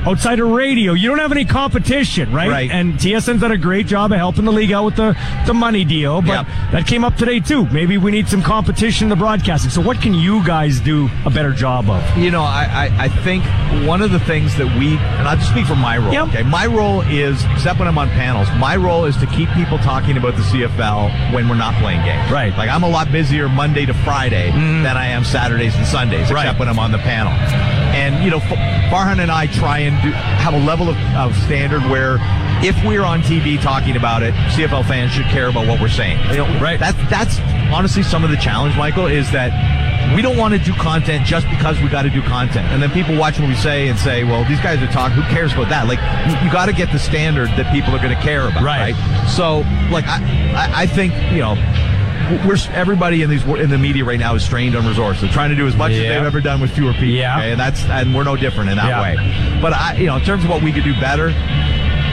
outside 0.07 0.39
of 0.39 0.49
radio, 0.49 0.93
you 0.93 1.09
don't 1.09 1.19
have 1.19 1.31
any 1.31 1.43
competition, 1.43 2.31
right? 2.31 2.49
Right. 2.49 2.71
And 2.71 2.93
TSN's 2.93 3.41
done 3.41 3.51
a 3.51 3.57
great 3.57 3.87
job 3.87 4.11
of 4.11 4.17
helping 4.17 4.45
the 4.45 4.51
league 4.51 4.71
out 4.71 4.85
with 4.85 4.95
the 4.95 5.17
the 5.45 5.53
money 5.53 5.83
deal, 5.83 6.21
but 6.21 6.45
that 6.71 6.87
came 6.87 7.03
up 7.03 7.15
today 7.15 7.39
too. 7.39 7.65
Maybe 7.67 7.97
we 7.97 8.11
need 8.11 8.27
some 8.27 8.41
competition 8.41 9.05
in 9.05 9.09
the 9.09 9.15
broadcasting. 9.15 9.69
So, 9.69 9.81
what 9.81 10.01
can 10.01 10.13
you 10.13 10.45
guys 10.45 10.79
do 10.79 11.09
a 11.25 11.29
better 11.29 11.51
job 11.51 11.89
of? 11.89 12.17
You 12.17 12.31
know, 12.31 12.41
I, 12.41 12.89
I, 12.89 13.05
I 13.05 13.07
think 13.09 13.43
one 13.87 14.01
of 14.01 14.11
the 14.11 14.19
things 14.19 14.55
that 14.57 14.67
we, 14.79 14.97
and 14.97 15.27
I'll 15.27 15.37
just 15.37 15.51
speak 15.51 15.65
for 15.65 15.75
my 15.75 15.97
role, 15.97 16.29
okay? 16.29 16.43
My 16.43 16.65
role 16.65 17.01
is, 17.01 17.43
except 17.53 17.79
when 17.79 17.87
I'm 17.87 17.97
on 17.97 18.09
panels, 18.09 18.47
my 18.57 18.75
role 18.75 19.05
is 19.05 19.17
to 19.17 19.27
keep 19.27 19.49
people 19.51 19.77
talking 19.79 20.17
about 20.17 20.35
the 20.35 20.43
CFL 20.43 21.33
when 21.33 21.49
we're 21.49 21.55
not 21.55 21.75
playing 21.81 22.03
games. 22.05 22.31
Right. 22.31 22.55
Like 22.57 22.69
I'm 22.69 22.83
a 22.83 22.89
lot 22.89 23.11
busier 23.11 23.49
Monday 23.49 23.85
to 23.85 23.93
Friday 23.93 24.51
mm-hmm. 24.51 24.83
than 24.83 24.95
I 24.95 25.07
am 25.07 25.23
Saturdays 25.23 25.75
and 25.75 25.85
Sundays, 25.85 26.31
except 26.31 26.59
when 26.59 26.69
I'm 26.69 26.79
on 26.79 26.91
the 26.91 26.99
panel. 26.99 27.86
And, 27.97 28.23
you 28.23 28.29
know, 28.29 28.39
Farhan 28.39 29.19
and 29.19 29.31
I 29.31 29.47
try 29.47 29.79
and 29.79 29.99
do, 30.03 30.11
have 30.11 30.53
a 30.53 30.59
level 30.59 30.87
of, 30.87 30.97
of 31.15 31.35
standard 31.35 31.81
where 31.89 32.17
if 32.63 32.77
we're 32.85 33.03
on 33.03 33.21
TV 33.21 33.59
talking 33.59 33.95
about 33.95 34.21
it, 34.21 34.35
CFL 34.53 34.87
fans 34.87 35.13
should 35.13 35.25
care 35.25 35.49
about 35.49 35.67
what 35.67 35.81
we're 35.81 35.89
saying. 35.89 36.19
You 36.29 36.37
know, 36.37 36.61
right. 36.61 36.79
That's, 36.79 36.97
that's 37.09 37.39
honestly 37.73 38.03
some 38.03 38.23
of 38.23 38.29
the 38.29 38.37
challenge, 38.37 38.77
Michael, 38.77 39.07
is 39.07 39.31
that 39.31 39.51
we 40.15 40.21
don't 40.21 40.37
want 40.37 40.53
to 40.53 40.59
do 40.59 40.73
content 40.73 41.25
just 41.25 41.49
because 41.49 41.81
we 41.81 41.89
got 41.89 42.03
to 42.03 42.11
do 42.11 42.21
content. 42.21 42.67
And 42.67 42.83
then 42.83 42.91
people 42.91 43.17
watch 43.17 43.39
what 43.39 43.49
we 43.49 43.55
say 43.55 43.87
and 43.87 43.97
say, 43.97 44.23
well, 44.23 44.45
these 44.45 44.61
guys 44.61 44.81
are 44.81 44.91
talking. 44.91 45.17
Who 45.17 45.23
cares 45.33 45.53
about 45.53 45.69
that? 45.69 45.87
Like, 45.87 45.99
you, 46.29 46.45
you 46.45 46.53
got 46.53 46.67
to 46.67 46.73
get 46.73 46.91
the 46.91 46.99
standard 46.99 47.47
that 47.57 47.73
people 47.73 47.95
are 47.95 47.99
going 47.99 48.15
to 48.15 48.21
care 48.21 48.47
about. 48.47 48.63
Right. 48.63 48.93
So, 49.27 49.65
like, 49.91 50.05
I, 50.07 50.21
I, 50.53 50.81
I 50.83 50.85
think, 50.85 51.13
you 51.31 51.39
know, 51.39 51.55
we're 52.45 52.57
everybody 52.71 53.21
in 53.23 53.29
these 53.29 53.43
in 53.45 53.69
the 53.69 53.77
media 53.77 54.03
right 54.05 54.19
now 54.19 54.35
is 54.35 54.43
strained 54.43 54.75
on 54.75 54.85
resources. 54.85 55.21
They're 55.21 55.31
trying 55.31 55.49
to 55.49 55.55
do 55.55 55.67
as 55.67 55.75
much 55.75 55.91
as 55.91 55.99
they've 55.99 56.23
ever 56.23 56.41
done 56.41 56.61
with 56.61 56.71
fewer 56.71 56.93
people. 56.93 57.07
Yeah. 57.09 57.37
okay? 57.37 57.51
and 57.51 57.59
that's 57.59 57.83
and 57.85 58.13
we're 58.13 58.23
no 58.23 58.35
different 58.35 58.69
in 58.69 58.77
that 58.77 58.87
Yeah. 58.87 59.01
way. 59.01 59.59
But 59.61 59.73
I, 59.73 59.95
you 59.97 60.05
know, 60.07 60.17
in 60.17 60.23
terms 60.23 60.43
of 60.43 60.49
what 60.49 60.61
we 60.61 60.71
could 60.71 60.83
do 60.83 60.93
better. 60.99 61.33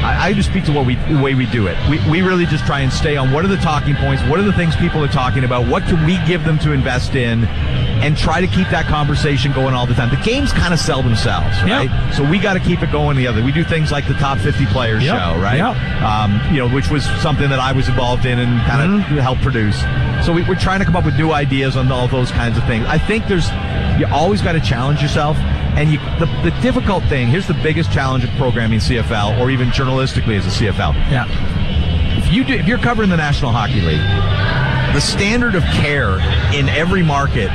I, 0.04 0.26
I 0.28 0.32
just 0.34 0.50
speak 0.50 0.64
to 0.66 0.72
what 0.72 0.84
we, 0.84 0.96
the 0.96 1.18
way 1.18 1.34
we 1.34 1.46
do 1.46 1.66
it. 1.66 1.78
We, 1.88 1.98
we 2.10 2.20
really 2.20 2.44
just 2.44 2.66
try 2.66 2.80
and 2.80 2.92
stay 2.92 3.16
on 3.16 3.32
what 3.32 3.42
are 3.42 3.48
the 3.48 3.56
talking 3.56 3.96
points, 3.96 4.22
what 4.24 4.38
are 4.38 4.42
the 4.42 4.52
things 4.52 4.76
people 4.76 5.02
are 5.02 5.08
talking 5.08 5.44
about, 5.44 5.66
what 5.66 5.82
can 5.84 6.04
we 6.04 6.18
give 6.26 6.44
them 6.44 6.58
to 6.58 6.72
invest 6.72 7.14
in, 7.14 7.44
and 8.04 8.16
try 8.18 8.40
to 8.40 8.46
keep 8.46 8.68
that 8.68 8.84
conversation 8.86 9.50
going 9.52 9.72
all 9.74 9.86
the 9.86 9.94
time. 9.94 10.10
The 10.10 10.22
games 10.22 10.52
kind 10.52 10.74
of 10.74 10.78
sell 10.80 11.02
themselves, 11.02 11.56
right? 11.62 11.88
So 12.14 12.22
we 12.28 12.38
got 12.38 12.52
to 12.54 12.60
keep 12.60 12.82
it 12.82 12.92
going 12.92 13.16
the 13.16 13.26
other. 13.26 13.42
We 13.42 13.50
do 13.50 13.64
things 13.64 13.90
like 13.90 14.06
the 14.06 14.14
top 14.14 14.38
50 14.38 14.66
players 14.66 15.02
Yep. 15.02 15.18
show, 15.18 15.40
right? 15.40 15.56
Yep. 15.56 16.02
Um, 16.02 16.54
you 16.54 16.60
know, 16.60 16.68
which 16.68 16.90
was 16.90 17.04
something 17.22 17.48
that 17.48 17.58
I 17.60 17.72
was 17.72 17.88
involved 17.88 18.26
in 18.26 18.38
and 18.38 18.60
kind 18.68 18.82
of 18.82 19.00
Mm-hmm. 19.00 19.16
helped 19.16 19.40
produce. 19.42 19.80
So 20.26 20.32
we, 20.32 20.42
we're 20.44 20.54
trying 20.54 20.80
to 20.80 20.84
come 20.84 20.96
up 20.96 21.04
with 21.06 21.16
new 21.16 21.32
ideas 21.32 21.76
on 21.76 21.90
all 21.90 22.06
those 22.08 22.30
kinds 22.30 22.56
of 22.58 22.64
things. 22.66 22.84
I 22.86 22.98
think 22.98 23.26
there's, 23.26 23.48
you 23.98 24.06
always 24.12 24.42
got 24.42 24.52
to 24.52 24.60
challenge 24.60 25.00
yourself. 25.00 25.36
And 25.76 25.90
you, 25.90 25.98
the, 26.20 26.26
the 26.44 26.50
difficult 26.62 27.02
thing, 27.04 27.28
here's 27.28 27.46
the 27.48 27.54
biggest 27.54 27.90
challenge 27.90 28.22
of 28.22 28.30
programming 28.32 28.78
CFL 28.80 29.40
or 29.40 29.50
even 29.50 29.68
journalistically 29.70 30.36
as 30.38 30.46
a 30.46 30.50
CFL. 30.64 30.94
Yeah. 31.10 31.26
If 32.18 32.32
you 32.32 32.44
do, 32.44 32.52
if 32.54 32.66
you're 32.68 32.78
covering 32.78 33.08
the 33.10 33.16
National 33.16 33.50
Hockey 33.50 33.80
League, 33.80 34.00
the 34.94 35.00
standard 35.00 35.54
of 35.56 35.62
care 35.64 36.18
in 36.54 36.68
every 36.68 37.02
market 37.02 37.50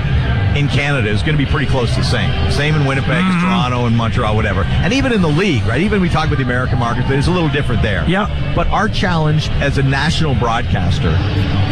in 0.56 0.68
Canada 0.68 1.10
is 1.10 1.22
going 1.22 1.38
to 1.38 1.44
be 1.44 1.50
pretty 1.50 1.66
close 1.68 1.90
to 1.94 1.98
the 2.02 2.06
same. 2.06 2.30
Same 2.52 2.76
in 2.76 2.86
Winnipeg, 2.86 3.10
Mm-hmm. 3.24 3.46
Toronto, 3.46 3.86
and 3.86 3.96
Montreal, 3.96 4.36
whatever. 4.36 4.64
And 4.64 4.94
even 4.94 5.12
in 5.14 5.22
the 5.22 5.28
league, 5.30 5.64
right? 5.66 5.82
Even 5.82 6.02
we 6.02 6.10
talk 6.10 6.28
about 6.28 6.38
the 6.38 6.44
American 6.44 6.80
market, 6.80 7.04
but 7.08 7.16
it's 7.18 7.28
a 7.28 7.32
little 7.32 7.50
different 7.50 7.82
there. 7.82 8.08
Yeah. 8.08 8.28
But 8.56 8.68
our 8.68 8.88
challenge 8.90 9.50
as 9.62 9.78
a 9.78 9.84
national 9.84 10.36
broadcaster 10.36 11.10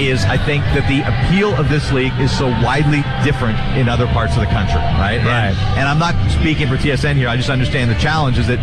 is, 0.01 0.23
I 0.25 0.37
think, 0.37 0.63
that 0.75 0.87
the 0.87 1.01
appeal 1.01 1.55
of 1.55 1.69
this 1.69 1.91
league 1.91 2.13
is 2.19 2.35
so 2.35 2.47
widely 2.61 3.01
different 3.23 3.57
in 3.77 3.89
other 3.89 4.05
parts 4.07 4.33
of 4.35 4.41
the 4.41 4.45
country, 4.47 4.75
right? 4.99 5.17
Right. 5.17 5.51
And, 5.55 5.79
and 5.79 5.87
I'm 5.89 5.99
not 5.99 6.13
speaking 6.31 6.67
for 6.67 6.77
TSN 6.77 7.15
here. 7.15 7.29
I 7.29 7.35
just 7.37 7.49
understand 7.49 7.89
the 7.89 7.95
challenge 7.95 8.37
is 8.37 8.47
that 8.47 8.59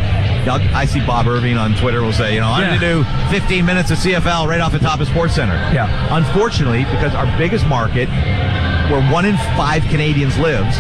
I 0.75 0.85
see 0.85 1.05
Bob 1.05 1.27
Irving 1.27 1.57
on 1.57 1.75
Twitter 1.77 2.03
will 2.03 2.13
say, 2.13 2.35
you 2.35 2.41
know, 2.41 2.49
I'm 2.49 2.63
Yeah. 2.63 2.79
going 2.79 3.05
to 3.05 3.31
do 3.31 3.41
15 3.41 3.65
minutes 3.65 3.91
of 3.91 3.99
CFL 3.99 4.47
right 4.47 4.61
off 4.61 4.73
the 4.73 4.79
top 4.79 5.01
of 5.01 5.09
Sports 5.09 5.35
Center. 5.35 5.55
Yeah. 5.75 5.89
Unfortunately, 6.17 6.85
because 6.85 7.15
our 7.15 7.27
biggest 7.39 7.67
market, 7.67 8.09
where 8.91 9.01
one 9.11 9.25
in 9.25 9.37
five 9.57 9.83
Canadians 10.05 10.37
lives, 10.39 10.77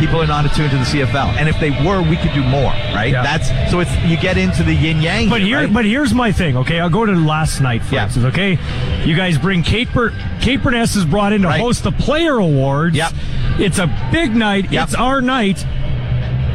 people 0.00 0.18
are 0.18 0.26
not 0.26 0.46
attuned 0.46 0.70
to 0.70 0.78
the 0.78 0.84
CFL. 0.84 1.36
And 1.36 1.46
if 1.46 1.60
they 1.60 1.68
were, 1.86 2.00
we 2.00 2.16
could 2.16 2.32
do 2.32 2.42
more, 2.42 2.70
right? 2.94 3.12
Yeah. 3.12 3.22
That's 3.22 3.70
so 3.70 3.80
it's 3.80 3.94
you 4.06 4.16
get 4.16 4.38
into 4.38 4.62
the 4.62 4.72
yin 4.72 5.02
yang. 5.02 5.28
But 5.28 5.42
here, 5.42 5.58
right? 5.58 5.70
but 5.72 5.84
here's 5.84 6.14
my 6.14 6.32
thing. 6.32 6.56
Okay, 6.56 6.80
I'll 6.80 6.88
go 6.88 7.04
to 7.04 7.12
last 7.12 7.60
night, 7.60 7.84
for 7.84 7.96
Yeah. 7.96 8.04
instance. 8.04 8.24
Okay, 8.24 8.58
you 9.04 9.14
guys 9.14 9.36
bring 9.36 9.62
Kate. 9.62 9.92
Bur- 9.92 10.14
Kate 10.40 10.58
Beirness 10.58 10.96
is 10.96 11.04
brought 11.04 11.34
in 11.34 11.42
to 11.42 11.48
Right. 11.48 11.60
host 11.60 11.84
the 11.84 11.92
Player 11.92 12.38
Awards. 12.38 12.96
Yep. 12.96 13.12
It's 13.58 13.78
a 13.78 13.88
big 14.10 14.34
night. 14.34 14.72
Yep. 14.72 14.84
It's 14.84 14.94
our 14.94 15.20
night. 15.20 15.66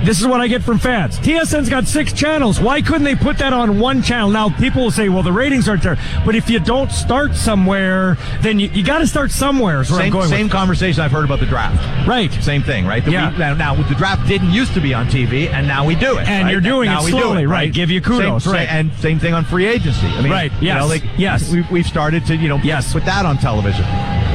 This 0.03 0.21
is 0.21 0.27
what 0.27 0.39
I 0.39 0.47
get 0.47 0.63
from 0.63 0.79
fans. 0.79 1.17
TSN's 1.19 1.69
got 1.69 1.85
six 1.85 2.13
channels. 2.13 2.59
Why 2.59 2.81
couldn't 2.81 3.03
they 3.03 3.15
put 3.15 3.37
that 3.39 3.51
on 3.51 3.79
one 3.79 4.01
channel? 4.01 4.29
Now 4.29 4.49
people 4.49 4.83
will 4.83 4.91
say, 4.91 5.09
"Well, 5.09 5.23
the 5.23 5.31
ratings 5.33 5.67
aren't 5.67 5.83
there." 5.83 5.97
But 6.25 6.35
if 6.35 6.49
you 6.49 6.59
don't 6.59 6.91
start 6.91 7.35
somewhere, 7.35 8.17
then 8.41 8.59
you, 8.59 8.69
you 8.69 8.83
got 8.83 8.99
to 8.99 9.07
start 9.07 9.31
somewhere. 9.31 9.81
Is 9.81 9.91
where 9.91 10.01
I'm 10.01 10.11
same, 10.11 10.23
same 10.29 10.49
conversation 10.49 11.01
I've 11.01 11.11
heard 11.11 11.25
about 11.25 11.39
the 11.41 11.45
draft. 11.45 12.07
Right. 12.07 12.31
Same 12.41 12.63
thing, 12.63 12.85
right? 12.85 13.03
That 13.03 13.11
Yeah. 13.11 13.31
We, 13.31 13.37
now, 13.37 13.53
now, 13.53 13.75
the 13.75 13.95
draft 13.95 14.27
didn't 14.27 14.51
used 14.51 14.73
to 14.73 14.79
be 14.81 14.93
on 14.93 15.07
TV, 15.07 15.49
and 15.49 15.67
now 15.67 15.85
we 15.85 15.95
do 15.95 16.17
it. 16.17 16.27
And 16.27 16.45
right? 16.45 16.51
you're 16.51 16.61
doing 16.61 16.87
now 16.87 17.01
it 17.01 17.05
we 17.05 17.11
do 17.11 17.19
slowly, 17.19 17.45
right. 17.45 17.71
Give 17.71 17.91
you 17.91 18.01
kudos, 18.01 18.45
Same, 18.45 18.53
right. 18.53 18.69
And 18.69 18.93
same 18.99 19.19
thing 19.19 19.33
on 19.33 19.43
free 19.43 19.67
agency. 19.67 20.07
I 20.07 20.21
mean, 20.21 20.31
Right, 20.31 20.51
You 20.61 20.67
yes, 20.67 20.79
know, 20.81 20.87
like 20.87 21.03
yes. 21.17 21.51
we, 21.51 21.61
we've 21.71 21.85
started 21.85 22.25
to 22.27 22.35
you 22.35 22.47
know 22.47 22.57
Yes. 22.63 22.93
put 22.93 23.05
that 23.05 23.25
on 23.25 23.37
television. 23.37 23.85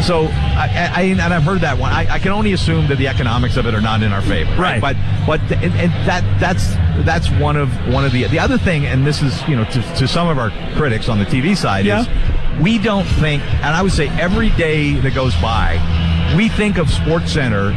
So 0.07 0.27
I, 0.27 0.91
I 0.95 1.03
and 1.03 1.21
I've 1.23 1.43
heard 1.45 1.61
that 1.63 1.79
one. 1.79 1.91
I, 1.93 2.07
I 2.15 2.19
can 2.19 2.31
only 2.33 2.53
assume 2.53 2.89
that 2.89 2.99
the 2.99 3.09
economics 3.09 3.57
of 3.57 3.67
it 3.67 3.75
are 3.75 3.81
not 3.81 4.03
in 4.03 4.13
our 4.13 4.23
favor, 4.23 4.55
Right. 4.61 4.81
But 4.81 4.97
but 5.27 5.41
and, 5.53 5.73
and 5.75 5.93
that 6.07 6.23
that's 6.39 6.75
that's 7.07 7.31
one 7.41 7.57
of 7.57 7.71
one 7.93 8.05
of 8.05 8.13
the 8.13 8.25
the 8.25 8.39
other 8.39 8.59
thing, 8.59 8.85
and 8.87 9.07
this 9.07 9.23
is 9.23 9.41
you 9.49 9.57
know 9.57 9.65
to, 9.65 9.83
to 9.97 10.07
some 10.07 10.29
of 10.29 10.39
our 10.39 10.51
critics 10.77 11.09
on 11.09 11.19
the 11.19 11.25
TV 11.25 11.57
side 11.57 11.87
Yeah. 11.87 12.03
is 12.03 12.09
we 12.63 12.79
don't 12.79 13.07
think, 13.07 13.43
and 13.43 13.75
I 13.75 13.83
would 13.83 13.93
say 13.93 14.09
every 14.21 14.51
day 14.51 14.95
that 15.01 15.13
goes 15.15 15.35
by, 15.37 15.81
we 16.37 16.49
think 16.49 16.79
of 16.79 16.89
Sports 16.91 17.33
Center 17.33 17.71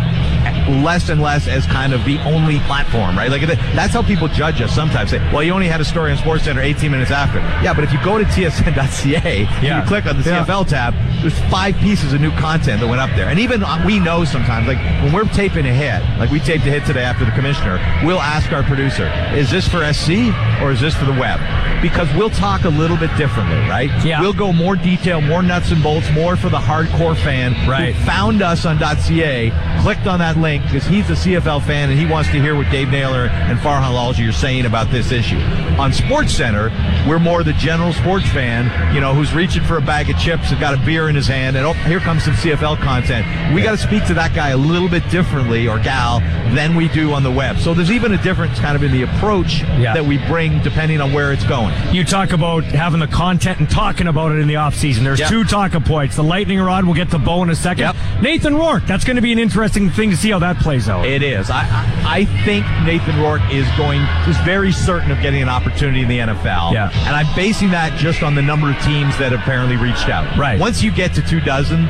less 0.83 1.07
and 1.09 1.21
less 1.21 1.47
as 1.47 1.65
kind 1.65 1.93
of 1.93 2.03
the 2.03 2.19
only 2.25 2.59
platform, 2.59 3.17
right? 3.17 3.31
Like 3.31 3.41
that's 3.47 3.93
how 3.93 4.01
people 4.03 4.27
judge 4.27 4.61
us 4.61 4.73
sometimes. 4.75 5.11
Say, 5.11 5.19
well, 5.33 5.41
you 5.41 5.53
only 5.53 5.67
had 5.67 5.79
a 5.81 5.85
story 5.85 6.11
on 6.11 6.17
SportsCenter 6.17 6.61
18 6.63 6.91
minutes 6.91 7.09
after. 7.11 7.39
Yeah, 7.63 7.73
but 7.73 7.85
if 7.85 7.93
you 7.93 8.03
go 8.03 8.17
to 8.17 8.25
tsn.ca, 8.25 9.45
and 9.45 9.63
Yeah. 9.63 9.81
you 9.81 9.87
click 9.87 10.05
on 10.05 10.21
the 10.21 10.29
Yeah. 10.29 10.45
CFL 10.45 10.67
tab, 10.67 10.93
there's 11.21 11.37
five 11.49 11.75
pieces 11.77 12.13
of 12.13 12.21
new 12.21 12.31
content 12.31 12.79
that 12.81 12.87
went 12.87 13.01
up 13.01 13.09
there. 13.15 13.29
And 13.29 13.39
even 13.39 13.63
uh, 13.63 13.83
we 13.85 13.99
know 13.99 14.23
sometimes, 14.25 14.67
like 14.67 14.77
when 15.03 15.11
we're 15.13 15.25
taping 15.33 15.65
a 15.65 15.73
hit, 15.73 16.01
like 16.19 16.29
we 16.29 16.39
taped 16.39 16.65
a 16.65 16.69
hit 16.71 16.85
today 16.85 17.03
after 17.03 17.25
the 17.25 17.31
commissioner, 17.31 17.77
we'll 18.05 18.19
ask 18.21 18.51
our 18.51 18.63
producer, 18.63 19.07
is 19.35 19.49
this 19.51 19.67
for 19.67 19.81
SC 19.93 20.33
or 20.61 20.71
is 20.71 20.79
this 20.81 20.95
for 20.95 21.05
the 21.05 21.11
web? 21.13 21.39
Because 21.81 22.11
we'll 22.15 22.29
talk 22.29 22.63
a 22.63 22.69
little 22.69 22.97
bit 22.97 23.15
differently, 23.17 23.57
right? 23.69 23.89
Yeah. 24.03 24.21
We'll 24.21 24.33
go 24.33 24.51
more 24.51 24.75
detail, 24.75 25.21
more 25.21 25.41
nuts 25.43 25.71
and 25.71 25.81
bolts, 25.83 26.09
more 26.11 26.35
for 26.35 26.49
the 26.49 26.57
hardcore 26.57 27.15
fan 27.15 27.53
Right. 27.69 27.93
who 27.93 28.05
found 28.05 28.41
us 28.41 28.65
on 28.65 28.77
.ca, 28.79 29.51
clicked 29.81 30.07
on 30.07 30.19
that 30.19 30.37
link 30.37 30.63
because 30.63 30.85
he's 30.85 31.09
a 31.09 31.13
CFL 31.15 31.61
fan 31.65 31.89
and 31.89 31.99
he 31.99 32.05
wants 32.05 32.29
to 32.31 32.41
hear 32.41 32.55
what 32.55 32.69
Dave 32.71 32.89
Naylor 32.89 33.27
and 33.27 33.59
Farhan 33.59 33.91
Lalji 33.93 34.27
are 34.27 34.31
saying 34.31 34.65
about 34.65 34.89
this 34.91 35.11
issue. 35.11 35.37
On 35.77 35.93
Sports 35.93 36.33
Center, 36.33 36.69
we're 37.07 37.19
more 37.19 37.43
the 37.43 37.53
general 37.53 37.93
sports 37.93 38.27
fan, 38.29 38.93
you 38.93 39.01
know, 39.01 39.13
who's 39.13 39.33
reaching 39.33 39.63
for 39.63 39.77
a 39.77 39.81
bag 39.81 40.09
of 40.09 40.17
chips 40.17 40.49
and 40.51 40.59
got 40.59 40.73
a 40.73 40.77
beer 40.85 41.09
in 41.09 41.15
his 41.17 41.27
hand, 41.27 41.57
and 41.57 41.65
oh, 41.65 41.73
here 41.73 41.99
comes 41.99 42.23
some 42.23 42.33
CFL 42.35 42.77
content. 42.77 43.25
We 43.53 43.61
got 43.61 43.71
to 43.71 43.77
speak 43.77 44.05
to 44.05 44.13
that 44.13 44.33
guy 44.33 44.49
a 44.49 44.57
little 44.57 44.87
bit 44.89 45.07
differently, 45.09 45.67
or 45.67 45.79
gal, 45.79 46.19
than 46.55 46.75
we 46.75 46.87
do 46.89 47.11
on 47.13 47.23
the 47.23 47.31
web. 47.31 47.57
So 47.57 47.73
there's 47.73 47.91
even 47.91 48.13
a 48.13 48.23
difference 48.23 48.59
kind 48.59 48.75
of 48.75 48.83
in 48.83 48.91
the 48.91 49.03
approach 49.03 49.61
Yeah. 49.77 49.93
that 49.93 50.05
we 50.05 50.17
bring 50.27 50.61
depending 50.63 51.01
on 51.01 51.11
where 51.13 51.33
it's 51.33 51.43
going. 51.43 51.73
You 51.93 52.03
talk 52.05 52.31
about 52.31 52.63
having 52.63 52.99
the 52.99 53.07
content 53.07 53.59
and 53.59 53.69
talking 53.69 54.07
about 54.07 54.31
it 54.31 54.39
in 54.39 54.47
the 54.47 54.53
offseason. 54.55 55.03
There's 55.03 55.19
Yeah. 55.19 55.27
two 55.27 55.43
talking 55.43 55.81
points. 55.81 56.15
The 56.15 56.23
lightning 56.23 56.59
rod, 56.59 56.85
we'll 56.85 56.93
get 56.95 57.09
to 57.11 57.19
Bo 57.19 57.43
in 57.43 57.49
a 57.49 57.55
second. 57.55 57.83
Yep. 57.85 57.95
Nathan 58.21 58.55
Rourke, 58.55 58.85
that's 58.85 59.03
going 59.03 59.15
to 59.17 59.21
be 59.21 59.31
an 59.33 59.39
interesting 59.39 59.89
thing 59.89 60.11
to 60.11 60.17
see 60.17 60.29
how 60.31 60.39
that 60.39 60.59
plays 60.59 60.87
out. 60.87 61.05
It 61.05 61.23
is. 61.23 61.49
I, 61.49 61.61
I 62.05 62.17
I 62.17 62.25
think 62.45 62.65
Nathan 62.83 63.19
Rourke 63.21 63.41
is 63.51 63.67
going 63.77 64.01
is 64.27 64.37
very 64.39 64.71
certain 64.71 65.11
of 65.11 65.21
getting 65.21 65.41
an 65.43 65.49
opportunity 65.49 66.01
in 66.01 66.07
the 66.07 66.19
NFL. 66.19 66.73
Yeah. 66.73 66.89
And 67.05 67.15
I'm 67.15 67.27
basing 67.35 67.69
that 67.71 67.95
just 67.99 68.23
on 68.23 68.33
the 68.33 68.41
number 68.41 68.71
of 68.71 68.81
teams 68.83 69.15
that 69.19 69.33
apparently 69.33 69.75
reached 69.77 70.09
out. 70.09 70.35
Right. 70.37 70.59
Once 70.59 70.81
you 70.81 70.91
get 70.97 71.13
to 71.13 71.21
two 71.21 71.39
dozen, 71.39 71.83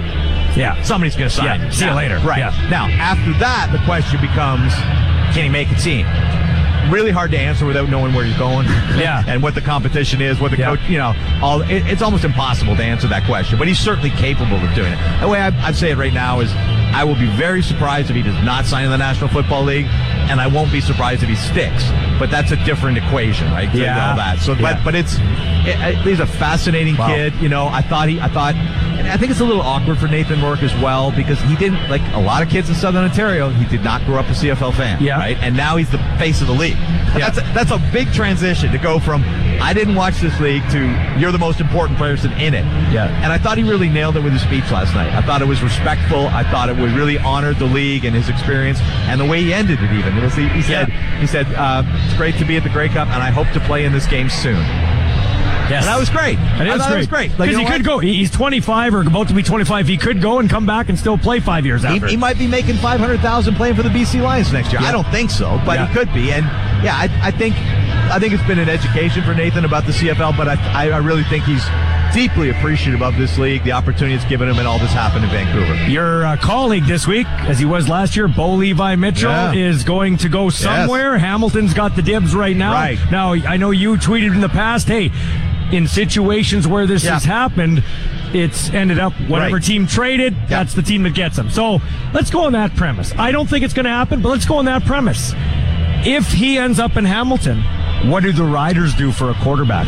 yeah. 0.55 0.79
somebody's 0.83 1.15
going 1.15 1.29
to 1.29 1.35
sign. 1.35 1.61
Yeah, 1.61 1.69
see 1.71 1.85
you 1.85 1.93
later. 1.93 2.19
Right. 2.19 2.39
Yeah. 2.39 2.67
Now, 2.69 2.87
after 2.87 3.31
that, 3.39 3.69
the 3.71 3.79
question 3.85 4.19
becomes, 4.21 4.73
can 5.33 5.43
he 5.45 5.49
make 5.49 5.71
a 5.71 5.75
team? 5.75 6.05
Really 6.91 7.11
hard 7.11 7.31
to 7.31 7.37
answer 7.39 7.65
without 7.65 7.89
knowing 7.89 8.13
where 8.13 8.25
you're 8.25 8.37
going. 8.37 8.67
Yeah. 8.97 9.23
and 9.27 9.43
what 9.43 9.53
the 9.53 9.61
competition 9.61 10.21
is, 10.21 10.39
what 10.39 10.49
the 10.51 10.57
Yeah. 10.57 10.75
coach, 10.75 10.79
you 10.89 10.97
know, 10.97 11.13
all. 11.41 11.61
It, 11.61 11.85
it's 11.87 12.01
almost 12.01 12.23
impossible 12.25 12.75
to 12.75 12.83
answer 12.83 13.07
that 13.09 13.23
question, 13.25 13.59
but 13.59 13.67
he's 13.67 13.77
certainly 13.79 14.09
capable 14.11 14.55
of 14.57 14.73
doing 14.73 14.91
it. 14.91 15.19
The 15.21 15.27
way 15.27 15.39
I, 15.39 15.47
I'd 15.67 15.75
say 15.75 15.91
it 15.91 15.97
right 15.97 16.13
now 16.13 16.39
is, 16.39 16.51
I 16.95 17.03
will 17.03 17.13
be 17.15 17.27
very 17.37 17.61
surprised 17.61 18.09
if 18.09 18.15
he 18.15 18.23
does 18.23 18.41
not 18.43 18.65
sign 18.65 18.85
in 18.85 18.89
the 18.91 18.97
National 18.97 19.29
Football 19.29 19.63
League, 19.63 19.85
and 19.85 20.41
I 20.41 20.47
won't 20.47 20.71
be 20.71 20.81
surprised 20.81 21.21
if 21.21 21.29
he 21.29 21.35
sticks. 21.35 21.83
But 22.17 22.31
that's 22.31 22.51
a 22.51 22.55
different 22.65 22.97
equation, 22.97 23.51
right? 23.51 23.71
Yeah. 23.75 24.09
All 24.11 24.17
that. 24.17 24.39
So, 24.39 24.53
Yeah. 24.53 24.73
but 24.75 24.83
but 24.83 24.95
it's 24.95 25.15
it, 25.67 25.77
it- 25.79 25.97
he's 25.97 26.19
a 26.21 26.25
fascinating 26.25 26.97
Wow. 26.97 27.07
kid. 27.13 27.35
You 27.35 27.49
know, 27.49 27.67
I 27.67 27.83
thought 27.83 28.09
he, 28.09 28.19
I 28.19 28.29
thought, 28.29 28.55
and 29.07 29.13
I 29.13 29.17
think 29.17 29.31
it's 29.31 29.39
a 29.39 29.45
little 29.45 29.61
awkward 29.61 29.97
for 29.97 30.07
Nathan 30.07 30.41
Rourke 30.41 30.63
as 30.63 30.73
well 30.75 31.11
because 31.11 31.39
he 31.41 31.55
didn't 31.55 31.89
like 31.89 32.01
a 32.13 32.19
lot 32.19 32.43
of 32.43 32.49
kids 32.49 32.69
in 32.69 32.75
Southern 32.75 33.03
Ontario. 33.05 33.49
He 33.49 33.65
did 33.65 33.83
not 33.83 34.03
grow 34.05 34.17
up 34.19 34.25
a 34.27 34.33
CFL 34.33 34.73
fan, 34.75 35.01
Yeah. 35.01 35.17
right? 35.17 35.37
And 35.41 35.55
now 35.55 35.77
he's 35.77 35.89
the 35.89 35.97
face 36.19 36.41
of 36.41 36.47
the 36.47 36.53
league. 36.53 36.77
That's 37.17 37.37
a, 37.37 37.41
that's 37.53 37.71
a 37.71 37.79
big 37.93 38.11
transition 38.13 38.71
to 38.71 38.77
go 38.77 38.99
from 38.99 39.23
I 39.59 39.73
didn't 39.73 39.95
watch 39.95 40.17
this 40.19 40.37
league 40.39 40.61
to 40.71 40.79
you're 41.17 41.31
the 41.31 41.39
most 41.39 41.59
important 41.59 41.97
person 41.97 42.31
in 42.33 42.53
it. 42.53 42.63
Yeah. 42.93 43.07
And 43.23 43.31
I 43.33 43.37
thought 43.37 43.57
he 43.57 43.63
really 43.63 43.89
nailed 43.89 44.15
it 44.17 44.23
with 44.23 44.33
his 44.33 44.41
speech 44.43 44.69
last 44.71 44.93
night. 44.93 45.11
I 45.13 45.21
thought 45.21 45.41
it 45.41 45.47
was 45.47 45.63
respectful. 45.63 46.27
I 46.27 46.43
thought 46.51 46.69
it 46.69 46.75
was 46.77 46.91
really 46.93 47.17
honored 47.17 47.57
the 47.57 47.65
league 47.65 48.05
and 48.05 48.15
his 48.15 48.29
experience 48.29 48.79
and 49.09 49.19
the 49.19 49.25
way 49.25 49.41
he 49.41 49.53
ended 49.53 49.79
it. 49.81 49.91
Even 49.91 50.13
he, 50.29 50.47
he 50.49 50.61
said 50.61 50.89
he 51.19 51.25
said 51.27 51.47
uh, 51.55 51.81
it's 52.05 52.13
great 52.17 52.35
to 52.35 52.45
be 52.45 52.57
at 52.57 52.63
the 52.63 52.69
Grey 52.69 52.89
Cup 52.89 53.07
and 53.07 53.23
I 53.23 53.31
hope 53.31 53.47
to 53.53 53.59
play 53.61 53.85
in 53.85 53.91
this 53.93 54.05
game 54.05 54.29
soon. 54.29 54.63
Yes. 55.69 55.83
And 55.83 55.85
that 55.93 55.99
was 55.99 56.09
great. 56.09 56.35
That 56.37 56.69
I 56.69 56.77
thought 56.77 56.87
great. 56.87 56.95
it 56.95 56.97
was 56.99 57.07
great. 57.07 57.29
Like, 57.31 57.37
Because 57.37 57.51
you 57.53 57.57
he 57.59 57.63
know 57.65 57.71
could 57.71 57.87
what? 57.87 57.93
go. 57.95 57.99
He- 57.99 58.13
He's 58.15 58.31
25 58.31 58.93
or 58.95 59.01
about 59.01 59.27
to 59.29 59.33
be 59.33 59.43
25. 59.43 59.87
He 59.87 59.97
could 59.97 60.21
go 60.21 60.39
and 60.39 60.49
come 60.49 60.65
back 60.65 60.89
and 60.89 60.97
still 60.97 61.17
play 61.17 61.39
five 61.39 61.65
years 61.65 61.81
He, 61.83 61.87
after. 61.87 62.07
he 62.07 62.17
might 62.17 62.37
be 62.37 62.47
making 62.47 62.75
five 62.77 62.99
hundred 62.99 63.19
thousand 63.19 63.55
playing 63.55 63.75
for 63.75 63.83
the 63.83 63.89
BC 63.89 64.21
Lions 64.21 64.51
next 64.53 64.71
year. 64.71 64.81
Yeah. 64.81 64.89
I 64.89 64.91
don't 64.91 65.07
think 65.09 65.29
so, 65.29 65.61
but 65.65 65.77
Yeah. 65.77 65.87
he 65.87 65.93
could 65.93 66.13
be. 66.13 66.31
And 66.31 66.45
yeah, 66.83 66.95
I, 66.95 67.09
I 67.27 67.31
think 67.31 67.55
I 68.09 68.19
think 68.19 68.33
it's 68.33 68.43
been 68.45 68.59
an 68.59 68.69
education 68.69 69.23
for 69.23 69.33
Nathan 69.33 69.65
about 69.65 69.85
the 69.85 69.91
CFL. 69.91 70.37
But 70.37 70.47
I, 70.47 70.89
I, 70.89 70.97
really 70.97 71.23
think 71.25 71.43
he's 71.43 71.65
deeply 72.13 72.49
appreciative 72.49 73.01
of 73.01 73.17
this 73.17 73.37
league, 73.37 73.63
the 73.65 73.73
opportunity 73.73 74.15
it's 74.15 74.23
given 74.25 74.47
him, 74.47 74.57
and 74.59 74.65
all 74.67 74.79
this 74.79 74.93
happened 74.93 75.25
in 75.25 75.29
Vancouver. 75.31 75.75
Your 75.91 76.25
uh, 76.25 76.37
colleague 76.37 76.85
this 76.85 77.05
week, 77.05 77.27
as 77.41 77.59
he 77.59 77.65
was 77.65 77.89
last 77.89 78.15
year, 78.15 78.29
Bo 78.29 78.53
Levi 78.53 78.95
Mitchell, 78.95 79.29
Yeah. 79.29 79.51
is 79.53 79.83
going 79.83 80.15
to 80.17 80.29
go 80.29 80.49
somewhere. 80.49 81.17
Hamilton's 81.17 81.73
got 81.73 81.97
the 81.97 82.01
dibs 82.01 82.33
right 82.33 82.55
now. 82.55 82.71
Right. 82.71 82.97
Now, 83.11 83.33
I 83.33 83.57
know 83.57 83.71
you 83.71 83.95
tweeted 83.95 84.33
in 84.33 84.39
the 84.39 84.47
past, 84.49 84.87
hey, 84.87 85.11
in 85.71 85.87
situations 85.87 86.67
where 86.67 86.85
this 86.87 87.03
Yeah. 87.03 87.13
has 87.13 87.25
happened, 87.25 87.83
it's 88.33 88.69
ended 88.73 88.99
up 88.99 89.13
whatever 89.27 89.55
Right. 89.55 89.63
team 89.63 89.87
traded, 89.87 90.35
that's 90.47 90.73
the 90.73 90.81
team 90.81 91.03
that 91.03 91.13
gets 91.13 91.37
him. 91.37 91.49
So 91.49 91.81
let's 92.13 92.29
go 92.29 92.45
on 92.45 92.53
that 92.53 92.75
premise. 92.75 93.13
I 93.17 93.31
don't 93.31 93.49
think 93.49 93.63
it's 93.65 93.73
going 93.73 93.85
to 93.85 93.89
happen, 93.91 94.21
but 94.21 94.29
let's 94.29 94.45
go 94.45 94.57
on 94.57 94.65
that 94.65 94.85
premise. 94.85 95.33
If 96.05 96.31
he 96.31 96.57
ends 96.57 96.79
up 96.79 96.95
in 96.97 97.05
Hamilton, 97.05 97.63
what 98.05 98.23
do 98.23 98.31
the 98.31 98.43
Riders 98.43 98.93
do 98.93 99.11
for 99.11 99.31
a 99.31 99.33
quarterback? 99.35 99.87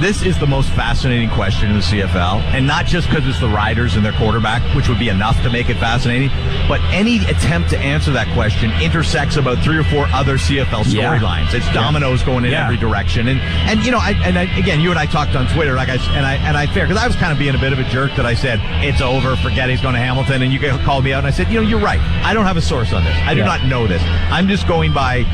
This 0.00 0.22
is 0.22 0.38
the 0.38 0.46
most 0.46 0.70
fascinating 0.70 1.30
question 1.30 1.70
in 1.70 1.76
the 1.76 1.82
CFL, 1.82 2.40
and 2.52 2.66
not 2.66 2.84
just 2.86 3.08
because 3.08 3.26
it's 3.28 3.38
the 3.40 3.48
Riders 3.48 3.94
and 3.96 4.04
their 4.04 4.12
quarterback, 4.12 4.62
which 4.74 4.88
would 4.88 4.98
be 4.98 5.08
enough 5.08 5.40
to 5.42 5.50
make 5.50 5.68
it 5.70 5.76
fascinating, 5.76 6.30
but 6.68 6.80
any 6.92 7.18
attempt 7.26 7.70
to 7.70 7.78
answer 7.78 8.10
that 8.12 8.26
question 8.34 8.70
intersects 8.82 9.36
about 9.36 9.58
three 9.62 9.76
or 9.78 9.84
four 9.84 10.06
other 10.12 10.36
CFL 10.36 10.82
Yeah. 10.86 11.16
storylines. 11.16 11.54
It's 11.54 11.66
Yeah. 11.66 11.72
dominoes 11.74 12.22
going 12.22 12.44
in 12.44 12.50
Yeah. 12.52 12.64
every 12.64 12.76
direction, 12.76 13.28
and 13.28 13.40
and 13.40 13.84
you 13.84 13.92
know, 13.92 13.98
I 13.98 14.10
and 14.24 14.36
I, 14.38 14.42
again, 14.58 14.80
you 14.80 14.90
and 14.90 14.98
I 14.98 15.06
talked 15.06 15.36
on 15.36 15.46
Twitter, 15.48 15.74
like 15.74 15.88
I 15.88 15.94
and 16.16 16.26
I 16.26 16.34
and 16.34 16.56
I 16.56 16.66
fair 16.66 16.86
because 16.86 17.02
I 17.02 17.06
was 17.06 17.16
kind 17.16 17.32
of 17.32 17.38
being 17.38 17.54
a 17.54 17.58
bit 17.58 17.72
of 17.72 17.78
a 17.78 17.84
jerk 17.84 18.14
that 18.16 18.26
I 18.26 18.34
said 18.34 18.60
it's 18.82 19.00
over, 19.00 19.36
forget 19.36 19.70
he's 19.70 19.80
going 19.80 19.94
to 19.94 20.00
Hamilton, 20.00 20.42
and 20.42 20.52
you 20.52 20.58
called 20.84 21.04
me 21.04 21.12
out, 21.12 21.18
and 21.18 21.26
I 21.26 21.30
said, 21.30 21.48
you 21.52 21.60
know, 21.62 21.66
you're 21.68 21.78
right. 21.80 22.00
I 22.24 22.34
don't 22.34 22.46
have 22.46 22.56
a 22.56 22.62
source 22.62 22.92
on 22.92 23.04
this. 23.04 23.16
I 23.26 23.34
do 23.34 23.40
Yeah. 23.40 23.46
not 23.46 23.64
know 23.66 23.86
this. 23.86 24.02
I'm 24.30 24.48
just 24.48 24.66
going 24.66 24.92
by. 24.92 25.24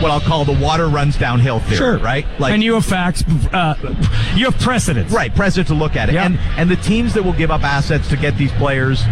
What 0.00 0.10
I'll 0.10 0.20
call 0.20 0.44
the 0.44 0.50
water 0.52 0.88
runs 0.88 1.16
downhill 1.16 1.60
theory, 1.64 1.76
Sure. 1.76 1.98
right? 1.98 2.26
Like, 2.38 2.52
and 2.54 2.62
you 2.62 2.74
have 2.74 2.84
facts, 2.84 3.24
uh, 3.52 3.74
you 4.34 4.44
have 4.46 4.58
precedents. 4.60 5.12
Right, 5.12 5.34
precedent 5.34 5.68
to 5.68 5.74
look 5.74 5.96
at 5.96 6.08
it. 6.08 6.16
And 6.16 6.38
and 6.56 6.70
the 6.70 6.76
teams 6.76 7.14
that 7.14 7.22
will 7.24 7.32
give 7.32 7.50
up 7.50 7.62
assets 7.64 8.08
to 8.08 8.16
get 8.16 8.36
these 8.36 8.52
players 8.52 9.04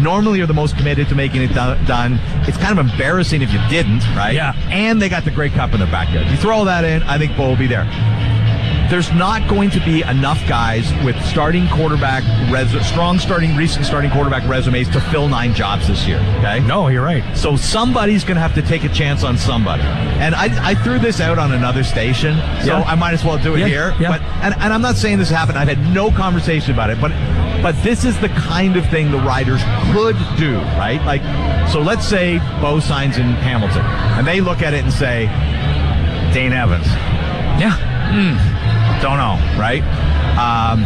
normally 0.00 0.40
are 0.40 0.46
the 0.46 0.54
most 0.54 0.76
committed 0.76 1.08
to 1.08 1.14
making 1.14 1.42
it 1.42 1.48
do- 1.48 1.76
done. 1.86 2.18
It's 2.48 2.56
kind 2.58 2.78
of 2.78 2.90
embarrassing 2.90 3.42
if 3.42 3.52
you 3.52 3.60
didn't, 3.68 4.02
right? 4.16 4.34
Yeah. 4.34 4.54
And 4.70 5.00
they 5.00 5.08
got 5.08 5.24
the 5.24 5.30
Grey 5.30 5.50
Cup 5.50 5.72
in 5.72 5.78
their 5.80 5.90
backyard. 5.90 6.26
You 6.28 6.36
throw 6.36 6.56
all 6.56 6.64
that 6.64 6.84
in, 6.84 7.02
I 7.04 7.18
think 7.18 7.36
Bo 7.36 7.48
will 7.50 7.56
be 7.56 7.66
there. 7.68 7.84
There's 8.90 9.10
not 9.12 9.48
going 9.48 9.70
to 9.70 9.80
be 9.80 10.02
enough 10.02 10.46
guys 10.46 10.92
with 11.04 11.16
starting 11.24 11.66
quarterback, 11.68 12.22
res- 12.52 12.86
strong 12.86 13.18
starting, 13.18 13.56
recent 13.56 13.86
starting 13.86 14.10
quarterback 14.10 14.46
resumes 14.48 14.88
to 14.90 15.00
fill 15.00 15.26
nine 15.28 15.54
jobs 15.54 15.88
this 15.88 16.06
year. 16.06 16.18
Okay. 16.38 16.60
No, 16.60 16.88
you're 16.88 17.02
right. 17.04 17.24
So 17.36 17.56
somebody's 17.56 18.24
going 18.24 18.36
to 18.36 18.40
have 18.42 18.54
to 18.54 18.62
take 18.62 18.84
a 18.84 18.88
chance 18.90 19.24
on 19.24 19.36
somebody. 19.38 19.82
And 19.82 20.34
I, 20.34 20.70
I 20.70 20.74
threw 20.74 20.98
this 20.98 21.20
out 21.20 21.38
on 21.38 21.52
another 21.52 21.82
station, 21.82 22.36
so 22.60 22.66
Yeah. 22.78 22.82
I 22.82 22.94
might 22.94 23.14
as 23.14 23.24
well 23.24 23.38
do 23.38 23.54
it 23.56 23.60
Yeah, 23.60 23.66
here. 23.66 23.94
yeah. 23.98 24.10
But 24.10 24.22
and, 24.44 24.54
and 24.60 24.72
I'm 24.72 24.82
not 24.82 24.96
saying 24.96 25.18
this 25.18 25.30
happened. 25.30 25.58
I've 25.58 25.68
had 25.68 25.80
no 25.94 26.10
conversation 26.10 26.72
about 26.72 26.90
it, 26.90 27.00
but 27.00 27.10
but 27.62 27.74
this 27.82 28.04
is 28.04 28.20
the 28.20 28.28
kind 28.28 28.76
of 28.76 28.86
thing 28.90 29.10
the 29.10 29.18
riders 29.18 29.62
could 29.92 30.16
do, 30.36 30.56
right? 30.76 31.02
Like, 31.06 31.22
so 31.70 31.80
let's 31.80 32.06
say 32.06 32.38
Bo 32.60 32.78
signs 32.78 33.16
in 33.16 33.24
Hamilton, 33.24 33.80
and 34.18 34.26
they 34.26 34.42
look 34.42 34.60
at 34.60 34.74
it 34.74 34.84
and 34.84 34.92
say, 34.92 35.26
Dane 36.34 36.52
Evans. 36.52 36.86
Yeah. 37.58 37.72
Hmm. 38.12 38.53
Don't 39.04 39.18
know, 39.18 39.36
right? 39.60 39.84
Um, 40.40 40.80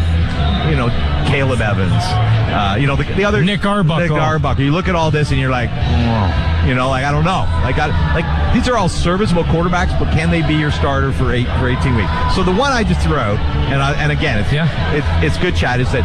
you 0.69 0.75
know, 0.75 0.89
Caleb 1.31 1.61
Evans. 1.61 2.03
Uh, 2.51 2.75
you 2.77 2.85
know, 2.85 2.97
the, 2.97 3.05
the 3.15 3.23
other 3.23 3.41
Nick 3.41 3.65
Arbuckle. 3.65 4.09
Nick 4.09 4.11
Arbuckle. 4.11 4.61
You 4.61 4.73
look 4.73 4.89
at 4.89 4.95
all 4.95 5.09
this 5.09 5.31
and 5.31 5.39
you're 5.39 5.49
like, 5.49 5.69
oh, 5.71 6.67
you 6.67 6.75
know, 6.75 6.89
like 6.89 7.05
I 7.05 7.13
don't 7.13 7.23
know. 7.23 7.47
Like, 7.63 7.77
I, 7.79 7.87
like 8.13 8.53
these 8.53 8.67
are 8.67 8.75
all 8.75 8.89
serviceable 8.89 9.43
quarterbacks, 9.43 9.97
but 9.97 10.11
can 10.11 10.31
they 10.31 10.45
be 10.45 10.55
your 10.55 10.69
starter 10.69 11.13
for 11.13 11.31
eight 11.31 11.47
for 11.63 11.69
18 11.69 11.95
weeks? 11.95 12.11
So 12.35 12.43
the 12.43 12.51
one 12.51 12.73
I 12.73 12.83
just 12.83 12.99
threw 12.99 13.15
out, 13.15 13.39
and 13.71 13.81
I, 13.81 13.93
and 13.93 14.11
again, 14.11 14.37
it's 14.37 14.51
it's, 14.51 15.07
it's 15.23 15.37
good 15.41 15.55
chat. 15.55 15.79
Is 15.79 15.89
that 15.93 16.03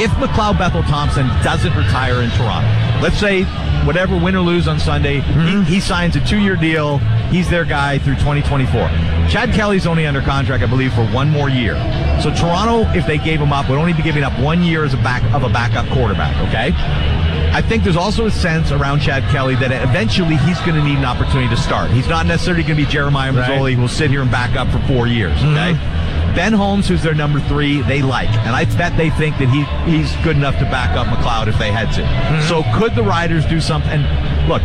if 0.00 0.10
McLeod 0.18 0.58
Bethel 0.58 0.82
Thompson 0.82 1.28
doesn't 1.44 1.76
retire 1.76 2.20
in 2.22 2.30
Toronto, 2.30 2.66
let's 3.02 3.18
say 3.18 3.42
whatever 3.84 4.16
win 4.16 4.34
or 4.34 4.40
lose 4.40 4.66
on 4.68 4.78
Sunday, 4.78 5.20
Mm-hmm. 5.20 5.62
he, 5.64 5.74
he 5.74 5.80
signs 5.80 6.16
a 6.16 6.24
two 6.24 6.38
year 6.38 6.56
deal. 6.56 6.98
He's 7.30 7.48
their 7.50 7.64
guy 7.64 7.98
through 7.98 8.14
2024. 8.16 8.72
Chad 9.28 9.52
Kelly's 9.54 9.86
only 9.86 10.06
under 10.06 10.20
contract, 10.22 10.62
I 10.62 10.66
believe, 10.66 10.92
for 10.94 11.04
one 11.08 11.28
more 11.30 11.48
year. 11.48 11.74
So 12.22 12.30
Toronto, 12.34 12.82
if 12.96 13.06
they 13.06 13.18
gave 13.18 13.40
him 13.40 13.52
up, 13.52 13.68
would 13.68 13.78
only 13.78 13.92
be 13.92 14.02
giving 14.02 14.22
up 14.22 14.38
one 14.40 14.62
year 14.62 14.84
as 14.84 14.94
a 14.94 14.98
back 14.98 15.22
of 15.34 15.42
a 15.42 15.48
backup 15.48 15.86
quarterback. 15.92 16.36
Okay. 16.48 16.72
I 17.52 17.62
think 17.62 17.84
there's 17.84 17.96
also 17.96 18.26
a 18.26 18.30
sense 18.30 18.70
around 18.72 19.00
Chad 19.00 19.22
Kelly 19.30 19.54
that 19.56 19.70
eventually 19.88 20.36
he's 20.36 20.58
going 20.60 20.74
to 20.74 20.82
need 20.82 20.98
an 20.98 21.04
opportunity 21.04 21.48
to 21.48 21.56
start. 21.56 21.90
He's 21.90 22.08
not 22.08 22.26
necessarily 22.26 22.62
going 22.62 22.76
to 22.78 22.84
be 22.84 22.90
Jeremiah 22.90 23.32
Right. 23.32 23.74
Who 23.74 23.80
will 23.82 23.88
sit 23.88 24.10
here 24.10 24.22
and 24.22 24.30
back 24.30 24.56
up 24.56 24.68
for 24.70 24.78
four 24.86 25.06
years. 25.06 25.36
Okay. 25.38 25.72
Ben 26.34 26.52
Holmes, 26.52 26.88
who's 26.88 27.02
their 27.02 27.14
number 27.14 27.40
three, 27.40 27.82
they 27.82 28.02
like, 28.02 28.28
and 28.28 28.56
I 28.56 28.64
bet 28.64 28.96
they 28.96 29.10
think 29.10 29.38
that 29.38 29.48
he 29.48 29.64
he's 29.90 30.14
good 30.24 30.36
enough 30.36 30.58
to 30.58 30.64
back 30.64 30.96
up 30.96 31.06
McLeod 31.06 31.48
if 31.48 31.58
they 31.58 31.70
had 31.70 31.92
to. 31.92 32.02
Mm-hmm. 32.02 32.48
So 32.48 32.62
could 32.78 32.94
the 32.94 33.02
Riders 33.02 33.46
do 33.46 33.60
something? 33.60 34.00
Look, 34.48 34.62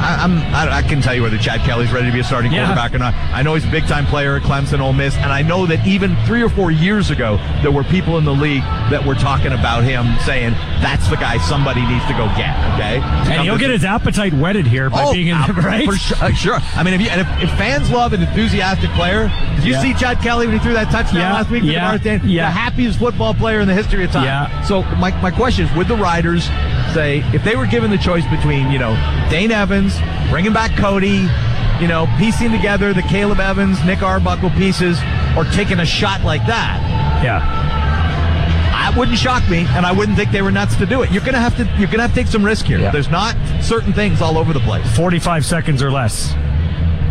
I, 0.00 0.16
I'm 0.24 0.38
I, 0.54 0.78
I 0.78 0.82
can 0.82 1.00
tell 1.02 1.14
you 1.14 1.22
whether 1.22 1.38
Chad 1.38 1.60
Kelly's 1.60 1.92
ready 1.92 2.06
to 2.06 2.12
be 2.12 2.20
a 2.20 2.24
starting 2.24 2.52
Yeah. 2.52 2.66
quarterback 2.66 2.94
or 2.94 2.98
not. 2.98 3.14
I 3.14 3.42
know 3.42 3.54
he's 3.54 3.64
a 3.66 3.70
big 3.70 3.84
time 3.86 4.06
player 4.06 4.36
at 4.36 4.42
Clemson, 4.42 4.80
Ole 4.80 4.92
Miss, 4.92 5.14
and 5.16 5.32
I 5.32 5.42
know 5.42 5.66
that 5.66 5.86
even 5.86 6.16
three 6.26 6.42
or 6.42 6.48
four 6.48 6.70
years 6.70 7.10
ago 7.10 7.36
there 7.62 7.70
were 7.70 7.84
people 7.84 8.18
in 8.18 8.24
the 8.24 8.32
league 8.34 8.62
that 8.90 9.04
were 9.04 9.14
talking 9.14 9.52
about 9.52 9.84
him, 9.84 10.06
saying 10.24 10.52
that's 10.80 11.08
the 11.08 11.16
guy 11.16 11.36
somebody 11.38 11.82
needs 11.86 12.04
to 12.06 12.12
go 12.14 12.26
get. 12.36 12.56
Okay, 12.74 13.00
And 13.30 13.42
he'll 13.44 13.58
get 13.58 13.70
his 13.70 13.84
appetite 13.84 14.32
whetted 14.34 14.66
here 14.66 14.88
by 14.90 15.04
Oh, 15.04 15.12
being 15.12 15.28
in 15.28 15.40
the 15.46 15.52
right. 15.54 15.84
For 15.86 15.96
sure, 15.96 16.16
uh, 16.20 16.32
sure. 16.32 16.58
I 16.74 16.82
mean, 16.82 16.94
if, 16.94 17.00
you, 17.00 17.08
and 17.08 17.20
if, 17.20 17.50
if 17.50 17.50
fans 17.58 17.90
love 17.90 18.12
an 18.12 18.22
enthusiastic 18.22 18.90
player, 18.92 19.30
did 19.56 19.64
you 19.64 19.72
Yeah. 19.72 19.82
see 19.82 19.94
Chad 19.94 20.20
Kelly 20.20 20.46
when 20.46 20.58
he 20.58 20.62
threw 20.64 20.72
that 20.72 20.90
touchdown 20.90 21.16
Yeah, 21.20 21.32
last 21.34 21.50
week? 21.50 21.62
with 21.62 21.72
yeah, 21.72 21.96
the 21.98 22.20
yeah. 22.24 22.46
The 22.46 22.50
happiest 22.52 22.98
football 22.98 23.34
player 23.34 23.60
in 23.60 23.68
the 23.68 23.74
history 23.74 24.04
of 24.04 24.10
time. 24.12 24.24
Yeah. 24.24 24.62
So 24.62 24.82
my, 24.96 25.10
my 25.20 25.30
question 25.30 25.66
is, 25.66 25.76
would 25.76 25.88
the 25.88 25.96
Riders 25.96 26.48
say 26.94 27.22
if 27.32 27.44
they 27.44 27.56
were 27.56 27.66
given 27.66 27.90
the 27.90 27.98
choice 27.98 28.26
between 28.26 28.70
you 28.70 28.78
know 28.78 28.94
Dane 29.30 29.50
Evans, 29.50 29.98
bringing 30.30 30.52
back 30.52 30.76
Cody, 30.76 31.26
you 31.80 31.88
know 31.88 32.06
piecing 32.18 32.50
together 32.50 32.92
the 32.92 33.02
Caleb 33.02 33.40
Evans, 33.40 33.82
Nick 33.84 34.02
Arbuckle 34.02 34.50
pieces, 34.50 34.98
or 35.36 35.44
taking 35.44 35.80
a 35.80 35.86
shot 35.86 36.22
like 36.22 36.44
that? 36.46 36.80
Yeah. 37.24 37.68
That 38.90 38.98
wouldn't 38.98 39.18
shock 39.18 39.48
me, 39.48 39.66
and 39.70 39.86
I 39.86 39.92
wouldn't 39.92 40.16
think 40.16 40.32
they 40.32 40.42
were 40.42 40.50
nuts 40.50 40.74
to 40.76 40.86
do 40.86 41.02
it. 41.02 41.12
You're 41.12 41.24
gonna 41.24 41.38
have 41.38 41.56
to 41.58 41.64
you're 41.78 41.88
gonna 41.88 42.02
have 42.02 42.10
to 42.10 42.16
take 42.16 42.26
some 42.26 42.44
risk 42.44 42.66
here. 42.66 42.80
Yeah. 42.80 42.90
There's 42.90 43.08
not 43.08 43.36
certain 43.62 43.92
things 43.92 44.20
all 44.20 44.36
over 44.36 44.52
the 44.52 44.60
place. 44.60 44.84
45 44.96 45.44
seconds 45.44 45.80
or 45.80 45.92
less. 45.92 46.34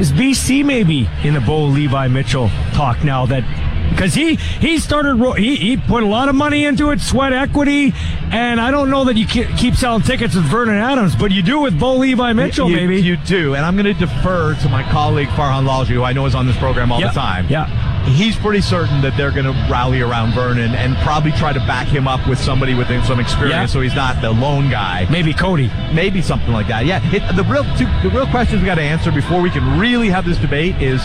Is 0.01 0.11
BC 0.11 0.65
maybe 0.65 1.10
in 1.23 1.34
the 1.34 1.41
Bo 1.41 1.65
Levi 1.65 2.07
Mitchell 2.10 2.49
talk 2.73 3.03
now 3.03 3.26
that 3.27 3.43
because 3.89 4.13
he 4.13 4.35
he 4.35 4.77
started 4.79 5.17
he 5.37 5.55
he 5.55 5.77
put 5.77 6.03
a 6.03 6.05
lot 6.05 6.29
of 6.29 6.35
money 6.35 6.65
into 6.65 6.91
it, 6.91 6.99
sweat 7.01 7.33
equity, 7.33 7.93
and 8.31 8.59
I 8.61 8.71
don't 8.71 8.89
know 8.89 9.03
that 9.05 9.17
you 9.17 9.25
keep 9.25 9.75
selling 9.75 10.01
tickets 10.03 10.35
with 10.35 10.45
Vernon 10.45 10.75
Adams, 10.75 11.15
but 11.15 11.31
you 11.31 11.41
do 11.41 11.59
with 11.59 11.79
Bo 11.79 11.95
Levi 11.97 12.33
Mitchell, 12.33 12.69
you, 12.69 12.75
maybe. 12.75 13.01
You 13.01 13.17
do, 13.17 13.55
and 13.55 13.65
I'm 13.65 13.75
going 13.75 13.85
to 13.85 13.93
defer 13.93 14.55
to 14.55 14.69
my 14.69 14.83
colleague 14.91 15.27
Farhan 15.29 15.67
Lalji, 15.67 15.87
who 15.93 16.03
I 16.03 16.13
know 16.13 16.25
is 16.25 16.35
on 16.35 16.45
this 16.47 16.57
program 16.57 16.91
all 16.91 16.99
Yeah, 16.99 17.07
the 17.07 17.13
time. 17.13 17.47
yeah. 17.49 17.85
He's 18.05 18.35
pretty 18.37 18.61
certain 18.61 19.01
that 19.01 19.15
they're 19.17 19.29
going 19.31 19.45
to 19.45 19.51
rally 19.71 20.01
around 20.01 20.33
Vernon 20.33 20.73
and 20.73 20.95
probably 20.97 21.31
try 21.33 21.51
to 21.53 21.59
back 21.59 21.87
him 21.87 22.07
up 22.07 22.27
with 22.27 22.39
somebody 22.39 22.73
with 22.73 22.87
some 23.05 23.19
experience, 23.19 23.51
Yeah. 23.53 23.65
so 23.67 23.81
he's 23.81 23.93
not 23.93 24.21
the 24.21 24.31
lone 24.31 24.69
guy. 24.69 25.05
maybe 25.11 25.33
Cody. 25.33 25.69
Maybe 25.93 26.21
something 26.21 26.51
like 26.51 26.67
that. 26.69 26.85
Yeah. 26.85 27.01
It, 27.13 27.35
the 27.35 27.43
real 27.43 27.63
two, 27.77 27.85
the 28.01 28.09
real 28.15 28.25
questions 28.27 28.61
we 28.61 28.65
got 28.65 28.75
to 28.75 28.81
answer 28.81 29.11
before 29.11 29.41
we 29.41 29.49
can 29.51 29.77
really 29.79 30.09
have 30.09 30.25
this 30.25 30.37
debate 30.37 30.81
is. 30.81 31.01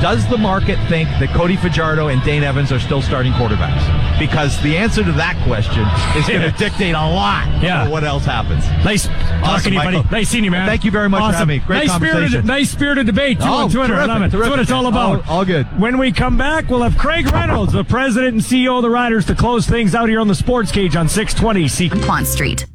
Does 0.00 0.28
the 0.28 0.38
market 0.38 0.78
think 0.88 1.08
that 1.18 1.30
Cody 1.34 1.56
Fajardo 1.56 2.06
and 2.06 2.22
Dane 2.22 2.44
Evans 2.44 2.70
are 2.70 2.78
still 2.78 3.02
starting 3.02 3.32
quarterbacks? 3.32 3.82
Because 4.18 4.60
the 4.62 4.76
answer 4.76 5.02
to 5.02 5.10
that 5.12 5.34
question 5.44 5.82
is 6.16 6.28
going 6.28 6.40
to 6.52 6.56
dictate 6.56 6.94
a 6.94 6.98
lot 6.98 7.46
Yeah. 7.62 7.84
of 7.84 7.90
what 7.90 8.04
else 8.04 8.24
happens. 8.24 8.64
Nice 8.84 9.08
Awesome, 9.08 9.40
talking 9.42 9.62
to 9.64 9.70
you, 9.70 9.78
buddy. 9.78 9.96
Michael. 9.98 10.10
Nice 10.12 10.28
seeing 10.28 10.44
you, 10.44 10.50
man. 10.52 10.68
Thank 10.68 10.84
you 10.84 10.90
very 10.92 11.08
much 11.08 11.20
for 11.32 11.32
having 11.36 11.48
me. 11.48 11.64
Great 11.66 11.78
nice 11.78 11.88
conversation. 11.90 12.28
Spirited, 12.28 12.44
nice 12.44 12.70
spirited 12.70 13.06
debate, 13.06 13.38
too, 13.40 13.46
Oh, 13.46 13.52
on 13.64 13.70
Twitter. 13.70 13.94
I 13.94 14.06
terrific, 14.06 14.08
love 14.08 14.22
it. 14.22 14.30
That's 14.38 14.50
what 14.50 14.58
it's 14.60 14.70
all 14.70 14.86
about. 14.86 15.24
All- 15.28 15.38
all 15.38 15.44
good. 15.44 15.66
When 15.80 15.98
we 15.98 16.12
come 16.12 16.36
back, 16.36 16.68
we'll 16.70 16.82
have 16.82 16.96
Craig 16.96 17.30
Reynolds, 17.32 17.72
the 17.72 17.84
president 17.84 18.34
and 18.34 18.42
CEO 18.42 18.76
of 18.76 18.82
the 18.82 18.90
Riders, 18.90 19.26
to 19.26 19.34
close 19.34 19.66
things 19.66 19.94
out 19.96 20.08
here 20.08 20.20
on 20.20 20.28
the 20.28 20.34
Sports 20.34 20.70
Cage 20.70 20.94
on 20.94 21.08
620 21.08 21.66
C. 21.68 21.88
Pond 21.90 22.26
Street. 22.26 22.66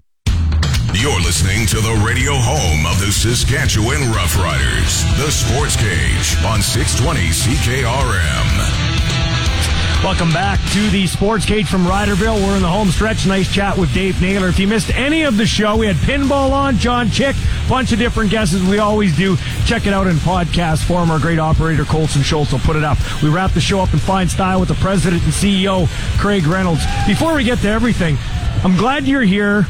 You're 0.96 1.22
listening 1.22 1.66
to 1.68 1.82
the 1.82 2.04
radio 2.06 2.34
home 2.36 2.86
of 2.86 3.00
the 3.00 3.12
Saskatchewan 3.12 4.14
Roughriders, 4.14 5.02
the 5.18 5.32
Sports 5.32 5.76
Cage 5.76 6.38
on 6.46 6.62
620 6.62 7.20
CKRM. 7.30 8.94
Welcome 10.04 10.32
back 10.32 10.60
to 10.74 10.90
the 10.92 11.08
Sports 11.08 11.46
Cage 11.46 11.68
from 11.68 11.86
Riderville. 11.86 12.46
We're 12.46 12.58
in 12.58 12.62
the 12.62 12.70
home 12.70 12.90
stretch. 12.90 13.26
Nice 13.26 13.52
chat 13.52 13.76
with 13.76 13.92
Dave 13.92 14.22
Naylor. 14.22 14.50
If 14.50 14.60
you 14.60 14.68
missed 14.68 14.94
any 14.94 15.24
of 15.24 15.36
the 15.36 15.48
show, 15.48 15.78
we 15.78 15.88
had 15.88 15.96
pinball 15.96 16.52
on, 16.52 16.78
John 16.78 17.10
Chick, 17.10 17.36
bunch 17.68 17.92
of 17.92 17.98
different 17.98 18.30
guesses. 18.30 18.62
We 18.64 18.78
always 18.78 19.18
do. 19.18 19.36
Check 19.66 19.88
it 19.88 19.94
out 19.94 20.06
in 20.06 20.18
podcast 20.18 20.84
form. 20.84 21.10
Our 21.10 21.20
great 21.20 21.40
operator, 21.40 21.86
Colson 21.86 22.22
Schultz, 22.22 22.52
will 22.52 22.60
put 22.60 22.76
it 22.76 22.84
up. 22.84 23.00
We 23.24 23.30
wrap 23.30 23.54
the 23.54 23.62
show 23.62 23.80
up 23.80 23.94
in 23.94 24.00
fine 24.00 24.30
style 24.30 24.60
with 24.60 24.70
the 24.70 24.76
president 24.76 25.24
and 25.24 25.34
CEO, 25.34 25.88
Craig 26.20 26.46
Reynolds. 26.46 26.84
Before 27.08 27.34
we 27.34 27.44
get 27.44 27.58
to 27.60 27.70
everything, 27.70 28.20
I'm 28.64 28.78
glad 28.78 29.08
you're 29.08 29.24
here. 29.24 29.66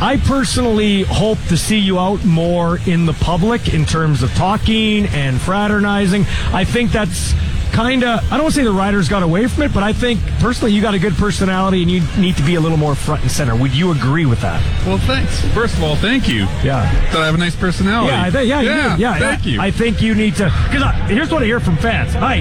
I 0.00 0.18
personally 0.18 1.04
hope 1.04 1.38
to 1.48 1.56
see 1.56 1.78
you 1.78 1.98
out 1.98 2.22
more 2.24 2.78
in 2.86 3.06
the 3.06 3.14
public 3.14 3.72
in 3.72 3.86
terms 3.86 4.22
of 4.22 4.30
talking 4.34 5.06
and 5.06 5.40
fraternizing. 5.40 6.26
I 6.52 6.64
think 6.64 6.92
that's 6.92 7.32
kind 7.72 8.04
of, 8.04 8.22
I 8.24 8.36
don't 8.36 8.42
want 8.42 8.54
to 8.54 8.60
say 8.60 8.64
the 8.64 8.72
riders 8.72 9.08
got 9.08 9.22
away 9.22 9.46
from 9.46 9.62
it, 9.64 9.72
but 9.72 9.82
I 9.82 9.94
think 9.94 10.20
personally, 10.40 10.72
you 10.72 10.82
got 10.82 10.94
a 10.94 10.98
good 10.98 11.14
personality 11.14 11.82
and 11.82 11.90
you 11.90 12.02
need 12.18 12.36
to 12.36 12.42
be 12.42 12.54
a 12.54 12.60
little 12.60 12.78
more 12.78 12.94
front 12.94 13.22
and 13.22 13.30
center. 13.30 13.56
Would 13.56 13.74
you 13.74 13.92
agree 13.92 14.26
with 14.26 14.40
that? 14.40 14.62
Well, 14.86 14.98
thanks. 14.98 15.40
First 15.52 15.76
of 15.76 15.82
all, 15.82 15.96
thank 15.96 16.28
you. 16.28 16.40
Yeah. 16.62 16.90
That 17.12 17.22
I 17.22 17.26
have 17.26 17.34
a 17.34 17.38
nice 17.38 17.56
personality. 17.56 18.12
Yeah, 18.12 18.22
I 18.22 18.30
think, 18.30 18.48
yeah, 18.48 18.60
you 18.60 18.68
yeah, 18.68 18.96
yeah. 18.96 19.18
Thank 19.18 19.46
yeah. 19.46 19.52
you. 19.52 19.60
I 19.60 19.70
think 19.70 20.02
you 20.02 20.14
need 20.14 20.34
to 20.36 20.44
because 20.70 21.10
here's 21.10 21.30
what 21.30 21.42
I 21.42 21.46
hear 21.46 21.60
from 21.60 21.76
fans. 21.76 22.14
Hi, 22.14 22.40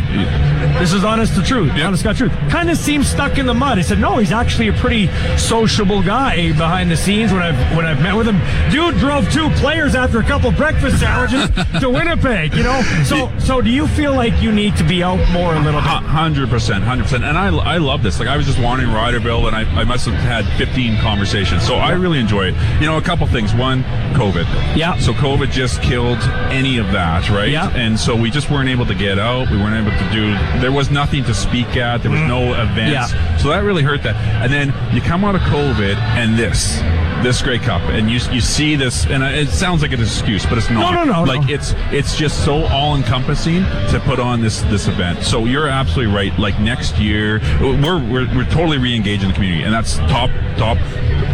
this 0.80 0.93
is 0.93 1.03
honest 1.03 1.35
to 1.35 1.41
truth, 1.41 1.72
honest 1.72 2.03
God 2.03 2.15
truth. 2.15 2.31
Kind 2.49 2.69
of 2.69 2.77
seems 2.77 3.07
stuck 3.07 3.38
in 3.38 3.45
the 3.45 3.53
mud. 3.53 3.80
I 3.80 3.81
said, 3.81 3.99
no, 3.99 4.17
he's 4.17 4.31
actually 4.31 4.67
a 4.67 4.73
pretty 4.73 5.07
sociable 5.38 6.01
guy 6.01 6.51
behind 6.53 6.91
the 6.91 6.97
scenes. 6.97 7.31
When 7.31 7.41
I've 7.41 7.76
when 7.76 7.85
I've 7.85 8.01
met 8.01 8.15
with 8.15 8.27
him, 8.27 8.39
dude 8.72 8.97
drove 8.97 9.31
two 9.31 9.49
players 9.51 9.95
after 9.95 10.19
a 10.19 10.23
couple 10.23 10.51
breakfast 10.51 10.99
sandwiches 10.99 11.49
to 11.81 11.89
Winnipeg. 11.89 12.53
You 12.53 12.63
know, 12.63 12.81
so 13.05 13.31
so 13.39 13.61
do 13.61 13.69
you 13.69 13.88
feel 13.88 14.13
like 14.15 14.41
you 14.41 14.51
need 14.51 14.76
to 14.77 14.84
be 14.84 15.03
out 15.03 15.19
more 15.31 15.55
a 15.55 15.59
little 15.59 15.81
bit? 15.81 15.89
Hundred 15.89 16.49
percent, 16.49 16.84
hundred 16.84 17.03
percent, 17.03 17.23
and 17.23 17.38
I, 17.38 17.47
I 17.47 17.77
love 17.77 17.94
this. 18.03 18.19
Like 18.19 18.27
I 18.27 18.38
was 18.38 18.45
just 18.45 18.59
wandering 18.59 18.89
Riderville, 18.91 19.47
and 19.47 19.55
I, 19.55 19.61
I 19.81 19.84
must 19.84 20.05
have 20.05 20.15
had 20.15 20.45
fifteen 20.57 20.97
conversations. 20.99 21.65
So 21.65 21.76
I 21.76 21.91
really 21.91 22.19
enjoy 22.19 22.47
it. 22.47 22.55
You 22.80 22.88
know, 22.88 22.97
a 22.97 23.01
couple 23.01 23.26
things. 23.27 23.53
One, 23.53 23.84
COVID. 24.13 24.45
Yeah. 24.76 24.97
So 24.97 25.13
COVID 25.13 25.51
just 25.51 25.81
killed 25.81 26.19
any 26.51 26.77
of 26.77 26.91
that, 26.91 27.30
right? 27.30 27.49
Yeah. 27.49 27.69
And 27.76 27.99
so 27.99 28.15
we 28.15 28.30
just 28.30 28.49
weren't 28.49 28.69
able 28.69 28.85
to 28.85 28.95
get 28.95 29.19
out. 29.19 29.49
We 29.49 29.57
weren't 29.57 29.88
able 29.88 29.97
to 29.97 30.13
do. 30.13 30.31
There 30.59 30.72
was 30.72 30.89
nothing 30.89 31.23
to 31.26 31.34
speak 31.34 31.77
at. 31.77 32.01
There 32.01 32.11
was 32.11 32.22
mm. 32.22 32.27
no 32.27 32.53
events. 32.53 33.13
Yeah. 33.13 33.38
So 33.38 33.49
that 33.49 33.63
really 33.63 33.84
hurt 33.84 34.03
that. 34.03 34.15
And 34.43 34.51
then 34.51 34.73
you 34.93 35.01
come 35.01 35.23
out 35.23 35.35
of 35.35 35.41
COVID, 35.41 35.95
and 35.95 36.38
this. 36.38 36.81
This 37.23 37.41
Grey 37.41 37.57
Cup, 37.57 37.81
and 37.83 38.09
you 38.09 38.19
you 38.31 38.39
see 38.41 38.75
this, 38.75 39.05
and 39.07 39.23
it 39.23 39.47
sounds 39.49 39.81
like 39.81 39.91
an 39.93 40.01
excuse, 40.01 40.45
but 40.45 40.57
it's 40.59 40.69
not. 40.69 40.93
No, 40.93 41.03
no, 41.05 41.11
no, 41.13 41.23
Like 41.23 41.47
no. 41.47 41.53
it's 41.55 41.73
it's 41.91 42.15
just 42.15 42.45
so 42.45 42.65
all 42.65 42.95
encompassing 42.95 43.63
to 43.89 44.01
put 44.05 44.19
on 44.19 44.41
this 44.41 44.61
this 44.63 44.87
event. 44.87 45.23
So 45.23 45.45
you're 45.45 45.67
absolutely 45.67 46.13
right. 46.13 46.37
Like 46.37 46.59
next 46.59 46.99
year, 46.99 47.39
we're 47.61 47.97
we're, 47.99 48.35
we're 48.35 48.45
totally 48.51 48.77
re-engaging 48.77 49.29
the 49.29 49.33
community, 49.33 49.63
and 49.63 49.73
that's 49.73 49.97
top 49.97 50.29
top 50.57 50.77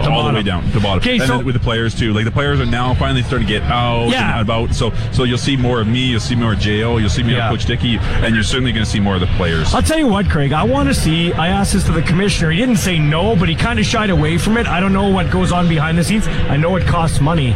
all 0.02 0.28
the 0.28 0.34
way 0.34 0.44
down 0.44 0.64
to 0.72 0.80
bottom. 0.80 1.00
Okay, 1.00 1.18
and 1.18 1.28
so- 1.28 1.44
with 1.44 1.54
the 1.56 1.60
players 1.60 1.94
too. 1.94 2.14
Like 2.14 2.26
the 2.26 2.32
players 2.32 2.60
are 2.62 2.66
now 2.66 2.94
finally 2.94 3.22
starting 3.24 3.48
to 3.48 3.54
get 3.54 3.64
out 3.64 4.10
Yeah. 4.10 4.32
and 4.34 4.42
about. 4.42 4.74
So 4.74 4.94
so 5.12 5.26
you'll 5.26 5.38
see 5.38 5.58
more 5.58 5.82
of 5.82 5.88
me. 5.88 6.06
You'll 6.06 6.20
see 6.22 6.36
more 6.36 6.54
of 6.54 6.60
Jo. 6.60 6.98
You'll 6.98 7.10
see 7.10 7.24
me 7.24 7.34
Yeah. 7.34 7.50
Coach 7.50 7.66
Dickey, 7.66 7.98
and 7.98 8.34
you're 8.34 8.44
certainly 8.46 8.72
going 8.72 8.86
to 8.86 8.90
see 8.90 9.00
more 9.02 9.16
of 9.16 9.22
the 9.22 9.28
players. 9.36 9.74
I'll 9.74 9.82
tell 9.82 10.00
you 10.00 10.08
what, 10.08 10.30
Craig. 10.30 10.54
I 10.54 10.64
want 10.64 10.88
to 10.88 10.94
see. 10.96 11.34
I 11.34 11.50
asked 11.50 11.74
this 11.74 11.84
to 11.86 11.92
the 11.92 12.02
commissioner. 12.02 12.52
He 12.52 12.58
didn't 12.58 12.78
say 12.78 12.98
no, 12.98 13.36
but 13.36 13.50
he 13.50 13.56
kind 13.56 13.78
of 13.78 13.86
shied 13.86 14.10
away 14.10 14.38
from 14.38 14.58
it. 14.58 14.68
I 14.68 14.80
don't 14.80 14.94
know 14.94 15.10
what 15.10 15.30
goes 15.30 15.52
on 15.52 15.68
behind 15.72 15.98
the 15.98 16.04
scenes. 16.04 16.28
I 16.28 16.58
know 16.58 16.76
it 16.76 16.86
costs 16.86 17.22
money. 17.22 17.56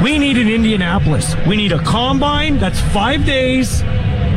We 0.00 0.16
need 0.16 0.38
an 0.38 0.48
Indianapolis. 0.48 1.34
We 1.44 1.56
need 1.56 1.72
a 1.72 1.82
combine 1.82 2.58
that's 2.58 2.80
five 2.80 3.26
days 3.26 3.82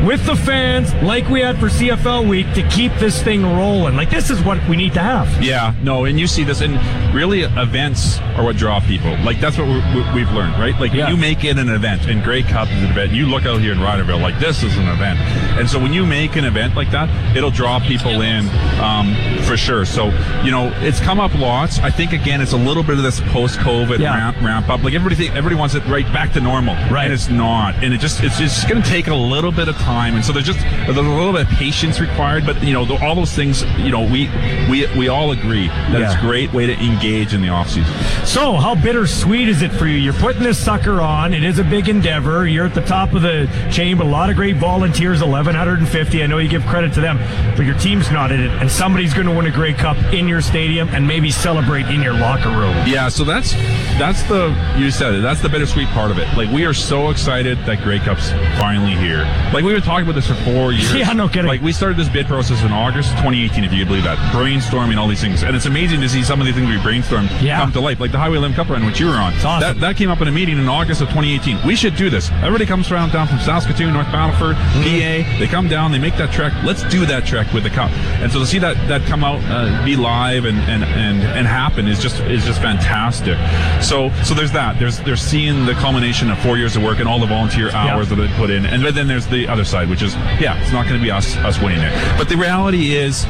with 0.05 0.25
the 0.25 0.35
fans, 0.35 0.93
like 1.03 1.27
we 1.29 1.41
had 1.41 1.59
for 1.59 1.67
CFL 1.67 2.27
week, 2.27 2.51
to 2.53 2.67
keep 2.69 2.91
this 2.95 3.21
thing 3.21 3.43
rolling. 3.43 3.95
Like 3.95 4.09
this 4.09 4.29
is 4.29 4.41
what 4.41 4.57
we 4.67 4.75
need 4.75 4.93
to 4.93 4.99
have. 4.99 5.41
Yeah, 5.43 5.73
no, 5.83 6.05
and 6.05 6.19
you 6.19 6.27
see 6.27 6.43
this, 6.43 6.61
and 6.61 6.73
really 7.13 7.41
events 7.43 8.19
are 8.35 8.43
what 8.43 8.55
draw 8.57 8.79
people. 8.79 9.15
Like 9.23 9.39
that's 9.39 9.57
what 9.57 9.67
we're, 9.67 9.95
we- 9.95 10.13
we've 10.15 10.31
learned, 10.31 10.59
right? 10.59 10.77
Like 10.79 10.93
Yeah. 10.93 11.09
you 11.09 11.17
make 11.17 11.43
it 11.43 11.57
an 11.57 11.69
event, 11.69 12.07
and 12.07 12.23
Grey 12.23 12.41
Cup 12.43 12.67
is 12.69 12.81
an 12.83 12.89
event. 12.91 13.11
You 13.11 13.27
look 13.27 13.45
out 13.45 13.61
here 13.61 13.73
in 13.73 13.79
Riderville, 13.79 14.21
like 14.21 14.39
this 14.39 14.63
is 14.63 14.75
an 14.77 14.87
event, 14.87 15.19
and 15.59 15.69
so 15.69 15.79
when 15.79 15.93
you 15.93 16.05
make 16.05 16.35
an 16.35 16.45
event 16.45 16.75
like 16.75 16.89
that, 16.91 17.09
it'll 17.37 17.51
draw 17.51 17.79
people 17.79 18.21
in 18.21 18.49
um, 18.81 19.13
for 19.43 19.55
sure. 19.57 19.85
So 19.85 20.07
you 20.43 20.51
know, 20.51 20.71
it's 20.81 20.99
come 20.99 21.19
up 21.19 21.33
lots. 21.35 21.79
I 21.79 21.89
think 21.91 22.13
again, 22.13 22.41
it's 22.41 22.53
a 22.53 22.57
little 22.57 22.83
bit 22.83 22.97
of 22.97 23.03
this 23.03 23.19
post-COVID 23.31 23.99
Yeah. 23.99 24.15
ramp 24.15 24.37
ramp 24.41 24.69
up. 24.69 24.83
Like 24.83 24.93
everybody, 24.95 25.15
think, 25.15 25.31
everybody 25.35 25.55
wants 25.55 25.75
it 25.75 25.85
right 25.85 26.05
back 26.11 26.33
to 26.33 26.41
normal, 26.41 26.75
Right. 26.91 27.05
And 27.05 27.13
it's 27.13 27.29
not, 27.29 27.75
and 27.83 27.93
it 27.93 27.99
just 27.99 28.23
it's 28.23 28.37
just 28.39 28.67
going 28.67 28.81
to 28.81 28.89
take 28.89 29.07
a 29.07 29.15
little 29.15 29.51
bit 29.51 29.67
of 29.67 29.75
time, 29.77 29.90
and 29.91 30.23
so 30.23 30.33
there's 30.33 30.45
just 30.45 30.59
there's 30.59 30.97
a 30.97 31.01
little 31.01 31.33
bit 31.33 31.41
of 31.41 31.47
patience 31.49 31.99
required. 31.99 32.45
But 32.45 32.63
you 32.63 32.73
know, 32.73 32.85
the, 32.85 32.95
all 33.03 33.15
those 33.15 33.33
things, 33.33 33.63
you 33.77 33.91
know, 33.91 34.01
we 34.01 34.29
we 34.69 34.87
we 34.97 35.07
all 35.07 35.31
agree 35.31 35.67
that 35.67 36.01
it's 36.01 36.15
a 36.15 36.19
great 36.19 36.53
way 36.53 36.65
to 36.65 36.73
engage 36.73 37.33
in 37.33 37.41
the 37.41 37.49
off 37.49 37.69
season. 37.69 37.93
So, 38.25 38.53
how 38.53 38.75
bittersweet 38.75 39.49
is 39.49 39.61
it 39.61 39.71
for 39.71 39.87
you? 39.87 39.97
You're 39.97 40.13
putting 40.13 40.43
this 40.43 40.63
sucker 40.63 41.01
on. 41.01 41.33
It 41.33 41.43
is 41.43 41.59
a 41.59 41.63
big 41.63 41.89
endeavor. 41.89 42.47
You're 42.47 42.65
at 42.65 42.75
the 42.75 42.81
top 42.81 43.13
of 43.13 43.21
the 43.21 43.49
chain, 43.71 43.97
but 43.97 44.05
a 44.05 44.09
lot 44.09 44.29
of 44.29 44.35
great 44.35 44.57
volunteers, 44.57 45.21
1,150. 45.21 46.23
I 46.23 46.27
know 46.27 46.37
you 46.37 46.49
give 46.49 46.65
credit 46.65 46.93
to 46.93 47.01
them, 47.01 47.17
but 47.55 47.65
your 47.65 47.77
team's 47.77 48.11
not 48.11 48.31
in 48.31 48.41
it, 48.41 48.51
and 48.51 48.69
somebody's 48.69 49.13
going 49.13 49.27
to 49.27 49.33
win 49.33 49.45
a 49.45 49.51
Grey 49.51 49.73
Cup 49.73 49.97
in 50.13 50.27
your 50.27 50.41
stadium 50.41 50.89
and 50.89 51.07
maybe 51.07 51.31
celebrate 51.31 51.87
in 51.87 52.01
your 52.01 52.13
locker 52.13 52.49
room. 52.49 52.75
Yeah, 52.87 53.09
so 53.09 53.23
that's 53.23 53.53
that's 53.97 54.23
the 54.23 54.55
you 54.77 54.91
said 54.91 55.15
it. 55.15 55.21
That's 55.21 55.41
the 55.41 55.49
bittersweet 55.49 55.87
part 55.89 56.11
of 56.11 56.17
it. 56.17 56.27
Like 56.37 56.49
we 56.49 56.65
are 56.65 56.73
so 56.73 57.09
excited 57.09 57.57
that 57.65 57.83
Grey 57.83 57.99
Cup's 57.99 58.31
finally 58.59 58.95
here. 58.95 59.23
Like 59.53 59.63
we've 59.63 59.80
been 59.81 59.89
talking 59.89 60.03
about 60.07 60.15
this 60.15 60.27
for 60.27 60.35
four 60.45 60.71
years. 60.71 60.93
Yeah, 61.01 61.13
no 61.13 61.27
kidding. 61.27 61.47
Like 61.47 61.61
we 61.61 61.71
started 61.71 61.97
this 61.97 62.09
bid 62.09 62.27
process 62.27 62.61
in 62.63 62.71
August 62.71 63.09
2018, 63.11 63.63
if 63.63 63.73
you 63.73 63.85
believe 63.85 64.03
that. 64.03 64.17
Brainstorming 64.33 64.97
all 64.97 65.07
these 65.07 65.21
things, 65.21 65.41
and 65.43 65.55
it's 65.55 65.65
amazing 65.65 65.99
to 66.01 66.09
see 66.09 66.21
some 66.23 66.39
of 66.39 66.45
the 66.47 66.53
things 66.53 66.67
we 66.69 66.75
brainstormed 66.77 67.29
Yeah. 67.41 67.59
come 67.59 67.71
to 67.73 67.81
life. 67.81 67.99
Like 67.99 68.11
the 68.11 68.19
Highway 68.19 68.37
11 68.37 68.55
Cup 68.55 68.69
run, 68.69 68.85
which 68.85 68.99
you 68.99 69.07
were 69.07 69.13
on. 69.13 69.33
awesome. 69.33 69.59
That 69.61 69.79
that 69.79 69.95
came 69.97 70.09
up 70.09 70.21
in 70.21 70.27
a 70.27 70.31
meeting 70.31 70.57
in 70.59 70.67
August 70.69 71.01
of 71.01 71.07
2018. 71.09 71.65
We 71.65 71.75
should 71.75 71.95
do 71.95 72.09
this. 72.09 72.29
Everybody 72.43 72.65
comes 72.65 72.91
around 72.91 73.11
down 73.11 73.27
from 73.27 73.39
Saskatoon, 73.39 73.93
North 73.93 74.07
Battleford, 74.07 74.55
Mm-hmm. 74.55 75.23
PA. 75.33 75.39
They 75.39 75.47
come 75.47 75.67
down, 75.67 75.91
they 75.91 75.99
make 75.99 76.15
that 76.17 76.31
trek. 76.31 76.53
Let's 76.63 76.83
do 76.89 77.05
that 77.07 77.25
trek 77.25 77.51
with 77.53 77.63
the 77.63 77.69
cup. 77.69 77.89
And 78.21 78.31
so 78.31 78.39
to 78.39 78.45
see 78.45 78.59
that 78.59 78.75
that 78.87 79.01
come 79.07 79.23
out, 79.23 79.39
uh, 79.45 79.83
be 79.83 79.95
live 79.95 80.45
and, 80.45 80.59
and 80.59 80.83
and 80.83 81.21
and 81.23 81.47
happen 81.47 81.87
is 81.87 81.99
just 81.99 82.19
is 82.21 82.45
just 82.45 82.61
fantastic. 82.61 83.37
So 83.81 84.11
so 84.23 84.33
there's 84.33 84.51
that. 84.51 84.77
There's 84.79 84.99
there's 84.99 85.21
seeing 85.21 85.65
the 85.65 85.73
culmination 85.73 86.29
of 86.29 86.37
four 86.39 86.57
years 86.57 86.75
of 86.75 86.83
work 86.83 86.99
and 86.99 87.07
all 87.07 87.19
the 87.19 87.25
volunteer 87.27 87.71
hours 87.71 88.09
that 88.09 88.15
they 88.15 88.27
put 88.37 88.49
in. 88.49 88.65
And 88.65 88.83
then 88.83 89.07
there's 89.07 89.27
the 89.27 89.47
other 89.47 89.63
side, 89.71 89.89
which 89.89 90.01
is 90.01 90.13
yeah, 90.39 90.61
it's 90.61 90.71
not 90.71 90.85
going 90.85 90.99
to 90.99 91.03
be 91.03 91.09
us 91.09 91.35
us 91.37 91.59
winning 91.59 91.81
it. 91.81 92.17
But 92.17 92.29
the 92.29 92.37
reality 92.37 92.93
is, 92.93 93.25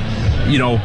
you 0.48 0.58
know. 0.58 0.82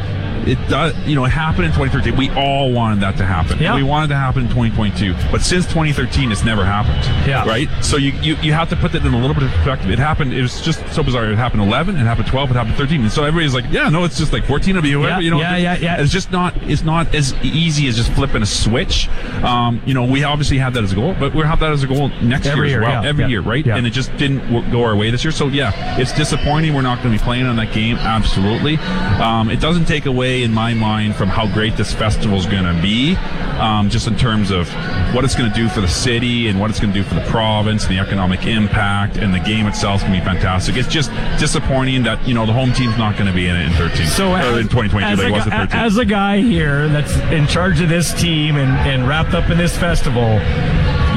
It 0.47 0.69
does, 0.69 0.95
you 1.05 1.15
know, 1.15 1.25
it 1.25 1.29
happened 1.29 1.65
in 1.65 1.71
2013. 1.71 2.15
We 2.17 2.29
all 2.31 2.71
wanted 2.71 2.99
that 3.01 3.17
to 3.17 3.25
happen. 3.25 3.59
Yeah. 3.59 3.75
We 3.75 3.83
wanted 3.83 4.07
to 4.09 4.15
happen 4.15 4.43
in 4.43 4.49
2022, 4.49 5.13
but 5.31 5.41
since 5.41 5.65
2013, 5.65 6.31
it's 6.31 6.43
never 6.43 6.63
happened. 6.65 7.03
Yeah. 7.27 7.45
Right. 7.45 7.67
So 7.83 7.97
you, 7.97 8.11
you 8.21 8.35
you 8.37 8.53
have 8.53 8.69
to 8.69 8.75
put 8.75 8.91
that 8.93 9.05
in 9.05 9.13
a 9.13 9.17
little 9.19 9.33
bit 9.33 9.43
of 9.43 9.51
perspective. 9.51 9.89
It 9.91 9.99
happened. 9.99 10.33
It 10.33 10.41
was 10.41 10.61
just 10.61 10.79
so 10.93 11.03
bizarre. 11.03 11.29
It 11.31 11.35
happened 11.37 11.61
11. 11.63 11.95
It 11.95 11.99
happened 11.99 12.27
12. 12.27 12.51
It 12.51 12.53
happened 12.53 12.75
13. 12.75 13.01
And 13.01 13.11
so 13.11 13.23
everybody's 13.23 13.53
like, 13.53 13.65
yeah, 13.71 13.89
no, 13.89 14.03
it's 14.03 14.17
just 14.17 14.31
like 14.33 14.45
14 14.45 14.75
will 14.75 14.81
be 14.81 14.95
whatever. 14.95 15.21
Yeah, 15.21 15.25
you 15.25 15.31
know. 15.31 15.39
yeah, 15.39 15.57
yeah, 15.57 15.77
yeah. 15.77 16.01
It's 16.01 16.11
just 16.11 16.31
not. 16.31 16.55
It's 16.63 16.83
not 16.83 17.13
as 17.13 17.33
easy 17.43 17.87
as 17.87 17.95
just 17.97 18.11
flipping 18.13 18.41
a 18.41 18.45
switch. 18.45 19.09
Um, 19.43 19.81
you 19.85 19.93
know, 19.93 20.05
we 20.05 20.23
obviously 20.23 20.57
had 20.57 20.73
that 20.75 20.83
as 20.83 20.91
a 20.91 20.95
goal, 20.95 21.15
but 21.19 21.33
we 21.33 21.41
have 21.43 21.59
that 21.59 21.71
as 21.71 21.83
a 21.83 21.87
goal 21.87 22.09
next 22.21 22.47
Every 22.47 22.69
year, 22.69 22.83
as 22.83 22.87
well. 22.87 23.03
yeah, 23.03 23.09
Every 23.09 23.23
yeah, 23.25 23.29
year, 23.29 23.41
right? 23.41 23.67
And 23.67 23.85
it 23.85 23.91
just 23.91 24.15
didn't 24.17 24.39
w- 24.51 24.71
go 24.71 24.83
our 24.83 24.95
way 24.95 25.09
this 25.11 25.23
year. 25.23 25.31
So 25.31 25.47
yeah, 25.47 25.99
it's 25.99 26.13
disappointing. 26.13 26.73
We're 26.73 26.81
not 26.81 27.01
going 27.03 27.13
to 27.15 27.19
be 27.19 27.23
playing 27.23 27.45
on 27.45 27.55
that 27.57 27.73
game. 27.73 27.97
Absolutely. 27.97 28.77
Um, 28.77 29.49
it 29.49 29.59
doesn't 29.59 29.85
take 29.85 30.05
away 30.05 30.36
in 30.43 30.53
my 30.53 30.73
mind 30.73 31.15
from 31.15 31.29
how 31.29 31.47
great 31.47 31.75
this 31.77 31.93
festival 31.93 32.37
is 32.37 32.45
going 32.45 32.63
to 32.63 32.81
be, 32.81 33.15
um, 33.59 33.89
just 33.89 34.07
in 34.07 34.15
terms 34.17 34.51
of 34.51 34.67
what 35.13 35.23
it's 35.23 35.35
going 35.35 35.51
to 35.51 35.55
do 35.55 35.67
for 35.69 35.81
the 35.81 35.87
city 35.87 36.47
and 36.47 36.59
what 36.59 36.69
it's 36.69 36.79
going 36.79 36.93
to 36.93 36.99
do 37.01 37.07
for 37.07 37.15
the 37.15 37.25
province 37.27 37.85
and 37.85 37.95
the 37.95 37.99
economic 37.99 38.45
impact 38.45 39.17
and 39.17 39.33
the 39.33 39.39
game 39.39 39.67
itself 39.67 40.01
can 40.01 40.11
be 40.11 40.19
fantastic. 40.19 40.75
It's 40.75 40.87
just 40.87 41.11
disappointing 41.39 42.03
that 42.03 42.25
you 42.27 42.33
know 42.33 42.45
the 42.45 42.53
home 42.53 42.73
team's 42.73 42.97
not 42.97 43.15
going 43.15 43.27
to 43.27 43.33
be 43.33 43.47
in 43.47 43.55
it 43.55 43.65
in 43.65 43.73
13. 43.73 44.07
So 44.07 44.33
as, 44.33 44.57
in 44.57 44.63
2022, 44.63 45.05
as, 45.05 45.19
a, 45.19 45.27
it 45.27 45.31
was 45.31 45.45
in 45.45 45.51
gu- 45.51 45.67
as 45.71 45.97
a 45.97 46.05
guy 46.05 46.39
here 46.41 46.87
that's 46.89 47.15
in 47.31 47.47
charge 47.47 47.81
of 47.81 47.89
this 47.89 48.13
team 48.19 48.57
and, 48.57 48.71
and 48.89 49.07
wrapped 49.07 49.33
up 49.33 49.49
in 49.49 49.57
this 49.57 49.77
festival, 49.77 50.39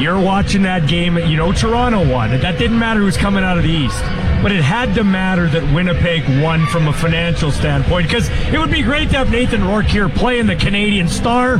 you're 0.00 0.20
watching 0.20 0.62
that 0.62 0.88
game. 0.88 1.16
You 1.18 1.36
know 1.36 1.52
Toronto 1.52 2.08
won. 2.10 2.30
That 2.30 2.58
didn't 2.58 2.78
matter 2.78 3.00
who's 3.00 3.16
coming 3.16 3.44
out 3.44 3.58
of 3.58 3.64
the 3.64 3.70
East. 3.70 4.02
But 4.42 4.52
it 4.52 4.62
had 4.62 4.94
to 4.94 5.04
matter 5.04 5.48
that 5.48 5.74
Winnipeg 5.74 6.42
won 6.42 6.66
from 6.66 6.88
a 6.88 6.92
financial 6.92 7.50
standpoint 7.50 8.08
because 8.08 8.28
it 8.52 8.58
would 8.58 8.70
be 8.70 8.82
great 8.82 9.10
to 9.10 9.18
have 9.18 9.30
Nathan 9.30 9.62
Rourke 9.62 9.86
here 9.86 10.08
playing 10.08 10.46
the 10.46 10.56
Canadian 10.56 11.08
Star. 11.08 11.58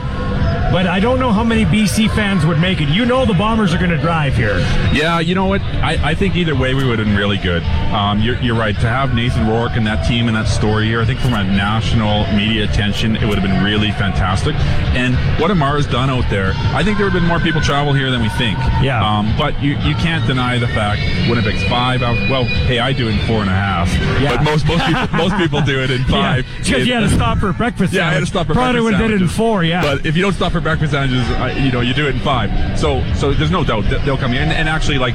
But 0.71 0.87
I 0.87 1.01
don't 1.01 1.19
know 1.19 1.33
how 1.33 1.43
many 1.43 1.65
BC 1.65 2.15
fans 2.15 2.47
would 2.47 2.61
make 2.61 2.81
it. 2.81 2.89
You 2.89 3.05
know 3.05 3.27
the 3.27 3.35
Bombers 3.35 3.75
are 3.75 3.79
going 3.79 3.91
to 3.91 3.99
drive 3.99 4.37
here. 4.37 4.61
Yeah, 4.93 5.19
you 5.19 5.35
know 5.35 5.47
what? 5.47 5.61
I, 5.63 6.11
I 6.11 6.15
think 6.15 6.37
either 6.37 6.55
way 6.55 6.75
we 6.75 6.85
would 6.87 7.01
have 7.01 7.09
been 7.09 7.17
really 7.17 7.39
good. 7.39 7.65
Um, 7.93 8.21
you're, 8.21 8.37
you're 8.37 8.57
right. 8.57 8.77
To 8.77 8.89
have 8.89 9.13
Nathan 9.13 9.49
Rourke 9.49 9.73
and 9.73 9.85
that 9.89 10.07
team 10.07 10.29
and 10.29 10.37
that 10.37 10.47
story 10.47 10.87
here, 10.87 11.01
I 11.01 11.05
think 11.07 11.19
from 11.19 11.35
a 11.35 11.43
national 11.43 12.25
media 12.37 12.71
attention, 12.71 13.17
it 13.17 13.27
would 13.27 13.37
have 13.37 13.43
been 13.43 13.65
really 13.65 13.91
fantastic. 13.93 14.55
And 14.95 15.17
what 15.41 15.51
Amara's 15.51 15.89
done 15.89 16.09
out 16.09 16.31
there, 16.31 16.53
I 16.55 16.85
think 16.85 16.99
there 16.99 17.07
would 17.07 17.15
have 17.15 17.21
been 17.21 17.29
more 17.29 17.41
people 17.41 17.61
travel 17.61 17.93
here 17.93 18.13
than 18.13 18.23
we 18.23 18.29
think. 18.31 18.57
Yeah. 18.81 19.03
Um, 19.03 19.35
but 19.37 19.61
you, 19.61 19.73
you 19.79 19.97
can't 19.97 20.25
deny 20.29 20.59
the 20.59 20.69
fact 20.69 21.01
Winnipeg's 21.29 21.65
five 21.65 22.03
hours. 22.03 22.21
Well, 22.31 22.45
hey, 22.71 22.79
I 22.79 22.93
do 22.93 23.09
it 23.09 23.19
in 23.19 23.27
four 23.27 23.41
and 23.41 23.51
a 23.51 23.53
half. 23.53 23.93
Yeah. 24.23 24.37
But 24.37 24.45
most 24.45 24.65
most 24.67 24.85
people 24.87 25.09
most 25.19 25.37
people 25.37 25.61
do 25.61 25.83
it 25.83 25.91
in 25.91 26.05
five. 26.05 26.47
Because 26.59 26.87
you 26.87 26.95
had 26.95 27.01
to 27.01 27.11
stop 27.11 27.39
for 27.39 27.53
breakfast. 27.53 27.93
Yeah, 27.93 28.09
I 28.09 28.13
had 28.13 28.21
to 28.21 28.27
stop 28.27 28.47
for 28.47 28.55
Probably 28.55 28.81
breakfast 28.81 28.85
would 28.85 28.95
have 28.95 29.11
did 29.11 29.21
it 29.21 29.23
in 29.23 29.29
four. 29.29 29.65
Yeah. 29.65 29.83
But 29.83 30.07
if 30.07 30.17
you 30.17 30.23
don't 30.23 30.35
stop 30.35 30.53
for 30.53 30.61
breakfast 30.61 30.93
sandwiches, 30.93 31.29
I, 31.33 31.53
you 31.53 31.73
know, 31.73 31.81
you 31.81 31.95
do 31.95 32.07
it 32.07 32.15
in 32.15 32.21
five. 32.21 32.79
So, 32.79 33.03
so 33.15 33.33
there's 33.33 33.51
no 33.51 33.65
doubt 33.65 33.91
that 33.91 34.05
they'll 34.05 34.17
come 34.17 34.33
in 34.33 34.43
And, 34.43 34.53
and 34.53 34.69
actually, 34.69 34.99
like, 34.99 35.15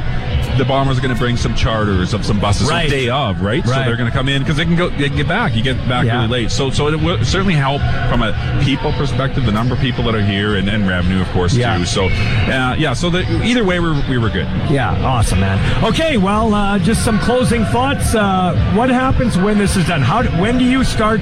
the 0.57 0.65
Bombers 0.65 0.97
are 0.97 1.01
going 1.01 1.13
to 1.13 1.19
bring 1.19 1.37
some 1.37 1.53
charters 1.55 2.13
of 2.13 2.25
some 2.25 2.39
buses 2.39 2.69
Right. 2.69 2.89
day 2.89 3.09
of, 3.09 3.41
right? 3.41 3.63
right. 3.65 3.67
So 3.67 3.83
they're 3.85 3.97
going 3.97 4.09
to 4.09 4.15
come 4.15 4.29
in 4.29 4.41
because 4.41 4.57
they 4.57 4.65
can 4.65 4.75
go, 4.75 4.89
they 4.89 5.07
can 5.09 5.17
get 5.17 5.27
back. 5.27 5.55
You 5.55 5.61
get 5.63 5.77
back 5.87 6.05
Yeah. 6.05 6.15
really 6.17 6.27
late. 6.27 6.51
So, 6.51 6.69
so 6.69 6.87
it 6.87 6.99
will 6.99 7.23
certainly 7.25 7.53
help 7.53 7.81
from 8.09 8.21
a 8.23 8.33
people 8.63 8.91
perspective, 8.93 9.45
the 9.45 9.51
number 9.51 9.73
of 9.75 9.81
people 9.81 10.03
that 10.05 10.15
are 10.15 10.23
here, 10.25 10.55
and, 10.55 10.69
and 10.69 10.87
revenue, 10.87 11.21
of 11.21 11.27
course, 11.29 11.53
Yeah. 11.53 11.77
too. 11.77 11.85
So, 11.85 12.05
uh, 12.05 12.75
yeah. 12.77 12.93
So 12.93 13.09
the, 13.09 13.19
either 13.43 13.63
way, 13.63 13.79
we 13.79 13.89
were, 13.89 14.03
we 14.09 14.17
were 14.17 14.29
good. 14.29 14.47
Yeah, 14.69 14.91
awesome, 15.05 15.39
man. 15.41 15.83
Okay, 15.83 16.17
well, 16.17 16.53
uh, 16.53 16.79
just 16.79 17.03
some 17.03 17.19
closing 17.19 17.65
thoughts. 17.65 18.15
Uh, 18.15 18.55
what 18.75 18.89
happens 18.89 19.37
when 19.37 19.57
this 19.57 19.75
is 19.75 19.85
done? 19.87 20.01
How? 20.01 20.21
Do, 20.21 20.29
when 20.41 20.57
do 20.57 20.63
you 20.65 20.83
start 20.83 21.19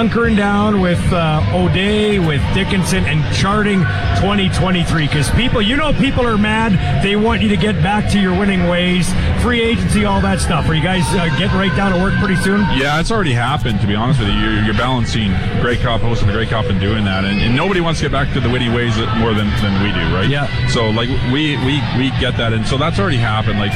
hunkering 0.00 0.34
down 0.34 0.80
with 0.80 1.00
uh, 1.12 1.44
O'Day, 1.52 2.18
with 2.18 2.40
Dickenson, 2.54 3.04
and 3.04 3.20
charting 3.36 3.80
2023? 4.16 5.06
Because 5.06 5.28
people, 5.32 5.60
you 5.60 5.76
know, 5.76 5.92
people 5.92 6.26
are 6.26 6.38
mad. 6.38 7.04
They 7.04 7.16
want 7.16 7.42
you 7.42 7.50
to 7.50 7.56
get 7.56 7.74
back 7.82 8.10
to 8.12 8.18
your 8.18 8.32
winning 8.32 8.66
ways, 8.66 9.12
free 9.42 9.60
agency, 9.60 10.06
all 10.06 10.22
that 10.22 10.40
stuff. 10.40 10.66
Are 10.70 10.74
you 10.74 10.82
guys 10.82 11.04
uh, 11.10 11.28
getting 11.36 11.58
right 11.58 11.74
down 11.76 11.92
to 11.92 11.98
work 11.98 12.14
pretty 12.14 12.36
soon? 12.36 12.60
Yeah, 12.78 12.98
it's 12.98 13.10
already 13.10 13.34
happened. 13.34 13.78
To 13.82 13.86
be 13.86 13.94
honest 13.94 14.20
with 14.20 14.30
you, 14.30 14.36
you're, 14.36 14.62
you're 14.64 14.74
balancing 14.74 15.32
Grey 15.60 15.76
Cup, 15.76 16.00
hosting 16.00 16.28
the 16.28 16.32
Grey 16.32 16.46
Cup, 16.46 16.64
and 16.66 16.80
doing 16.80 17.04
that, 17.04 17.26
and, 17.26 17.38
and 17.38 17.54
nobody 17.54 17.82
wants 17.82 18.00
to 18.00 18.06
get 18.06 18.12
back 18.12 18.32
to 18.32 18.40
the 18.40 18.48
witty 18.48 18.70
ways 18.70 18.96
more 19.20 19.34
than, 19.34 19.52
than 19.60 19.82
we 19.84 19.92
do, 19.92 20.16
right? 20.16 20.30
Yeah. 20.30 20.48
So 20.68 20.88
like 20.88 21.10
we 21.30 21.58
we 21.58 21.76
we 22.00 22.08
get 22.20 22.38
that, 22.38 22.54
and 22.54 22.66
so 22.66 22.78
that's 22.78 22.98
already 22.98 23.18
happened. 23.18 23.58
Like 23.58 23.72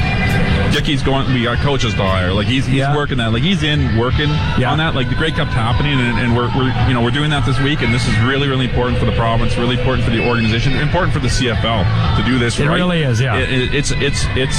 Dickie's 0.73 1.03
going, 1.03 1.32
we 1.32 1.45
got 1.45 1.59
coaches 1.59 1.93
to 1.95 2.03
hire. 2.03 2.32
Like 2.32 2.47
he's 2.47 2.66
he's 2.66 2.86
working 2.95 3.19
that. 3.19 3.32
Like 3.32 3.43
he's 3.43 3.62
in 3.62 3.97
working 3.97 4.31
on 4.31 4.78
that. 4.78 4.95
Like 4.95 5.09
the 5.09 5.15
Grey 5.15 5.31
Cup's 5.31 5.53
happening, 5.53 5.99
and, 6.01 6.19
and 6.19 6.36
we're, 6.36 6.49
we're 6.57 6.73
you 6.89 6.95
know 6.95 7.03
we're 7.03 7.11
doing 7.11 7.31
that 7.31 7.47
this 7.47 7.59
week, 7.61 7.82
and 7.82 7.93
this 7.95 8.07
is 8.09 8.19
really 8.20 8.49
really 8.49 8.66
important 8.66 8.99
for 8.99 9.05
the 9.05 9.12
province, 9.16 9.57
really 9.57 9.78
important 9.78 10.05
for 10.05 10.11
the 10.11 10.27
organization, 10.28 10.73
important 10.74 11.12
for 11.12 11.20
the 11.20 11.28
CFL 11.28 12.16
to 12.16 12.23
do 12.24 12.39
this. 12.39 12.59
It 12.59 12.66
right. 12.69 12.74
really 12.77 13.03
is, 13.03 13.20
yeah. 13.20 13.36
It- 13.36 13.51
it- 13.51 13.74
it's 13.74 13.91
it's 13.93 14.24
it's 14.36 14.57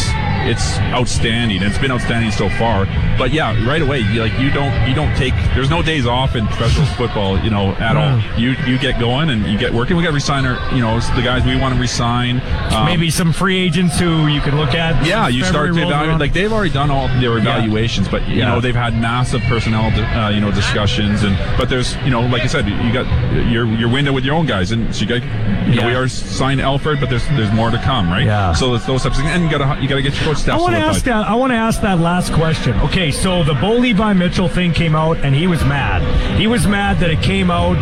it's 0.48 0.78
outstanding. 0.94 1.62
It's 1.64 1.78
been 1.78 1.92
outstanding 1.92 2.32
so 2.32 2.50
far. 2.50 2.86
But 3.18 3.32
yeah, 3.34 3.56
right 3.68 3.82
away, 3.82 4.00
you, 4.00 4.22
like 4.22 4.38
you 4.40 4.52
don't 4.52 4.74
you 4.88 4.94
don't 4.96 5.14
take. 5.16 5.34
There's 5.56 5.70
no 5.70 5.82
days 5.82 6.06
off 6.06 6.36
in 6.36 6.46
professional 6.48 6.86
football, 6.98 7.40
you 7.40 7.50
know, 7.50 7.72
at 7.76 7.96
all. 7.98 8.20
You 8.40 8.52
you 8.68 8.78
get 8.78 9.00
going 9.00 9.30
and 9.30 9.46
you 9.46 9.58
get 9.58 9.74
working. 9.74 9.98
We 9.98 10.04
got 10.04 10.10
to 10.10 10.16
resign 10.16 10.46
our, 10.46 10.56
you 10.74 10.82
know, 10.82 11.00
the 11.16 11.22
guys 11.22 11.44
we 11.46 11.58
want 11.60 11.74
to 11.76 11.80
resign. 11.82 12.42
Um, 12.74 12.86
Maybe 12.86 13.10
some 13.10 13.34
free 13.34 13.58
agents 13.58 14.00
who 14.00 14.28
you 14.28 14.42
can 14.42 14.56
look 14.58 14.74
at. 14.74 15.06
yeah, 15.06 15.28
you 15.28 15.44
start 15.44 15.68
February 15.70 15.76
to 15.76 15.82
rolls 15.82 15.94
evaluate. 16.04 16.20
Like 16.20 16.34
they've 16.34 16.52
already 16.52 16.72
done 16.74 16.92
all 16.92 17.08
their 17.20 17.38
evaluations, 17.38 18.08
but 18.08 18.28
you 18.28 18.36
Yeah. 18.38 18.50
know 18.50 18.60
they've 18.62 18.76
had 18.76 18.94
massive 19.00 19.42
personnel, 19.44 19.86
uh, 19.86 20.30
you 20.30 20.42
know, 20.42 20.52
discussions, 20.52 21.24
and 21.24 21.38
but 21.58 21.70
there's, 21.70 21.96
you 22.04 22.12
know, 22.12 22.22
like 22.22 22.44
I 22.44 22.48
said, 22.48 22.68
you 22.68 22.92
got 22.94 23.06
your 23.50 23.66
your 23.68 23.90
window 23.90 24.12
with 24.14 24.26
your 24.26 24.36
own 24.36 24.46
guys, 24.46 24.72
and 24.72 24.94
so 24.96 25.02
you 25.02 25.08
got, 25.08 25.24
you 25.68 25.76
know, 25.76 25.88
we 25.88 25.96
are 25.96 26.08
signed 26.08 26.62
Alford, 26.62 27.00
but 27.00 27.10
there's 27.10 27.26
there's 27.30 27.52
more 27.52 27.72
to 27.72 27.78
come, 27.80 28.10
right? 28.10 28.26
Yeah. 28.26 28.54
So 28.54 28.74
it's 28.76 28.86
those 28.86 29.04
types 29.04 29.18
of 29.18 29.24
things, 29.24 29.36
and 29.36 29.44
you 29.44 29.50
got 29.58 29.76
to 29.76 29.82
you 29.82 29.88
got 29.88 29.96
to 29.96 30.02
get 30.02 30.16
your 30.16 30.26
coach 30.26 30.38
staff 30.38 30.60
I 30.60 30.62
want 30.62 30.74
to 30.76 30.80
ask 30.80 31.04
that. 31.06 31.28
I 31.28 31.36
want 31.36 31.52
to 31.52 31.58
ask 31.58 31.82
that 31.82 32.00
last 32.00 32.34
question. 32.34 32.74
Okay, 32.82 33.12
so 33.12 33.44
the 33.44 33.54
Bo 33.56 33.74
Levi 33.74 34.14
Mitchell 34.14 34.48
thing 34.48 34.74
came 34.74 34.96
out, 34.96 35.18
and 35.18 35.36
he 35.36 35.48
was 35.48 35.64
mad. 35.66 36.02
He 36.40 36.48
was 36.48 36.68
mad 36.68 37.00
that 37.00 37.10
it 37.10 37.22
came 37.22 37.50
out 37.52 37.76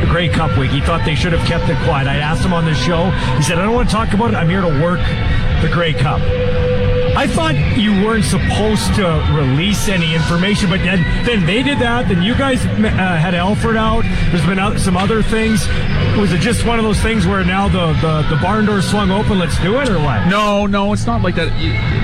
the 0.00 0.06
Grey 0.06 0.28
Cup 0.28 0.56
week. 0.58 0.70
He 0.70 0.80
thought 0.80 1.04
they 1.04 1.14
should 1.14 1.32
have 1.32 1.46
kept 1.46 1.68
it 1.68 1.76
quiet. 1.84 2.06
I 2.08 2.16
asked 2.16 2.44
him 2.44 2.52
on 2.52 2.64
the 2.64 2.74
show. 2.74 3.10
He 3.36 3.42
said, 3.42 3.58
"I 3.58 3.62
don't 3.62 3.74
want 3.74 3.88
to 3.88 3.94
talk 3.94 4.12
about 4.12 4.30
it. 4.30 4.36
I'm 4.36 4.48
here 4.48 4.60
to 4.62 4.82
work 4.82 5.00
the 5.62 5.68
Grey 5.72 5.92
Cup." 5.92 6.20
I 7.20 7.26
thought 7.26 7.54
you 7.76 7.92
weren't 8.02 8.24
supposed 8.24 8.94
to 8.94 9.04
release 9.34 9.90
any 9.90 10.14
information, 10.14 10.70
but 10.70 10.78
then, 10.78 11.02
then 11.26 11.44
they 11.44 11.62
did 11.62 11.78
that. 11.80 12.08
Then 12.08 12.22
you 12.22 12.34
guys 12.34 12.64
uh, 12.64 12.88
had 12.88 13.34
Alford 13.34 13.76
out. 13.76 14.04
There's 14.32 14.46
been 14.46 14.78
some 14.78 14.96
other 14.96 15.22
things. 15.22 15.68
Was 16.16 16.32
it 16.32 16.40
just 16.40 16.64
one 16.64 16.78
of 16.78 16.84
those 16.86 16.98
things 17.00 17.26
where 17.26 17.44
now 17.44 17.68
the, 17.68 17.92
the, 18.00 18.26
the 18.34 18.40
barn 18.40 18.64
door 18.64 18.80
swung 18.80 19.10
open? 19.10 19.38
Let's 19.38 19.60
do 19.60 19.78
it, 19.80 19.90
or 19.90 19.98
what? 19.98 20.28
No, 20.28 20.64
no, 20.64 20.94
it's 20.94 21.04
not 21.04 21.20
like 21.20 21.34
that. 21.34 21.50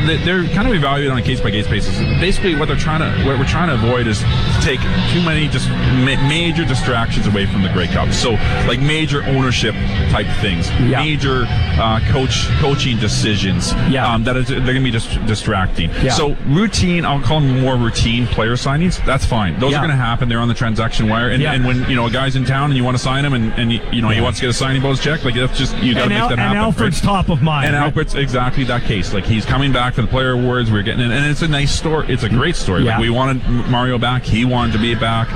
They- 0.07 0.19
They're 0.23 0.45
kind 0.55 0.69
of 0.69 0.75
evaluated 0.75 1.11
on 1.11 1.17
a 1.17 1.23
case 1.23 1.41
by 1.41 1.51
case 1.51 1.67
basis. 1.67 1.97
Basically, 2.21 2.55
what 2.55 2.69
they're 2.69 2.77
trying 2.77 3.01
to, 3.01 3.25
what 3.27 3.39
we're 3.39 3.47
trying 3.47 3.69
to 3.69 3.75
avoid 3.75 4.07
is 4.07 4.21
take 4.67 4.81
too 5.13 5.23
many 5.23 5.47
just 5.49 5.69
ma- 5.71 6.29
major 6.29 6.65
distractions 6.65 7.27
away 7.29 7.47
from 7.47 7.63
the 7.63 7.69
Grey 7.69 7.87
Cup. 7.87 8.13
So, 8.13 8.33
like 8.67 8.81
major 8.81 9.23
ownership 9.25 9.75
type 10.11 10.27
things, 10.41 10.69
major 10.81 11.45
uh, 11.49 12.01
coach 12.11 12.49
coaching 12.59 12.97
decisions. 12.99 13.73
Yeah, 13.89 14.13
um, 14.13 14.25
that 14.25 14.37
is 14.37 14.49
they're 14.49 14.61
going 14.61 14.77
to 14.77 14.83
be 14.83 14.91
just 14.91 15.09
distracting. 15.27 15.91
Yeah. 16.03 16.11
So 16.11 16.35
routine, 16.47 17.05
I'll 17.05 17.23
call 17.23 17.41
them 17.41 17.61
more 17.61 17.77
routine 17.77 18.27
player 18.27 18.55
signings. 18.55 19.05
That's 19.07 19.25
fine. 19.25 19.59
Those 19.61 19.71
Yeah. 19.73 19.79
are 19.79 19.87
going 19.87 19.91
to 19.91 19.97
happen. 19.97 20.29
They're 20.29 20.41
on 20.41 20.49
the 20.49 20.55
transaction 20.55 21.09
wire. 21.09 21.29
And, 21.31 21.41
Yeah. 21.41 21.53
and 21.53 21.65
when 21.65 21.89
you 21.89 21.95
know 21.95 22.07
a 22.07 22.11
guy's 22.11 22.35
in 22.35 22.45
town 22.45 22.71
and 22.71 22.77
you 22.77 22.83
want 22.83 22.97
to 22.97 23.03
sign 23.03 23.25
him, 23.25 23.35
and, 23.35 23.53
and 23.55 23.73
you, 23.73 23.81
you 23.93 24.03
know 24.03 24.09
he 24.09 24.21
wants 24.21 24.41
to 24.41 24.47
get 24.47 24.51
a 24.51 24.55
signing 24.55 24.83
bonus 24.83 25.01
check, 25.01 25.25
like 25.25 25.37
that's 25.37 25.57
just 25.57 25.77
you 25.79 25.95
got 25.95 26.05
to 26.05 26.09
make 26.09 26.19
Al- 26.19 26.29
that 26.31 26.33
and 26.39 26.41
happen. 26.41 26.57
Alford's 26.59 27.01
right? 27.05 27.09
top 27.09 27.29
of 27.29 27.41
mind, 27.41 27.67
And 27.67 27.77
right? 27.77 27.85
Alford's 27.85 28.15
exactly 28.17 28.65
that 28.65 28.83
case. 28.83 29.15
Like 29.15 29.25
he's 29.25 29.45
coming 29.45 29.73
back 29.73 29.95
for 29.95 30.03
the 30.03 30.09
player 30.09 30.33
awards. 30.33 30.73
We're 30.73 30.83
getting, 30.83 31.01
it, 31.03 31.13
and 31.13 31.27
it's 31.27 31.43
a 31.43 31.49
nice 31.49 31.71
story. 31.73 32.07
It's 32.13 32.25
a 32.25 32.29
great 32.29 32.57
story. 32.57 32.83
Yeah. 32.85 32.93
Like 32.93 33.01
we 33.01 33.11
wanted 33.11 33.47
Mario 33.71 33.97
back. 33.99 34.25
He 34.25 34.45
wanted 34.45 34.56
to 34.73 34.79
be 34.79 34.95
back. 34.95 35.29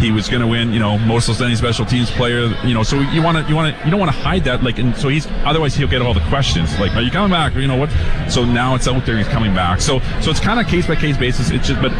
He 0.00 0.10
was 0.12 0.28
going 0.28 0.40
to 0.40 0.46
win. 0.46 0.72
You 0.72 0.78
know, 0.78 0.96
most 0.98 1.28
outstanding 1.28 1.56
special 1.56 1.84
teams 1.84 2.10
player. 2.10 2.46
You 2.64 2.74
know, 2.74 2.82
so 2.84 3.00
you 3.00 3.20
want 3.22 3.36
to, 3.38 3.48
you 3.48 3.56
want 3.56 3.76
to, 3.76 3.84
you 3.84 3.90
don't 3.90 3.98
want 4.00 4.12
to 4.12 4.18
hide 4.18 4.44
that. 4.44 4.62
Like, 4.62 4.78
and 4.78 4.96
so 4.96 5.08
he's 5.08 5.26
otherwise 5.44 5.74
he'll 5.74 5.88
get 5.88 6.00
all 6.02 6.14
the 6.14 6.20
questions. 6.28 6.78
Like, 6.78 6.92
are 6.94 7.02
you 7.02 7.10
coming 7.10 7.30
back? 7.30 7.54
Or, 7.56 7.60
you 7.60 7.66
know 7.68 7.76
what? 7.76 7.90
So 8.30 8.44
now 8.44 8.74
it's 8.76 8.86
out 8.86 9.04
there. 9.06 9.16
He's 9.18 9.28
coming 9.28 9.54
back. 9.54 9.80
So, 9.80 9.98
so 10.20 10.30
it's 10.30 10.40
kind 10.40 10.60
of 10.60 10.66
case 10.68 10.86
by 10.86 10.94
case 10.96 11.16
basis. 11.16 11.50
It's 11.50 11.66
just, 11.68 11.82
but 11.82 11.92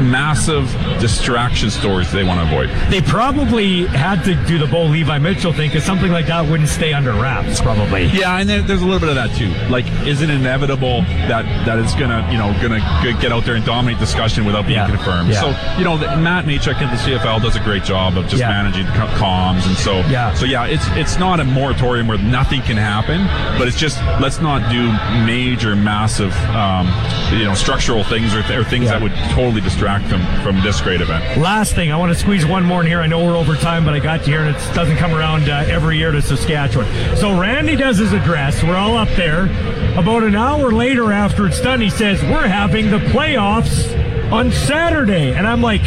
massive 0.00 0.70
distraction 1.00 1.70
stories 1.70 2.10
they 2.12 2.24
want 2.24 2.40
to 2.40 2.46
avoid. 2.46 2.70
They 2.90 3.00
probably 3.02 3.86
had 3.86 4.22
to 4.24 4.34
do 4.46 4.58
the 4.58 4.66
Bo 4.66 4.84
Levi 4.84 5.18
Mitchell 5.18 5.52
thing 5.52 5.68
because 5.70 5.84
something 5.84 6.10
like 6.10 6.26
that 6.26 6.48
wouldn't 6.48 6.68
stay 6.68 6.92
under 6.92 7.12
wraps, 7.12 7.60
probably. 7.60 8.06
Yeah, 8.06 8.38
and 8.38 8.48
there, 8.48 8.62
there's 8.62 8.82
a 8.82 8.84
little 8.84 9.00
bit 9.00 9.08
of 9.10 9.14
that 9.16 9.36
too. 9.36 9.50
Like, 9.70 9.86
is 10.06 10.22
it 10.22 10.30
inevitable 10.30 11.02
that 11.28 11.44
that 11.66 11.78
it's 11.78 11.94
gonna, 11.94 12.26
you 12.32 12.38
know, 12.38 12.52
gonna 12.62 12.80
get 13.20 13.32
out 13.32 13.44
there 13.44 13.54
and 13.54 13.64
dominate 13.64 13.98
discussion 13.98 14.44
without 14.44 14.62
being 14.66 14.78
Yeah. 14.78 14.88
confirmed? 14.88 15.30
Yeah. 15.30 15.40
So, 15.40 15.78
you 15.78 15.84
know, 15.84 15.96
the, 15.98 16.16
Matt 16.22 16.44
Maychak 16.46 16.80
in 16.80 16.88
the 16.90 16.96
CFL 16.96 17.40
does 17.42 17.56
a 17.56 17.60
great 17.60 17.84
job 17.84 18.16
of 18.16 18.24
just 18.28 18.40
Yeah. 18.40 18.48
managing 18.48 18.86
co- 18.88 19.06
comms, 19.18 19.66
and 19.66 19.76
so, 19.76 20.00
Yeah. 20.08 20.32
so 20.34 20.46
yeah, 20.46 20.64
it's 20.64 20.86
it's 20.96 21.18
not 21.18 21.40
a 21.40 21.44
moratorium 21.44 22.06
where 22.06 22.18
nothing 22.18 22.62
can 22.62 22.76
happen, 22.76 23.26
but 23.58 23.66
it's 23.68 23.78
just 23.78 24.00
let's 24.20 24.40
not 24.40 24.70
do 24.70 24.92
major, 25.26 25.74
massive, 25.74 26.34
um, 26.50 26.90
you 27.32 27.44
know, 27.44 27.54
structural 27.54 28.04
things 28.04 28.34
or, 28.34 28.42
th- 28.42 28.58
or 28.58 28.64
things 28.64 28.84
Yeah. 28.86 28.92
that 28.92 29.02
would 29.02 29.12
totally 29.30 29.60
distract 29.60 30.08
them 30.08 30.22
from 30.42 30.60
this 30.62 30.80
great 30.80 31.00
event. 31.00 31.38
Last 31.38 31.74
thing, 31.74 31.92
I 31.92 31.96
want 31.96 32.12
to 32.12 32.18
squeeze 32.18 32.46
one 32.46 32.64
more 32.64 32.80
in 32.82 32.86
here. 32.86 33.00
I 33.00 33.06
know 33.06 33.24
we're 33.24 33.36
over 33.36 33.56
time, 33.56 33.84
but 33.84 33.94
I 33.94 33.98
got 33.98 34.26
you 34.26 34.34
here, 34.34 34.42
and 34.44 34.54
it 34.54 34.74
doesn't 34.74 34.96
come 34.96 35.12
around 35.12 35.48
uh, 35.48 35.64
every 35.68 35.98
year 35.98 36.12
to 36.12 36.22
Saskatchewan. 36.22 36.86
So 37.16 37.38
Randy 37.38 37.76
does 37.76 37.98
his 37.98 38.12
address. 38.12 38.62
We're 38.62 38.76
all 38.76 38.96
up 38.96 39.08
there. 39.16 39.50
About 39.96 40.22
an 40.22 40.36
hour 40.36 40.70
later, 40.70 41.12
after 41.12 41.46
it's 41.46 41.60
done, 41.60 41.80
he 41.80 41.90
says, 41.90 42.22
"We're 42.22 42.46
having 42.48 42.90
the 42.90 42.98
playoffs 42.98 43.90
on 44.32 44.50
Saturday," 44.52 45.32
and 45.32 45.46
I'm 45.46 45.60
like, 45.60 45.82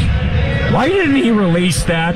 "Why 0.74 0.88
didn't 0.90 1.16
he 1.16 1.32
release 1.32 1.84
that 1.86 2.16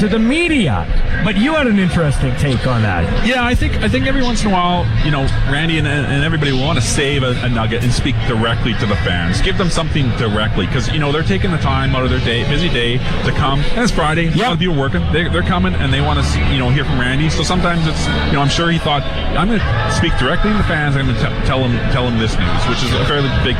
to 0.00 0.08
the 0.08 0.18
media?" 0.18 0.86
But 1.24 1.36
you 1.36 1.52
had 1.54 1.66
an 1.66 1.78
interesting 1.78 2.34
take 2.36 2.66
on 2.66 2.82
that. 2.82 3.26
Yeah, 3.26 3.44
I 3.44 3.54
think 3.54 3.76
I 3.82 3.88
think 3.88 4.06
every 4.06 4.22
once 4.22 4.42
in 4.42 4.50
a 4.50 4.52
while, 4.52 4.86
you 5.04 5.10
know, 5.10 5.22
Randy 5.50 5.78
and, 5.78 5.86
and 5.86 6.22
everybody 6.24 6.52
will 6.52 6.62
want 6.62 6.78
to 6.78 6.84
save 6.84 7.22
a, 7.22 7.32
a 7.42 7.48
nugget 7.48 7.82
and 7.82 7.92
speak 7.92 8.14
directly 8.28 8.72
to 8.74 8.86
the 8.86 8.96
fans. 8.96 9.40
Give 9.42 9.58
them 9.58 9.68
something 9.70 10.08
directly 10.16 10.66
because 10.66 10.88
you 10.88 10.98
know 11.00 11.10
they're 11.12 11.22
taking 11.22 11.50
the 11.50 11.58
time 11.58 11.94
out 11.96 12.04
of 12.04 12.10
their 12.10 12.20
day, 12.20 12.48
busy 12.48 12.68
day, 12.68 12.98
to 13.24 13.32
come. 13.32 13.60
And 13.60 13.82
it's 13.82 13.92
Friday. 13.92 14.26
Yeah. 14.28 14.36
A 14.36 14.42
lot 14.44 14.52
of 14.52 14.58
people 14.60 14.76
working. 14.76 15.02
They, 15.12 15.28
they're 15.28 15.42
coming 15.42 15.74
and 15.74 15.92
they 15.92 16.00
want 16.00 16.24
to 16.24 16.52
you 16.52 16.58
know 16.58 16.70
hear 16.70 16.84
from 16.84 16.98
Randy. 17.00 17.28
So 17.30 17.42
sometimes 17.42 17.86
it's 17.86 18.06
you 18.26 18.32
know 18.32 18.40
I'm 18.40 18.48
sure 18.48 18.70
he 18.70 18.78
thought 18.78 19.02
I'm 19.02 19.48
going 19.48 19.60
to 19.60 19.92
speak 19.92 20.16
directly 20.18 20.52
to 20.52 20.56
the 20.56 20.64
fans. 20.64 20.96
I'm 20.96 21.06
going 21.06 21.16
to 21.18 21.46
tell 21.46 21.60
them 21.60 21.72
tell 21.92 22.04
them 22.04 22.18
this 22.18 22.38
news, 22.38 22.62
which 22.68 22.82
is 22.84 22.92
a 22.94 23.04
fairly 23.06 23.28
big 23.42 23.56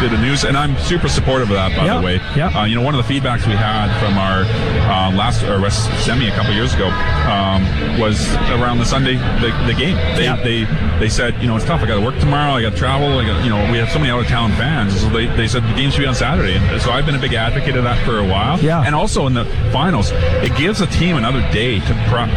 bit 0.00 0.12
of 0.12 0.20
news, 0.20 0.44
and 0.44 0.56
I'm 0.56 0.76
super 0.78 1.08
supportive 1.08 1.50
of 1.50 1.56
that. 1.56 1.76
By 1.76 1.84
Yeah, 1.86 1.98
the 2.00 2.04
way, 2.06 2.16
yeah. 2.36 2.48
Uh, 2.48 2.64
you 2.64 2.74
know 2.76 2.82
one 2.82 2.94
of 2.94 2.98
the 2.98 3.03
feedbacks 3.04 3.46
we 3.46 3.52
had 3.54 3.88
from 4.00 4.16
our 4.18 4.42
uh, 4.90 5.14
last 5.16 5.42
or 5.44 5.58
semi 5.70 6.28
a 6.28 6.34
couple 6.34 6.52
years 6.52 6.74
ago 6.74 6.88
um, 6.88 7.62
was 8.00 8.32
around 8.58 8.78
the 8.78 8.84
Sunday 8.84 9.14
the, 9.40 9.50
the 9.66 9.74
game. 9.74 9.96
They, 10.16 10.24
Yeah. 10.24 10.36
they 10.36 10.64
they 10.98 11.08
said 11.08 11.40
you 11.40 11.46
know 11.48 11.56
it's 11.56 11.64
tough. 11.64 11.80
I 11.82 11.86
got 11.86 11.96
to 11.96 12.00
work 12.04 12.18
tomorrow. 12.18 12.52
I 12.52 12.62
got 12.62 12.70
to 12.72 12.76
travel. 12.78 13.18
I 13.18 13.26
got 13.26 13.44
you 13.44 13.50
know 13.50 13.70
we 13.70 13.78
have 13.78 13.90
so 13.90 13.98
many 13.98 14.10
out 14.10 14.20
of 14.20 14.26
town 14.26 14.50
fans. 14.52 15.00
So 15.00 15.08
they, 15.10 15.26
they 15.36 15.46
said 15.48 15.62
the 15.64 15.74
game 15.74 15.90
should 15.90 16.00
be 16.00 16.06
on 16.06 16.14
Saturday. 16.14 16.56
And 16.56 16.80
so 16.80 16.90
I've 16.90 17.06
been 17.06 17.14
a 17.14 17.20
big 17.20 17.34
advocate 17.34 17.76
of 17.76 17.84
that 17.84 18.04
for 18.06 18.18
a 18.18 18.26
while. 18.26 18.58
Yeah. 18.60 18.82
And 18.84 18.94
also 18.94 19.26
in 19.26 19.34
the 19.34 19.44
finals, 19.72 20.10
it 20.12 20.56
gives 20.56 20.80
a 20.80 20.86
team 20.86 21.16
another 21.16 21.40
day 21.52 21.80
to 21.80 22.06
prep. 22.08 22.30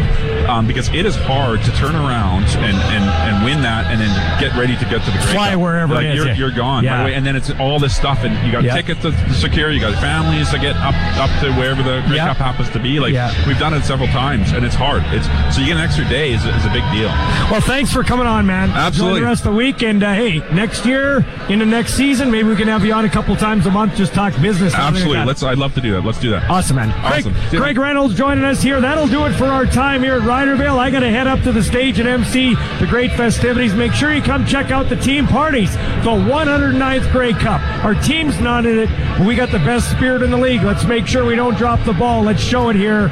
Um, 0.49 0.65
because 0.65 0.87
it 0.89 1.05
is 1.05 1.15
hard 1.15 1.61
to 1.63 1.71
turn 1.71 1.93
around 1.93 2.43
and, 2.45 2.77
and, 2.77 3.03
and 3.03 3.43
win 3.45 3.61
that 3.63 3.87
and 3.91 3.99
then 3.99 4.39
get 4.39 4.55
ready 4.57 4.77
to 4.77 4.85
get 4.85 5.03
to 5.03 5.11
the 5.11 5.17
Fly 5.33 5.57
wherever 5.57 5.95
like 5.95 6.05
is, 6.05 6.15
You're, 6.15 6.27
yeah. 6.27 6.35
you're 6.35 6.51
gone. 6.51 6.85
Yeah. 6.85 7.01
right. 7.01 7.13
And 7.13 7.25
then 7.25 7.35
it's 7.35 7.49
all 7.59 7.79
this 7.79 7.93
stuff, 7.93 8.19
and 8.23 8.33
you 8.45 8.53
got 8.53 8.63
Yeah. 8.63 8.73
tickets 8.75 9.01
to 9.01 9.11
secure, 9.33 9.71
you 9.71 9.81
got 9.81 9.99
families 9.99 10.53
to 10.57 10.65
get 10.65 10.75
up 10.77 10.95
up 11.17 11.29
to 11.41 11.51
wherever 11.53 11.81
the 11.83 12.03
Grey 12.07 12.17
Yeah. 12.17 12.27
Cup 12.27 12.37
happens 12.37 12.69
to 12.71 12.79
be. 12.79 12.99
Like 12.99 13.13
Yeah. 13.13 13.31
we've 13.47 13.59
done 13.59 13.73
it 13.73 13.83
several 13.83 14.07
times, 14.09 14.51
and 14.51 14.65
it's 14.65 14.75
hard. 14.75 15.03
It's 15.11 15.27
so 15.55 15.61
you 15.61 15.67
get 15.67 15.77
an 15.77 15.83
extra 15.83 16.05
day 16.09 16.31
is, 16.33 16.43
is 16.45 16.65
a 16.65 16.69
big 16.69 16.83
deal. 16.91 17.09
Well, 17.51 17.61
thanks 17.61 17.91
for 17.91 18.03
coming 18.03 18.27
on, 18.27 18.45
man. 18.45 18.69
Absolutely. 18.71 19.17
Enjoy 19.17 19.25
the 19.25 19.29
rest 19.29 19.45
of 19.45 19.51
the 19.51 19.57
week, 19.57 19.81
and 19.83 20.03
uh, 20.03 20.13
hey, 20.13 20.39
next 20.53 20.85
year, 20.85 21.25
in 21.49 21.59
the 21.59 21.65
next 21.65 21.93
season, 21.93 22.31
maybe 22.31 22.49
we 22.49 22.55
can 22.55 22.67
have 22.67 22.83
you 22.85 22.93
on 22.93 23.05
a 23.05 23.09
couple 23.09 23.35
times 23.35 23.65
a 23.65 23.71
month, 23.71 23.95
just 23.95 24.13
talk 24.13 24.33
business. 24.41 24.73
Absolutely. 24.73 25.25
Let's. 25.25 25.43
I'd 25.43 25.57
love 25.57 25.73
to 25.75 25.81
do 25.81 25.91
that. 25.93 26.03
Let's 26.05 26.19
do 26.19 26.29
that. 26.31 26.49
Awesome, 26.49 26.77
man. 26.77 26.91
Awesome. 27.03 27.33
Craig 27.49 27.77
Reynolds 27.77 28.15
joining 28.15 28.43
us 28.43 28.61
here. 28.61 28.81
That'll 28.81 29.07
do 29.07 29.25
it 29.25 29.33
for 29.33 29.45
our 29.45 29.65
time 29.65 30.03
here 30.03 30.15
at 30.15 30.21
Riderville. 30.21 30.77
I 30.77 30.89
got 30.89 30.99
to 31.01 31.09
head 31.09 31.27
up 31.27 31.41
to 31.43 31.51
the 31.51 31.63
stage 31.63 31.99
and 31.99 32.07
MC 32.07 32.55
the 32.79 32.87
great 32.87 33.11
festivities. 33.11 33.73
Make 33.73 33.93
sure 33.93 34.13
you 34.13 34.21
come 34.21 34.45
check 34.45 34.71
out 34.71 34.89
the 34.89 34.95
team 34.95 35.27
parties. 35.27 35.73
The 36.03 36.11
109th 36.11 37.11
Grey 37.11 37.33
Cup. 37.33 37.61
Our 37.83 37.95
team's 37.95 38.39
not 38.39 38.65
in 38.65 38.79
it, 38.79 38.89
but 39.17 39.25
we 39.27 39.35
got 39.35 39.51
the 39.51 39.59
best 39.59 39.91
spirit 39.91 40.21
in 40.21 40.31
the 40.31 40.37
league. 40.37 40.46
Let's 40.55 40.85
make 40.85 41.05
sure 41.05 41.25
we 41.25 41.35
don't 41.35 41.57
drop 41.57 41.83
the 41.83 41.91
ball. 41.91 42.23
Let's 42.23 42.41
show 42.41 42.69
it 42.69 42.77
here, 42.77 43.09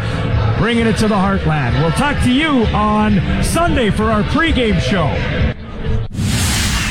bringing 0.57 0.87
it 0.87 0.95
to 0.99 1.07
the 1.09 1.15
heartland. 1.15 1.81
We'll 1.81 1.91
talk 1.91 2.23
to 2.23 2.31
you 2.31 2.63
on 2.67 3.19
Sunday 3.43 3.89
for 3.89 4.05
our 4.05 4.23
pregame 4.23 4.79
show. 4.79 5.11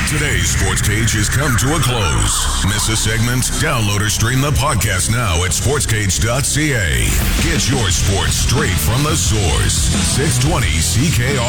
Today's 0.05 0.47
Sports 0.47 0.85
Cage 0.85 1.11
has 1.17 1.27
come 1.27 1.57
to 1.57 1.75
a 1.75 1.79
close. 1.81 2.63
Miss 2.69 2.87
a 2.87 2.95
segment? 2.95 3.41
Download 3.57 4.05
or 4.05 4.09
stream 4.09 4.39
the 4.39 4.51
podcast 4.51 5.09
now 5.09 5.43
at 5.43 5.49
sportscage.ca. 5.49 7.09
Get 7.41 7.61
your 7.67 7.89
sports 7.89 8.37
straight 8.45 8.77
from 8.85 9.01
the 9.01 9.17
source. 9.17 9.73
620 10.13 10.69
CKR. 10.77 11.41